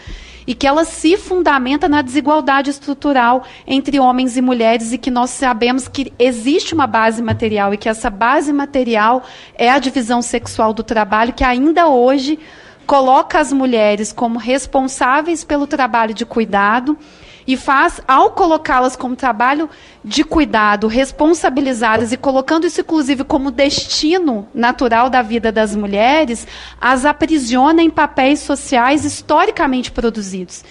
e 0.48 0.54
que 0.54 0.66
ela 0.66 0.86
se 0.86 1.18
fundamenta 1.18 1.90
na 1.90 2.00
desigualdade 2.00 2.70
estrutural 2.70 3.44
entre 3.66 4.00
homens 4.00 4.34
e 4.34 4.40
mulheres 4.40 4.94
e 4.94 4.96
que 4.96 5.10
nós 5.10 5.28
sabemos 5.28 5.86
que 5.86 6.10
existe 6.18 6.72
uma 6.72 6.86
base 6.86 7.22
material 7.22 7.74
e 7.74 7.76
que 7.76 7.86
essa 7.86 8.08
base 8.08 8.50
material 8.50 9.22
é 9.54 9.68
a 9.68 9.78
divisão 9.78 10.22
sexual 10.22 10.72
do 10.72 10.82
trabalho 10.82 11.34
que 11.34 11.44
ainda 11.44 11.88
hoje 11.88 12.38
coloca 12.88 13.38
as 13.38 13.52
mulheres 13.52 14.14
como 14.14 14.38
responsáveis 14.38 15.44
pelo 15.44 15.66
trabalho 15.66 16.14
de 16.14 16.24
cuidado 16.24 16.96
e 17.46 17.54
faz, 17.54 18.00
ao 18.08 18.30
colocá-las 18.30 18.96
como 18.96 19.14
trabalho 19.14 19.68
de 20.02 20.24
cuidado, 20.24 20.86
responsabilizadas 20.86 22.12
e 22.12 22.16
colocando 22.16 22.66
isso, 22.66 22.80
inclusive, 22.80 23.24
como 23.24 23.50
destino 23.50 24.48
natural 24.54 25.10
da 25.10 25.20
vida 25.20 25.52
das 25.52 25.76
mulheres, 25.76 26.46
as 26.80 27.04
aprisiona 27.04 27.82
em 27.82 27.90
papéis 27.90 28.40
sociais 28.40 29.04
historicamente 29.04 29.90
produzidos. 29.90 30.64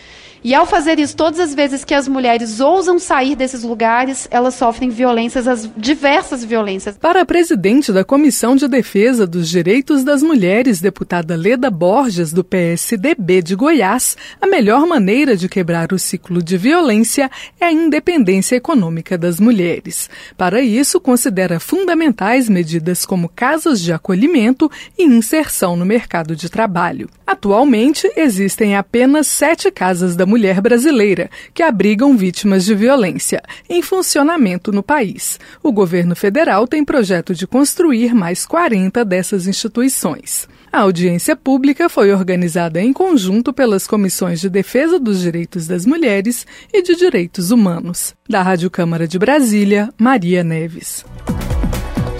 E 0.47 0.55
ao 0.55 0.65
fazer 0.65 0.97
isso, 0.97 1.13
todas 1.13 1.41
as 1.41 1.53
vezes 1.53 1.83
que 1.83 1.93
as 1.93 2.07
mulheres 2.07 2.61
ousam 2.61 2.97
sair 2.97 3.35
desses 3.35 3.63
lugares, 3.63 4.29
elas 4.31 4.53
sofrem 4.53 4.89
violências, 4.89 5.45
as 5.45 5.69
diversas 5.75 6.41
violências. 6.41 6.97
Para 6.97 7.23
a 7.23 7.25
presidente 7.25 7.91
da 7.91 8.05
Comissão 8.05 8.55
de 8.55 8.65
Defesa 8.65 9.27
dos 9.27 9.49
Direitos 9.49 10.05
das 10.05 10.23
Mulheres, 10.23 10.79
deputada 10.79 11.35
Leda 11.35 11.69
Borges, 11.69 12.31
do 12.31 12.45
PSDB 12.45 13.41
de 13.41 13.55
Goiás, 13.55 14.15
a 14.39 14.47
melhor 14.47 14.87
maneira 14.87 15.35
de 15.35 15.49
quebrar 15.49 15.91
o 15.91 15.99
ciclo 15.99 16.41
de 16.41 16.55
violência 16.55 17.29
é 17.59 17.65
a 17.65 17.73
independência 17.73 18.55
econômica 18.55 19.17
das 19.17 19.41
mulheres. 19.41 20.09
Para 20.37 20.61
isso, 20.61 21.01
considera 21.01 21.59
fundamentais 21.59 22.47
medidas 22.47 23.05
como 23.05 23.27
casas 23.27 23.81
de 23.81 23.91
acolhimento 23.91 24.71
e 24.97 25.03
inserção 25.03 25.75
no 25.75 25.85
mercado 25.85 26.37
de 26.37 26.49
trabalho. 26.49 27.09
Atualmente, 27.25 28.09
existem 28.15 28.77
apenas 28.77 29.27
sete 29.27 29.69
casas 29.69 30.15
da 30.15 30.25
mulher 30.25 30.36
brasileira, 30.61 31.29
que 31.53 31.63
abrigam 31.63 32.15
vítimas 32.15 32.65
de 32.65 32.75
violência, 32.75 33.41
em 33.69 33.81
funcionamento 33.81 34.71
no 34.71 34.83
país. 34.83 35.39
O 35.63 35.71
governo 35.71 36.15
federal 36.15 36.67
tem 36.67 36.85
projeto 36.85 37.33
de 37.33 37.47
construir 37.47 38.13
mais 38.13 38.45
40 38.45 39.03
dessas 39.03 39.47
instituições. 39.47 40.47
A 40.71 40.81
audiência 40.81 41.35
pública 41.35 41.89
foi 41.89 42.11
organizada 42.11 42.81
em 42.81 42.93
conjunto 42.93 43.51
pelas 43.51 43.87
comissões 43.87 44.39
de 44.39 44.49
defesa 44.49 44.99
dos 44.99 45.21
direitos 45.21 45.65
das 45.65 45.85
mulheres 45.85 46.45
e 46.71 46.81
de 46.83 46.95
direitos 46.95 47.51
humanos. 47.51 48.13
Da 48.29 48.43
Rádio 48.43 48.69
Câmara 48.69 49.07
de 49.07 49.17
Brasília, 49.17 49.89
Maria 49.97 50.43
Neves. 50.43 51.03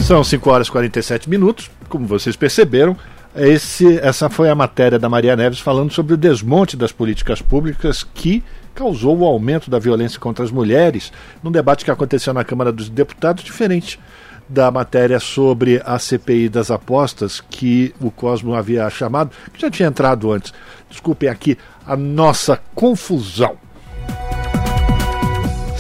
São 0.02 0.24
5 0.24 0.50
horas 0.50 0.68
e 0.68 0.72
47 0.72 1.30
minutos. 1.30 1.70
Como 1.90 2.06
vocês 2.06 2.36
perceberam, 2.36 2.96
esse, 3.38 4.00
essa 4.00 4.30
foi 4.30 4.50
a 4.50 4.56
matéria 4.56 4.98
da 4.98 5.08
Maria 5.08 5.36
Neves 5.36 5.60
falando 5.60 5.92
sobre 5.92 6.14
o 6.14 6.18
desmonte 6.18 6.76
das 6.76 6.92
políticas 6.92 7.42
públicas 7.42 8.04
que 8.04 8.44
causou 8.74 9.18
o 9.20 9.26
aumento 9.26 9.70
da 9.70 9.80
violência 9.80 10.20
contra 10.20 10.44
as 10.44 10.52
mulheres 10.52 11.12
num 11.44 11.52
debate 11.52 11.86
que 11.86 11.92
aconteceu 11.92 12.34
na 12.34 12.44
Câmara 12.44 12.72
dos 12.72 12.90
Deputados, 12.90 13.44
diferente 13.44 14.00
da 14.50 14.72
matéria 14.72 15.20
sobre 15.20 15.82
a 15.86 16.00
CPI 16.00 16.50
das 16.50 16.72
apostas 16.72 17.42
que 17.42 17.94
o 18.00 18.10
Cosmo 18.10 18.56
havia 18.56 18.90
chamado, 18.90 19.32
que 19.54 19.62
já 19.62 19.70
tinha 19.70 19.90
entrado 19.90 20.32
antes. 20.32 20.54
Desculpem 20.90 21.28
aqui 21.28 21.58
a 21.86 21.96
nossa 21.96 22.60
confusão. 22.74 23.58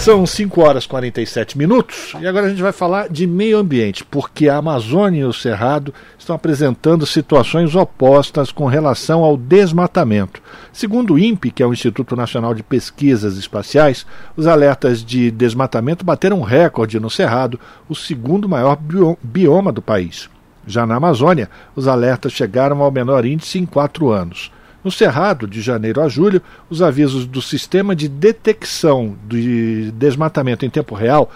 São 0.07 0.25
5 0.25 0.61
horas 0.61 0.85
e 0.85 0.87
47 0.87 1.57
minutos 1.57 2.13
e 2.21 2.25
agora 2.25 2.45
a 2.45 2.49
gente 2.49 2.61
vai 2.61 2.71
falar 2.71 3.09
de 3.09 3.27
meio 3.27 3.57
ambiente, 3.57 4.05
porque 4.05 4.47
a 4.47 4.55
Amazônia 4.55 5.19
e 5.19 5.25
o 5.25 5.33
Cerrado 5.33 5.93
estão 6.17 6.33
apresentando 6.33 7.05
situações 7.05 7.75
opostas 7.75 8.49
com 8.49 8.67
relação 8.67 9.21
ao 9.21 9.35
desmatamento. 9.35 10.41
Segundo 10.71 11.15
o 11.15 11.19
INPE, 11.19 11.51
que 11.51 11.61
é 11.61 11.67
o 11.67 11.73
Instituto 11.73 12.15
Nacional 12.15 12.53
de 12.53 12.63
Pesquisas 12.63 13.35
Espaciais, 13.35 14.05
os 14.37 14.47
alertas 14.47 15.03
de 15.03 15.29
desmatamento 15.29 16.05
bateram 16.05 16.41
recorde 16.41 17.01
no 17.01 17.09
Cerrado, 17.09 17.59
o 17.89 17.93
segundo 17.93 18.47
maior 18.47 18.77
bioma 19.21 19.73
do 19.73 19.81
país. 19.81 20.29
Já 20.65 20.85
na 20.85 20.95
Amazônia, 20.95 21.49
os 21.75 21.85
alertas 21.85 22.31
chegaram 22.31 22.81
ao 22.81 22.89
menor 22.89 23.25
índice 23.25 23.59
em 23.59 23.65
quatro 23.65 24.09
anos. 24.09 24.53
No 24.87 24.91
Cerrado, 24.91 25.45
de 25.45 25.59
janeiro 25.59 25.99
a 26.01 26.07
julho, 26.07 26.41
os 26.69 26.81
avisos 26.81 27.25
do 27.25 27.41
Sistema 27.41 27.93
de 27.93 28.07
Detecção 28.07 29.17
de 29.27 29.91
Desmatamento 29.91 30.65
em 30.65 30.69
Tempo 30.69 30.95
Real, 30.95 31.29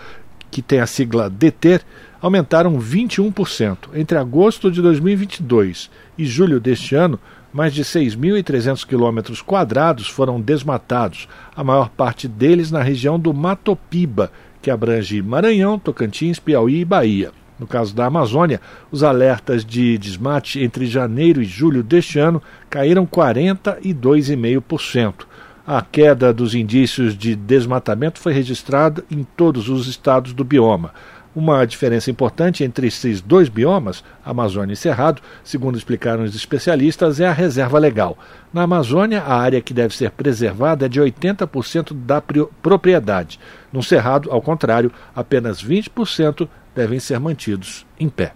que 0.50 0.62
tem 0.62 0.80
a 0.80 0.88
sigla 0.88 1.30
DETER, 1.30 1.82
aumentaram 2.22 2.80
21%. 2.80 3.90
Entre 3.94 4.18
agosto 4.18 4.72
de 4.72 4.82
2022 4.82 5.92
e 6.18 6.24
julho 6.24 6.62
deste 6.62 6.96
ano, 6.96 7.20
mais 7.52 7.74
de 7.74 7.84
6.300 7.84 8.88
quilômetros 8.88 9.42
quadrados 9.42 10.08
foram 10.08 10.40
desmatados, 10.40 11.28
a 11.54 11.62
maior 11.62 11.90
parte 11.90 12.30
deles 12.30 12.72
na 12.72 12.82
região 12.82 13.20
do 13.20 13.34
Matopiba, 13.34 14.32
que 14.62 14.72
abrange 14.72 15.22
Maranhão, 15.22 15.78
Tocantins, 15.78 16.40
Piauí 16.40 16.80
e 16.80 16.86
Bahia. 16.86 17.34
No 17.62 17.68
caso 17.68 17.96
da 17.96 18.08
Amazônia, 18.08 18.60
os 18.92 19.04
alertas 19.04 19.64
de 19.64 19.96
desmate 19.96 20.60
entre 20.60 20.88
janeiro 20.88 21.44
e 21.44 21.46
julho 21.46 21.84
deste 21.84 22.18
ano 22.18 22.42
caíram 22.68 23.06
42,5%. 23.06 25.28
A 25.68 25.80
queda 25.84 26.34
dos 26.34 26.56
indícios 26.56 27.16
de 27.16 27.36
desmatamento 27.36 28.20
foi 28.20 28.34
registrada 28.34 29.06
em 29.12 29.24
todos 29.24 29.70
os 29.70 29.86
estados 29.86 30.34
do 30.34 30.44
bioma. 30.44 30.92
Uma 31.36 31.64
diferença 31.64 32.10
importante 32.12 32.64
entre 32.64 32.88
esses 32.88 33.22
dois 33.22 33.48
biomas, 33.48 34.04
Amazônia 34.26 34.74
e 34.74 34.76
Cerrado, 34.76 35.22
segundo 35.44 35.78
explicaram 35.78 36.24
os 36.24 36.36
especialistas, 36.36 37.20
é 37.22 37.28
a 37.28 37.32
reserva 37.32 37.78
legal. 37.78 38.18
Na 38.52 38.64
Amazônia, 38.64 39.22
a 39.22 39.36
área 39.36 39.62
que 39.62 39.74
deve 39.74 39.96
ser 39.96 40.10
preservada 40.12 40.88
é 40.88 40.90
de 40.90 41.00
80% 41.00 41.94
da 41.94 42.22
propriedade. 42.62 43.40
No 43.72 43.82
Cerrado, 43.82 44.30
ao 44.30 44.42
contrário, 44.42 44.92
apenas 45.16 45.64
20% 45.64 46.50
devem 46.76 47.00
ser 47.00 47.20
mantidos 47.20 47.86
em 48.00 48.10
pé. 48.10 48.34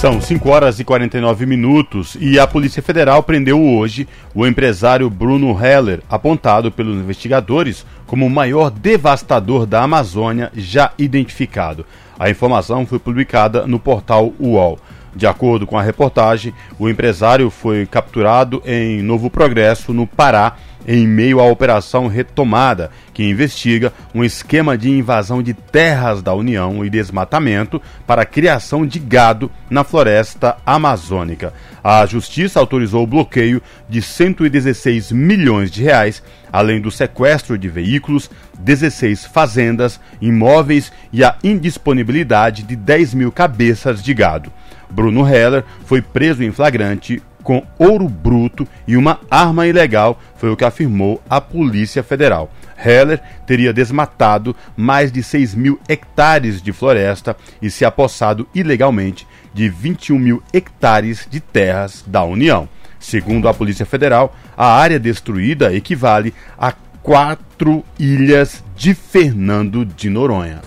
São 0.00 0.20
5 0.20 0.48
horas 0.48 0.78
e 0.78 0.84
49 0.84 1.44
minutos 1.44 2.16
e 2.20 2.38
a 2.38 2.46
Polícia 2.46 2.80
Federal 2.80 3.20
prendeu 3.20 3.60
hoje 3.60 4.06
o 4.32 4.46
empresário 4.46 5.10
Bruno 5.10 5.58
Heller, 5.60 6.02
apontado 6.08 6.70
pelos 6.70 6.96
investigadores 6.96 7.84
como 8.06 8.24
o 8.24 8.30
maior 8.30 8.70
devastador 8.70 9.66
da 9.66 9.82
Amazônia 9.82 10.52
já 10.54 10.92
identificado. 10.96 11.84
A 12.16 12.30
informação 12.30 12.86
foi 12.86 13.00
publicada 13.00 13.66
no 13.66 13.80
portal 13.80 14.32
UOL. 14.38 14.78
De 15.16 15.26
acordo 15.26 15.66
com 15.66 15.76
a 15.76 15.82
reportagem, 15.82 16.54
o 16.78 16.88
empresário 16.88 17.50
foi 17.50 17.84
capturado 17.84 18.62
em 18.64 19.02
Novo 19.02 19.28
Progresso, 19.28 19.92
no 19.92 20.06
Pará, 20.06 20.56
em 20.86 21.06
meio 21.06 21.40
à 21.40 21.44
Operação 21.44 22.06
Retomada, 22.06 22.90
que 23.12 23.22
investiga 23.22 23.92
um 24.14 24.24
esquema 24.24 24.76
de 24.76 24.90
invasão 24.90 25.42
de 25.42 25.52
terras 25.52 26.22
da 26.22 26.34
União 26.34 26.84
e 26.84 26.90
desmatamento 26.90 27.80
para 28.06 28.22
a 28.22 28.26
criação 28.26 28.86
de 28.86 28.98
gado 28.98 29.50
na 29.68 29.84
floresta 29.84 30.56
amazônica. 30.64 31.52
A 31.82 32.04
Justiça 32.06 32.60
autorizou 32.60 33.04
o 33.04 33.06
bloqueio 33.06 33.62
de 33.88 34.02
116 34.02 35.12
milhões 35.12 35.70
de 35.70 35.82
reais, 35.82 36.22
além 36.52 36.80
do 36.80 36.90
sequestro 36.90 37.58
de 37.58 37.68
veículos, 37.68 38.30
16 38.58 39.26
fazendas, 39.26 40.00
imóveis 40.20 40.92
e 41.12 41.22
a 41.22 41.36
indisponibilidade 41.42 42.62
de 42.62 42.76
10 42.76 43.14
mil 43.14 43.32
cabeças 43.32 44.02
de 44.02 44.12
gado. 44.14 44.52
Bruno 44.90 45.26
Heller 45.26 45.64
foi 45.84 46.00
preso 46.00 46.42
em 46.42 46.50
flagrante 46.50 47.22
com 47.48 47.66
ouro 47.78 48.10
bruto 48.10 48.68
e 48.86 48.94
uma 48.94 49.20
arma 49.30 49.66
ilegal, 49.66 50.20
foi 50.36 50.50
o 50.50 50.56
que 50.56 50.66
afirmou 50.66 51.18
a 51.30 51.40
Polícia 51.40 52.02
Federal. 52.02 52.52
Heller 52.76 53.22
teria 53.46 53.72
desmatado 53.72 54.54
mais 54.76 55.10
de 55.10 55.22
6 55.22 55.54
mil 55.54 55.80
hectares 55.88 56.60
de 56.60 56.74
floresta 56.74 57.34
e 57.62 57.70
se 57.70 57.86
apossado 57.86 58.46
ilegalmente 58.54 59.26
de 59.54 59.66
21 59.66 60.18
mil 60.18 60.42
hectares 60.52 61.26
de 61.30 61.40
terras 61.40 62.04
da 62.06 62.22
União. 62.22 62.68
Segundo 63.00 63.48
a 63.48 63.54
Polícia 63.54 63.86
Federal, 63.86 64.36
a 64.54 64.66
área 64.74 65.00
destruída 65.00 65.74
equivale 65.74 66.34
a 66.58 66.74
quatro 67.02 67.82
ilhas 67.98 68.62
de 68.76 68.92
Fernando 68.92 69.86
de 69.86 70.10
Noronha. 70.10 70.60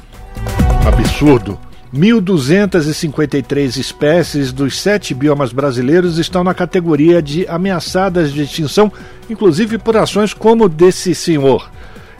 Absurdo! 0.83 1.59
1.253 1.93 3.77
espécies 3.77 4.53
dos 4.53 4.79
sete 4.79 5.13
biomas 5.13 5.51
brasileiros 5.51 6.17
estão 6.17 6.41
na 6.41 6.53
categoria 6.53 7.21
de 7.21 7.45
ameaçadas 7.47 8.31
de 8.31 8.41
extinção, 8.41 8.89
inclusive 9.29 9.77
por 9.77 9.97
ações 9.97 10.33
como 10.33 10.69
desse 10.69 11.13
senhor. 11.13 11.69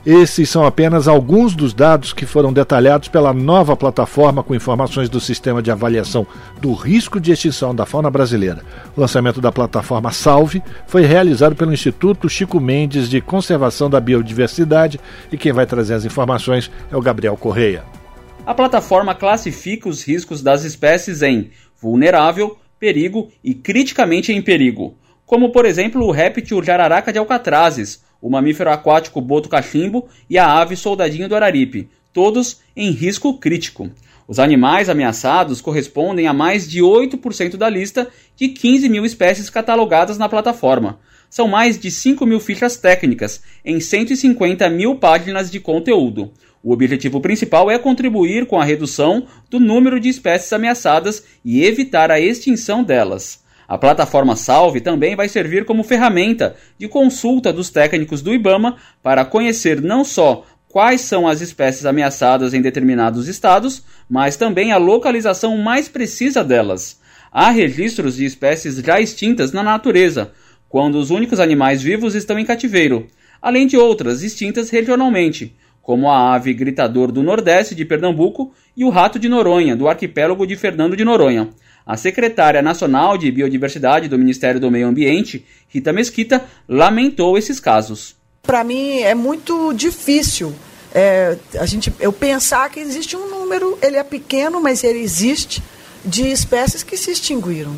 Esses 0.06 0.50
são 0.50 0.66
apenas 0.66 1.08
alguns 1.08 1.56
dos 1.56 1.74
dados 1.74 2.12
que 2.12 2.26
foram 2.26 2.52
detalhados 2.52 3.08
pela 3.08 3.32
nova 3.32 3.78
plataforma 3.78 4.44
com 4.44 4.56
informações 4.56 5.08
do 5.08 5.20
Sistema 5.20 5.62
de 5.62 5.72
Avaliação 5.72 6.26
do 6.60 6.74
Risco 6.74 7.20
de 7.20 7.32
Extinção 7.32 7.74
da 7.74 7.86
Fauna 7.86 8.10
Brasileira. 8.10 8.64
O 8.98 9.00
lançamento 9.00 9.40
da 9.40 9.52
plataforma 9.52 10.12
Salve 10.12 10.62
foi 10.88 11.04
realizado 11.04 11.56
pelo 11.56 11.72
Instituto 11.72 12.28
Chico 12.28 12.60
Mendes 12.60 13.08
de 13.08 13.22
Conservação 13.22 13.90
da 13.90 14.02
Biodiversidade 14.02 15.00
e 15.32 15.38
quem 15.38 15.54
vai 15.54 15.68
trazer 15.68 15.94
as 15.94 16.04
informações 16.04 16.70
é 16.92 16.98
o 16.98 17.02
Gabriel 17.02 17.38
Correia. 17.38 18.01
A 18.44 18.56
plataforma 18.56 19.14
classifica 19.14 19.88
os 19.88 20.04
riscos 20.04 20.42
das 20.42 20.64
espécies 20.64 21.22
em 21.22 21.52
vulnerável, 21.80 22.58
perigo 22.80 23.32
e 23.44 23.54
criticamente 23.54 24.34
em 24.34 24.42
perigo, 24.42 24.98
como 25.28 25.52
por 25.52 25.64
exemplo 25.64 26.04
o 26.04 26.12
réptil 26.12 26.64
jararaca 26.64 27.14
de 27.14 27.20
Alcatrazes, 27.20 28.04
o 28.20 28.30
mamífero 28.30 28.72
aquático 28.72 29.22
boto 29.22 29.48
cachimbo 29.48 30.08
e 30.28 30.40
a 30.40 30.60
ave 30.60 30.76
soldadinho 30.76 31.30
do 31.30 31.36
araripe, 31.36 31.88
todos 32.12 32.60
em 32.76 32.90
risco 32.90 33.38
crítico. 33.38 33.92
Os 34.28 34.40
animais 34.40 34.90
ameaçados 34.90 35.62
correspondem 35.62 36.28
a 36.28 36.34
mais 36.34 36.70
de 36.70 36.80
8% 36.80 37.58
da 37.58 37.70
lista 37.70 38.08
de 38.36 38.50
15 38.50 38.90
mil 38.90 39.06
espécies 39.06 39.50
catalogadas 39.50 40.18
na 40.18 40.28
plataforma. 40.28 41.00
São 41.30 41.48
mais 41.48 41.80
de 41.80 41.92
5 41.92 42.26
mil 42.26 42.40
fichas 42.40 42.76
técnicas 42.76 43.42
em 43.64 43.80
150 43.80 44.70
mil 44.70 44.96
páginas 44.96 45.52
de 45.52 45.60
conteúdo. 45.60 46.32
O 46.64 46.72
objetivo 46.72 47.20
principal 47.20 47.72
é 47.72 47.80
contribuir 47.80 48.46
com 48.46 48.60
a 48.60 48.64
redução 48.64 49.26
do 49.50 49.60
número 49.60 50.00
de 50.00 50.10
espécies 50.10 50.54
ameaçadas 50.54 51.24
e 51.44 51.64
evitar 51.64 52.12
a 52.12 52.20
extinção 52.20 52.84
delas. 52.84 53.42
A 53.68 53.78
plataforma 53.78 54.36
Salve 54.36 54.82
também 54.82 55.16
vai 55.16 55.28
servir 55.28 55.66
como 55.66 55.84
ferramenta 55.84 56.56
de 56.78 56.88
consulta 56.88 57.52
dos 57.52 57.70
técnicos 57.70 58.22
do 58.22 58.34
IBAMA 58.34 58.76
para 59.02 59.26
conhecer 59.26 59.82
não 59.82 60.04
só 60.04 60.46
quais 60.68 61.02
são 61.02 61.28
as 61.28 61.42
espécies 61.42 61.86
ameaçadas 61.86 62.54
em 62.54 62.62
determinados 62.62 63.28
estados, 63.28 63.84
mas 64.10 64.38
também 64.38 64.72
a 64.72 64.78
localização 64.78 65.58
mais 65.58 65.88
precisa 65.88 66.44
delas. 66.44 67.00
Há 67.32 67.50
registros 67.50 68.18
de 68.18 68.26
espécies 68.26 68.76
já 68.78 69.00
extintas 69.00 69.52
na 69.52 69.64
natureza, 69.64 70.32
quando 70.70 70.96
os 70.96 71.10
únicos 71.10 71.40
animais 71.40 71.82
vivos 71.82 72.14
estão 72.14 72.38
em 72.38 72.46
cativeiro, 72.46 73.08
além 73.42 73.66
de 73.66 73.78
outras 73.78 74.22
extintas 74.22 74.70
regionalmente, 74.70 75.56
como 75.82 76.10
a 76.10 76.34
ave 76.34 76.54
gritador 76.54 77.12
do 77.12 77.24
Nordeste 77.24 77.76
de 77.76 77.86
Pernambuco 77.86 78.54
e 78.76 78.84
o 78.84 78.90
rato 78.90 79.18
de 79.18 79.28
Noronha, 79.28 79.76
do 79.76 79.88
arquipélago 79.88 80.46
de 80.46 80.56
Fernando 80.56 80.96
de 80.96 81.04
Noronha. 81.04 81.50
A 81.86 81.98
secretária 81.98 82.62
nacional 82.62 83.18
de 83.18 83.32
Biodiversidade 83.32 84.08
do 84.08 84.18
Ministério 84.18 84.60
do 84.60 84.70
Meio 84.70 84.88
Ambiente, 84.88 85.46
Rita 85.68 85.92
Mesquita, 85.92 86.46
lamentou 86.70 87.38
esses 87.38 87.60
casos. 87.60 88.16
Para 88.44 88.64
mim 88.64 89.00
é 89.00 89.16
muito 89.16 89.74
difícil 89.74 90.54
é, 90.94 91.38
a 91.58 91.66
gente, 91.66 91.92
eu 92.00 92.12
pensar 92.12 92.70
que 92.70 92.80
existe 92.80 93.16
um 93.16 93.30
número, 93.30 93.78
ele 93.82 93.96
é 93.96 94.04
pequeno, 94.04 94.62
mas 94.62 94.84
ele 94.84 95.00
existe, 95.00 95.64
de 96.04 96.30
espécies 96.30 96.84
que 96.84 96.98
se 96.98 97.12
extinguiram. 97.12 97.76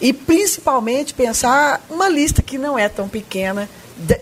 E 0.00 0.12
principalmente 0.12 1.14
pensar 1.14 1.84
uma 1.88 2.08
lista 2.08 2.42
que 2.42 2.58
não 2.58 2.78
é 2.78 2.88
tão 2.88 3.08
pequena 3.08 3.68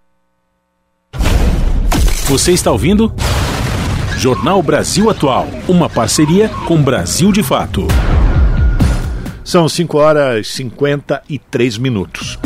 Você 2.29 2.53
está 2.53 2.71
ouvindo? 2.71 3.11
Jornal 4.19 4.63
Brasil 4.63 5.09
Atual, 5.09 5.49
uma 5.67 5.89
parceria 5.89 6.51
com 6.67 6.77
Brasil 6.83 7.33
de 7.33 7.43
Fato. 7.43 7.89
São 9.43 9.67
5 9.67 9.97
horas 9.97 10.47
e 10.47 10.51
53 10.51 11.79
minutos. 11.79 12.39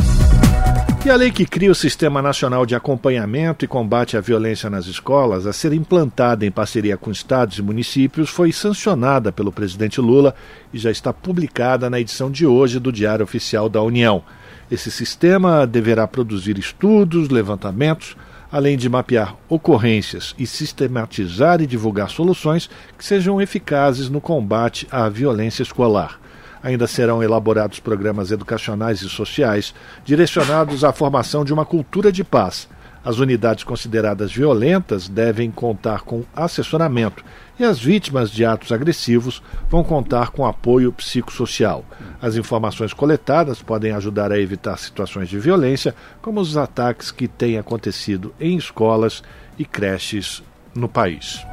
E 1.04 1.10
a 1.10 1.16
lei 1.16 1.32
que 1.32 1.44
cria 1.44 1.72
o 1.72 1.74
Sistema 1.74 2.22
Nacional 2.22 2.64
de 2.64 2.76
Acompanhamento 2.76 3.64
e 3.64 3.68
Combate 3.68 4.16
à 4.16 4.20
Violência 4.20 4.70
nas 4.70 4.86
Escolas, 4.86 5.48
a 5.48 5.52
ser 5.52 5.72
implantada 5.72 6.46
em 6.46 6.50
parceria 6.52 6.96
com 6.96 7.10
estados 7.10 7.58
e 7.58 7.62
municípios, 7.62 8.30
foi 8.30 8.52
sancionada 8.52 9.32
pelo 9.32 9.50
presidente 9.50 10.00
Lula 10.00 10.32
e 10.72 10.78
já 10.78 10.92
está 10.92 11.12
publicada 11.12 11.90
na 11.90 11.98
edição 11.98 12.30
de 12.30 12.46
hoje 12.46 12.78
do 12.78 12.92
Diário 12.92 13.24
Oficial 13.24 13.68
da 13.68 13.82
União. 13.82 14.22
Esse 14.70 14.92
sistema 14.92 15.66
deverá 15.66 16.06
produzir 16.06 16.56
estudos, 16.56 17.30
levantamentos, 17.30 18.16
além 18.52 18.76
de 18.76 18.86
mapear 18.86 19.34
ocorrências 19.48 20.34
e 20.38 20.46
sistematizar 20.46 21.62
e 21.62 21.66
divulgar 21.66 22.10
soluções 22.10 22.68
que 22.98 23.04
sejam 23.04 23.40
eficazes 23.40 24.10
no 24.10 24.20
combate 24.20 24.86
à 24.90 25.08
violência 25.08 25.62
escolar. 25.62 26.20
Ainda 26.62 26.86
serão 26.86 27.22
elaborados 27.22 27.80
programas 27.80 28.30
educacionais 28.30 29.00
e 29.00 29.08
sociais 29.08 29.74
direcionados 30.04 30.84
à 30.84 30.92
formação 30.92 31.44
de 31.44 31.52
uma 31.52 31.64
cultura 31.64 32.12
de 32.12 32.22
paz. 32.22 32.68
As 33.02 33.18
unidades 33.18 33.64
consideradas 33.64 34.30
violentas 34.30 35.08
devem 35.08 35.50
contar 35.50 36.02
com 36.02 36.22
assessoramento 36.36 37.24
e 37.58 37.64
as 37.64 37.78
vítimas 37.78 38.30
de 38.30 38.44
atos 38.44 38.72
agressivos 38.72 39.42
vão 39.68 39.84
contar 39.84 40.30
com 40.30 40.46
apoio 40.46 40.92
psicossocial. 40.92 41.84
As 42.20 42.36
informações 42.36 42.92
coletadas 42.92 43.62
podem 43.62 43.92
ajudar 43.92 44.32
a 44.32 44.38
evitar 44.38 44.76
situações 44.78 45.28
de 45.28 45.38
violência, 45.38 45.94
como 46.20 46.40
os 46.40 46.56
ataques 46.56 47.10
que 47.10 47.28
têm 47.28 47.58
acontecido 47.58 48.34
em 48.40 48.56
escolas 48.56 49.22
e 49.58 49.64
creches 49.64 50.42
no 50.74 50.88
país. 50.88 51.44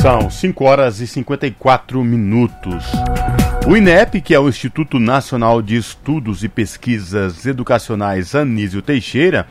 São 0.00 0.30
5 0.30 0.64
horas 0.64 1.00
e 1.00 1.06
54 1.06 2.02
minutos. 2.02 2.84
O 3.66 3.76
INEP, 3.76 4.20
que 4.20 4.34
é 4.34 4.40
o 4.40 4.48
Instituto 4.48 4.98
Nacional 4.98 5.62
de 5.62 5.76
Estudos 5.76 6.42
e 6.42 6.48
Pesquisas 6.48 7.46
Educacionais 7.46 8.34
Anísio 8.34 8.82
Teixeira, 8.82 9.46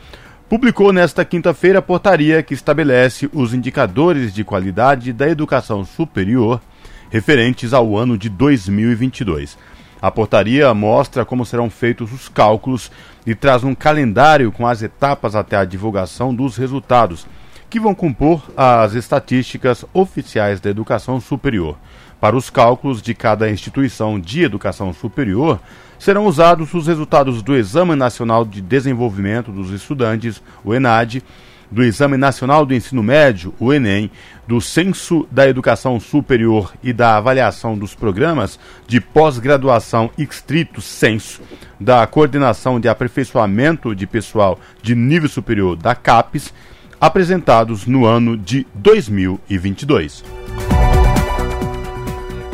publicou 0.52 0.92
nesta 0.92 1.24
quinta-feira 1.24 1.78
a 1.78 1.82
portaria 1.82 2.42
que 2.42 2.52
estabelece 2.52 3.26
os 3.32 3.54
indicadores 3.54 4.34
de 4.34 4.44
qualidade 4.44 5.10
da 5.10 5.26
educação 5.26 5.82
superior 5.82 6.60
referentes 7.08 7.72
ao 7.72 7.96
ano 7.96 8.18
de 8.18 8.28
2022. 8.28 9.56
A 10.02 10.10
portaria 10.10 10.74
mostra 10.74 11.24
como 11.24 11.46
serão 11.46 11.70
feitos 11.70 12.12
os 12.12 12.28
cálculos 12.28 12.92
e 13.24 13.34
traz 13.34 13.64
um 13.64 13.74
calendário 13.74 14.52
com 14.52 14.66
as 14.66 14.82
etapas 14.82 15.34
até 15.34 15.56
a 15.56 15.64
divulgação 15.64 16.34
dos 16.34 16.58
resultados, 16.58 17.26
que 17.70 17.80
vão 17.80 17.94
compor 17.94 18.42
as 18.54 18.92
estatísticas 18.92 19.86
oficiais 19.94 20.60
da 20.60 20.68
educação 20.68 21.18
superior. 21.18 21.78
Para 22.20 22.36
os 22.36 22.50
cálculos 22.50 23.00
de 23.00 23.14
cada 23.14 23.50
instituição 23.50 24.20
de 24.20 24.42
educação 24.42 24.92
superior, 24.92 25.58
serão 26.02 26.26
usados 26.26 26.74
os 26.74 26.88
resultados 26.88 27.42
do 27.42 27.56
Exame 27.56 27.94
Nacional 27.94 28.44
de 28.44 28.60
Desenvolvimento 28.60 29.52
dos 29.52 29.70
Estudantes, 29.70 30.42
o 30.64 30.74
ENAD, 30.74 31.22
do 31.70 31.80
Exame 31.80 32.16
Nacional 32.16 32.66
do 32.66 32.74
Ensino 32.74 33.04
Médio, 33.04 33.54
o 33.60 33.72
ENEM, 33.72 34.10
do 34.46 34.60
Censo 34.60 35.28
da 35.30 35.48
Educação 35.48 36.00
Superior 36.00 36.72
e 36.82 36.92
da 36.92 37.16
Avaliação 37.16 37.78
dos 37.78 37.94
Programas 37.94 38.58
de 38.88 39.00
Pós-Graduação 39.00 40.10
Extrito 40.18 40.80
Censo, 40.80 41.40
da 41.78 42.04
Coordenação 42.04 42.80
de 42.80 42.88
Aperfeiçoamento 42.88 43.94
de 43.94 44.04
Pessoal 44.04 44.58
de 44.82 44.96
Nível 44.96 45.28
Superior 45.28 45.76
da 45.76 45.94
CAPES, 45.94 46.52
apresentados 47.00 47.86
no 47.86 48.04
ano 48.04 48.36
de 48.36 48.66
2022. 48.74 50.24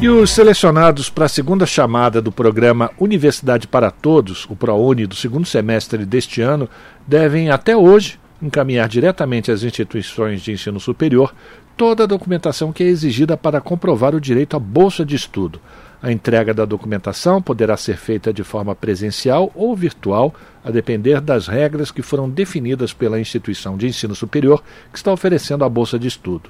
E 0.00 0.08
os 0.08 0.30
selecionados 0.30 1.10
para 1.10 1.24
a 1.24 1.28
segunda 1.28 1.66
chamada 1.66 2.22
do 2.22 2.30
programa 2.30 2.88
Universidade 3.00 3.66
para 3.66 3.90
Todos, 3.90 4.46
o 4.48 4.54
ProUni, 4.54 5.06
do 5.06 5.16
segundo 5.16 5.44
semestre 5.44 6.06
deste 6.06 6.40
ano, 6.40 6.70
devem 7.04 7.50
até 7.50 7.76
hoje 7.76 8.16
encaminhar 8.40 8.88
diretamente 8.88 9.50
às 9.50 9.64
instituições 9.64 10.40
de 10.40 10.52
ensino 10.52 10.78
superior 10.78 11.34
toda 11.76 12.04
a 12.04 12.06
documentação 12.06 12.72
que 12.72 12.84
é 12.84 12.86
exigida 12.86 13.36
para 13.36 13.60
comprovar 13.60 14.14
o 14.14 14.20
direito 14.20 14.56
à 14.56 14.60
bolsa 14.60 15.04
de 15.04 15.16
estudo. 15.16 15.60
A 16.00 16.12
entrega 16.12 16.54
da 16.54 16.64
documentação 16.64 17.42
poderá 17.42 17.76
ser 17.76 17.96
feita 17.96 18.32
de 18.32 18.44
forma 18.44 18.76
presencial 18.76 19.50
ou 19.52 19.74
virtual, 19.74 20.32
a 20.64 20.70
depender 20.70 21.20
das 21.20 21.48
regras 21.48 21.90
que 21.90 22.02
foram 22.02 22.30
definidas 22.30 22.92
pela 22.92 23.18
instituição 23.18 23.76
de 23.76 23.88
ensino 23.88 24.14
superior 24.14 24.62
que 24.92 24.98
está 24.98 25.12
oferecendo 25.12 25.64
a 25.64 25.68
bolsa 25.68 25.98
de 25.98 26.06
estudo. 26.06 26.48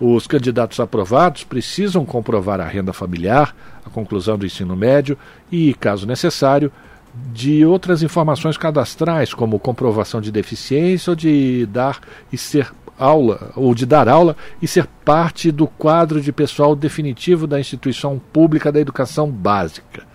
Os 0.00 0.26
candidatos 0.26 0.80
aprovados 0.80 1.44
precisam 1.44 2.06
comprovar 2.06 2.58
a 2.58 2.66
renda 2.66 2.90
familiar, 2.90 3.54
a 3.84 3.90
conclusão 3.90 4.38
do 4.38 4.46
ensino 4.46 4.74
médio 4.74 5.18
e, 5.52 5.74
caso 5.74 6.06
necessário, 6.06 6.72
de 7.32 7.66
outras 7.66 8.02
informações 8.02 8.56
cadastrais, 8.56 9.34
como 9.34 9.58
comprovação 9.58 10.20
de 10.20 10.32
deficiência 10.32 11.10
ou 11.10 11.16
de 11.16 11.66
dar 11.66 12.00
e 12.32 12.38
ser 12.38 12.72
aula 12.98 13.50
ou 13.54 13.74
de 13.74 13.84
dar 13.84 14.08
aula 14.08 14.36
e 14.62 14.66
ser 14.66 14.86
parte 15.04 15.50
do 15.50 15.66
quadro 15.66 16.20
de 16.20 16.32
pessoal 16.32 16.74
definitivo 16.74 17.46
da 17.46 17.60
instituição 17.60 18.18
pública 18.32 18.72
da 18.72 18.80
educação 18.80 19.30
básica. 19.30 20.09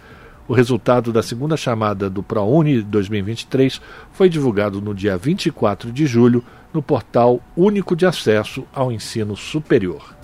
O 0.48 0.54
resultado 0.54 1.12
da 1.12 1.24
segunda 1.24 1.58
chamada 1.58 2.08
do 2.08 2.22
ProUni 2.22 2.82
2023 2.82 3.82
foi 4.12 4.30
divulgado 4.30 4.80
no 4.80 4.94
dia 4.94 5.18
24 5.18 5.92
de 5.92 6.06
julho 6.06 6.44
no 6.72 6.84
portal 6.84 7.42
único 7.58 7.96
de 7.96 8.06
acesso 8.06 8.64
ao 8.72 8.92
ensino 8.92 9.36
superior. 9.36 10.16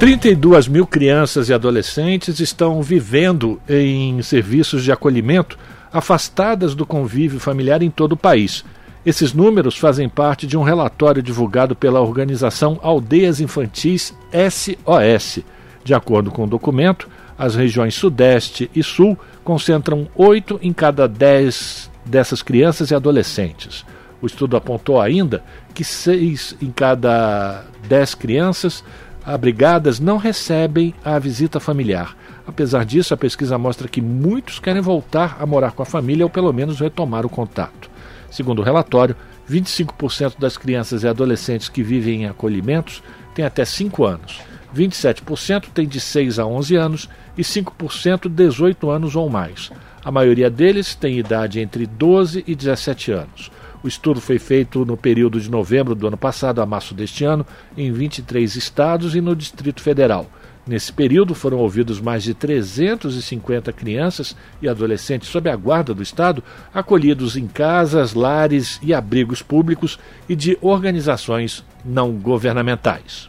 Trinta 0.00 0.30
e 0.30 0.34
duas 0.34 0.66
mil 0.66 0.86
crianças 0.86 1.50
e 1.50 1.52
adolescentes 1.52 2.40
estão 2.40 2.82
vivendo 2.82 3.60
em 3.68 4.20
serviços 4.22 4.82
de 4.82 4.90
acolhimento 4.90 5.58
afastadas 5.92 6.74
do 6.74 6.86
convívio 6.86 7.40
familiar 7.40 7.82
em 7.82 7.90
todo 7.90 8.12
o 8.12 8.16
país. 8.16 8.64
Esses 9.04 9.32
números 9.32 9.78
fazem 9.78 10.08
parte 10.08 10.46
de 10.46 10.56
um 10.56 10.62
relatório 10.62 11.22
divulgado 11.22 11.74
pela 11.74 12.00
organização 12.00 12.78
Aldeias 12.82 13.40
Infantis 13.40 14.14
SOS. 14.30 15.40
De 15.82 15.94
acordo 15.94 16.30
com 16.30 16.44
o 16.44 16.46
documento, 16.46 17.08
as 17.38 17.54
regiões 17.54 17.94
Sudeste 17.94 18.70
e 18.74 18.82
Sul 18.82 19.18
concentram 19.42 20.06
oito 20.14 20.60
em 20.62 20.72
cada 20.72 21.08
dez 21.08 21.90
dessas 22.04 22.42
crianças 22.42 22.90
e 22.90 22.94
adolescentes. 22.94 23.84
O 24.20 24.26
estudo 24.26 24.56
apontou 24.56 25.00
ainda 25.00 25.42
que 25.72 25.82
seis 25.82 26.54
em 26.60 26.70
cada 26.70 27.64
dez 27.88 28.14
crianças 28.14 28.84
abrigadas 29.24 29.98
não 29.98 30.18
recebem 30.18 30.94
a 31.02 31.18
visita 31.18 31.58
familiar. 31.58 32.14
Apesar 32.50 32.84
disso, 32.84 33.14
a 33.14 33.16
pesquisa 33.16 33.56
mostra 33.56 33.86
que 33.86 34.00
muitos 34.00 34.58
querem 34.58 34.82
voltar 34.82 35.36
a 35.38 35.46
morar 35.46 35.70
com 35.70 35.84
a 35.84 35.86
família 35.86 36.26
ou 36.26 36.28
pelo 36.28 36.52
menos 36.52 36.80
retomar 36.80 37.24
o 37.24 37.28
contato. 37.28 37.88
Segundo 38.28 38.58
o 38.58 38.64
relatório, 38.64 39.14
25% 39.48 40.34
das 40.36 40.58
crianças 40.58 41.04
e 41.04 41.08
adolescentes 41.08 41.68
que 41.68 41.80
vivem 41.80 42.22
em 42.22 42.26
acolhimentos 42.26 43.04
têm 43.36 43.44
até 43.44 43.64
5 43.64 44.04
anos, 44.04 44.40
27% 44.74 45.66
têm 45.72 45.86
de 45.86 46.00
6 46.00 46.40
a 46.40 46.44
11 46.44 46.74
anos 46.74 47.08
e 47.38 47.42
5% 47.42 48.28
18 48.28 48.90
anos 48.90 49.14
ou 49.14 49.30
mais. 49.30 49.70
A 50.04 50.10
maioria 50.10 50.50
deles 50.50 50.96
tem 50.96 51.20
idade 51.20 51.60
entre 51.60 51.86
12 51.86 52.42
e 52.48 52.56
17 52.56 53.12
anos. 53.12 53.48
O 53.80 53.86
estudo 53.86 54.20
foi 54.20 54.40
feito 54.40 54.84
no 54.84 54.96
período 54.96 55.40
de 55.40 55.48
novembro 55.48 55.94
do 55.94 56.08
ano 56.08 56.16
passado 56.16 56.60
a 56.60 56.66
março 56.66 56.94
deste 56.94 57.24
ano, 57.24 57.46
em 57.76 57.92
23 57.92 58.56
estados 58.56 59.14
e 59.14 59.20
no 59.20 59.36
Distrito 59.36 59.80
Federal. 59.80 60.26
Nesse 60.66 60.92
período 60.92 61.34
foram 61.34 61.58
ouvidos 61.58 62.00
mais 62.00 62.22
de 62.22 62.34
350 62.34 63.72
crianças 63.72 64.36
e 64.60 64.68
adolescentes 64.68 65.28
sob 65.28 65.48
a 65.48 65.56
guarda 65.56 65.94
do 65.94 66.02
Estado, 66.02 66.44
acolhidos 66.72 67.36
em 67.36 67.46
casas, 67.46 68.14
lares 68.14 68.78
e 68.82 68.92
abrigos 68.92 69.42
públicos 69.42 69.98
e 70.28 70.36
de 70.36 70.58
organizações 70.60 71.64
não 71.84 72.12
governamentais. 72.12 73.28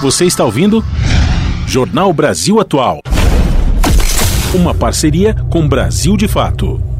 Você 0.00 0.24
está 0.24 0.44
ouvindo? 0.44 0.84
Jornal 1.66 2.12
Brasil 2.12 2.60
Atual. 2.60 3.00
Uma 4.54 4.74
parceria 4.74 5.34
com 5.48 5.68
Brasil 5.68 6.16
de 6.16 6.28
Fato. 6.28 6.91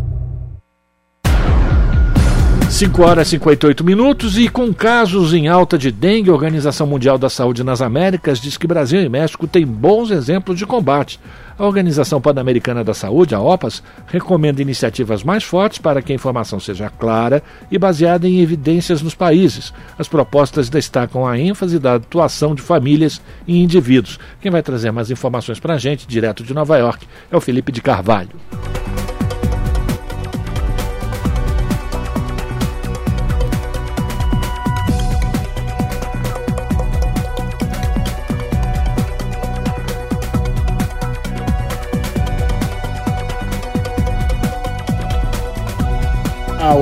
5 2.72 3.02
horas 3.02 3.26
e 3.28 3.30
58 3.32 3.84
minutos 3.84 4.38
e 4.38 4.48
com 4.48 4.72
casos 4.72 5.34
em 5.34 5.46
alta 5.46 5.76
de 5.76 5.92
dengue, 5.92 6.30
a 6.30 6.32
Organização 6.32 6.86
Mundial 6.86 7.18
da 7.18 7.28
Saúde 7.28 7.62
nas 7.62 7.82
Américas 7.82 8.40
diz 8.40 8.56
que 8.56 8.66
Brasil 8.66 9.02
e 9.02 9.10
México 9.10 9.46
têm 9.46 9.66
bons 9.66 10.10
exemplos 10.10 10.58
de 10.58 10.64
combate. 10.64 11.20
A 11.58 11.66
Organização 11.66 12.18
Pan-Americana 12.18 12.82
da 12.82 12.94
Saúde, 12.94 13.34
a 13.34 13.40
OPAS, 13.40 13.82
recomenda 14.06 14.62
iniciativas 14.62 15.22
mais 15.22 15.44
fortes 15.44 15.78
para 15.78 16.00
que 16.00 16.12
a 16.12 16.14
informação 16.14 16.58
seja 16.58 16.88
clara 16.88 17.42
e 17.70 17.78
baseada 17.78 18.26
em 18.26 18.40
evidências 18.40 19.02
nos 19.02 19.14
países. 19.14 19.72
As 19.98 20.08
propostas 20.08 20.70
destacam 20.70 21.26
a 21.26 21.38
ênfase 21.38 21.78
da 21.78 21.96
atuação 21.96 22.54
de 22.54 22.62
famílias 22.62 23.20
e 23.46 23.62
indivíduos. 23.62 24.18
Quem 24.40 24.50
vai 24.50 24.62
trazer 24.62 24.90
mais 24.90 25.10
informações 25.10 25.60
para 25.60 25.74
a 25.74 25.78
gente, 25.78 26.08
direto 26.08 26.42
de 26.42 26.54
Nova 26.54 26.78
York, 26.78 27.06
é 27.30 27.36
o 27.36 27.40
Felipe 27.40 27.70
de 27.70 27.82
Carvalho. 27.82 28.30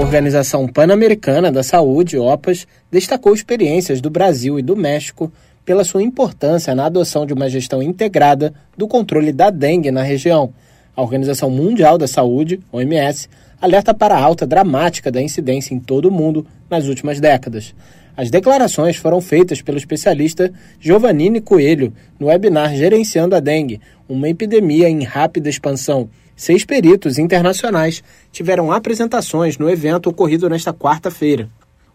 Organização 0.00 0.66
Pan-Americana 0.66 1.52
da 1.52 1.62
Saúde, 1.62 2.16
OPAS, 2.16 2.66
destacou 2.90 3.34
experiências 3.34 4.00
do 4.00 4.08
Brasil 4.08 4.58
e 4.58 4.62
do 4.62 4.74
México 4.74 5.30
pela 5.62 5.84
sua 5.84 6.02
importância 6.02 6.74
na 6.74 6.86
adoção 6.86 7.26
de 7.26 7.34
uma 7.34 7.50
gestão 7.50 7.82
integrada 7.82 8.54
do 8.78 8.88
controle 8.88 9.30
da 9.30 9.50
dengue 9.50 9.90
na 9.90 10.02
região. 10.02 10.54
A 10.96 11.02
Organização 11.02 11.50
Mundial 11.50 11.98
da 11.98 12.08
Saúde, 12.08 12.60
OMS, 12.72 13.28
alerta 13.60 13.92
para 13.92 14.16
a 14.16 14.20
alta 14.20 14.46
dramática 14.46 15.12
da 15.12 15.20
incidência 15.20 15.74
em 15.74 15.78
todo 15.78 16.06
o 16.06 16.10
mundo 16.10 16.46
nas 16.68 16.86
últimas 16.86 17.20
décadas. 17.20 17.74
As 18.16 18.30
declarações 18.30 18.96
foram 18.96 19.20
feitas 19.20 19.60
pelo 19.60 19.76
especialista 19.76 20.50
Giovannini 20.80 21.42
Coelho 21.42 21.92
no 22.18 22.28
webinar 22.28 22.74
Gerenciando 22.74 23.36
a 23.36 23.40
Dengue, 23.40 23.82
uma 24.08 24.30
epidemia 24.30 24.88
em 24.88 25.04
rápida 25.04 25.50
expansão, 25.50 26.08
Seis 26.40 26.64
peritos 26.64 27.18
internacionais 27.18 28.02
tiveram 28.32 28.72
apresentações 28.72 29.58
no 29.58 29.68
evento 29.68 30.08
ocorrido 30.08 30.48
nesta 30.48 30.72
quarta-feira. 30.72 31.50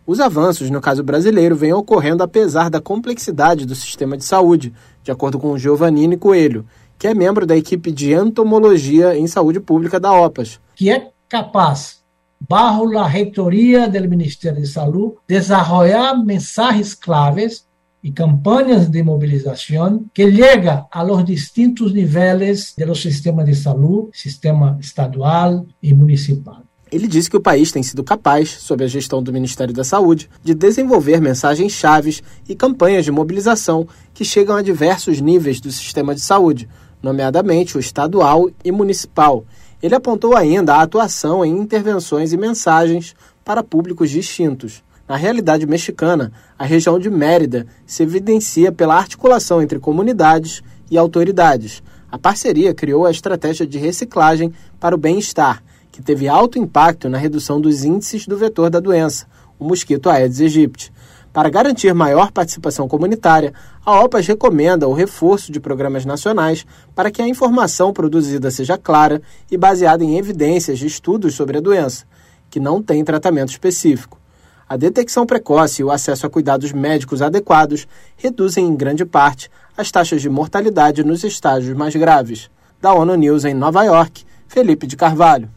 Os 0.05 0.19
avanços 0.19 0.69
no 0.69 0.79
caso 0.79 1.03
brasileiro 1.03 1.55
vêm 1.55 1.73
ocorrendo 1.73 2.21
apesar 2.21 2.69
da 2.69 2.79
complexidade 2.79 3.65
do 3.65 3.73
sistema 3.73 4.15
de 4.15 4.23
saúde, 4.23 4.71
de 5.01 5.11
acordo 5.11 5.39
com 5.39 5.57
Giovannini 5.57 6.15
Coelho, 6.15 6.63
que 6.95 7.07
é 7.07 7.13
membro 7.15 7.43
da 7.43 7.57
equipe 7.57 7.91
de 7.91 8.13
entomologia 8.13 9.17
em 9.17 9.25
saúde 9.25 9.59
pública 9.59 9.99
da 9.99 10.13
OPAS. 10.13 10.59
Que 10.75 10.91
é 10.91 11.09
capaz, 11.27 12.03
bajo 12.39 12.95
a 12.99 13.07
reitoria 13.07 13.89
do 13.89 14.07
Ministério 14.07 14.61
de 14.61 14.67
Saúde, 14.67 15.15
desenvolver 15.27 16.23
mensagens 16.23 16.93
claves 16.93 17.65
e 18.05 18.11
campanhas 18.11 18.87
de 18.87 19.01
mobilização 19.01 20.05
que 20.13 20.31
chega 20.31 20.85
a 20.91 21.01
los 21.01 21.25
distintos 21.25 21.91
níveis 21.91 22.75
do 22.77 22.93
sistema 22.93 23.43
de 23.43 23.55
saúde, 23.55 24.09
sistema 24.13 24.77
estadual 24.79 25.65
e 25.81 25.91
municipal. 25.91 26.61
Ele 26.91 27.07
disse 27.07 27.31
que 27.31 27.35
o 27.35 27.41
país 27.41 27.71
tem 27.71 27.81
sido 27.81 28.03
capaz, 28.03 28.51
sob 28.59 28.83
a 28.83 28.87
gestão 28.87 29.23
do 29.23 29.33
Ministério 29.33 29.73
da 29.73 29.83
Saúde, 29.83 30.29
de 30.43 30.53
desenvolver 30.53 31.19
mensagens 31.19 31.71
chaves 31.71 32.21
e 32.47 32.53
campanhas 32.53 33.05
de 33.05 33.11
mobilização 33.11 33.87
que 34.13 34.23
chegam 34.23 34.55
a 34.55 34.61
diversos 34.61 35.19
níveis 35.19 35.59
do 35.59 35.71
sistema 35.71 36.13
de 36.13 36.21
saúde, 36.21 36.69
nomeadamente 37.01 37.75
o 37.75 37.79
estadual 37.79 38.51
e 38.63 38.71
municipal. 38.71 39.43
Ele 39.81 39.95
apontou 39.95 40.35
ainda 40.35 40.75
a 40.75 40.83
atuação 40.83 41.43
em 41.43 41.57
intervenções 41.57 42.33
e 42.33 42.37
mensagens 42.37 43.15
para 43.43 43.63
públicos 43.63 44.11
distintos. 44.11 44.83
Na 45.07 45.15
realidade 45.15 45.67
mexicana, 45.67 46.31
a 46.57 46.65
região 46.65 46.97
de 46.97 47.11
Mérida 47.11 47.67
se 47.85 48.01
evidencia 48.01 48.71
pela 48.71 48.95
articulação 48.95 49.61
entre 49.61 49.77
comunidades 49.77 50.63
e 50.89 50.97
autoridades. 50.97 51.83
A 52.11 52.17
parceria 52.17 52.73
criou 52.73 53.05
a 53.05 53.11
estratégia 53.11 53.67
de 53.67 53.77
reciclagem 53.77 54.51
para 54.79 54.95
o 54.95 54.97
bem-estar, 54.97 55.63
que 55.91 56.01
teve 56.01 56.27
alto 56.27 56.57
impacto 56.57 57.07
na 57.07 57.19
redução 57.19 57.61
dos 57.61 57.83
índices 57.83 58.25
do 58.25 58.35
vetor 58.35 58.71
da 58.71 58.79
doença, 58.79 59.27
o 59.59 59.65
mosquito 59.65 60.09
Aedes 60.09 60.41
aegypti. 60.41 60.91
Para 61.31 61.49
garantir 61.49 61.93
maior 61.93 62.31
participação 62.31 62.87
comunitária, 62.87 63.53
a 63.85 63.99
OPAS 64.01 64.25
recomenda 64.25 64.87
o 64.87 64.93
reforço 64.93 65.51
de 65.51 65.59
programas 65.59 66.03
nacionais 66.03 66.65
para 66.95 67.11
que 67.11 67.21
a 67.21 67.27
informação 67.27 67.93
produzida 67.93 68.49
seja 68.49 68.75
clara 68.75 69.21
e 69.51 69.57
baseada 69.57 70.03
em 70.03 70.17
evidências 70.17 70.79
de 70.79 70.87
estudos 70.87 71.35
sobre 71.35 71.59
a 71.59 71.61
doença, 71.61 72.05
que 72.49 72.59
não 72.59 72.81
tem 72.81 73.03
tratamento 73.03 73.49
específico. 73.49 74.24
A 74.67 74.77
detecção 74.77 75.27
precoce 75.27 75.81
e 75.81 75.85
o 75.85 75.91
acesso 75.91 76.25
a 76.25 76.29
cuidados 76.29 76.71
médicos 76.71 77.21
adequados 77.21 77.87
reduzem 78.17 78.65
em 78.65 78.75
grande 78.75 79.05
parte 79.05 79.47
as 79.77 79.91
taxas 79.91 80.23
de 80.23 80.29
mortalidade 80.29 81.03
nos 81.03 81.23
estágios 81.23 81.77
mais 81.77 81.95
graves. 81.95 82.49
Da 82.81 82.91
ONU 82.91 83.13
News 83.15 83.45
em 83.45 83.53
Nova 83.53 83.83
York, 83.83 84.25
Felipe 84.47 84.87
de 84.87 84.95
Carvalho. 84.95 85.47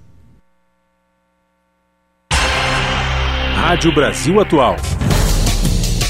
Rádio 3.54 3.94
Brasil 3.94 4.38
Atual. 4.40 4.76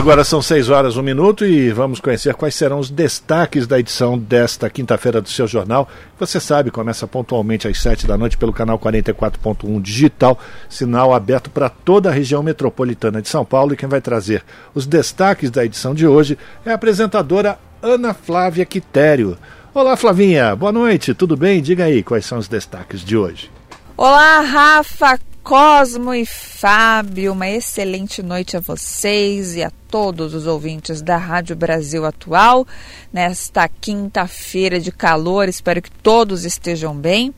Agora 0.00 0.24
são 0.24 0.40
6 0.40 0.70
horas, 0.70 0.96
1 0.96 1.02
minuto 1.02 1.44
e 1.44 1.70
vamos 1.70 2.00
conhecer 2.00 2.32
quais 2.32 2.54
serão 2.54 2.78
os 2.78 2.88
destaques 2.88 3.66
da 3.66 3.78
edição 3.78 4.18
desta 4.18 4.70
quinta-feira 4.70 5.20
do 5.20 5.28
seu 5.28 5.46
jornal. 5.46 5.86
Você 6.18 6.40
sabe, 6.40 6.70
começa 6.70 7.06
pontualmente 7.06 7.68
às 7.68 7.78
7 7.82 8.06
da 8.06 8.16
noite 8.16 8.38
pelo 8.38 8.50
canal 8.50 8.78
44.1 8.78 9.82
digital, 9.82 10.38
sinal 10.70 11.12
aberto 11.12 11.50
para 11.50 11.68
toda 11.68 12.08
a 12.08 12.12
região 12.12 12.42
metropolitana 12.42 13.20
de 13.20 13.28
São 13.28 13.44
Paulo. 13.44 13.74
E 13.74 13.76
quem 13.76 13.90
vai 13.90 14.00
trazer 14.00 14.42
os 14.74 14.86
destaques 14.86 15.50
da 15.50 15.66
edição 15.66 15.94
de 15.94 16.06
hoje 16.06 16.38
é 16.64 16.70
a 16.70 16.76
apresentadora 16.76 17.58
Ana 17.82 18.14
Flávia 18.14 18.64
Quitério. 18.64 19.36
Olá, 19.74 19.98
Flavinha, 19.98 20.56
boa 20.56 20.72
noite, 20.72 21.12
tudo 21.12 21.36
bem? 21.36 21.60
Diga 21.60 21.84
aí 21.84 22.02
quais 22.02 22.24
são 22.24 22.38
os 22.38 22.48
destaques 22.48 23.04
de 23.04 23.18
hoje. 23.18 23.50
Olá, 23.98 24.40
Rafa, 24.40 25.18
Cosmo 25.50 26.14
e 26.14 26.24
Fábio, 26.24 27.32
uma 27.32 27.50
excelente 27.50 28.22
noite 28.22 28.56
a 28.56 28.60
vocês 28.60 29.56
e 29.56 29.64
a 29.64 29.72
todos 29.88 30.32
os 30.32 30.46
ouvintes 30.46 31.02
da 31.02 31.16
Rádio 31.16 31.56
Brasil 31.56 32.06
Atual 32.06 32.64
nesta 33.12 33.68
quinta-feira 33.68 34.78
de 34.78 34.92
calor. 34.92 35.48
Espero 35.48 35.82
que 35.82 35.90
todos 35.90 36.44
estejam 36.44 36.94
bem. 36.94 37.34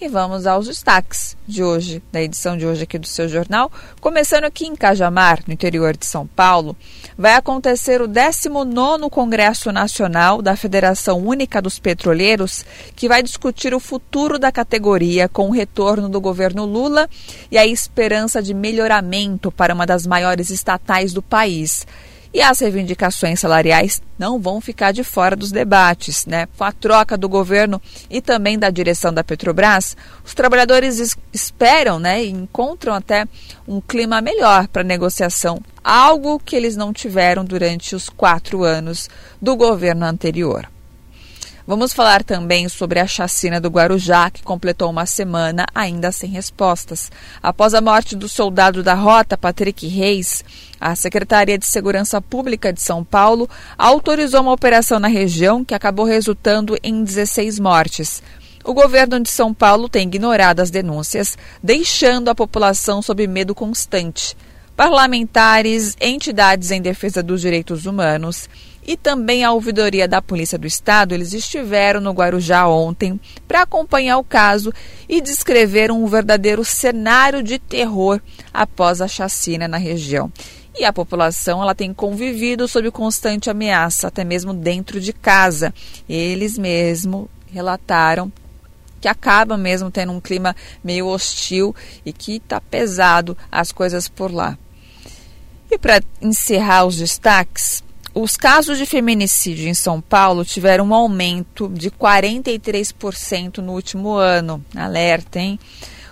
E 0.00 0.06
vamos 0.06 0.46
aos 0.46 0.68
destaques 0.68 1.36
de 1.44 1.60
hoje, 1.60 2.00
da 2.12 2.22
edição 2.22 2.56
de 2.56 2.64
hoje 2.64 2.84
aqui 2.84 3.00
do 3.00 3.06
seu 3.08 3.28
jornal. 3.28 3.68
Começando 4.00 4.44
aqui 4.44 4.64
em 4.64 4.76
Cajamar, 4.76 5.42
no 5.44 5.52
interior 5.52 5.96
de 5.96 6.06
São 6.06 6.24
Paulo, 6.24 6.76
vai 7.16 7.34
acontecer 7.34 8.00
o 8.00 8.06
19 8.06 9.10
Congresso 9.10 9.72
Nacional 9.72 10.40
da 10.40 10.54
Federação 10.54 11.18
Única 11.18 11.60
dos 11.60 11.80
Petroleiros, 11.80 12.64
que 12.94 13.08
vai 13.08 13.24
discutir 13.24 13.74
o 13.74 13.80
futuro 13.80 14.38
da 14.38 14.52
categoria 14.52 15.28
com 15.28 15.48
o 15.48 15.52
retorno 15.52 16.08
do 16.08 16.20
governo 16.20 16.64
Lula 16.64 17.10
e 17.50 17.58
a 17.58 17.66
esperança 17.66 18.40
de 18.40 18.54
melhoramento 18.54 19.50
para 19.50 19.74
uma 19.74 19.84
das 19.84 20.06
maiores 20.06 20.48
estatais 20.48 21.12
do 21.12 21.22
país. 21.22 21.84
E 22.32 22.42
as 22.42 22.60
reivindicações 22.60 23.40
salariais 23.40 24.02
não 24.18 24.38
vão 24.38 24.60
ficar 24.60 24.92
de 24.92 25.02
fora 25.02 25.34
dos 25.34 25.50
debates, 25.50 26.26
né? 26.26 26.46
Com 26.56 26.64
a 26.64 26.72
troca 26.72 27.16
do 27.16 27.28
governo 27.28 27.80
e 28.10 28.20
também 28.20 28.58
da 28.58 28.68
direção 28.70 29.12
da 29.12 29.24
Petrobras, 29.24 29.96
os 30.24 30.34
trabalhadores 30.34 31.16
esperam, 31.32 31.98
né, 31.98 32.22
e 32.22 32.30
encontram 32.30 32.92
até 32.92 33.26
um 33.66 33.80
clima 33.80 34.20
melhor 34.20 34.68
para 34.68 34.84
negociação, 34.84 35.60
algo 35.82 36.38
que 36.38 36.54
eles 36.54 36.76
não 36.76 36.92
tiveram 36.92 37.44
durante 37.44 37.94
os 37.94 38.08
quatro 38.08 38.62
anos 38.62 39.08
do 39.40 39.56
governo 39.56 40.04
anterior. 40.04 40.68
Vamos 41.68 41.92
falar 41.92 42.24
também 42.24 42.66
sobre 42.66 42.98
a 42.98 43.06
chacina 43.06 43.60
do 43.60 43.68
Guarujá, 43.68 44.30
que 44.30 44.42
completou 44.42 44.88
uma 44.88 45.04
semana 45.04 45.66
ainda 45.74 46.10
sem 46.10 46.30
respostas. 46.30 47.12
Após 47.42 47.74
a 47.74 47.82
morte 47.82 48.16
do 48.16 48.26
soldado 48.26 48.82
da 48.82 48.94
rota, 48.94 49.36
Patrick 49.36 49.86
Reis, 49.86 50.42
a 50.80 50.96
Secretaria 50.96 51.58
de 51.58 51.66
Segurança 51.66 52.22
Pública 52.22 52.72
de 52.72 52.80
São 52.80 53.04
Paulo 53.04 53.46
autorizou 53.76 54.40
uma 54.40 54.54
operação 54.54 54.98
na 54.98 55.08
região 55.08 55.62
que 55.62 55.74
acabou 55.74 56.06
resultando 56.06 56.74
em 56.82 57.04
16 57.04 57.58
mortes. 57.58 58.22
O 58.64 58.72
governo 58.72 59.20
de 59.20 59.28
São 59.28 59.52
Paulo 59.52 59.90
tem 59.90 60.04
ignorado 60.04 60.60
as 60.60 60.70
denúncias, 60.70 61.36
deixando 61.62 62.30
a 62.30 62.34
população 62.34 63.02
sob 63.02 63.26
medo 63.26 63.54
constante. 63.54 64.34
Parlamentares, 64.74 65.96
entidades 66.00 66.70
em 66.70 66.80
defesa 66.80 67.22
dos 67.22 67.42
direitos 67.42 67.84
humanos 67.84 68.48
e 68.88 68.96
também 68.96 69.44
a 69.44 69.52
ouvidoria 69.52 70.08
da 70.08 70.22
Polícia 70.22 70.58
do 70.58 70.66
Estado, 70.66 71.14
eles 71.14 71.34
estiveram 71.34 72.00
no 72.00 72.10
Guarujá 72.10 72.66
ontem 72.66 73.20
para 73.46 73.60
acompanhar 73.60 74.16
o 74.16 74.24
caso 74.24 74.72
e 75.06 75.20
descrever 75.20 75.92
um 75.92 76.06
verdadeiro 76.06 76.64
cenário 76.64 77.42
de 77.42 77.58
terror 77.58 78.18
após 78.50 79.02
a 79.02 79.06
chacina 79.06 79.68
na 79.68 79.76
região. 79.76 80.32
E 80.74 80.86
a 80.86 80.92
população 80.92 81.60
ela 81.60 81.74
tem 81.74 81.92
convivido 81.92 82.66
sob 82.66 82.90
constante 82.90 83.50
ameaça, 83.50 84.08
até 84.08 84.24
mesmo 84.24 84.54
dentro 84.54 84.98
de 84.98 85.12
casa. 85.12 85.74
Eles 86.08 86.56
mesmo 86.56 87.28
relataram 87.52 88.32
que 89.02 89.06
acaba 89.06 89.58
mesmo 89.58 89.90
tendo 89.90 90.12
um 90.12 90.20
clima 90.20 90.56
meio 90.82 91.08
hostil 91.08 91.76
e 92.06 92.12
que 92.12 92.36
está 92.36 92.58
pesado 92.58 93.36
as 93.52 93.70
coisas 93.70 94.08
por 94.08 94.32
lá. 94.32 94.56
E 95.70 95.76
para 95.76 96.00
encerrar 96.22 96.86
os 96.86 96.96
destaques, 96.96 97.82
os 98.20 98.36
casos 98.36 98.78
de 98.78 98.84
feminicídio 98.84 99.68
em 99.68 99.74
São 99.74 100.00
Paulo 100.00 100.44
tiveram 100.44 100.86
um 100.86 100.94
aumento 100.94 101.68
de 101.68 101.88
43% 101.88 103.58
no 103.58 103.72
último 103.72 104.14
ano. 104.14 104.64
Alerta, 104.74 105.38
hein? 105.38 105.56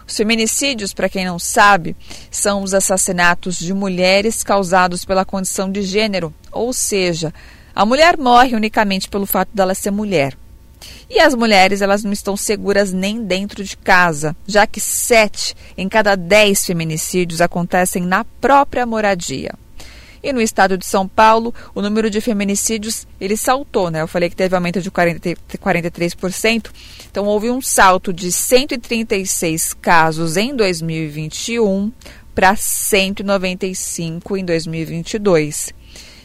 Os 0.06 0.16
feminicídios, 0.16 0.94
para 0.94 1.08
quem 1.08 1.24
não 1.24 1.36
sabe, 1.36 1.96
são 2.30 2.62
os 2.62 2.72
assassinatos 2.72 3.58
de 3.58 3.74
mulheres 3.74 4.44
causados 4.44 5.04
pela 5.04 5.24
condição 5.24 5.68
de 5.68 5.82
gênero, 5.82 6.32
ou 6.52 6.72
seja, 6.72 7.34
a 7.74 7.84
mulher 7.84 8.16
morre 8.16 8.54
unicamente 8.54 9.08
pelo 9.08 9.26
fato 9.26 9.50
dela 9.52 9.74
ser 9.74 9.90
mulher. 9.90 10.38
E 11.10 11.18
as 11.18 11.34
mulheres 11.34 11.82
elas 11.82 12.04
não 12.04 12.12
estão 12.12 12.36
seguras 12.36 12.92
nem 12.92 13.24
dentro 13.24 13.64
de 13.64 13.76
casa, 13.76 14.36
já 14.46 14.64
que 14.64 14.80
sete 14.80 15.56
em 15.76 15.88
cada 15.88 16.14
dez 16.14 16.64
feminicídios 16.64 17.40
acontecem 17.40 18.02
na 18.04 18.24
própria 18.40 18.86
moradia. 18.86 19.52
E 20.26 20.32
no 20.32 20.42
estado 20.42 20.76
de 20.76 20.84
São 20.84 21.06
Paulo, 21.06 21.54
o 21.72 21.80
número 21.80 22.10
de 22.10 22.20
feminicídios 22.20 23.06
ele 23.20 23.36
saltou, 23.36 23.92
né? 23.92 24.02
Eu 24.02 24.08
falei 24.08 24.28
que 24.28 24.34
teve 24.34 24.56
aumento 24.56 24.82
de 24.82 24.90
40, 24.90 25.36
43%. 25.56 26.68
Então 27.08 27.26
houve 27.26 27.48
um 27.48 27.62
salto 27.62 28.12
de 28.12 28.32
136 28.32 29.72
casos 29.74 30.36
em 30.36 30.52
2021 30.56 31.92
para 32.34 32.56
195 32.56 34.36
em 34.36 34.44
2022. 34.44 35.72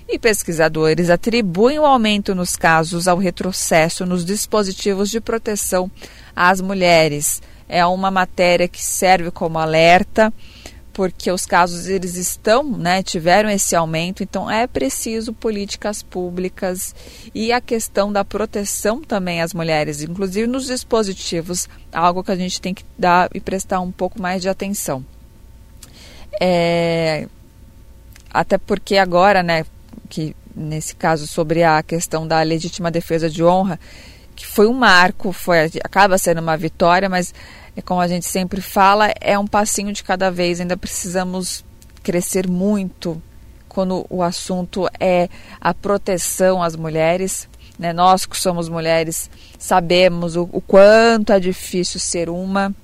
E 0.10 0.18
pesquisadores 0.18 1.12
atribuem 1.12 1.78
o 1.78 1.86
aumento 1.86 2.34
nos 2.34 2.56
casos 2.56 3.08
ao 3.08 3.20
retrocesso 3.20 4.04
nos 4.04 4.26
dispositivos 4.26 5.12
de 5.12 5.22
proteção 5.22 5.92
às 6.36 6.60
mulheres. 6.60 7.40
É 7.70 7.86
uma 7.86 8.10
matéria 8.10 8.68
que 8.68 8.82
serve 8.82 9.30
como 9.30 9.60
alerta, 9.60 10.34
porque 10.94 11.32
os 11.32 11.46
casos 11.46 11.88
eles 11.88 12.16
estão, 12.16 12.64
né, 12.64 13.02
tiveram 13.02 13.50
esse 13.50 13.76
aumento, 13.76 14.24
então 14.24 14.50
é 14.50 14.68
preciso 14.68 15.34
políticas 15.34 16.04
públicas 16.04 16.94
e 17.34 17.52
a 17.52 17.62
questão 17.62 18.12
da 18.12 18.26
proteção 18.26 19.02
também 19.02 19.42
às 19.42 19.54
mulheres, 19.54 20.02
inclusive 20.02 20.48
nos 20.48 20.66
dispositivos, 20.66 21.70
algo 21.92 22.24
que 22.24 22.32
a 22.32 22.36
gente 22.36 22.60
tem 22.60 22.74
que 22.74 22.84
dar 22.98 23.30
e 23.34 23.40
prestar 23.40 23.80
um 23.80 23.92
pouco 23.92 24.22
mais 24.22 24.42
de 24.42 24.50
atenção. 24.50 25.06
É, 26.40 27.28
até 28.30 28.58
porque 28.58 28.98
agora, 28.98 29.42
né, 29.44 29.66
que 30.10 30.36
nesse 30.56 30.96
caso 30.96 31.26
sobre 31.28 31.64
a 31.64 31.82
questão 31.82 32.28
da 32.28 32.42
legítima 32.42 32.92
defesa 32.92 33.30
de 33.30 33.44
honra, 33.44 33.80
que 34.42 34.48
foi 34.48 34.68
um 34.68 34.74
marco, 34.74 35.32
foi 35.32 35.70
acaba 35.84 36.18
sendo 36.18 36.42
uma 36.42 36.58
vitória, 36.58 37.08
mas 37.08 37.34
é 37.76 37.82
como 37.82 38.02
a 38.02 38.08
gente 38.08 38.26
sempre 38.26 38.60
fala, 38.60 39.14
é 39.22 39.38
um 39.38 39.48
passinho 39.48 39.94
de 39.94 40.04
cada 40.04 40.32
vez, 40.32 40.60
ainda 40.60 40.76
precisamos 40.76 41.64
crescer 42.02 42.48
muito 42.48 43.22
quando 43.70 44.06
o 44.10 44.22
assunto 44.22 44.90
é 45.00 45.30
a 45.60 45.74
proteção 45.74 46.62
às 46.62 46.76
mulheres. 46.76 47.48
Né? 47.80 47.94
Nós 47.94 48.26
que 48.26 48.38
somos 48.38 48.68
mulheres 48.68 49.30
sabemos 49.58 50.36
o, 50.36 50.50
o 50.52 50.60
quanto 50.60 51.32
é 51.32 51.40
difícil 51.40 52.00
ser 52.00 52.30
uma. 52.30 52.76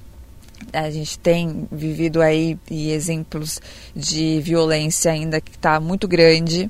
A 0.72 0.90
gente 0.90 1.20
tem 1.20 1.68
vivido 1.72 2.22
aí 2.22 2.58
exemplos 2.70 3.60
de 3.96 4.40
violência 4.42 5.12
ainda 5.12 5.42
que 5.42 5.52
está 5.52 5.80
muito 5.80 6.08
grande. 6.08 6.70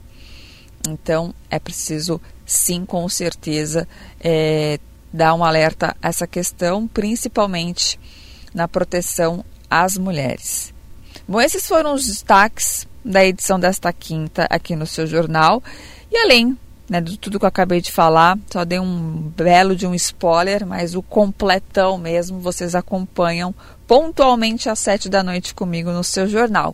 Então, 0.87 1.33
é 1.49 1.59
preciso, 1.59 2.19
sim, 2.47 2.85
com 2.85 3.07
certeza, 3.09 3.87
é, 4.19 4.79
dar 5.11 5.35
um 5.35 5.43
alerta 5.43 5.95
a 6.01 6.07
essa 6.07 6.25
questão, 6.25 6.87
principalmente 6.87 7.99
na 8.53 8.67
proteção 8.67 9.43
às 9.69 9.97
mulheres. 9.97 10.73
Bom, 11.27 11.41
esses 11.41 11.67
foram 11.67 11.93
os 11.93 12.07
destaques 12.07 12.87
da 13.03 13.25
edição 13.25 13.59
desta 13.59 13.91
quinta 13.91 14.47
aqui 14.49 14.75
no 14.75 14.87
seu 14.87 15.05
jornal. 15.05 15.61
E 16.09 16.17
além 16.17 16.57
né, 16.89 17.01
de 17.01 17.17
tudo 17.17 17.37
que 17.37 17.45
eu 17.45 17.49
acabei 17.49 17.81
de 17.81 17.91
falar, 17.91 18.37
só 18.49 18.63
dei 18.63 18.79
um 18.79 19.31
belo 19.35 19.75
de 19.75 19.85
um 19.85 19.93
spoiler, 19.93 20.65
mas 20.65 20.95
o 20.95 21.01
completão 21.01 21.97
mesmo 21.97 22.39
vocês 22.39 22.75
acompanham 22.75 23.53
pontualmente 23.85 24.69
às 24.69 24.79
sete 24.79 25.09
da 25.09 25.21
noite 25.21 25.53
comigo 25.53 25.91
no 25.91 26.03
seu 26.03 26.27
jornal. 26.27 26.73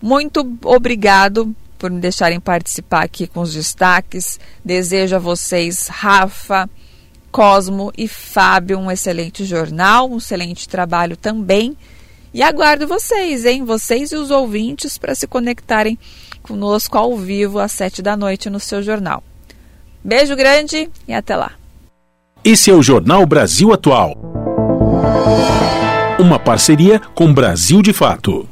Muito 0.00 0.58
obrigado 0.64 1.54
por 1.82 1.90
me 1.90 2.00
deixarem 2.00 2.38
participar 2.38 3.02
aqui 3.02 3.26
com 3.26 3.40
os 3.40 3.52
destaques. 3.52 4.38
Desejo 4.64 5.16
a 5.16 5.18
vocês, 5.18 5.88
Rafa, 5.88 6.70
Cosmo 7.32 7.90
e 7.98 8.06
Fábio, 8.06 8.78
um 8.78 8.88
excelente 8.88 9.44
jornal, 9.44 10.08
um 10.08 10.18
excelente 10.18 10.68
trabalho 10.68 11.16
também. 11.16 11.76
E 12.32 12.40
aguardo 12.40 12.86
vocês, 12.86 13.44
hein? 13.44 13.64
Vocês 13.64 14.12
e 14.12 14.16
os 14.16 14.30
ouvintes 14.30 14.96
para 14.96 15.12
se 15.16 15.26
conectarem 15.26 15.98
conosco 16.40 16.96
ao 16.96 17.16
vivo 17.16 17.58
às 17.58 17.72
sete 17.72 18.00
da 18.00 18.16
noite 18.16 18.48
no 18.48 18.60
seu 18.60 18.80
jornal. 18.80 19.24
Beijo 20.04 20.36
grande 20.36 20.88
e 21.08 21.12
até 21.12 21.34
lá. 21.34 21.50
Esse 22.44 22.70
é 22.70 22.74
o 22.74 22.82
Jornal 22.82 23.26
Brasil 23.26 23.72
Atual. 23.72 24.16
Uma 26.20 26.38
parceria 26.38 27.00
com 27.12 27.34
Brasil 27.34 27.82
de 27.82 27.92
Fato. 27.92 28.48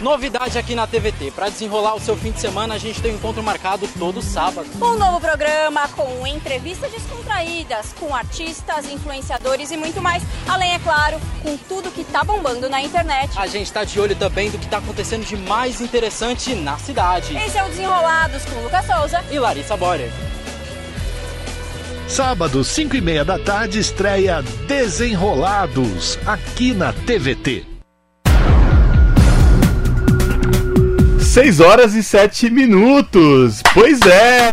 Novidade 0.00 0.56
aqui 0.58 0.74
na 0.74 0.86
TVT. 0.86 1.32
Para 1.32 1.48
desenrolar 1.48 1.94
o 1.94 2.00
seu 2.00 2.16
fim 2.16 2.30
de 2.30 2.40
semana, 2.40 2.74
a 2.74 2.78
gente 2.78 3.02
tem 3.02 3.12
um 3.12 3.16
encontro 3.16 3.42
marcado 3.42 3.88
todo 3.98 4.22
sábado. 4.22 4.68
Um 4.80 4.96
novo 4.96 5.20
programa 5.20 5.88
com 5.88 6.26
entrevistas 6.26 6.90
descontraídas 6.90 7.92
com 7.98 8.14
artistas, 8.14 8.90
influenciadores 8.90 9.70
e 9.70 9.76
muito 9.76 10.00
mais. 10.00 10.22
Além, 10.46 10.74
é 10.74 10.78
claro, 10.78 11.20
com 11.42 11.56
tudo 11.56 11.90
que 11.90 12.04
tá 12.04 12.24
bombando 12.24 12.68
na 12.68 12.80
internet. 12.80 13.30
A 13.36 13.46
gente 13.46 13.72
tá 13.72 13.84
de 13.84 14.00
olho 14.00 14.16
também 14.16 14.50
do 14.50 14.58
que 14.58 14.66
tá 14.66 14.78
acontecendo 14.78 15.24
de 15.24 15.36
mais 15.36 15.80
interessante 15.80 16.54
na 16.54 16.78
cidade. 16.78 17.36
Esse 17.36 17.58
é 17.58 17.64
o 17.64 17.68
Desenrolados 17.68 18.44
com 18.46 18.60
Lucas 18.60 18.86
Souza 18.86 19.24
e 19.30 19.38
Larissa 19.38 19.76
Borer. 19.76 20.10
Sábado, 22.08 22.64
5 22.64 22.96
e 22.96 23.00
meia 23.02 23.24
da 23.24 23.38
tarde, 23.38 23.78
estreia 23.78 24.42
Desenrolados, 24.66 26.18
aqui 26.26 26.72
na 26.72 26.92
TVT. 26.92 27.67
6 31.28 31.60
horas 31.60 31.94
e 31.94 32.02
7 32.02 32.48
minutos. 32.48 33.62
Pois 33.74 34.00
é. 34.00 34.50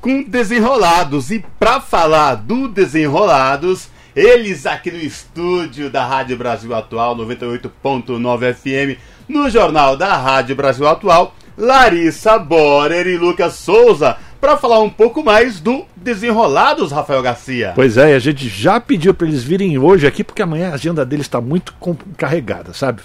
Com 0.00 0.24
Desenrolados. 0.24 1.30
E 1.30 1.44
para 1.60 1.80
falar 1.80 2.34
do 2.34 2.66
Desenrolados, 2.66 3.88
eles 4.16 4.66
aqui 4.66 4.90
no 4.90 4.98
estúdio 4.98 5.88
da 5.88 6.04
Rádio 6.04 6.36
Brasil 6.36 6.74
Atual 6.74 7.16
98.9 7.16 8.52
FM, 8.52 9.00
no 9.28 9.48
jornal 9.48 9.96
da 9.96 10.16
Rádio 10.16 10.56
Brasil 10.56 10.88
Atual, 10.88 11.36
Larissa 11.56 12.36
Borer 12.36 13.06
e 13.06 13.16
Lucas 13.16 13.54
Souza 13.54 14.18
para 14.42 14.56
falar 14.56 14.80
um 14.80 14.90
pouco 14.90 15.22
mais 15.22 15.60
do 15.60 15.84
Desenrolados, 15.94 16.90
Rafael 16.90 17.22
Garcia. 17.22 17.70
Pois 17.76 17.96
é, 17.96 18.16
a 18.16 18.18
gente 18.18 18.48
já 18.48 18.80
pediu 18.80 19.14
para 19.14 19.28
eles 19.28 19.44
virem 19.44 19.78
hoje 19.78 20.04
aqui, 20.04 20.24
porque 20.24 20.42
amanhã 20.42 20.70
a 20.70 20.74
agenda 20.74 21.06
deles 21.06 21.26
está 21.26 21.40
muito 21.40 21.72
carregada, 22.16 22.72
sabe? 22.72 23.02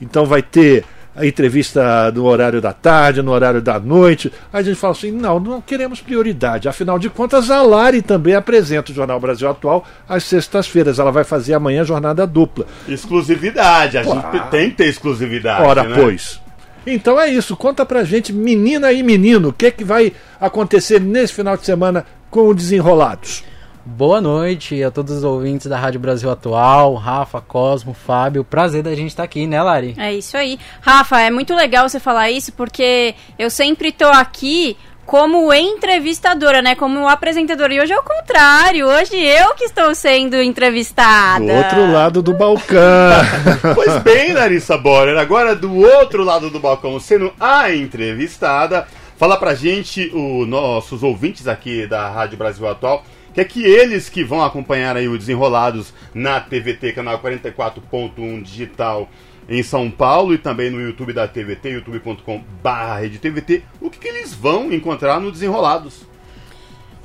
Então 0.00 0.24
vai 0.24 0.40
ter 0.40 0.84
a 1.16 1.26
entrevista 1.26 2.12
no 2.12 2.24
horário 2.26 2.60
da 2.60 2.72
tarde, 2.72 3.22
no 3.22 3.32
horário 3.32 3.60
da 3.60 3.80
noite. 3.80 4.32
Aí 4.52 4.60
a 4.60 4.62
gente 4.62 4.76
fala 4.76 4.92
assim: 4.92 5.10
não, 5.10 5.40
não 5.40 5.60
queremos 5.60 6.00
prioridade. 6.00 6.68
Afinal 6.68 6.96
de 6.96 7.10
contas, 7.10 7.50
a 7.50 7.60
Lari 7.60 8.00
também 8.00 8.36
apresenta 8.36 8.92
o 8.92 8.94
Jornal 8.94 9.18
Brasil 9.18 9.50
Atual 9.50 9.84
às 10.08 10.22
sextas-feiras. 10.22 11.00
Ela 11.00 11.10
vai 11.10 11.24
fazer 11.24 11.54
amanhã 11.54 11.82
jornada 11.82 12.24
dupla. 12.24 12.66
Exclusividade, 12.86 13.98
a 13.98 14.04
gente 14.04 14.48
tem 14.52 14.70
que 14.70 14.76
ter 14.76 14.86
exclusividade. 14.86 15.64
Ora, 15.64 15.82
né? 15.82 15.96
pois. 16.00 16.40
Então 16.90 17.20
é 17.20 17.28
isso, 17.28 17.54
conta 17.54 17.84
pra 17.84 18.02
gente, 18.02 18.32
menina 18.32 18.90
e 18.90 19.02
menino, 19.02 19.50
o 19.50 19.52
que, 19.52 19.66
é 19.66 19.70
que 19.70 19.84
vai 19.84 20.10
acontecer 20.40 20.98
nesse 20.98 21.34
final 21.34 21.54
de 21.54 21.66
semana 21.66 22.06
com 22.30 22.48
o 22.48 22.54
Desenrolados? 22.54 23.44
Boa 23.84 24.22
noite 24.22 24.82
a 24.82 24.90
todos 24.90 25.18
os 25.18 25.24
ouvintes 25.24 25.66
da 25.66 25.78
Rádio 25.78 26.00
Brasil 26.00 26.30
Atual, 26.30 26.94
Rafa, 26.94 27.42
Cosmo, 27.42 27.92
Fábio. 27.92 28.42
Prazer 28.42 28.82
da 28.82 28.94
gente 28.94 29.08
estar 29.08 29.22
aqui, 29.22 29.46
né, 29.46 29.62
Lari? 29.62 29.94
É 29.98 30.14
isso 30.14 30.36
aí. 30.36 30.58
Rafa, 30.80 31.20
é 31.20 31.30
muito 31.30 31.54
legal 31.54 31.88
você 31.88 32.00
falar 32.00 32.30
isso 32.30 32.52
porque 32.52 33.14
eu 33.38 33.50
sempre 33.50 33.92
tô 33.92 34.06
aqui 34.06 34.76
como 35.08 35.50
entrevistadora, 35.54 36.60
né? 36.60 36.74
Como 36.74 37.08
apresentadora. 37.08 37.72
E 37.72 37.80
hoje 37.80 37.94
é 37.94 37.98
o 37.98 38.02
contrário. 38.02 38.86
Hoje 38.86 39.16
eu 39.16 39.54
que 39.54 39.64
estou 39.64 39.94
sendo 39.94 40.36
entrevistada. 40.36 41.46
Do 41.46 41.50
outro 41.50 41.90
lado 41.90 42.22
do 42.22 42.34
balcão. 42.34 43.24
pois 43.74 44.02
bem, 44.02 44.34
Larissa 44.34 44.76
Borer. 44.76 45.16
Agora 45.16 45.56
do 45.56 45.74
outro 45.78 46.22
lado 46.22 46.50
do 46.50 46.60
balcão, 46.60 47.00
sendo 47.00 47.32
a 47.40 47.74
entrevistada, 47.74 48.86
fala 49.16 49.38
pra 49.38 49.54
gente, 49.54 50.12
os 50.12 50.46
nossos 50.46 51.02
ouvintes 51.02 51.48
aqui 51.48 51.86
da 51.86 52.10
Rádio 52.10 52.36
Brasil 52.36 52.68
Atual, 52.68 53.02
que 53.32 53.40
é 53.40 53.44
que 53.44 53.64
eles 53.64 54.10
que 54.10 54.22
vão 54.22 54.44
acompanhar 54.44 54.94
aí 54.94 55.08
o 55.08 55.16
Desenrolados 55.16 55.94
na 56.12 56.38
TVT, 56.38 56.92
canal 56.92 57.18
44.1 57.18 58.42
digital 58.42 59.08
em 59.48 59.62
São 59.62 59.90
Paulo 59.90 60.34
e 60.34 60.38
também 60.38 60.70
no 60.70 60.80
YouTube 60.80 61.12
da 61.12 61.26
TVT, 61.26 61.70
youtube.com.br 61.70 63.18
TVT, 63.20 63.62
o 63.80 63.88
que, 63.88 63.98
que, 63.98 64.08
eles 64.08 64.34
vão 64.34 64.70
encontrar 64.72 65.20
no 65.20 65.32
Desenrolados? 65.32 66.06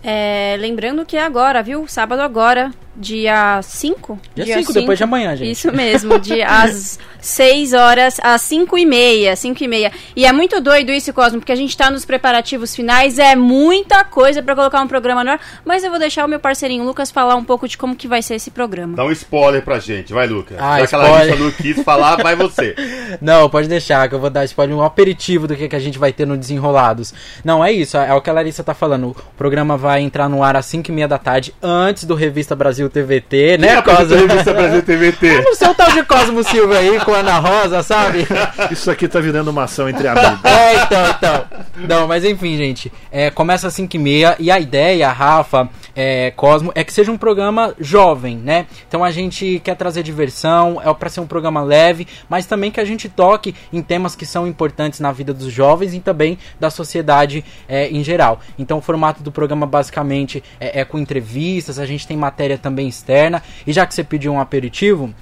É, 0.03 0.57
lembrando 0.60 1.06
que 1.06 1.15
é 1.15 1.24
agora, 1.24 1.64
viu? 1.64 1.88
Sábado 1.88 2.22
agora, 2.22 2.74
dia 2.94 3.61
5? 3.61 4.20
Dia 4.36 4.57
5, 4.57 4.74
depois 4.74 4.98
de 4.98 5.03
amanhã, 5.06 5.34
gente. 5.36 5.52
Isso 5.52 5.72
mesmo, 5.72 6.20
de 6.20 6.41
às 6.44 6.99
6 7.24 7.72
horas 7.74 8.20
às 8.22 8.41
5 8.41 8.78
e 8.78 8.86
meia, 8.86 9.36
5 9.36 9.64
e 9.64 9.68
meia. 9.68 9.91
E 10.16 10.26
é 10.26 10.32
muito 10.34 10.60
doido 10.60 10.91
isso, 10.91 11.14
Cosmo, 11.14 11.40
porque 11.40 11.54
a 11.54 11.56
gente 11.56 11.76
tá 11.76 11.90
nos 11.90 12.04
preparativos 12.04 12.76
finais, 12.76 13.18
é 13.18 13.34
muita 13.36 14.04
coisa 14.04 14.44
para 14.44 14.54
colocar 14.54 14.82
um 14.82 14.88
programa 14.88 15.24
no 15.24 15.32
ar, 15.32 15.40
mas 15.64 15.84
eu 15.84 15.90
vou 15.90 15.98
deixar 16.00 16.26
o 16.26 16.28
meu 16.28 16.40
parceirinho 16.40 16.84
Lucas 16.84 17.10
falar 17.10 17.36
um 17.36 17.44
pouco 17.44 17.66
de 17.68 17.78
como 17.78 17.95
que 17.95 18.08
vai 18.08 18.22
ser 18.22 18.36
esse 18.36 18.52
programa. 18.52 18.98
Dá 18.98 19.06
um 19.06 19.12
spoiler 19.12 19.64
pra 19.64 19.80
gente, 19.80 20.12
vai 20.12 20.28
Lucas. 20.28 20.58
Ah, 20.60 20.80
Já 20.80 20.84
spoiler. 20.86 20.90
que 20.90 20.95
a 20.95 20.98
Larissa 21.18 21.44
não 21.44 21.52
quis 21.52 21.84
falar, 21.84 22.22
vai 22.22 22.36
você. 22.36 22.76
Não, 23.22 23.50
pode 23.50 23.68
deixar, 23.68 24.10
que 24.10 24.16
eu 24.16 24.20
vou 24.20 24.30
dar 24.30 24.44
spoiler, 24.45 24.76
um 24.76 24.84
aperitivo 24.84 25.48
do 25.48 25.56
que, 25.56 25.70
que 25.70 25.76
a 25.76 25.80
gente 25.80 25.98
vai 26.00 26.12
ter 26.12 26.26
no 26.26 26.36
Desenrolados. 26.36 27.14
Não, 27.45 27.64
é 27.64 27.72
isso, 27.72 27.95
é 27.95 28.14
o 28.14 28.22
que 28.22 28.30
a 28.30 28.34
Larissa 28.34 28.64
tá 28.64 28.74
falando. 28.74 29.10
O 29.10 29.16
programa 29.38 29.78
vai 29.78 30.02
entrar 30.02 30.28
no 30.28 30.44
ar 30.44 30.56
às 30.56 30.66
5 30.66 30.90
e 30.90 30.94
meia 30.94 31.08
da 31.08 31.18
tarde, 31.18 31.54
antes 31.62 32.04
do 32.06 32.16
Revista 32.16 32.56
Brasil 32.56 32.90
TVT, 32.90 33.58
né, 33.60 33.82
Cosmo? 33.82 34.16
Revista 34.16 34.54
Brasil 34.54 34.82
TVT. 34.82 35.28
Eu 35.28 35.44
não 35.45 35.56
sei 35.56 35.68
o 35.70 35.74
tal 35.76 35.91
de 35.91 36.04
Cosmo 36.04 36.44
Silva 36.44 36.78
aí, 36.78 37.00
Ana 37.14 37.40
Rosa, 37.40 37.84
sabe? 37.84 38.27
Isso 38.72 38.90
aqui 38.90 39.07
tá 39.07 39.19
virando 39.19 39.49
uma 39.49 39.64
ação 39.64 39.88
entre 39.90 40.07
amigos. 40.07 40.40
É, 40.53 40.84
então, 40.84 41.10
então. 41.10 41.45
Não, 41.88 42.07
mas 42.07 42.23
enfim, 42.23 42.56
gente. 42.57 42.91
É, 43.11 43.30
começa 43.30 43.68
às 43.68 43.73
5 43.73 43.95
e 43.95 43.99
meia 43.99 44.35
e 44.40 44.52
a 44.52 44.60
ideia, 44.60 45.11
Rafa, 45.11 45.69
é, 45.95 46.31
Cosmo, 46.31 46.72
é 46.76 46.84
que 46.84 46.94
seja 46.94 47.11
um 47.11 47.18
programa 47.18 47.73
jovem, 47.80 48.38
né? 48.38 48.65
Então 48.88 49.03
a 49.03 49.11
gente 49.11 49.60
quer 49.64 49.76
trazer 49.76 50.03
diversão, 50.03 50.81
é 50.84 50.94
para 50.94 51.10
ser 51.10 51.19
um 51.19 51.27
programa 51.27 51.61
leve, 51.61 52.07
mas 52.30 52.45
também 52.45 52.72
que 52.72 52.80
a 52.80 52.85
gente 52.85 53.10
toque 53.10 53.56
em 53.72 53.81
temas 53.81 54.15
que 54.15 54.26
são 54.26 54.48
importantes 54.48 54.99
na 54.99 55.11
vida 55.11 55.34
dos 55.34 55.52
jovens 55.52 55.94
e 55.94 55.99
também 55.99 56.38
da 56.60 56.69
sociedade 56.69 57.44
é, 57.68 57.90
em 57.90 58.03
geral. 58.03 58.40
Então 58.57 58.77
o 58.77 58.81
formato 58.81 59.23
do 59.23 59.31
programa 59.31 59.65
basicamente 59.65 60.44
é, 60.60 60.81
é 60.81 60.85
com 60.85 60.99
entrevistas, 60.99 61.80
a 61.80 61.85
gente 61.85 62.07
tem 62.07 62.18
matéria 62.18 62.57
também 62.57 62.88
externa. 62.88 63.41
E 63.65 63.73
já 63.73 63.85
que 63.85 63.94
você 63.94 64.03
pediu 64.03 64.34
um 64.34 64.40
aperitivo, 64.40 65.14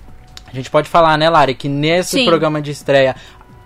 a 0.52 0.56
gente 0.56 0.70
pode 0.70 0.90
falar, 0.90 1.18
né, 1.18 1.30
Lari, 1.30 1.56
que 1.56 1.70
nesse 1.70 2.18
Sim. 2.18 2.26
programa 2.26 2.62
de 2.62 2.72
estreia 2.72 3.16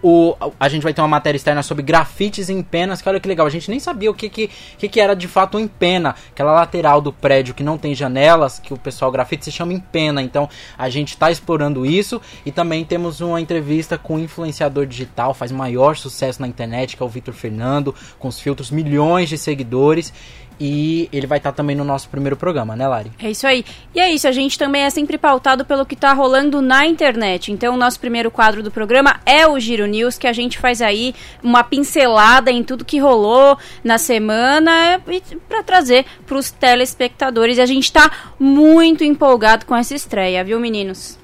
o, 0.08 0.36
a 0.60 0.70
gente 0.70 0.84
vai 0.84 0.94
ter 0.94 1.02
uma 1.02 1.08
matéria 1.08 1.36
externa 1.36 1.64
sobre 1.64 1.82
grafites 1.82 2.48
em 2.48 2.62
penas, 2.62 3.02
que 3.02 3.10
olha 3.10 3.20
que 3.20 3.28
legal, 3.28 3.48
a 3.48 3.50
gente 3.50 3.72
nem 3.72 3.80
sabia 3.80 4.12
o 4.12 4.14
que, 4.14 4.30
que, 4.30 4.52
que, 4.78 4.88
que 4.88 5.00
era 5.00 5.16
de 5.16 5.28
fato 5.28 5.58
um 5.58 5.60
empena, 5.60 6.14
aquela 6.30 6.52
lateral 6.52 7.02
do 7.02 7.12
prédio 7.12 7.56
que 7.56 7.64
não 7.64 7.76
tem 7.76 7.96
janelas, 7.96 8.60
que 8.60 8.72
o 8.72 8.78
pessoal 8.78 9.12
grafite 9.12 9.46
se 9.46 9.52
chama 9.52 9.74
empena, 9.74 10.22
então 10.22 10.48
a 10.78 10.90
gente 10.90 11.10
está 11.10 11.32
explorando 11.32 11.88
isso 11.88 12.22
e 12.46 12.52
também 12.52 12.86
temos 12.86 13.20
uma 13.20 13.42
entrevista 13.42 13.98
com 13.98 14.18
um 14.18 14.20
influenciador 14.20 14.86
digital, 14.86 15.34
faz 15.34 15.52
maior 15.52 15.98
sucesso 15.98 16.40
na 16.40 16.48
internet, 16.48 16.96
que 16.96 17.02
é 17.02 17.06
o 17.06 17.10
Vitor 17.10 17.34
Fernando, 17.34 17.96
com 18.20 18.28
os 18.28 18.40
filtros, 18.40 18.70
milhões 18.70 19.28
de 19.28 19.40
seguidores 19.40 20.14
e 20.60 21.10
ele 21.12 21.28
vai 21.28 21.38
estar 21.38 21.52
também 21.52 21.76
no 21.76 21.84
nosso 21.84 22.10
primeiro 22.10 22.36
programa, 22.36 22.76
né 22.76 22.88
Lari? 22.88 23.12
É 23.20 23.30
isso 23.30 23.46
aí. 23.46 23.66
E 23.94 24.00
é 24.00 24.12
isso, 24.12 24.28
a 24.28 24.32
gente 24.32 24.58
também 24.58 24.84
é 24.84 24.90
sempre 24.90 25.18
pautado 25.18 25.66
pelo 25.66 25.86
que 25.86 25.96
tá 25.96 26.14
rolando 26.14 26.62
na 26.62 26.86
internet. 26.86 27.52
Então, 27.52 27.74
o 27.74 27.78
nosso 27.78 28.00
primeiro 28.00 28.32
quadro 28.32 28.64
do 28.64 28.72
programa 28.72 29.20
é 29.26 29.48
o 29.48 29.60
Giro 29.60 29.86
News, 29.86 30.18
que 30.18 30.28
a 30.28 30.34
gente 30.34 30.58
faz 30.58 30.82
aí 30.82 31.14
uma 31.44 31.64
pincelada 31.64 32.52
em 32.52 32.64
tudo 32.64 32.86
que 32.86 33.00
rolou 33.00 33.58
na 33.84 33.98
semana 33.98 35.02
para 35.48 35.64
trazer 35.64 36.06
para 36.26 36.38
os 36.38 36.52
telespectadores. 36.52 37.58
E 37.58 37.62
a 37.62 37.66
gente 37.66 37.92
tá 37.92 38.12
muito 38.40 39.04
empolgado 39.04 39.66
com 39.66 39.76
essa 39.76 39.94
estreia, 39.94 40.44
viu, 40.44 40.60
meninos? 40.60 41.18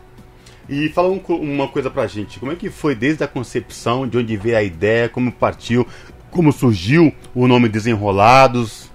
E 0.70 0.90
fala 0.90 1.10
um 1.10 1.20
uma 1.28 1.68
coisa 1.68 1.90
pra 1.90 2.08
gente, 2.08 2.40
como 2.40 2.52
é 2.52 2.56
que 2.56 2.70
foi 2.70 2.96
desde 2.96 3.24
a 3.24 3.28
concepção, 3.28 4.08
de 4.08 4.18
onde 4.18 4.38
veio 4.38 4.58
a 4.58 4.64
ideia, 4.64 5.10
como 5.10 5.32
partiu, 5.32 5.86
como 6.30 6.52
surgiu 6.52 7.14
o 7.36 7.48
nome 7.48 7.68
Desenrolados? 7.68 8.91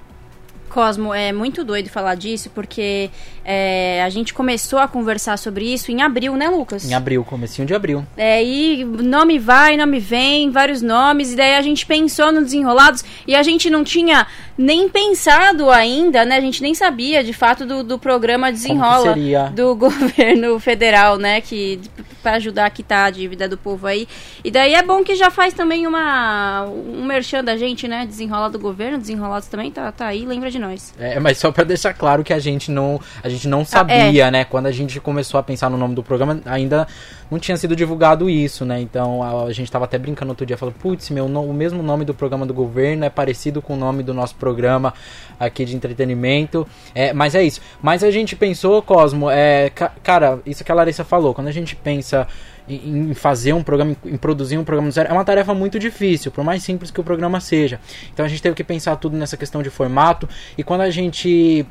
Cosmo, 0.77 1.15
é 1.15 1.32
muito 1.32 1.65
doido 1.65 1.89
falar 1.89 2.16
disso, 2.16 2.51
porque 2.55 3.09
é, 3.43 4.03
a 4.03 4.11
gente 4.11 4.35
começou 4.35 4.78
a 4.78 4.86
conversar 4.86 5.39
sobre 5.39 5.73
isso 5.73 5.90
em 5.90 6.03
abril, 6.03 6.36
né, 6.36 6.51
Lucas? 6.51 6.85
Em 6.85 6.93
abril, 6.93 7.24
comecinho 7.24 7.66
de 7.66 7.74
abril. 7.74 8.05
É, 8.15 8.44
e 8.44 8.85
nome 8.85 9.39
vai, 9.39 9.74
nome 9.78 9.98
vem, 9.98 10.51
vários 10.51 10.82
nomes, 10.82 11.32
e 11.32 11.36
daí 11.36 11.55
a 11.55 11.62
gente 11.62 11.86
pensou 11.86 12.31
no 12.31 12.43
Desenrolados 12.43 13.03
e 13.27 13.35
a 13.35 13.43
gente 13.43 13.70
não 13.70 13.82
tinha 13.82 14.27
nem 14.59 14.86
pensado 14.86 15.70
ainda, 15.70 16.27
né? 16.27 16.36
A 16.36 16.40
gente 16.40 16.61
nem 16.61 16.74
sabia 16.74 17.24
de 17.24 17.32
fato 17.32 17.65
do, 17.65 17.82
do 17.82 17.98
programa 17.98 18.53
Desenrola 18.53 19.15
seria? 19.15 19.44
do 19.55 19.74
governo 19.77 20.59
federal, 20.59 21.16
né? 21.16 21.40
Que 21.40 21.81
para 22.23 22.35
ajudar 22.36 22.66
a 22.66 22.70
quitar 22.70 23.07
a 23.07 23.11
dívida 23.11 23.48
do 23.48 23.57
povo 23.57 23.86
aí. 23.86 24.09
E 24.43 24.51
daí 24.51 24.74
é 24.74 24.82
bom 24.82 25.05
que 25.05 25.15
já 25.15 25.31
faz 25.31 25.55
também 25.55 25.86
uma 25.86 26.65
um 26.65 27.05
merchan 27.05 27.44
da 27.44 27.57
gente, 27.57 27.86
né? 27.86 28.05
Desenrola 28.05 28.51
do 28.51 28.59
governo, 28.59 28.98
Desenrolados 28.98 29.48
também 29.48 29.70
tá, 29.70 29.93
tá 29.93 30.07
aí, 30.07 30.27
lembra 30.27 30.51
de 30.51 30.59
nós. 30.59 30.66
É, 30.99 31.19
mas 31.21 31.39
só 31.39 31.51
pra 31.53 31.65
deixar 31.65 31.95
claro 31.95 32.23
que 32.25 32.33
a 32.33 32.39
gente 32.39 32.71
não, 32.71 33.01
a 33.23 33.29
gente 33.29 33.47
não 33.49 33.65
sabia, 33.65 34.31
né? 34.31 34.45
Quando 34.45 34.67
a 34.67 34.73
gente 34.73 34.99
começou 35.01 35.39
a 35.39 35.43
pensar 35.43 35.69
no 35.71 35.77
nome 35.77 35.95
do 35.95 36.03
programa, 36.03 36.41
ainda 36.47 36.87
não 37.31 37.39
tinha 37.39 37.57
sido 37.57 37.75
divulgado 37.77 38.31
isso, 38.31 38.65
né? 38.65 38.81
Então 38.81 39.23
a, 39.23 39.45
a 39.45 39.53
gente 39.53 39.71
tava 39.71 39.85
até 39.85 39.99
brincando 39.99 40.31
outro 40.33 40.47
dia, 40.47 40.57
falando, 40.57 40.75
putz, 40.77 41.11
meu, 41.11 41.29
no- 41.29 41.43
o 41.45 41.53
mesmo 41.55 41.83
nome 41.83 42.05
do 42.05 42.15
programa 42.15 42.45
do 42.47 42.55
governo 42.55 43.05
é 43.05 43.11
parecido 43.11 43.61
com 43.63 43.75
o 43.75 43.77
nome 43.77 44.03
do 44.03 44.13
nosso 44.15 44.35
programa 44.37 44.93
aqui 45.39 45.65
de 45.65 45.75
entretenimento. 45.77 46.67
É, 46.95 47.13
mas 47.13 47.35
é 47.35 47.43
isso. 47.43 47.61
Mas 47.83 48.03
a 48.05 48.11
gente 48.11 48.35
pensou, 48.37 48.81
Cosmo, 48.83 49.31
é, 49.31 49.71
ca- 49.71 49.93
cara, 50.03 50.41
isso 50.47 50.63
que 50.65 50.73
a 50.73 50.75
Larissa 50.75 51.05
falou, 51.05 51.35
quando 51.35 51.49
a 51.49 51.53
gente 51.53 51.75
pensa 51.77 52.27
em 52.69 53.15
fazer 53.15 53.53
um 53.53 53.63
programa, 53.63 53.97
em 54.05 54.17
produzir 54.17 54.59
um 54.59 54.65
programa 54.65 54.89
do 54.89 54.93
zero, 54.93 55.09
é 55.09 55.13
uma 55.13 55.25
tarefa 55.25 55.55
muito 55.55 55.79
difícil, 55.79 56.31
por 56.31 56.45
mais 56.45 56.63
simples 56.63 56.91
que 56.91 57.01
o 57.01 57.05
programa 57.05 57.41
seja. 57.41 57.81
Então 58.13 58.25
a 58.25 58.29
gente 58.29 58.43
teve 58.43 58.55
que 58.55 58.65
pensar 58.65 58.97
tudo 58.97 59.17
nessa 59.17 59.37
questão 59.37 59.63
de 59.63 59.71
formato, 59.71 60.29
e 60.57 60.63
quando 60.63 60.81
a 60.81 60.91
gente 60.91 61.67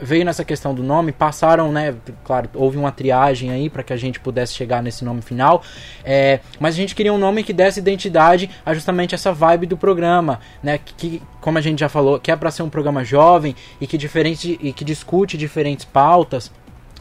veio 0.00 0.24
nessa 0.24 0.44
questão 0.44 0.74
do 0.74 0.82
nome, 0.82 1.12
passaram, 1.12 1.70
né? 1.70 1.94
Claro, 2.24 2.48
houve 2.54 2.78
uma 2.78 2.90
triagem 2.90 3.50
aí 3.50 3.68
para 3.68 3.82
que 3.82 3.92
a 3.92 3.96
gente 3.96 4.18
pudesse 4.18 4.54
chegar 4.54 4.82
nesse 4.82 5.04
nome 5.04 5.20
final. 5.20 5.62
É, 6.04 6.40
mas 6.58 6.74
a 6.74 6.76
gente 6.76 6.94
queria 6.94 7.12
um 7.12 7.18
nome 7.18 7.44
que 7.44 7.52
desse 7.52 7.80
identidade 7.80 8.50
a 8.64 8.72
justamente 8.72 9.14
essa 9.14 9.32
vibe 9.32 9.66
do 9.66 9.76
programa, 9.76 10.40
né? 10.62 10.78
Que, 10.78 10.94
que, 10.94 11.22
como 11.40 11.58
a 11.58 11.60
gente 11.60 11.80
já 11.80 11.88
falou, 11.88 12.18
que 12.18 12.30
é 12.30 12.36
para 12.36 12.50
ser 12.50 12.62
um 12.62 12.70
programa 12.70 13.04
jovem 13.04 13.54
e 13.80 13.86
que 13.86 13.98
diferente 13.98 14.58
e 14.60 14.72
que 14.72 14.84
discute 14.84 15.36
diferentes 15.36 15.84
pautas 15.84 16.50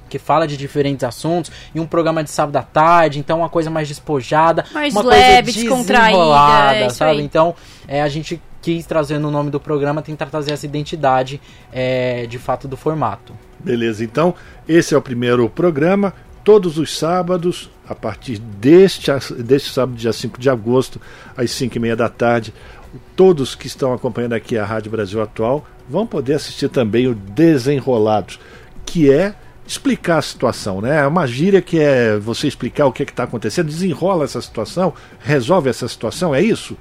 que 0.10 0.20
fala 0.20 0.48
de 0.48 0.58
diferentes 0.58 1.04
assuntos 1.04 1.52
e 1.74 1.80
um 1.80 1.86
programa 1.86 2.24
de 2.24 2.30
sábado 2.30 2.56
à 2.58 2.64
tarde, 2.64 3.20
então 3.20 3.40
uma 3.40 3.50
coisa 3.50 3.70
mais 3.70 3.88
despojada, 3.88 4.66
Mais 4.74 4.94
uma 4.94 5.04
leve, 5.04 5.52
coisa 5.54 5.60
descontraída, 5.60 6.08
desenrolada, 6.10 6.76
é 6.78 6.90
sabe? 6.90 7.12
aí. 7.12 7.22
Então, 7.22 7.56
é, 7.88 8.02
a 8.02 8.10
gente 8.10 8.42
quis 8.62 8.86
trazer 8.86 9.20
no 9.20 9.32
nome 9.32 9.50
do 9.50 9.60
programa, 9.60 10.02
tentar 10.02 10.26
trazer 10.26 10.52
essa 10.52 10.66
identidade 10.66 11.40
é, 11.72 12.26
de 12.28 12.38
fato 12.38 12.68
do 12.68 12.76
formato. 12.76 13.34
Beleza, 13.60 14.04
então 14.04 14.34
esse 14.68 14.94
é 14.94 14.98
o 14.98 15.02
primeiro 15.02 15.50
programa, 15.50 16.14
todos 16.44 16.78
os 16.78 16.98
sábados, 16.98 17.70
a 17.88 17.96
partir 17.96 18.40
deste, 18.40 19.12
deste 19.38 19.72
sábado, 19.72 19.98
dia 19.98 20.14
5 20.14 20.40
de 20.40 20.50
agosto, 20.50 21.00
às 21.36 21.52
5 21.52 21.78
e 21.78 21.80
meia 21.80 21.96
da 21.96 22.10
tarde. 22.10 22.54
Todos 23.16 23.54
que 23.54 23.68
estão 23.68 23.94
acompanhando 23.94 24.34
aqui 24.34 24.58
a 24.58 24.66
Rádio 24.66 24.92
Brasil 24.92 25.22
Atual 25.22 25.66
vão 25.88 26.08
poder 26.08 26.34
assistir 26.34 26.70
também 26.70 27.08
o 27.08 27.14
Desenrolados, 27.14 28.40
que 28.86 29.12
é 29.12 29.36
explicar 29.70 30.18
a 30.18 30.22
situação, 30.24 30.82
né? 30.82 31.02
É 31.02 31.08
uma 31.08 31.28
gíria 31.28 31.62
que 31.62 31.80
é 31.80 32.18
você 32.18 32.48
explicar 32.48 32.88
o 32.88 32.92
que 32.92 33.04
está 33.04 33.24
acontecendo, 33.24 33.68
desenrola 33.68 34.24
essa 34.24 34.42
situação, 34.42 34.92
resolve 35.20 35.70
essa 35.70 35.88
situação, 35.88 36.34
é 36.34 36.42
isso? 36.42 36.76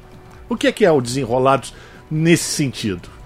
O 0.48 0.56
que 0.56 0.66
é 0.66 0.72
que 0.72 0.86
é 0.86 0.90
o 0.90 1.00
Desenrolados 1.00 1.74
nesse 2.10 2.44
sentido? 2.44 3.17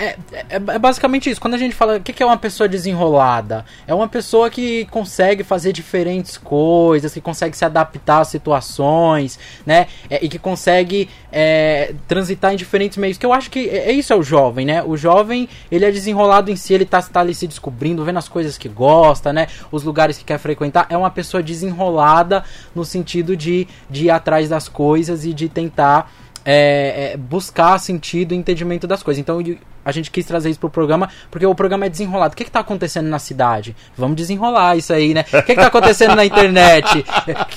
É, 0.00 0.16
é, 0.32 0.46
é 0.56 0.78
basicamente 0.78 1.28
isso. 1.28 1.38
Quando 1.38 1.52
a 1.52 1.58
gente 1.58 1.74
fala 1.74 1.98
o 1.98 2.00
que 2.00 2.14
que 2.14 2.22
é 2.22 2.26
uma 2.26 2.38
pessoa 2.38 2.66
desenrolada, 2.66 3.66
é 3.86 3.92
uma 3.92 4.08
pessoa 4.08 4.48
que 4.48 4.86
consegue 4.86 5.44
fazer 5.44 5.74
diferentes 5.74 6.38
coisas, 6.38 7.12
que 7.12 7.20
consegue 7.20 7.54
se 7.54 7.66
adaptar 7.66 8.20
às 8.20 8.28
situações, 8.28 9.38
né? 9.66 9.88
É, 10.08 10.24
e 10.24 10.28
que 10.30 10.38
consegue 10.38 11.06
é, 11.30 11.94
transitar 12.08 12.54
em 12.54 12.56
diferentes 12.56 12.96
meios. 12.96 13.18
Que 13.18 13.26
eu 13.26 13.32
acho 13.34 13.50
que 13.50 13.68
é, 13.68 13.90
é 13.90 13.92
isso 13.92 14.10
é 14.10 14.16
o 14.16 14.22
jovem, 14.22 14.64
né? 14.64 14.82
O 14.82 14.96
jovem 14.96 15.46
ele 15.70 15.84
é 15.84 15.90
desenrolado 15.90 16.50
em 16.50 16.56
si, 16.56 16.72
ele 16.72 16.86
tá, 16.86 17.02
tá 17.02 17.20
ali 17.20 17.34
se 17.34 17.46
descobrindo, 17.46 18.02
vendo 18.02 18.18
as 18.18 18.28
coisas 18.28 18.56
que 18.56 18.70
gosta, 18.70 19.34
né? 19.34 19.48
Os 19.70 19.82
lugares 19.82 20.16
que 20.16 20.24
quer 20.24 20.38
frequentar. 20.38 20.86
É 20.88 20.96
uma 20.96 21.10
pessoa 21.10 21.42
desenrolada 21.42 22.42
no 22.74 22.86
sentido 22.86 23.36
de, 23.36 23.68
de 23.90 24.06
ir 24.06 24.10
atrás 24.10 24.48
das 24.48 24.66
coisas 24.66 25.26
e 25.26 25.34
de 25.34 25.46
tentar 25.46 26.10
é, 26.44 27.12
é, 27.12 27.16
buscar 27.16 27.78
sentido 27.78 28.32
e 28.32 28.36
entendimento 28.36 28.86
das 28.86 29.02
coisas. 29.02 29.20
Então 29.20 29.42
a 29.84 29.92
gente 29.92 30.10
quis 30.10 30.24
trazer 30.26 30.50
isso 30.50 30.60
pro 30.60 30.70
programa, 30.70 31.08
porque 31.30 31.46
o 31.46 31.54
programa 31.54 31.86
é 31.86 31.88
desenrolado. 31.88 32.34
O 32.34 32.36
que, 32.36 32.44
que 32.44 32.50
tá 32.50 32.60
acontecendo 32.60 33.08
na 33.08 33.18
cidade? 33.18 33.74
Vamos 33.96 34.16
desenrolar 34.16 34.76
isso 34.76 34.92
aí, 34.92 35.14
né? 35.14 35.24
O 35.32 35.42
que, 35.42 35.54
que 35.54 35.60
tá 35.60 35.66
acontecendo 35.68 36.14
na 36.14 36.24
internet? 36.24 37.04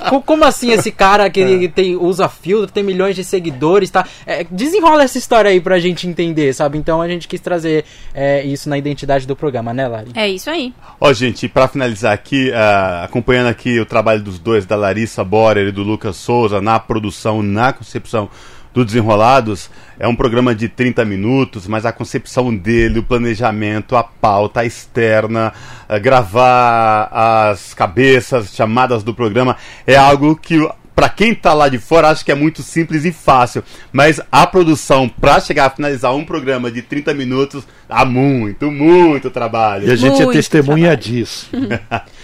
Co- 0.10 0.22
Como 0.22 0.44
assim 0.46 0.72
esse 0.72 0.92
cara 0.92 1.30
que 1.30 1.40
ele 1.40 1.68
tem, 1.68 1.96
usa 1.96 2.28
filtro, 2.30 2.72
tem 2.72 2.84
milhões 2.84 3.16
de 3.16 3.24
seguidores, 3.24 3.90
tá? 3.90 4.06
É, 4.26 4.44
desenrola 4.50 5.04
essa 5.04 5.18
história 5.18 5.50
aí 5.52 5.60
pra 5.60 5.80
gente 5.80 6.08
entender, 6.08 6.54
sabe? 6.54 6.78
Então 6.78 7.02
a 7.02 7.08
gente 7.08 7.28
quis 7.28 7.42
trazer 7.42 7.86
é, 8.14 8.44
isso 8.44 8.70
na 8.70 8.78
identidade 8.78 9.28
do 9.28 9.36
programa, 9.36 9.74
né, 9.74 9.88
Lari? 9.88 10.12
É 10.16 10.28
isso 10.28 10.50
aí. 10.50 10.74
Ó, 11.00 11.12
gente, 11.14 11.48
pra 11.48 11.68
finalizar 11.68 12.14
aqui, 12.14 12.52
ah, 12.54 13.04
acompanhando 13.04 13.48
aqui 13.48 13.80
o 13.80 13.86
trabalho 13.86 14.22
dos 14.22 14.40
dois, 14.40 14.66
da 14.66 14.76
Larissa 14.76 15.24
Borer 15.24 15.68
e 15.68 15.72
do 15.72 15.84
Lucas 15.84 16.16
Souza, 16.16 16.62
na 16.62 16.80
produção, 16.80 17.42
na 17.44 17.74
concepção 17.74 18.30
do 18.74 18.84
Desenrolados 18.84 19.70
é 20.00 20.08
um 20.08 20.16
programa 20.16 20.56
de 20.56 20.68
30 20.68 21.06
minutos, 21.06 21.68
mas 21.68 21.86
a 21.86 21.92
concepção 21.92 22.56
dele, 22.56 23.00
o 23.00 23.04
planejamento, 23.04 23.96
a 23.96 24.04
pauta, 24.04 24.62
a 24.62 24.66
externa, 24.66 25.54
a 25.88 26.00
gravar 26.00 27.10
as 27.12 27.74
cabeças, 27.74 28.54
chamadas 28.54 29.04
do 29.04 29.14
programa, 29.14 29.56
é 29.86 29.96
algo 29.96 30.36
que 30.36 30.60
para 30.96 31.10
quem 31.10 31.34
tá 31.34 31.54
lá 31.54 31.70
de 31.70 31.80
fora, 31.80 32.10
acho 32.10 32.24
que 32.24 32.32
é 32.32 32.36
muito 32.36 32.62
simples 32.62 33.04
e 33.04 33.12
fácil. 33.12 33.64
Mas 33.92 34.22
a 34.32 34.46
produção, 34.46 35.10
para 35.10 35.40
chegar 35.40 35.66
a 35.66 35.70
finalizar 35.70 36.14
um 36.16 36.24
programa 36.24 36.72
de 36.72 36.82
30 36.82 37.14
minutos, 37.14 37.64
dá 37.90 38.06
muito, 38.06 38.72
muito 38.72 39.30
trabalho. 39.30 39.88
E 39.88 39.92
a 39.92 39.96
gente 39.96 40.18
muito 40.18 40.30
é 40.30 40.34
testemunha 40.34 40.92
trabalho. 40.92 41.02
disso. 41.02 41.50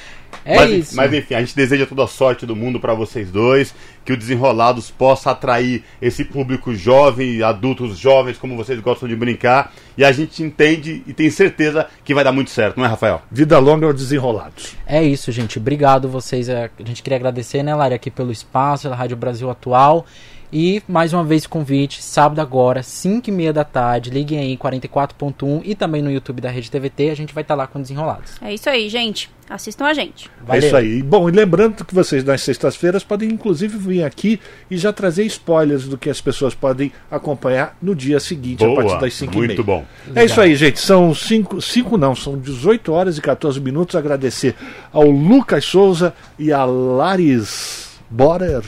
É 0.49 0.55
mas, 0.55 0.71
isso. 0.71 0.95
Mas 0.95 1.13
enfim, 1.13 1.35
a 1.35 1.39
gente 1.41 1.55
deseja 1.55 1.85
toda 1.85 2.03
a 2.03 2.07
sorte 2.07 2.43
do 2.43 2.55
mundo 2.55 2.80
para 2.80 2.95
vocês 2.95 3.31
dois, 3.31 3.73
que 4.03 4.11
o 4.11 4.17
Desenrolados 4.17 4.89
possa 4.89 5.30
atrair 5.30 5.84
esse 6.01 6.26
público 6.26 6.73
jovem, 6.73 7.43
adultos 7.43 7.97
jovens, 7.97 8.38
como 8.38 8.57
vocês 8.57 8.80
gostam 8.80 9.07
de 9.07 9.15
brincar, 9.15 9.71
e 9.95 10.03
a 10.03 10.11
gente 10.11 10.41
entende 10.41 11.03
e 11.05 11.13
tem 11.13 11.30
certeza 11.30 11.85
que 12.03 12.15
vai 12.15 12.23
dar 12.23 12.31
muito 12.31 12.49
certo, 12.49 12.77
não 12.77 12.85
é, 12.85 12.88
Rafael? 12.88 13.21
Vida 13.31 13.59
longa 13.59 13.85
ao 13.85 13.93
Desenrolados. 13.93 14.76
É 14.88 15.03
isso, 15.03 15.31
gente. 15.31 15.59
Obrigado 15.59 16.09
vocês. 16.09 16.49
A 16.49 16.69
gente 16.84 17.03
queria 17.03 17.17
agradecer, 17.17 17.61
né, 17.61 17.76
Lari, 17.76 17.93
aqui 17.93 18.09
pelo 18.09 18.31
espaço, 18.31 18.84
pela 18.84 18.95
Rádio 18.95 19.15
Brasil 19.15 19.49
Atual. 19.51 20.05
E 20.51 20.81
mais 20.88 21.13
uma 21.13 21.23
vez 21.23 21.45
convite, 21.45 22.01
sábado 22.01 22.41
agora, 22.41 22.81
5 22.81 23.30
e 23.30 23.31
meia 23.31 23.53
da 23.53 23.63
tarde, 23.63 24.09
liguem 24.09 24.39
aí 24.39 24.57
44.1 24.57 25.61
e 25.63 25.76
também 25.76 26.01
no 26.01 26.11
YouTube 26.11 26.41
da 26.41 26.49
Rede 26.49 26.71
TVT, 26.71 27.11
a 27.11 27.15
gente 27.15 27.35
vai 27.35 27.43
estar 27.43 27.55
tá 27.55 27.61
lá 27.61 27.67
com 27.67 27.80
Desenrolados. 27.80 28.41
É 28.41 28.51
isso 28.51 28.67
aí, 28.67 28.89
gente. 28.89 29.30
Assistam 29.49 29.85
a 29.85 29.93
gente. 29.93 30.30
Valeu. 30.45 30.61
É 30.61 30.65
isso 30.65 30.76
aí. 30.76 31.01
Bom, 31.01 31.27
e 31.27 31.31
lembrando 31.31 31.84
que 31.84 31.95
vocês 31.95 32.23
nas 32.23 32.41
sextas-feiras 32.41 33.03
podem 33.03 33.30
inclusive 33.30 33.77
vir 33.77 34.03
aqui 34.03 34.39
e 34.69 34.77
já 34.77 34.93
trazer 34.93 35.23
spoilers 35.26 35.85
do 35.85 35.97
que 35.97 36.09
as 36.09 36.21
pessoas 36.21 36.53
podem 36.53 36.91
acompanhar 37.09 37.76
no 37.81 37.95
dia 37.95 38.19
seguinte, 38.19 38.59
Boa, 38.59 38.73
a 38.73 38.76
partir 38.84 39.01
das 39.01 39.13
5 39.15 39.34
e 39.34 39.38
meia. 39.38 39.47
Muito 39.47 39.63
bom. 39.63 39.85
É 40.15 40.23
isso 40.23 40.39
aí, 40.39 40.55
gente. 40.55 40.80
São 40.80 41.13
5 41.15 41.59
cinco, 41.61 41.97
não, 41.97 42.15
são 42.15 42.38
18 42.38 42.91
horas 42.91 43.17
e 43.17 43.21
14 43.21 43.59
minutos. 43.59 43.95
Agradecer 43.95 44.55
ao 44.91 45.09
Lucas 45.09 45.65
Souza 45.65 46.13
e 46.38 46.51
a 46.51 46.63
Laris 46.65 47.99
Borer 48.09 48.61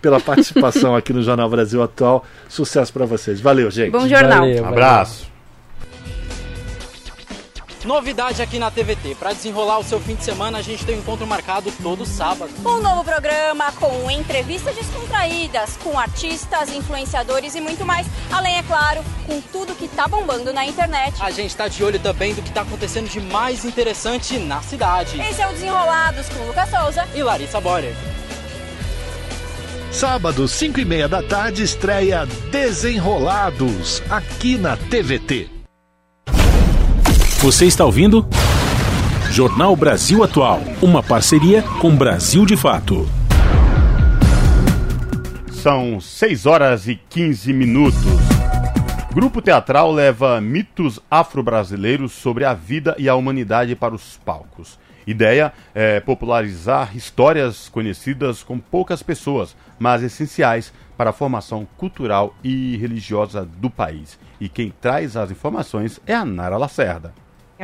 pela 0.00 0.20
participação 0.20 0.94
aqui 0.96 1.12
no 1.12 1.22
Jornal 1.22 1.48
Brasil 1.48 1.82
Atual. 1.82 2.24
Sucesso 2.48 2.92
para 2.92 3.06
vocês. 3.06 3.40
Valeu, 3.40 3.70
gente. 3.70 3.92
Bom 3.92 4.08
jornal. 4.08 4.40
Valeu, 4.40 4.62
um 4.64 4.68
abraço. 4.68 5.33
Novidade 7.84 8.40
aqui 8.40 8.58
na 8.58 8.70
TVT. 8.70 9.14
Para 9.14 9.32
desenrolar 9.34 9.78
o 9.78 9.84
seu 9.84 10.00
fim 10.00 10.14
de 10.14 10.24
semana, 10.24 10.58
a 10.58 10.62
gente 10.62 10.84
tem 10.86 10.96
um 10.96 11.00
encontro 11.00 11.26
marcado 11.26 11.70
todo 11.82 12.06
sábado. 12.06 12.50
Um 12.64 12.80
novo 12.80 13.04
programa 13.04 13.70
com 13.72 14.10
entrevistas 14.10 14.74
descontraídas, 14.74 15.76
com 15.76 15.98
artistas, 15.98 16.70
influenciadores 16.70 17.54
e 17.54 17.60
muito 17.60 17.84
mais. 17.84 18.06
Além, 18.32 18.56
é 18.56 18.62
claro, 18.62 19.04
com 19.26 19.38
tudo 19.40 19.74
que 19.74 19.86
tá 19.86 20.08
bombando 20.08 20.52
na 20.52 20.64
internet. 20.64 21.22
A 21.22 21.30
gente 21.30 21.54
tá 21.54 21.68
de 21.68 21.84
olho 21.84 21.98
também 21.98 22.34
do 22.34 22.40
que 22.40 22.50
tá 22.50 22.62
acontecendo 22.62 23.08
de 23.08 23.20
mais 23.20 23.64
interessante 23.64 24.38
na 24.38 24.62
cidade. 24.62 25.20
Esse 25.20 25.42
é 25.42 25.46
o 25.46 25.52
Desenrolados 25.52 26.28
com 26.30 26.42
Lucas 26.46 26.70
Souza 26.70 27.06
e 27.14 27.22
Larissa 27.22 27.60
Borer. 27.60 27.94
Sábado, 29.92 30.48
5 30.48 30.80
e 30.80 30.84
meia 30.84 31.06
da 31.06 31.22
tarde, 31.22 31.62
estreia 31.62 32.26
Desenrolados, 32.50 34.02
aqui 34.10 34.56
na 34.56 34.76
TVT. 34.76 35.63
Você 37.44 37.66
está 37.66 37.84
ouvindo? 37.84 38.26
Jornal 39.30 39.76
Brasil 39.76 40.24
Atual, 40.24 40.60
uma 40.80 41.02
parceria 41.02 41.62
com 41.78 41.94
Brasil 41.94 42.46
de 42.46 42.56
Fato. 42.56 43.06
São 45.52 46.00
6 46.00 46.46
horas 46.46 46.88
e 46.88 46.98
15 47.10 47.52
minutos. 47.52 48.00
Grupo 49.12 49.42
teatral 49.42 49.92
leva 49.92 50.40
mitos 50.40 50.98
afro-brasileiros 51.10 52.12
sobre 52.12 52.46
a 52.46 52.54
vida 52.54 52.96
e 52.96 53.10
a 53.10 53.14
humanidade 53.14 53.76
para 53.76 53.94
os 53.94 54.16
palcos. 54.24 54.78
Ideia 55.06 55.52
é 55.74 56.00
popularizar 56.00 56.96
histórias 56.96 57.68
conhecidas 57.68 58.42
com 58.42 58.58
poucas 58.58 59.02
pessoas, 59.02 59.54
mas 59.78 60.02
essenciais 60.02 60.72
para 60.96 61.10
a 61.10 61.12
formação 61.12 61.68
cultural 61.76 62.34
e 62.42 62.78
religiosa 62.78 63.44
do 63.44 63.68
país. 63.68 64.18
E 64.40 64.48
quem 64.48 64.72
traz 64.80 65.14
as 65.14 65.30
informações 65.30 66.00
é 66.06 66.14
a 66.14 66.24
Nara 66.24 66.56
Lacerda. 66.56 67.12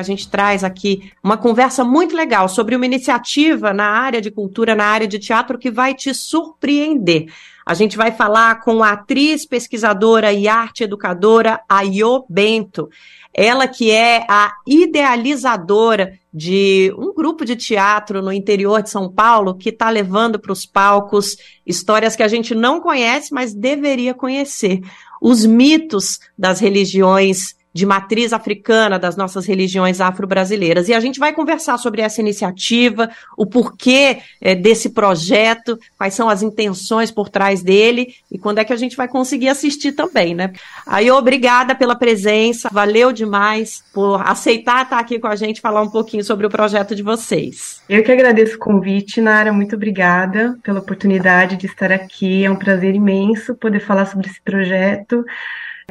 A 0.01 0.02
gente 0.02 0.31
traz 0.31 0.64
aqui 0.64 1.12
uma 1.22 1.36
conversa 1.36 1.85
muito 1.85 2.16
legal 2.16 2.48
sobre 2.48 2.74
uma 2.74 2.86
iniciativa 2.86 3.72
na 3.74 3.85
área 3.85 4.18
de 4.18 4.31
cultura, 4.31 4.74
na 4.74 4.86
área 4.86 5.06
de 5.06 5.18
teatro, 5.18 5.59
que 5.59 5.70
vai 5.70 5.94
te 5.94 6.14
surpreender. 6.14 7.27
A 7.66 7.74
gente 7.74 7.98
vai 7.98 8.10
falar 8.10 8.62
com 8.62 8.82
a 8.82 8.93
atriz, 8.93 9.44
pesquisadora 9.44 10.32
e 10.32 10.48
arte 10.48 10.85
educadora 10.85 11.60
Ayo 11.68 12.24
Bento. 12.28 12.89
Ela 13.32 13.68
que 13.68 13.90
é 13.90 14.24
a 14.27 14.52
idealizadora 14.66 16.18
de 16.32 16.93
um 16.97 17.12
grupo 17.12 17.44
de 17.44 17.55
teatro 17.55 18.22
no 18.22 18.32
interior 18.32 18.82
de 18.82 18.89
São 18.89 19.12
Paulo 19.12 19.55
que 19.55 19.68
está 19.68 19.90
levando 19.90 20.39
para 20.39 20.51
os 20.51 20.64
palcos 20.64 21.36
histórias 21.66 22.16
que 22.16 22.22
a 22.22 22.28
gente 22.28 22.55
não 22.55 22.81
conhece, 22.81 23.35
mas 23.35 23.52
deveria 23.52 24.14
conhecer. 24.14 24.81
Os 25.20 25.44
mitos 25.44 26.18
das 26.39 26.59
religiões 26.59 27.55
de 27.72 27.86
matriz 27.86 28.32
africana 28.32 28.98
das 28.98 29.16
nossas 29.16 29.47
religiões 29.47 30.01
afro-brasileiras. 30.01 30.88
E 30.88 30.94
a 30.94 31.01
gente 31.01 31.20
vai 31.20 31.32
conversar 31.32 31.78
sobre 31.78 32.02
essa 32.02 32.20
iniciativa, 32.20 33.10
o 33.36 33.47
porquê 33.47 34.18
é, 34.40 34.55
desse 34.55 34.90
projeto, 34.90 35.78
quais 35.97 36.14
são 36.14 36.28
as 36.28 36.42
intenções 36.42 37.10
por 37.10 37.28
trás 37.28 37.62
dele 37.62 38.14
e 38.30 38.38
quando 38.38 38.59
é 38.59 38.64
que 38.64 38.72
a 38.72 38.76
gente 38.76 38.97
vai 38.97 39.06
conseguir 39.06 39.48
assistir 39.48 39.92
também, 39.92 40.34
né? 40.34 40.52
Aí, 40.86 41.10
obrigada 41.10 41.74
pela 41.74 41.94
presença, 41.94 42.68
valeu 42.72 43.12
demais 43.12 43.84
por 43.92 44.20
aceitar 44.26 44.84
estar 44.84 44.98
aqui 44.98 45.18
com 45.18 45.28
a 45.28 45.36
gente 45.36 45.60
falar 45.60 45.82
um 45.82 45.90
pouquinho 45.90 46.24
sobre 46.24 46.47
o 46.47 46.51
projeto 46.51 46.94
de 46.94 47.02
vocês. 47.02 47.80
Eu 47.88 48.02
que 48.02 48.10
agradeço 48.10 48.56
o 48.56 48.59
convite, 48.59 49.20
Nara, 49.20 49.52
muito 49.52 49.76
obrigada 49.76 50.59
pela 50.62 50.80
oportunidade 50.80 51.56
de 51.56 51.66
estar 51.66 51.92
aqui. 51.92 52.44
É 52.44 52.51
um 52.51 52.56
prazer 52.56 52.94
imenso 52.94 53.55
poder 53.55 53.80
falar 53.80 54.06
sobre 54.06 54.28
esse 54.28 54.40
projeto 54.40 55.24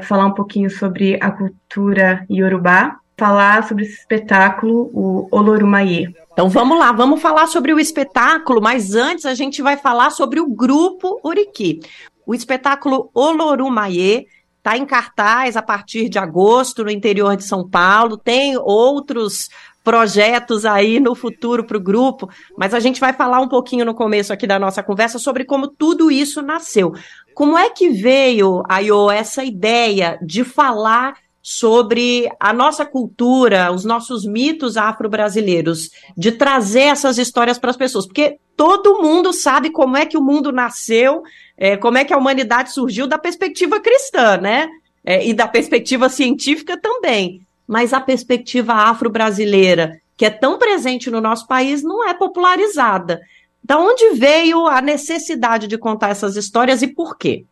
falar 0.06 0.26
um 0.26 0.34
pouquinho 0.34 0.70
sobre 0.70 1.18
a 1.22 1.32
cultura 1.32 2.26
iorubá, 2.30 3.00
falar 3.18 3.68
sobre 3.68 3.84
esse 3.84 4.00
espetáculo, 4.00 4.90
o 4.94 5.28
Olorumaie. 5.32 6.16
Então 6.32 6.50
vamos 6.50 6.80
lá, 6.80 6.92
vamos 6.92 7.22
falar 7.22 7.48
sobre 7.48 7.74
o 7.74 7.80
espetáculo, 7.80 8.62
mas 8.62 8.96
antes 8.96 9.26
a 9.26 9.34
gente 9.34 9.62
vai 9.62 9.76
falar 9.76 10.10
sobre 10.10 10.40
o 10.40 10.48
grupo 10.48 11.20
Uriqui. 11.24 11.82
O 12.26 12.34
espetáculo 12.34 13.10
Olorumaie 13.14 14.26
está 14.60 14.78
em 14.78 14.86
cartaz 14.86 15.58
a 15.58 15.62
partir 15.62 16.10
de 16.10 16.20
agosto 16.20 16.84
no 16.84 16.92
interior 16.92 17.36
de 17.36 17.44
São 17.44 17.68
Paulo, 17.68 18.18
tem 18.18 18.58
outros 18.58 19.50
projetos 19.90 20.66
aí 20.66 21.00
no 21.00 21.16
futuro 21.16 21.64
para 21.64 21.76
o 21.76 21.82
grupo, 21.82 22.30
mas 22.56 22.76
a 22.76 22.80
gente 22.80 23.00
vai 23.00 23.12
falar 23.12 23.40
um 23.40 23.48
pouquinho 23.48 23.84
no 23.84 23.96
começo 23.96 24.32
aqui 24.32 24.46
da 24.46 24.60
nossa 24.60 24.84
conversa 24.84 25.18
sobre 25.18 25.46
como 25.46 25.68
tudo 25.68 26.12
isso 26.12 26.44
nasceu. 26.44 26.94
Como 27.34 27.58
é 27.58 27.72
que 27.72 27.90
veio, 27.90 28.62
Ayo, 28.70 29.10
essa 29.10 29.44
ideia 29.44 30.20
de 30.22 30.44
falar 30.44 31.16
sobre 31.42 32.30
a 32.40 32.54
nossa 32.54 32.86
cultura, 32.86 33.72
os 33.72 33.84
nossos 33.84 34.28
mitos 34.28 34.78
afro-brasileiros, 34.78 35.90
de 36.16 36.34
trazer 36.34 36.82
essas 36.82 37.18
histórias 37.18 37.58
para 37.58 37.72
as 37.72 37.78
pessoas? 37.78 38.06
Porque 38.06 38.38
todo 38.56 39.02
mundo 39.02 39.34
sabe 39.34 39.72
como 39.72 39.98
é 39.98 40.06
que 40.06 40.20
o 40.20 40.24
mundo 40.24 40.52
nasceu, 40.52 41.24
é, 41.58 41.76
como 41.78 41.98
é 41.98 42.06
que 42.06 42.14
a 42.14 42.18
humanidade 42.18 42.72
surgiu 42.74 43.08
da 43.08 43.18
perspectiva 43.18 43.80
cristã, 43.80 44.38
né? 44.38 44.70
É, 45.04 45.28
e 45.28 45.34
da 45.34 45.48
perspectiva 45.48 46.10
científica 46.10 46.80
também. 46.80 47.42
Mas 47.70 47.94
a 47.94 48.02
perspectiva 48.02 48.74
afro-brasileira, 48.74 50.02
que 50.18 50.26
é 50.26 50.32
tão 50.32 50.58
presente 50.58 51.12
no 51.12 51.22
nosso 51.22 51.48
país, 51.48 51.84
não 51.84 52.04
é 52.04 52.16
popularizada. 52.16 53.22
Da 53.64 53.78
onde 53.78 54.16
veio 54.16 54.66
a 54.66 54.82
necessidade 54.82 55.68
de 55.68 55.78
contar 55.78 56.10
essas 56.10 56.36
histórias 56.36 56.82
e 56.82 56.88
por 56.88 57.16
quê? 57.16 57.46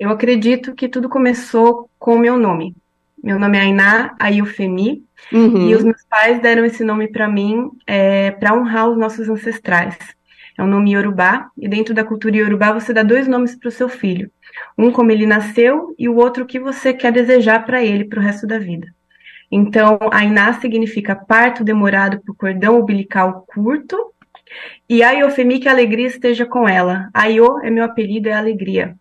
Eu 0.00 0.08
acredito 0.08 0.74
que 0.74 0.88
tudo 0.88 1.10
começou 1.10 1.90
com 1.98 2.14
o 2.14 2.18
meu 2.18 2.38
nome. 2.38 2.74
Meu 3.22 3.38
nome 3.38 3.58
é 3.58 3.60
Ainá 3.60 4.16
Ayufemi 4.18 5.04
uhum. 5.30 5.68
e 5.68 5.74
os 5.74 5.84
meus 5.84 6.02
pais 6.08 6.40
deram 6.40 6.64
esse 6.64 6.82
nome 6.82 7.06
para 7.06 7.28
mim 7.28 7.70
é, 7.86 8.30
para 8.30 8.54
honrar 8.54 8.88
os 8.88 8.96
nossos 8.96 9.28
ancestrais. 9.28 9.98
É 10.56 10.62
um 10.62 10.66
nome 10.66 10.92
iorubá 10.92 11.50
e 11.58 11.68
dentro 11.68 11.92
da 11.92 12.02
cultura 12.02 12.38
iorubá 12.38 12.72
você 12.72 12.94
dá 12.94 13.02
dois 13.02 13.28
nomes 13.28 13.54
para 13.54 13.68
o 13.68 13.72
seu 13.72 13.90
filho. 13.90 14.30
Um 14.78 14.90
como 14.90 15.12
ele 15.12 15.26
nasceu 15.26 15.94
e 15.98 16.08
o 16.08 16.16
outro 16.16 16.46
que 16.46 16.58
você 16.58 16.94
quer 16.94 17.12
desejar 17.12 17.66
para 17.66 17.84
ele 17.84 18.06
para 18.06 18.18
o 18.18 18.22
resto 18.22 18.46
da 18.46 18.58
vida. 18.58 18.88
Então, 19.54 19.98
Ainá 20.10 20.54
significa 20.54 21.14
parto 21.14 21.62
demorado 21.62 22.22
por 22.22 22.34
cordão 22.34 22.80
umbilical 22.80 23.44
curto 23.46 24.14
e 24.88 25.02
a 25.02 25.12
Iofemi 25.12 25.58
que 25.58 25.68
a 25.68 25.72
alegria 25.72 26.06
esteja 26.06 26.46
com 26.46 26.66
ela. 26.66 27.10
Ayo 27.12 27.58
é 27.62 27.68
meu 27.68 27.84
apelido, 27.84 28.30
é 28.30 28.32
alegria. 28.32 28.96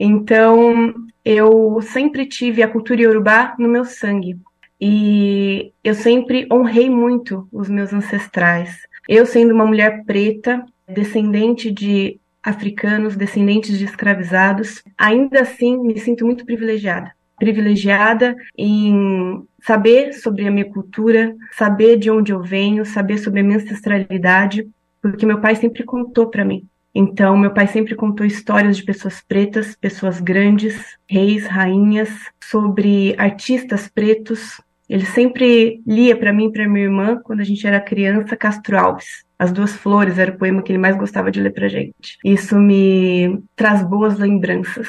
Então, 0.00 0.94
eu 1.22 1.78
sempre 1.82 2.24
tive 2.24 2.62
a 2.62 2.68
cultura 2.68 3.02
iorubá 3.02 3.54
no 3.58 3.68
meu 3.68 3.84
sangue. 3.84 4.38
E 4.80 5.72
eu 5.84 5.94
sempre 5.94 6.46
honrei 6.50 6.88
muito 6.88 7.46
os 7.52 7.68
meus 7.68 7.92
ancestrais. 7.92 8.74
Eu, 9.06 9.26
sendo 9.26 9.52
uma 9.52 9.66
mulher 9.66 10.04
preta, 10.04 10.64
descendente 10.88 11.70
de 11.70 12.18
africanos, 12.42 13.14
descendentes 13.14 13.78
de 13.78 13.84
escravizados, 13.84 14.82
ainda 14.96 15.42
assim 15.42 15.78
me 15.78 15.98
sinto 15.98 16.24
muito 16.24 16.46
privilegiada. 16.46 17.12
Privilegiada 17.38 18.36
em 18.56 19.42
saber 19.60 20.12
sobre 20.12 20.46
a 20.46 20.50
minha 20.50 20.70
cultura, 20.70 21.34
saber 21.52 21.96
de 21.98 22.10
onde 22.10 22.32
eu 22.32 22.42
venho, 22.42 22.84
saber 22.84 23.18
sobre 23.18 23.40
a 23.40 23.42
minha 23.42 23.58
ancestralidade, 23.58 24.68
porque 25.02 25.26
meu 25.26 25.40
pai 25.40 25.56
sempre 25.56 25.82
contou 25.84 26.28
para 26.28 26.44
mim. 26.44 26.66
Então, 26.94 27.36
meu 27.36 27.52
pai 27.52 27.66
sempre 27.66 27.96
contou 27.96 28.24
histórias 28.24 28.76
de 28.76 28.84
pessoas 28.84 29.20
pretas, 29.20 29.74
pessoas 29.74 30.20
grandes, 30.20 30.96
reis, 31.10 31.44
rainhas, 31.44 32.08
sobre 32.40 33.14
artistas 33.18 33.88
pretos. 33.88 34.60
Ele 34.88 35.04
sempre 35.04 35.82
lia 35.84 36.16
para 36.16 36.32
mim 36.32 36.46
e 36.46 36.52
para 36.52 36.68
minha 36.68 36.84
irmã, 36.84 37.20
quando 37.24 37.40
a 37.40 37.44
gente 37.44 37.66
era 37.66 37.80
criança, 37.80 38.36
Castro 38.36 38.78
Alves. 38.78 39.24
As 39.36 39.50
Duas 39.50 39.72
Flores 39.72 40.18
era 40.18 40.30
o 40.30 40.38
poema 40.38 40.62
que 40.62 40.70
ele 40.70 40.78
mais 40.78 40.96
gostava 40.96 41.32
de 41.32 41.40
ler 41.40 41.52
pra 41.52 41.68
gente. 41.68 42.16
Isso 42.24 42.56
me 42.56 43.42
traz 43.56 43.82
boas 43.82 44.16
lembranças 44.16 44.88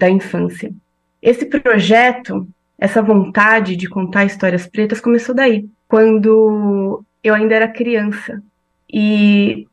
da 0.00 0.10
infância. 0.10 0.74
Esse 1.24 1.46
projeto, 1.46 2.46
essa 2.78 3.00
vontade 3.00 3.76
de 3.76 3.88
contar 3.88 4.26
histórias 4.26 4.66
pretas 4.66 5.00
começou 5.00 5.34
daí, 5.34 5.66
quando 5.88 7.02
eu 7.22 7.34
ainda 7.34 7.54
era 7.54 7.66
criança 7.66 8.42
e 8.92 9.66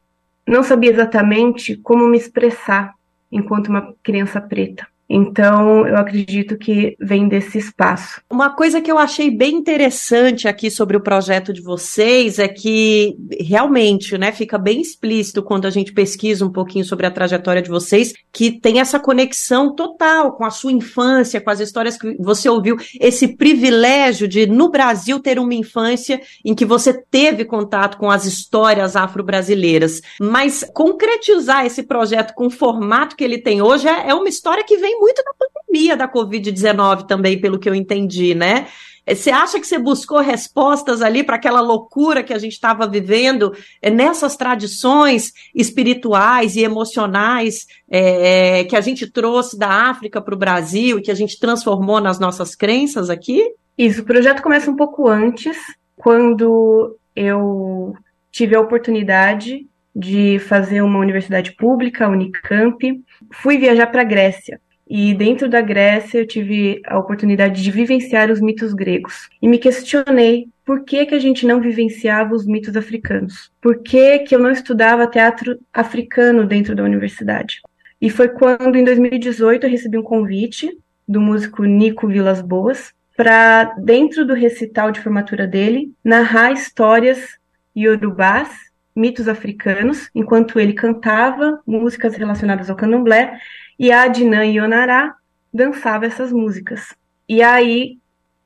não 0.47 0.63
sabia 0.63 0.91
exatamente 0.91 1.75
como 1.75 2.07
me 2.07 2.17
expressar 2.17 2.93
enquanto 3.29 3.67
uma 3.67 3.93
criança 4.01 4.39
preta. 4.39 4.87
Então, 5.13 5.85
eu 5.85 5.97
acredito 5.97 6.57
que 6.57 6.95
vem 6.97 7.27
desse 7.27 7.57
espaço. 7.57 8.21
Uma 8.29 8.49
coisa 8.55 8.79
que 8.79 8.89
eu 8.89 8.97
achei 8.97 9.29
bem 9.29 9.55
interessante 9.55 10.47
aqui 10.47 10.71
sobre 10.71 10.95
o 10.95 11.01
projeto 11.01 11.51
de 11.51 11.61
vocês 11.61 12.39
é 12.39 12.47
que 12.47 13.17
realmente, 13.41 14.17
né, 14.17 14.31
fica 14.31 14.57
bem 14.57 14.79
explícito 14.79 15.43
quando 15.43 15.65
a 15.65 15.69
gente 15.69 15.91
pesquisa 15.91 16.45
um 16.45 16.49
pouquinho 16.49 16.85
sobre 16.85 17.05
a 17.05 17.11
trajetória 17.11 17.61
de 17.61 17.69
vocês, 17.69 18.13
que 18.31 18.51
tem 18.51 18.79
essa 18.79 19.01
conexão 19.01 19.75
total 19.75 20.31
com 20.31 20.45
a 20.45 20.49
sua 20.49 20.71
infância, 20.71 21.41
com 21.41 21.49
as 21.49 21.59
histórias 21.59 21.97
que 21.97 22.15
você 22.17 22.47
ouviu, 22.47 22.77
esse 22.97 23.35
privilégio 23.35 24.29
de 24.29 24.47
no 24.47 24.69
Brasil 24.69 25.19
ter 25.19 25.37
uma 25.37 25.53
infância 25.53 26.21
em 26.45 26.55
que 26.55 26.63
você 26.63 26.93
teve 26.93 27.43
contato 27.43 27.97
com 27.97 28.09
as 28.09 28.23
histórias 28.23 28.95
afro-brasileiras. 28.95 30.01
Mas 30.21 30.63
concretizar 30.73 31.65
esse 31.65 31.83
projeto 31.83 32.33
com 32.33 32.47
o 32.47 32.49
formato 32.49 33.17
que 33.17 33.25
ele 33.25 33.39
tem 33.39 33.61
hoje 33.61 33.89
é, 33.89 34.11
é 34.11 34.15
uma 34.15 34.29
história 34.29 34.63
que 34.63 34.77
vem 34.77 35.00
muito 35.01 35.23
da 35.23 35.33
pandemia 35.33 35.97
da 35.97 36.07
Covid-19 36.07 37.07
também, 37.07 37.41
pelo 37.41 37.57
que 37.57 37.67
eu 37.67 37.73
entendi, 37.73 38.35
né? 38.35 38.67
Eh, 39.03 39.15
você 39.15 39.31
acha 39.31 39.59
que 39.59 39.65
você 39.65 39.79
buscou 39.79 40.19
respostas 40.19 41.01
ali 41.01 41.23
para 41.23 41.37
aquela 41.37 41.59
loucura 41.59 42.21
que 42.21 42.33
a 42.33 42.37
gente 42.37 42.53
estava 42.53 42.87
vivendo 42.87 43.51
é, 43.81 43.89
nessas 43.89 44.37
tradições 44.37 45.33
espirituais 45.55 46.55
e 46.55 46.63
emocionais 46.63 47.65
é, 47.89 48.63
que 48.65 48.75
a 48.75 48.81
gente 48.81 49.09
trouxe 49.09 49.57
da 49.57 49.89
África 49.89 50.21
para 50.21 50.35
o 50.35 50.37
Brasil 50.37 50.99
e 50.99 51.01
que 51.01 51.09
a 51.09 51.15
gente 51.15 51.39
transformou 51.39 51.99
nas 51.99 52.19
nossas 52.19 52.55
crenças 52.55 53.09
aqui? 53.09 53.55
Isso, 53.75 54.01
o 54.01 54.05
projeto 54.05 54.43
começa 54.43 54.69
um 54.69 54.75
pouco 54.75 55.07
antes, 55.07 55.57
quando 55.95 56.95
eu 57.15 57.95
tive 58.31 58.55
a 58.55 58.61
oportunidade 58.61 59.65
de 59.93 60.37
fazer 60.39 60.81
uma 60.83 60.99
universidade 60.99 61.53
pública, 61.53 62.05
a 62.05 62.09
Unicamp. 62.09 63.03
Fui 63.33 63.57
viajar 63.57 63.87
para 63.87 64.01
a 64.01 64.05
Grécia 64.05 64.61
e 64.93 65.13
dentro 65.13 65.47
da 65.47 65.61
Grécia 65.61 66.19
eu 66.19 66.27
tive 66.27 66.81
a 66.85 66.99
oportunidade 66.99 67.63
de 67.63 67.71
vivenciar 67.71 68.29
os 68.29 68.41
mitos 68.41 68.73
gregos. 68.73 69.29
E 69.41 69.47
me 69.47 69.57
questionei 69.57 70.49
por 70.65 70.83
que, 70.83 71.05
que 71.05 71.15
a 71.15 71.19
gente 71.19 71.47
não 71.47 71.61
vivenciava 71.61 72.35
os 72.35 72.45
mitos 72.45 72.75
africanos? 72.75 73.49
Por 73.61 73.81
que, 73.81 74.19
que 74.19 74.35
eu 74.35 74.39
não 74.39 74.51
estudava 74.51 75.07
teatro 75.07 75.57
africano 75.71 76.45
dentro 76.45 76.75
da 76.75 76.83
universidade? 76.83 77.61
E 78.01 78.09
foi 78.09 78.27
quando, 78.27 78.75
em 78.75 78.83
2018, 78.83 79.65
eu 79.65 79.69
recebi 79.69 79.97
um 79.97 80.03
convite 80.03 80.77
do 81.07 81.21
músico 81.21 81.63
Nico 81.63 82.09
Vilas 82.09 82.41
Boas 82.41 82.93
para, 83.15 83.73
dentro 83.77 84.25
do 84.25 84.33
recital 84.33 84.91
de 84.91 84.99
formatura 84.99 85.47
dele, 85.47 85.93
narrar 86.03 86.51
histórias 86.51 87.37
iorubás, 87.73 88.49
mitos 88.93 89.29
africanos, 89.29 90.09
enquanto 90.13 90.59
ele 90.59 90.73
cantava 90.73 91.61
músicas 91.65 92.13
relacionadas 92.15 92.69
ao 92.69 92.75
candomblé 92.75 93.39
e 93.81 93.91
a 93.91 94.03
Adnan 94.03 94.45
Yonará 94.45 95.15
dançava 95.51 96.05
essas 96.05 96.31
músicas. 96.31 96.93
E 97.27 97.41
aí, 97.41 97.97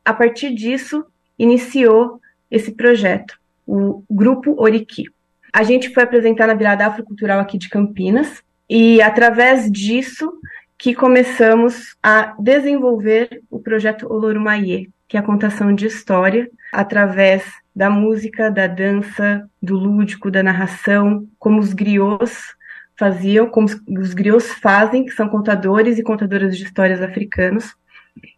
a 0.05 0.13
partir 0.13 0.55
disso, 0.55 1.05
iniciou 1.37 2.21
esse 2.49 2.71
projeto, 2.71 3.37
o 3.67 4.01
Grupo 4.09 4.55
Oriki. 4.57 5.03
A 5.51 5.61
gente 5.61 5.93
foi 5.93 6.03
apresentar 6.03 6.47
na 6.47 6.53
virada 6.53 6.87
afrocultural 6.87 7.41
aqui 7.41 7.57
de 7.57 7.67
Campinas, 7.67 8.41
e 8.69 9.01
através 9.01 9.69
disso 9.69 10.31
que 10.77 10.95
começamos 10.95 11.97
a 12.01 12.33
desenvolver 12.39 13.41
o 13.51 13.59
projeto 13.59 14.09
Olorumaie, 14.09 14.89
que 15.05 15.17
é 15.17 15.19
a 15.19 15.23
contação 15.23 15.75
de 15.75 15.85
história 15.85 16.49
através 16.71 17.43
da 17.75 17.89
música, 17.89 18.49
da 18.49 18.67
dança, 18.67 19.49
do 19.61 19.75
lúdico, 19.75 20.31
da 20.31 20.41
narração, 20.41 21.27
como 21.37 21.59
os 21.59 21.73
griots 21.73 22.55
faziam, 22.97 23.49
como 23.49 23.67
os 23.99 24.13
griots 24.13 24.53
fazem, 24.55 25.05
que 25.05 25.11
são 25.11 25.27
contadores 25.27 25.97
e 25.97 26.03
contadoras 26.03 26.57
de 26.57 26.63
histórias 26.63 27.01
africanos, 27.01 27.75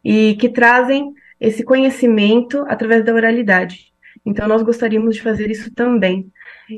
e 0.03 0.35
que 0.39 0.49
trazem 0.49 1.13
esse 1.39 1.63
conhecimento 1.63 2.65
através 2.67 3.05
da 3.05 3.13
oralidade. 3.13 3.93
Então, 4.25 4.47
nós 4.47 4.61
gostaríamos 4.61 5.15
de 5.15 5.21
fazer 5.21 5.49
isso 5.49 5.71
também. 5.73 6.29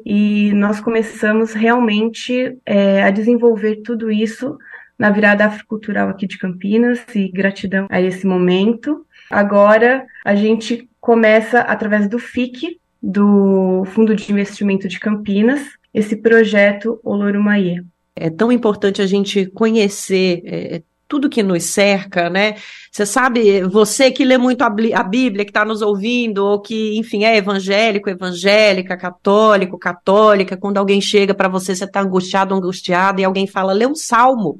E 0.06 0.51
nós 0.53 0.80
começamos 0.80 1.53
realmente 1.53 2.57
é, 2.65 3.01
a 3.01 3.10
desenvolver 3.10 3.77
tudo 3.77 4.11
isso 4.11 4.57
na 4.99 5.10
virada 5.10 5.45
afrocultural 5.45 6.10
aqui 6.10 6.27
de 6.27 6.38
Campinas, 6.38 6.99
e 7.15 7.30
gratidão 7.30 7.88
a 7.89 8.01
esse 8.01 8.27
momento. 8.27 9.06
Agora, 9.31 10.06
a 10.26 10.35
gente 10.35 10.89
começa 10.99 11.61
através 11.61 12.10
do 12.10 12.19
FIC, 12.19 12.80
do 13.01 13.85
Fundo 13.85 14.14
de 14.14 14.30
Investimento 14.30 14.89
de 14.89 14.99
Campinas, 14.99 15.78
esse 15.94 16.16
projeto 16.16 16.99
Olorumaie. 17.03 17.84
É 18.16 18.30
tão 18.30 18.52
importante 18.52 19.02
a 19.02 19.07
gente 19.07 19.45
conhecer 19.45 20.41
é, 20.45 20.82
tudo 21.10 21.28
que 21.28 21.41
nos 21.41 21.64
cerca, 21.64 22.30
né? 22.30 22.56
Você 22.91 23.03
sabe, 23.03 23.64
você 23.64 24.11
que 24.11 24.24
lê 24.24 24.38
muito 24.38 24.61
a, 24.61 24.70
Bíblia, 24.70 25.44
que 25.44 25.49
está 25.49 25.66
nos 25.66 25.82
ouvindo, 25.82 26.45
ou 26.45 26.61
que, 26.61 26.98
enfim, 26.98 27.24
é 27.24 27.36
evangélico, 27.36 28.10
evangélica, 28.10 28.95
católico, 28.95 29.78
católica, 29.78 30.56
quando 30.56 30.78
alguém 30.78 31.02
chega 31.02 31.34
para 31.34 31.49
você, 31.49 31.76
você 31.76 31.86
está 31.86 32.02
angustiado, 32.02 32.53
angustiado, 32.53 33.20
e 33.20 33.24
alguém 33.24 33.48
fala, 33.48 33.74
lê 33.74 33.88
um 33.88 33.95
salmo, 33.95 34.57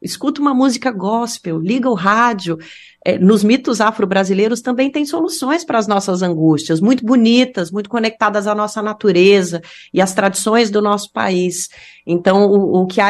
escuta 0.00 0.40
uma 0.40 0.54
música 0.54 0.90
gospel, 0.90 1.58
liga 1.58 1.88
o 1.88 1.94
rádio, 1.94 2.58
é, 3.04 3.16
nos 3.18 3.42
mitos 3.42 3.80
afro-brasileiros 3.80 4.60
também 4.60 4.90
tem 4.90 5.06
soluções 5.06 5.64
para 5.64 5.78
as 5.78 5.86
nossas 5.86 6.20
angústias, 6.20 6.80
muito 6.80 7.04
bonitas, 7.04 7.70
muito 7.70 7.88
conectadas 7.88 8.46
à 8.46 8.54
nossa 8.54 8.82
natureza 8.82 9.62
e 9.94 10.00
às 10.00 10.12
tradições 10.12 10.70
do 10.70 10.82
nosso 10.82 11.12
país. 11.12 11.68
Então, 12.06 12.46
o, 12.46 12.82
o 12.82 12.86
que 12.86 13.00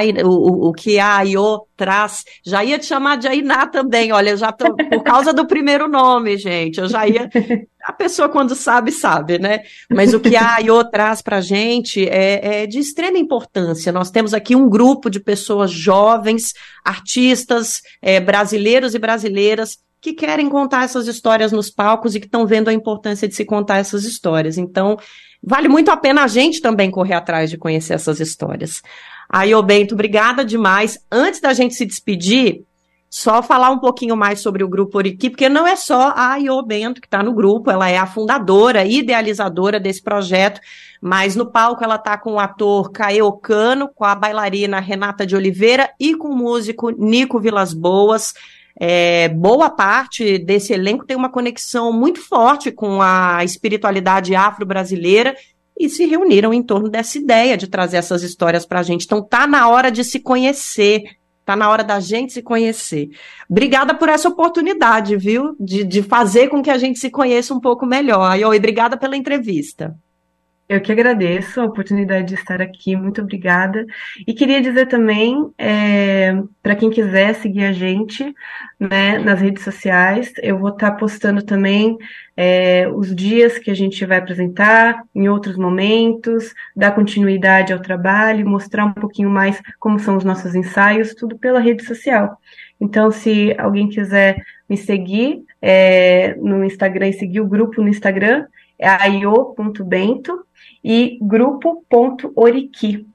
a, 0.99 1.23
o, 1.37 1.67
traz, 1.77 2.25
já 2.45 2.63
ia 2.63 2.79
te 2.79 2.87
chamar 2.87 3.17
de 3.17 3.29
Ainá 3.29 3.67
também, 3.67 4.13
olha, 4.13 4.37
já 4.37 4.53
tô, 4.53 4.75
por 4.75 5.03
causa 5.03 5.33
do 5.33 5.47
primeiro 5.47 5.89
nome, 5.89 6.37
gente, 6.37 6.79
eu 6.79 6.89
já 6.89 7.07
ia, 7.07 7.29
a 7.89 7.93
pessoa 7.93 8.29
quando 8.29 8.55
sabe, 8.55 8.93
sabe, 8.93 9.39
né? 9.39 9.61
Mas 9.91 10.13
o 10.13 10.21
que 10.21 10.37
a 10.37 10.57
Aiô 10.57 10.85
traz 10.93 11.23
para 11.23 11.39
a 11.39 11.41
gente 11.41 12.07
é, 12.07 12.65
é 12.65 12.67
de 12.67 12.79
extrema 12.79 13.17
importância. 13.17 13.91
Nós 13.91 14.11
temos 14.11 14.35
aqui 14.35 14.55
um 14.55 14.69
grupo 14.69 15.09
de 15.09 15.19
pessoas 15.19 15.71
jovens, 15.71 16.53
artistas, 16.85 17.81
é, 18.03 18.21
brasileiros 18.21 18.95
e 18.95 18.99
brasileiras, 18.99 19.79
que 20.03 20.13
querem 20.13 20.51
contar 20.51 20.85
essas 20.85 21.07
histórias 21.07 21.51
nos 21.51 21.71
palcos 21.71 22.15
e 22.15 22.21
que 22.21 22.27
estão 22.27 22.47
vendo 22.47 22.69
a 22.69 22.75
importância 22.75 23.27
de 23.27 23.35
se 23.35 23.47
contar 23.47 23.79
essas 23.79 24.05
histórias. 24.05 24.59
Então, 24.59 24.99
vale 25.43 25.67
muito 25.67 25.91
a 25.91 25.97
pena 25.97 26.25
a 26.25 26.29
gente 26.29 26.61
também 26.61 26.91
correr 26.91 27.15
atrás 27.15 27.49
de 27.49 27.57
conhecer 27.57 27.95
essas 27.95 28.21
histórias. 28.21 28.83
Aí, 29.31 29.55
ô 29.55 29.63
Bento, 29.63 29.95
obrigada 29.95 30.45
demais. 30.45 30.99
Antes 31.11 31.41
da 31.41 31.55
gente 31.55 31.75
se 31.75 31.87
despedir, 31.87 32.65
só 33.11 33.43
falar 33.43 33.71
um 33.71 33.79
pouquinho 33.79 34.17
mais 34.17 34.41
sobre 34.41 34.63
o 34.63 34.69
Grupo 34.69 34.99
Oriki, 34.99 35.31
porque 35.31 35.49
não 35.49 35.67
é 35.67 35.77
só 35.77 36.13
a 36.15 36.37
Iô 36.37 36.63
Bento 36.63 37.01
que 37.01 37.07
está 37.07 37.23
no 37.23 37.33
grupo, 37.33 37.71
ela 37.71 37.89
é 37.89 37.97
a 37.97 38.07
fundadora, 38.07 38.85
idealizadora 38.85 39.81
desse 39.81 40.03
projeto, 40.03 40.61
mas 41.01 41.35
no 41.35 41.47
palco 41.51 41.83
ela 41.83 41.97
está 41.97 42.19
com 42.19 42.35
o 42.35 42.39
ator 42.39 42.91
Caeocano, 42.91 43.89
com 43.95 44.05
a 44.05 44.15
bailarina 44.15 44.79
Renata 44.81 45.27
de 45.27 45.35
Oliveira 45.35 45.91
e 45.99 46.15
com 46.15 46.29
o 46.29 46.37
músico 46.37 46.91
Nico 46.91 47.41
Vilas 47.41 47.73
Boas. 47.73 48.35
É, 48.81 49.29
boa 49.31 49.71
parte 49.71 50.39
desse 50.39 50.73
elenco 50.73 51.05
tem 51.05 51.17
uma 51.17 51.31
conexão 51.31 51.93
muito 51.93 52.21
forte 52.21 52.71
com 52.71 53.03
a 53.03 53.43
espiritualidade 53.43 54.37
afro-brasileira 54.37 55.35
e 55.79 55.89
se 55.89 56.05
reuniram 56.07 56.53
em 56.53 56.63
torno 56.63 56.89
dessa 56.89 57.19
ideia 57.19 57.57
de 57.57 57.69
trazer 57.69 57.97
essas 57.97 58.23
histórias 58.23 58.67
para 58.67 58.81
a 58.81 58.83
gente. 58.83 59.05
Então 59.05 59.23
tá 59.23 59.47
na 59.47 59.69
hora 59.69 59.91
de 59.91 60.05
se 60.05 60.21
conhecer, 60.21 61.05
tá 61.49 61.57
na 61.57 61.71
hora 61.71 61.83
da 61.83 61.99
gente 61.99 62.35
se 62.35 62.43
conhecer. 62.43 63.09
Obrigada 63.49 63.95
por 63.95 64.11
essa 64.11 64.29
oportunidade, 64.29 65.17
viu? 65.17 65.57
De, 65.59 65.83
de 65.83 66.03
fazer 66.03 66.49
com 66.49 66.63
que 66.63 66.69
a 66.69 66.77
gente 66.77 66.99
se 66.99 67.09
conheça 67.09 67.55
um 67.55 67.61
pouco 67.61 67.87
melhor. 67.87 68.39
E 68.39 68.45
obrigada 68.45 68.99
pela 68.99 69.17
entrevista. 69.17 69.97
Eu 70.69 70.83
que 70.83 70.93
agradeço 70.93 71.63
a 71.63 71.65
oportunidade 71.65 72.29
de 72.29 72.35
estar 72.35 72.61
aqui, 72.61 72.95
muito 72.95 73.23
obrigada. 73.23 73.87
E 74.27 74.35
queria 74.35 74.61
dizer 74.61 74.85
também, 74.85 75.51
é, 75.57 76.43
para 76.63 76.77
quem 76.77 76.91
quiser 76.91 77.35
seguir 77.37 77.65
a 77.65 77.73
gente 77.73 78.35
né, 78.79 79.19
nas 79.19 79.41
redes 79.41 79.65
sociais, 79.65 80.31
eu 80.43 80.59
vou 80.59 80.69
estar 80.69 80.91
postando 80.93 81.43
também 81.43 81.97
é, 82.37 82.87
os 82.87 83.17
dias 83.17 83.57
que 83.57 83.71
a 83.71 83.75
gente 83.75 84.05
vai 84.05 84.19
apresentar, 84.19 85.03
em 85.15 85.27
outros 85.27 85.57
momentos, 85.57 86.53
dar 86.77 86.95
continuidade 86.95 87.73
ao 87.73 87.81
trabalho, 87.81 88.47
mostrar 88.47 88.85
um 88.85 88.93
pouquinho 88.93 89.31
mais 89.31 89.59
como 89.79 89.99
são 89.99 90.19
os 90.19 90.25
nossos 90.25 90.55
ensaios, 90.55 91.15
tudo 91.15 91.39
pela 91.39 91.61
rede 91.61 91.83
social. 91.83 92.37
Então, 92.79 93.11
se 93.11 93.55
alguém 93.59 93.89
quiser 93.89 94.45
me 94.69 94.77
seguir 94.77 95.43
é, 95.63 96.35
no 96.35 96.63
Instagram 96.63 97.09
e 97.09 97.15
seguir 97.15 97.41
o 97.41 97.49
grupo 97.49 97.81
no 97.81 97.89
Instagram, 97.89 98.45
é 98.79 98.87
aio.bento 98.87 100.47
e 100.89 101.19
grupo.oriqui. 101.21 103.07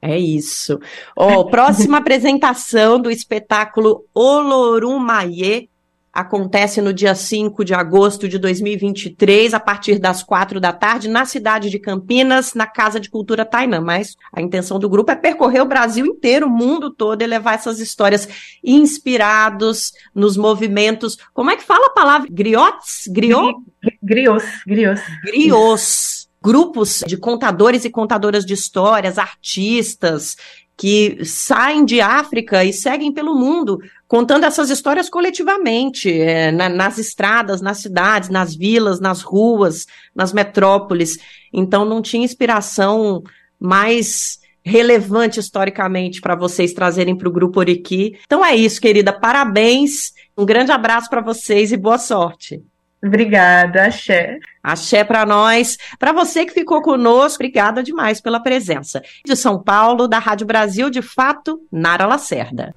É 0.00 0.18
isso. 0.18 0.78
Oh, 1.16 1.46
próxima 1.50 1.96
apresentação 1.96 3.00
do 3.00 3.10
espetáculo 3.10 4.04
Olorumaie 4.12 5.70
acontece 6.12 6.82
no 6.82 6.92
dia 6.92 7.14
5 7.14 7.64
de 7.64 7.72
agosto 7.72 8.28
de 8.28 8.38
2023, 8.38 9.54
a 9.54 9.60
partir 9.60 9.98
das 9.98 10.22
quatro 10.22 10.60
da 10.60 10.72
tarde, 10.72 11.08
na 11.08 11.24
cidade 11.24 11.70
de 11.70 11.78
Campinas, 11.78 12.54
na 12.54 12.66
Casa 12.66 13.00
de 13.00 13.08
Cultura 13.08 13.44
Tainã. 13.44 13.80
Mas 13.80 14.14
a 14.32 14.42
intenção 14.42 14.78
do 14.78 14.88
grupo 14.88 15.10
é 15.10 15.16
percorrer 15.16 15.62
o 15.62 15.66
Brasil 15.66 16.04
inteiro, 16.04 16.46
o 16.46 16.50
mundo 16.50 16.90
todo, 16.90 17.22
e 17.22 17.26
levar 17.26 17.54
essas 17.54 17.78
histórias 17.80 18.28
inspirados 18.62 19.92
nos 20.14 20.36
movimentos. 20.36 21.16
Como 21.32 21.50
é 21.50 21.56
que 21.56 21.64
fala 21.64 21.86
a 21.86 21.90
palavra? 21.90 22.28
Griots? 22.30 23.08
Griot? 23.08 23.54
Griots, 24.02 24.64
griots. 24.66 25.02
Griots 25.24 26.17
grupos 26.42 27.02
de 27.06 27.16
contadores 27.16 27.84
e 27.84 27.90
contadoras 27.90 28.44
de 28.44 28.54
histórias, 28.54 29.18
artistas, 29.18 30.36
que 30.78 31.24
saem 31.24 31.84
de 31.84 32.00
África 32.00 32.64
e 32.64 32.72
seguem 32.72 33.12
pelo 33.12 33.34
mundo, 33.34 33.80
contando 34.06 34.44
essas 34.44 34.70
histórias 34.70 35.10
coletivamente, 35.10 36.08
é, 36.08 36.52
na, 36.52 36.68
nas 36.68 36.98
estradas, 36.98 37.60
nas 37.60 37.78
cidades, 37.78 38.28
nas 38.28 38.54
vilas, 38.54 39.00
nas 39.00 39.20
ruas, 39.20 39.86
nas 40.14 40.32
metrópoles. 40.32 41.18
Então 41.52 41.84
não 41.84 42.00
tinha 42.00 42.24
inspiração 42.24 43.24
mais 43.58 44.38
relevante 44.64 45.40
historicamente 45.40 46.20
para 46.20 46.36
vocês 46.36 46.72
trazerem 46.72 47.16
para 47.16 47.28
o 47.28 47.32
Grupo 47.32 47.58
Oriqui. 47.58 48.16
Então 48.24 48.44
é 48.44 48.54
isso, 48.54 48.80
querida. 48.80 49.12
Parabéns, 49.12 50.12
um 50.36 50.46
grande 50.46 50.70
abraço 50.70 51.10
para 51.10 51.20
vocês 51.20 51.72
e 51.72 51.76
boa 51.76 51.98
sorte. 51.98 52.62
Obrigada, 53.04 53.86
axé. 53.86 54.38
Axé 54.62 55.04
para 55.04 55.24
nós. 55.24 55.78
Para 55.98 56.12
você 56.12 56.44
que 56.44 56.52
ficou 56.52 56.82
conosco, 56.82 57.36
obrigada 57.36 57.82
demais 57.82 58.20
pela 58.20 58.40
presença. 58.40 59.00
De 59.24 59.36
São 59.36 59.62
Paulo, 59.62 60.08
da 60.08 60.18
Rádio 60.18 60.46
Brasil, 60.46 60.90
de 60.90 61.00
fato, 61.00 61.60
Nara 61.70 62.06
Lacerda. 62.06 62.74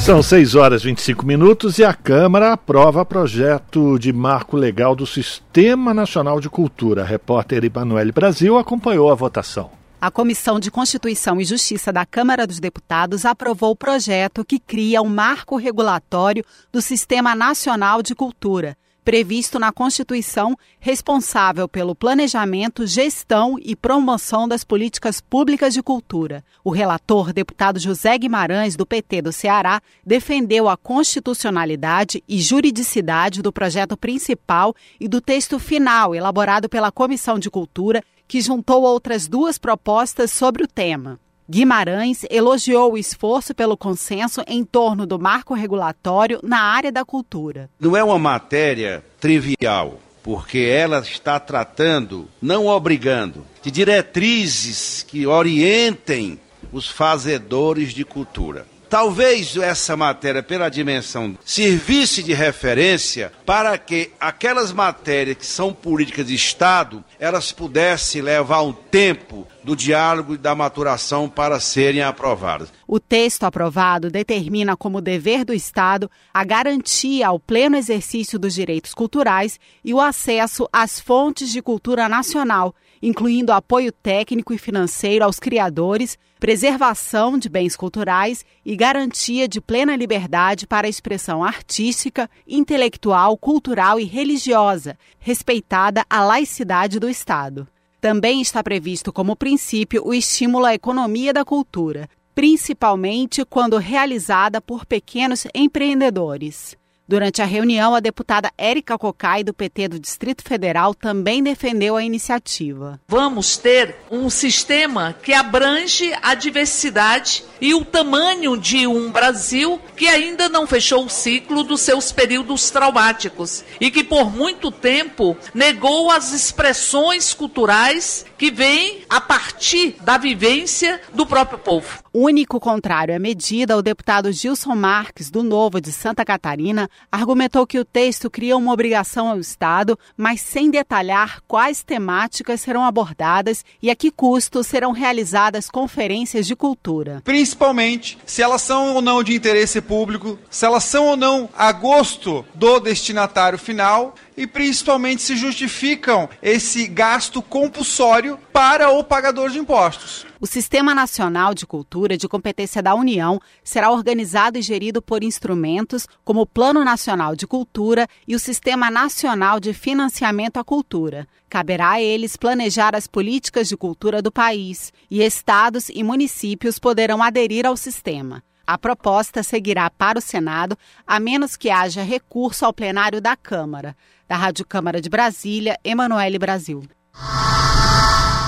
São 0.00 0.22
6 0.22 0.54
horas 0.54 0.82
e 0.82 0.86
25 0.86 1.24
minutos 1.24 1.78
e 1.78 1.84
a 1.84 1.94
Câmara 1.94 2.54
aprova 2.54 3.04
projeto 3.04 3.98
de 3.98 4.12
marco 4.12 4.56
legal 4.56 4.96
do 4.96 5.06
Sistema 5.06 5.94
Nacional 5.94 6.40
de 6.40 6.48
Cultura. 6.48 7.02
A 7.02 7.06
repórter 7.06 7.62
Emanuele 7.64 8.10
Brasil 8.10 8.58
acompanhou 8.58 9.12
a 9.12 9.14
votação. 9.14 9.70
A 10.00 10.10
Comissão 10.10 10.58
de 10.58 10.70
Constituição 10.70 11.38
e 11.38 11.44
Justiça 11.44 11.92
da 11.92 12.06
Câmara 12.06 12.46
dos 12.46 12.58
Deputados 12.58 13.26
aprovou 13.26 13.72
o 13.72 13.76
projeto 13.76 14.44
que 14.44 14.58
cria 14.58 15.02
um 15.02 15.08
marco 15.08 15.56
regulatório 15.56 16.42
do 16.72 16.80
Sistema 16.80 17.34
Nacional 17.34 18.02
de 18.02 18.14
Cultura 18.14 18.76
previsto 19.10 19.58
na 19.58 19.72
Constituição, 19.72 20.56
responsável 20.78 21.68
pelo 21.68 21.96
planejamento, 21.96 22.86
gestão 22.86 23.56
e 23.60 23.74
promoção 23.74 24.46
das 24.46 24.62
políticas 24.62 25.20
públicas 25.20 25.74
de 25.74 25.82
cultura. 25.82 26.44
O 26.62 26.70
relator, 26.70 27.32
deputado 27.32 27.80
José 27.80 28.16
Guimarães, 28.16 28.76
do 28.76 28.86
PT 28.86 29.22
do 29.22 29.32
Ceará, 29.32 29.82
defendeu 30.06 30.68
a 30.68 30.76
constitucionalidade 30.76 32.22
e 32.28 32.40
juridicidade 32.40 33.42
do 33.42 33.52
projeto 33.52 33.96
principal 33.96 34.76
e 35.00 35.08
do 35.08 35.20
texto 35.20 35.58
final, 35.58 36.14
elaborado 36.14 36.68
pela 36.68 36.92
Comissão 36.92 37.36
de 37.36 37.50
Cultura, 37.50 38.04
que 38.28 38.40
juntou 38.40 38.84
outras 38.84 39.26
duas 39.26 39.58
propostas 39.58 40.30
sobre 40.30 40.62
o 40.62 40.68
tema. 40.68 41.18
Guimarães 41.50 42.24
elogiou 42.30 42.92
o 42.92 42.96
esforço 42.96 43.52
pelo 43.52 43.76
consenso 43.76 44.40
em 44.46 44.64
torno 44.64 45.04
do 45.04 45.18
marco 45.18 45.52
regulatório 45.52 46.38
na 46.44 46.60
área 46.60 46.92
da 46.92 47.04
cultura. 47.04 47.68
Não 47.80 47.96
é 47.96 48.04
uma 48.04 48.20
matéria 48.20 49.04
trivial, 49.18 49.98
porque 50.22 50.58
ela 50.58 51.00
está 51.00 51.40
tratando, 51.40 52.28
não 52.40 52.68
obrigando, 52.68 53.44
de 53.60 53.68
diretrizes 53.68 55.02
que 55.02 55.26
orientem 55.26 56.38
os 56.70 56.86
fazedores 56.86 57.92
de 57.92 58.04
cultura. 58.04 58.64
Talvez 58.88 59.56
essa 59.56 59.96
matéria, 59.96 60.44
pela 60.44 60.68
dimensão, 60.68 61.36
servisse 61.44 62.24
de 62.24 62.32
referência 62.32 63.32
para 63.44 63.76
que 63.76 64.10
aquelas 64.20 64.72
matérias 64.72 65.36
que 65.36 65.46
são 65.46 65.72
políticas 65.72 66.26
de 66.26 66.34
Estado, 66.34 67.04
elas 67.18 67.52
pudessem 67.52 68.20
levar 68.20 68.62
um 68.62 68.72
tempo 68.72 69.46
do 69.62 69.76
diálogo 69.76 70.34
e 70.34 70.38
da 70.38 70.54
maturação 70.54 71.28
para 71.28 71.60
serem 71.60 72.02
aprovadas. 72.02 72.72
O 72.86 72.98
texto 72.98 73.44
aprovado 73.44 74.10
determina 74.10 74.76
como 74.76 75.00
dever 75.00 75.44
do 75.44 75.52
Estado 75.52 76.10
a 76.32 76.44
garantia 76.44 77.28
ao 77.28 77.38
pleno 77.38 77.76
exercício 77.76 78.38
dos 78.38 78.54
direitos 78.54 78.94
culturais 78.94 79.58
e 79.84 79.92
o 79.92 80.00
acesso 80.00 80.68
às 80.72 80.98
fontes 81.00 81.50
de 81.50 81.62
cultura 81.62 82.08
nacional 82.08 82.74
incluindo 83.02 83.52
apoio 83.52 83.92
técnico 83.92 84.52
e 84.52 84.58
financeiro 84.58 85.24
aos 85.24 85.38
criadores, 85.38 86.18
preservação 86.38 87.38
de 87.38 87.48
bens 87.48 87.76
culturais 87.76 88.44
e 88.64 88.76
garantia 88.76 89.48
de 89.48 89.60
plena 89.60 89.96
liberdade 89.96 90.66
para 90.66 90.86
a 90.86 90.90
expressão 90.90 91.42
artística, 91.42 92.28
intelectual, 92.46 93.36
cultural 93.36 93.98
e 93.98 94.04
religiosa, 94.04 94.98
respeitada 95.18 96.04
a 96.08 96.24
laicidade 96.24 96.98
do 96.98 97.08
Estado. 97.08 97.66
Também 98.00 98.40
está 98.40 98.62
previsto 98.62 99.12
como 99.12 99.36
princípio 99.36 100.02
o 100.06 100.14
estímulo 100.14 100.64
à 100.64 100.74
economia 100.74 101.34
da 101.34 101.44
cultura, 101.44 102.08
principalmente 102.34 103.44
quando 103.44 103.76
realizada 103.76 104.58
por 104.60 104.86
pequenos 104.86 105.46
empreendedores. 105.54 106.79
Durante 107.10 107.42
a 107.42 107.44
reunião, 107.44 107.92
a 107.92 107.98
deputada 107.98 108.52
Érica 108.56 108.96
Cocai, 108.96 109.42
do 109.42 109.52
PT 109.52 109.88
do 109.88 109.98
Distrito 109.98 110.44
Federal, 110.44 110.94
também 110.94 111.42
defendeu 111.42 111.96
a 111.96 112.04
iniciativa. 112.04 113.00
Vamos 113.08 113.56
ter 113.56 113.96
um 114.08 114.30
sistema 114.30 115.12
que 115.20 115.32
abrange 115.32 116.12
a 116.22 116.36
diversidade 116.36 117.42
e 117.60 117.74
o 117.74 117.84
tamanho 117.84 118.56
de 118.56 118.86
um 118.86 119.10
Brasil 119.10 119.80
que 119.96 120.06
ainda 120.06 120.48
não 120.48 120.68
fechou 120.68 121.04
o 121.04 121.10
ciclo 121.10 121.64
dos 121.64 121.80
seus 121.80 122.12
períodos 122.12 122.70
traumáticos 122.70 123.64
e 123.80 123.90
que 123.90 124.04
por 124.04 124.30
muito 124.30 124.70
tempo 124.70 125.36
negou 125.52 126.12
as 126.12 126.32
expressões 126.32 127.34
culturais 127.34 128.24
que 128.38 128.52
vêm 128.52 129.02
a 129.10 129.20
partir 129.20 129.96
da 130.00 130.16
vivência 130.16 131.00
do 131.12 131.26
próprio 131.26 131.58
povo. 131.58 131.98
Único 132.12 132.58
contrário 132.58 133.14
à 133.14 133.20
medida, 133.20 133.76
o 133.76 133.82
deputado 133.82 134.32
Gilson 134.32 134.74
Marques, 134.74 135.30
do 135.30 135.44
Novo 135.44 135.80
de 135.80 135.92
Santa 135.92 136.24
Catarina, 136.24 136.90
argumentou 137.10 137.64
que 137.64 137.78
o 137.78 137.84
texto 137.84 138.28
cria 138.28 138.56
uma 138.56 138.72
obrigação 138.72 139.28
ao 139.28 139.38
Estado, 139.38 139.96
mas 140.16 140.40
sem 140.40 140.72
detalhar 140.72 141.40
quais 141.46 141.84
temáticas 141.84 142.62
serão 142.62 142.84
abordadas 142.84 143.64
e 143.80 143.90
a 143.90 143.94
que 143.94 144.10
custo 144.10 144.64
serão 144.64 144.90
realizadas 144.90 145.70
conferências 145.70 146.48
de 146.48 146.56
cultura. 146.56 147.22
Principalmente 147.24 148.18
se 148.26 148.42
elas 148.42 148.62
são 148.62 148.96
ou 148.96 149.00
não 149.00 149.22
de 149.22 149.32
interesse 149.32 149.80
público, 149.80 150.36
se 150.50 150.66
elas 150.66 150.82
são 150.82 151.06
ou 151.06 151.16
não 151.16 151.48
a 151.56 151.70
gosto 151.70 152.44
do 152.56 152.80
destinatário 152.80 153.56
final 153.58 154.16
e 154.36 154.46
principalmente 154.46 155.22
se 155.22 155.36
justificam 155.36 156.28
esse 156.42 156.86
gasto 156.86 157.42
compulsório 157.42 158.38
para 158.52 158.90
o 158.90 159.04
pagador 159.04 159.50
de 159.50 159.58
impostos. 159.58 160.26
O 160.40 160.46
Sistema 160.46 160.94
Nacional 160.94 161.52
de 161.52 161.66
Cultura 161.66 162.16
de 162.16 162.26
competência 162.26 162.82
da 162.82 162.94
União 162.94 163.38
será 163.62 163.90
organizado 163.90 164.58
e 164.58 164.62
gerido 164.62 165.02
por 165.02 165.22
instrumentos 165.22 166.06
como 166.24 166.40
o 166.40 166.46
Plano 166.46 166.82
Nacional 166.82 167.36
de 167.36 167.46
Cultura 167.46 168.08
e 168.26 168.34
o 168.34 168.38
Sistema 168.38 168.90
Nacional 168.90 169.60
de 169.60 169.74
Financiamento 169.74 170.56
à 170.56 170.64
Cultura. 170.64 171.28
Caberá 171.48 171.90
a 171.90 172.00
eles 172.00 172.36
planejar 172.36 172.96
as 172.96 173.06
políticas 173.06 173.68
de 173.68 173.76
cultura 173.76 174.22
do 174.22 174.32
país 174.32 174.92
e 175.10 175.22
estados 175.22 175.90
e 175.90 176.02
municípios 176.02 176.78
poderão 176.78 177.22
aderir 177.22 177.66
ao 177.66 177.76
sistema. 177.76 178.42
A 178.66 178.78
proposta 178.78 179.42
seguirá 179.42 179.90
para 179.90 180.20
o 180.20 180.22
Senado, 180.22 180.78
a 181.04 181.18
menos 181.18 181.56
que 181.56 181.70
haja 181.70 182.02
recurso 182.02 182.64
ao 182.64 182.72
plenário 182.72 183.20
da 183.20 183.34
Câmara. 183.36 183.96
Da 184.30 184.36
Rádio 184.36 184.64
Câmara 184.64 185.00
de 185.00 185.08
Brasília, 185.08 185.76
Emanuele 185.82 186.38
Brasil. 186.38 186.84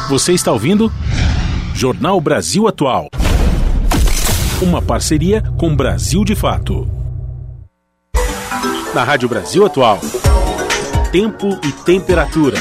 Você 0.09 0.33
está 0.33 0.53
ouvindo? 0.53 0.93
Jornal 1.75 2.21
Brasil 2.21 2.69
Atual. 2.69 3.09
Uma 4.63 4.81
parceria 4.81 5.43
com 5.59 5.75
Brasil 5.75 6.25
de 6.25 6.37
Fato. 6.37 6.89
Na 8.95 9.03
Rádio 9.03 9.29
Brasil 9.29 9.67
Atual. 9.67 9.99
Tempo 11.11 11.49
e 11.67 11.73
temperatura. 11.85 12.59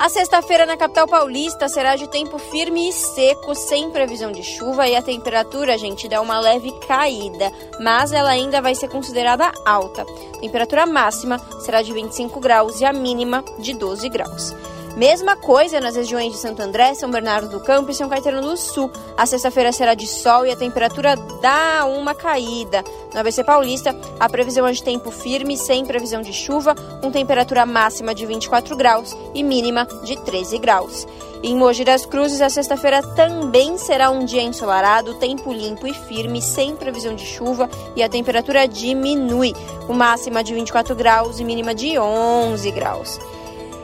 A 0.00 0.08
sexta-feira 0.08 0.64
na 0.64 0.78
capital 0.78 1.06
paulista 1.06 1.68
será 1.68 1.94
de 1.94 2.08
tempo 2.08 2.38
firme 2.38 2.88
e 2.88 2.92
seco, 2.92 3.54
sem 3.54 3.90
previsão 3.90 4.32
de 4.32 4.42
chuva 4.42 4.88
e 4.88 4.96
a 4.96 5.02
temperatura, 5.02 5.76
gente, 5.76 6.08
dá 6.08 6.22
uma 6.22 6.40
leve 6.40 6.72
caída, 6.88 7.52
mas 7.78 8.10
ela 8.10 8.30
ainda 8.30 8.62
vai 8.62 8.74
ser 8.74 8.88
considerada 8.88 9.52
alta. 9.62 10.06
A 10.36 10.40
temperatura 10.40 10.86
máxima 10.86 11.38
será 11.60 11.82
de 11.82 11.92
25 11.92 12.40
graus 12.40 12.80
e 12.80 12.86
a 12.86 12.94
mínima 12.94 13.44
de 13.58 13.74
12 13.74 14.08
graus. 14.08 14.54
Mesma 14.96 15.36
coisa 15.36 15.80
nas 15.80 15.94
regiões 15.94 16.32
de 16.32 16.38
Santo 16.38 16.60
André, 16.60 16.94
São 16.94 17.10
Bernardo 17.10 17.48
do 17.48 17.60
Campo 17.60 17.90
e 17.90 17.94
São 17.94 18.08
Caetano 18.08 18.42
do 18.42 18.56
Sul. 18.56 18.90
A 19.16 19.24
sexta-feira 19.24 19.72
será 19.72 19.94
de 19.94 20.06
sol 20.06 20.44
e 20.44 20.50
a 20.50 20.56
temperatura 20.56 21.16
dá 21.40 21.86
uma 21.86 22.14
caída. 22.14 22.84
No 23.14 23.20
ABC 23.20 23.44
Paulista, 23.44 23.96
a 24.18 24.28
previsão 24.28 24.66
é 24.66 24.72
de 24.72 24.82
tempo 24.82 25.10
firme, 25.10 25.56
sem 25.56 25.86
previsão 25.86 26.20
de 26.22 26.32
chuva, 26.32 26.74
com 27.00 27.10
temperatura 27.10 27.64
máxima 27.64 28.14
de 28.14 28.26
24 28.26 28.76
graus 28.76 29.16
e 29.32 29.44
mínima 29.44 29.86
de 30.04 30.16
13 30.20 30.58
graus. 30.58 31.06
Em 31.42 31.56
Mogi 31.56 31.84
das 31.84 32.04
Cruzes, 32.04 32.42
a 32.42 32.50
sexta-feira 32.50 33.00
também 33.00 33.78
será 33.78 34.10
um 34.10 34.24
dia 34.24 34.42
ensolarado, 34.42 35.14
tempo 35.14 35.52
limpo 35.52 35.86
e 35.86 35.94
firme, 35.94 36.42
sem 36.42 36.76
previsão 36.76 37.14
de 37.14 37.24
chuva 37.24 37.70
e 37.96 38.02
a 38.02 38.08
temperatura 38.08 38.68
diminui, 38.68 39.54
com 39.86 39.94
máxima 39.94 40.44
de 40.44 40.52
24 40.52 40.94
graus 40.94 41.40
e 41.40 41.44
mínima 41.44 41.74
de 41.74 41.98
11 41.98 42.70
graus. 42.72 43.18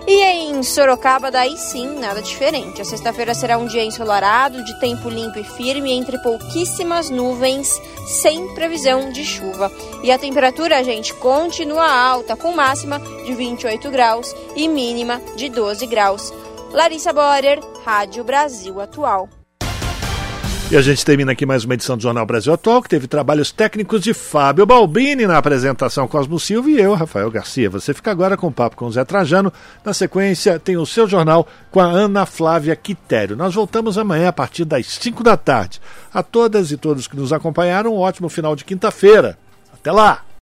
E 0.09 0.23
em 0.23 0.63
Sorocaba, 0.63 1.33
daí 1.33 1.57
sim, 1.57 1.99
nada 1.99 2.23
diferente. 2.23 2.81
A 2.81 2.85
sexta-feira 2.85 3.35
será 3.35 3.59
um 3.59 3.67
dia 3.67 3.83
ensolarado, 3.83 4.63
de 4.63 4.79
tempo 4.79 5.09
limpo 5.09 5.39
e 5.39 5.43
firme, 5.43 5.93
entre 5.93 6.17
pouquíssimas 6.19 7.11
nuvens, 7.11 7.81
sem 8.07 8.55
previsão 8.55 9.11
de 9.11 9.25
chuva. 9.25 9.71
E 10.05 10.13
a 10.13 10.19
temperatura, 10.19 10.85
gente, 10.85 11.13
continua 11.15 11.91
alta, 11.91 12.37
com 12.37 12.53
máxima 12.53 13.01
de 13.25 13.35
28 13.35 13.91
graus 13.91 14.33
e 14.55 14.69
mínima 14.69 15.21
de 15.35 15.49
12 15.49 15.85
graus. 15.87 16.33
Larissa 16.71 17.13
Borer, 17.13 17.59
Rádio 17.85 18.23
Brasil 18.23 18.81
Atual. 18.81 19.29
E 20.69 20.77
a 20.77 20.83
gente 20.83 21.05
termina 21.05 21.31
aqui 21.31 21.47
mais 21.47 21.65
uma 21.65 21.75
edição 21.75 21.97
do 21.97 22.03
Jornal 22.03 22.27
Brasil 22.27 22.53
Atual, 22.53 22.83
que 22.83 22.89
teve 22.89 23.07
trabalhos 23.07 23.53
técnicos 23.53 24.01
de 24.01 24.13
Fábio 24.13 24.67
Balbini 24.67 25.25
na 25.25 25.39
apresentação 25.39 26.09
Cosmo 26.09 26.41
Silva 26.41 26.69
e 26.69 26.81
eu, 26.81 26.93
Rafael 26.93 27.31
Garcia. 27.31 27.71
Você 27.71 27.95
fica 27.95 28.11
agora 28.11 28.37
com 28.37 28.49
o 28.49 28.53
papo 28.53 28.75
com 28.75 28.87
o 28.87 28.91
Zé 28.91 29.05
Trajano. 29.05 29.53
Na 29.85 29.95
sequência, 29.95 30.59
tem 30.59 30.77
o 30.77 30.85
seu 30.85 31.07
jornal 31.07 31.47
com 31.71 31.79
a 31.79 31.85
Ana 31.85 32.27
Flávia 32.27 32.75
Quitério. 32.75 33.37
Nós 33.37 33.55
voltamos 33.55 33.97
amanhã 33.97 34.29
a 34.29 34.33
partir 34.33 34.65
das 34.65 34.87
5 34.87 35.23
da 35.23 35.37
tarde. 35.37 35.81
A 36.13 36.21
todas 36.21 36.73
e 36.73 36.77
todos 36.77 37.07
que 37.07 37.17
nos 37.17 37.33
acompanharam, 37.33 37.95
um 37.95 37.99
ótimo 37.99 38.29
final 38.29 38.57
de 38.57 38.65
quinta-feira. 38.65 39.39
Até 39.73 39.93
lá! 39.93 40.26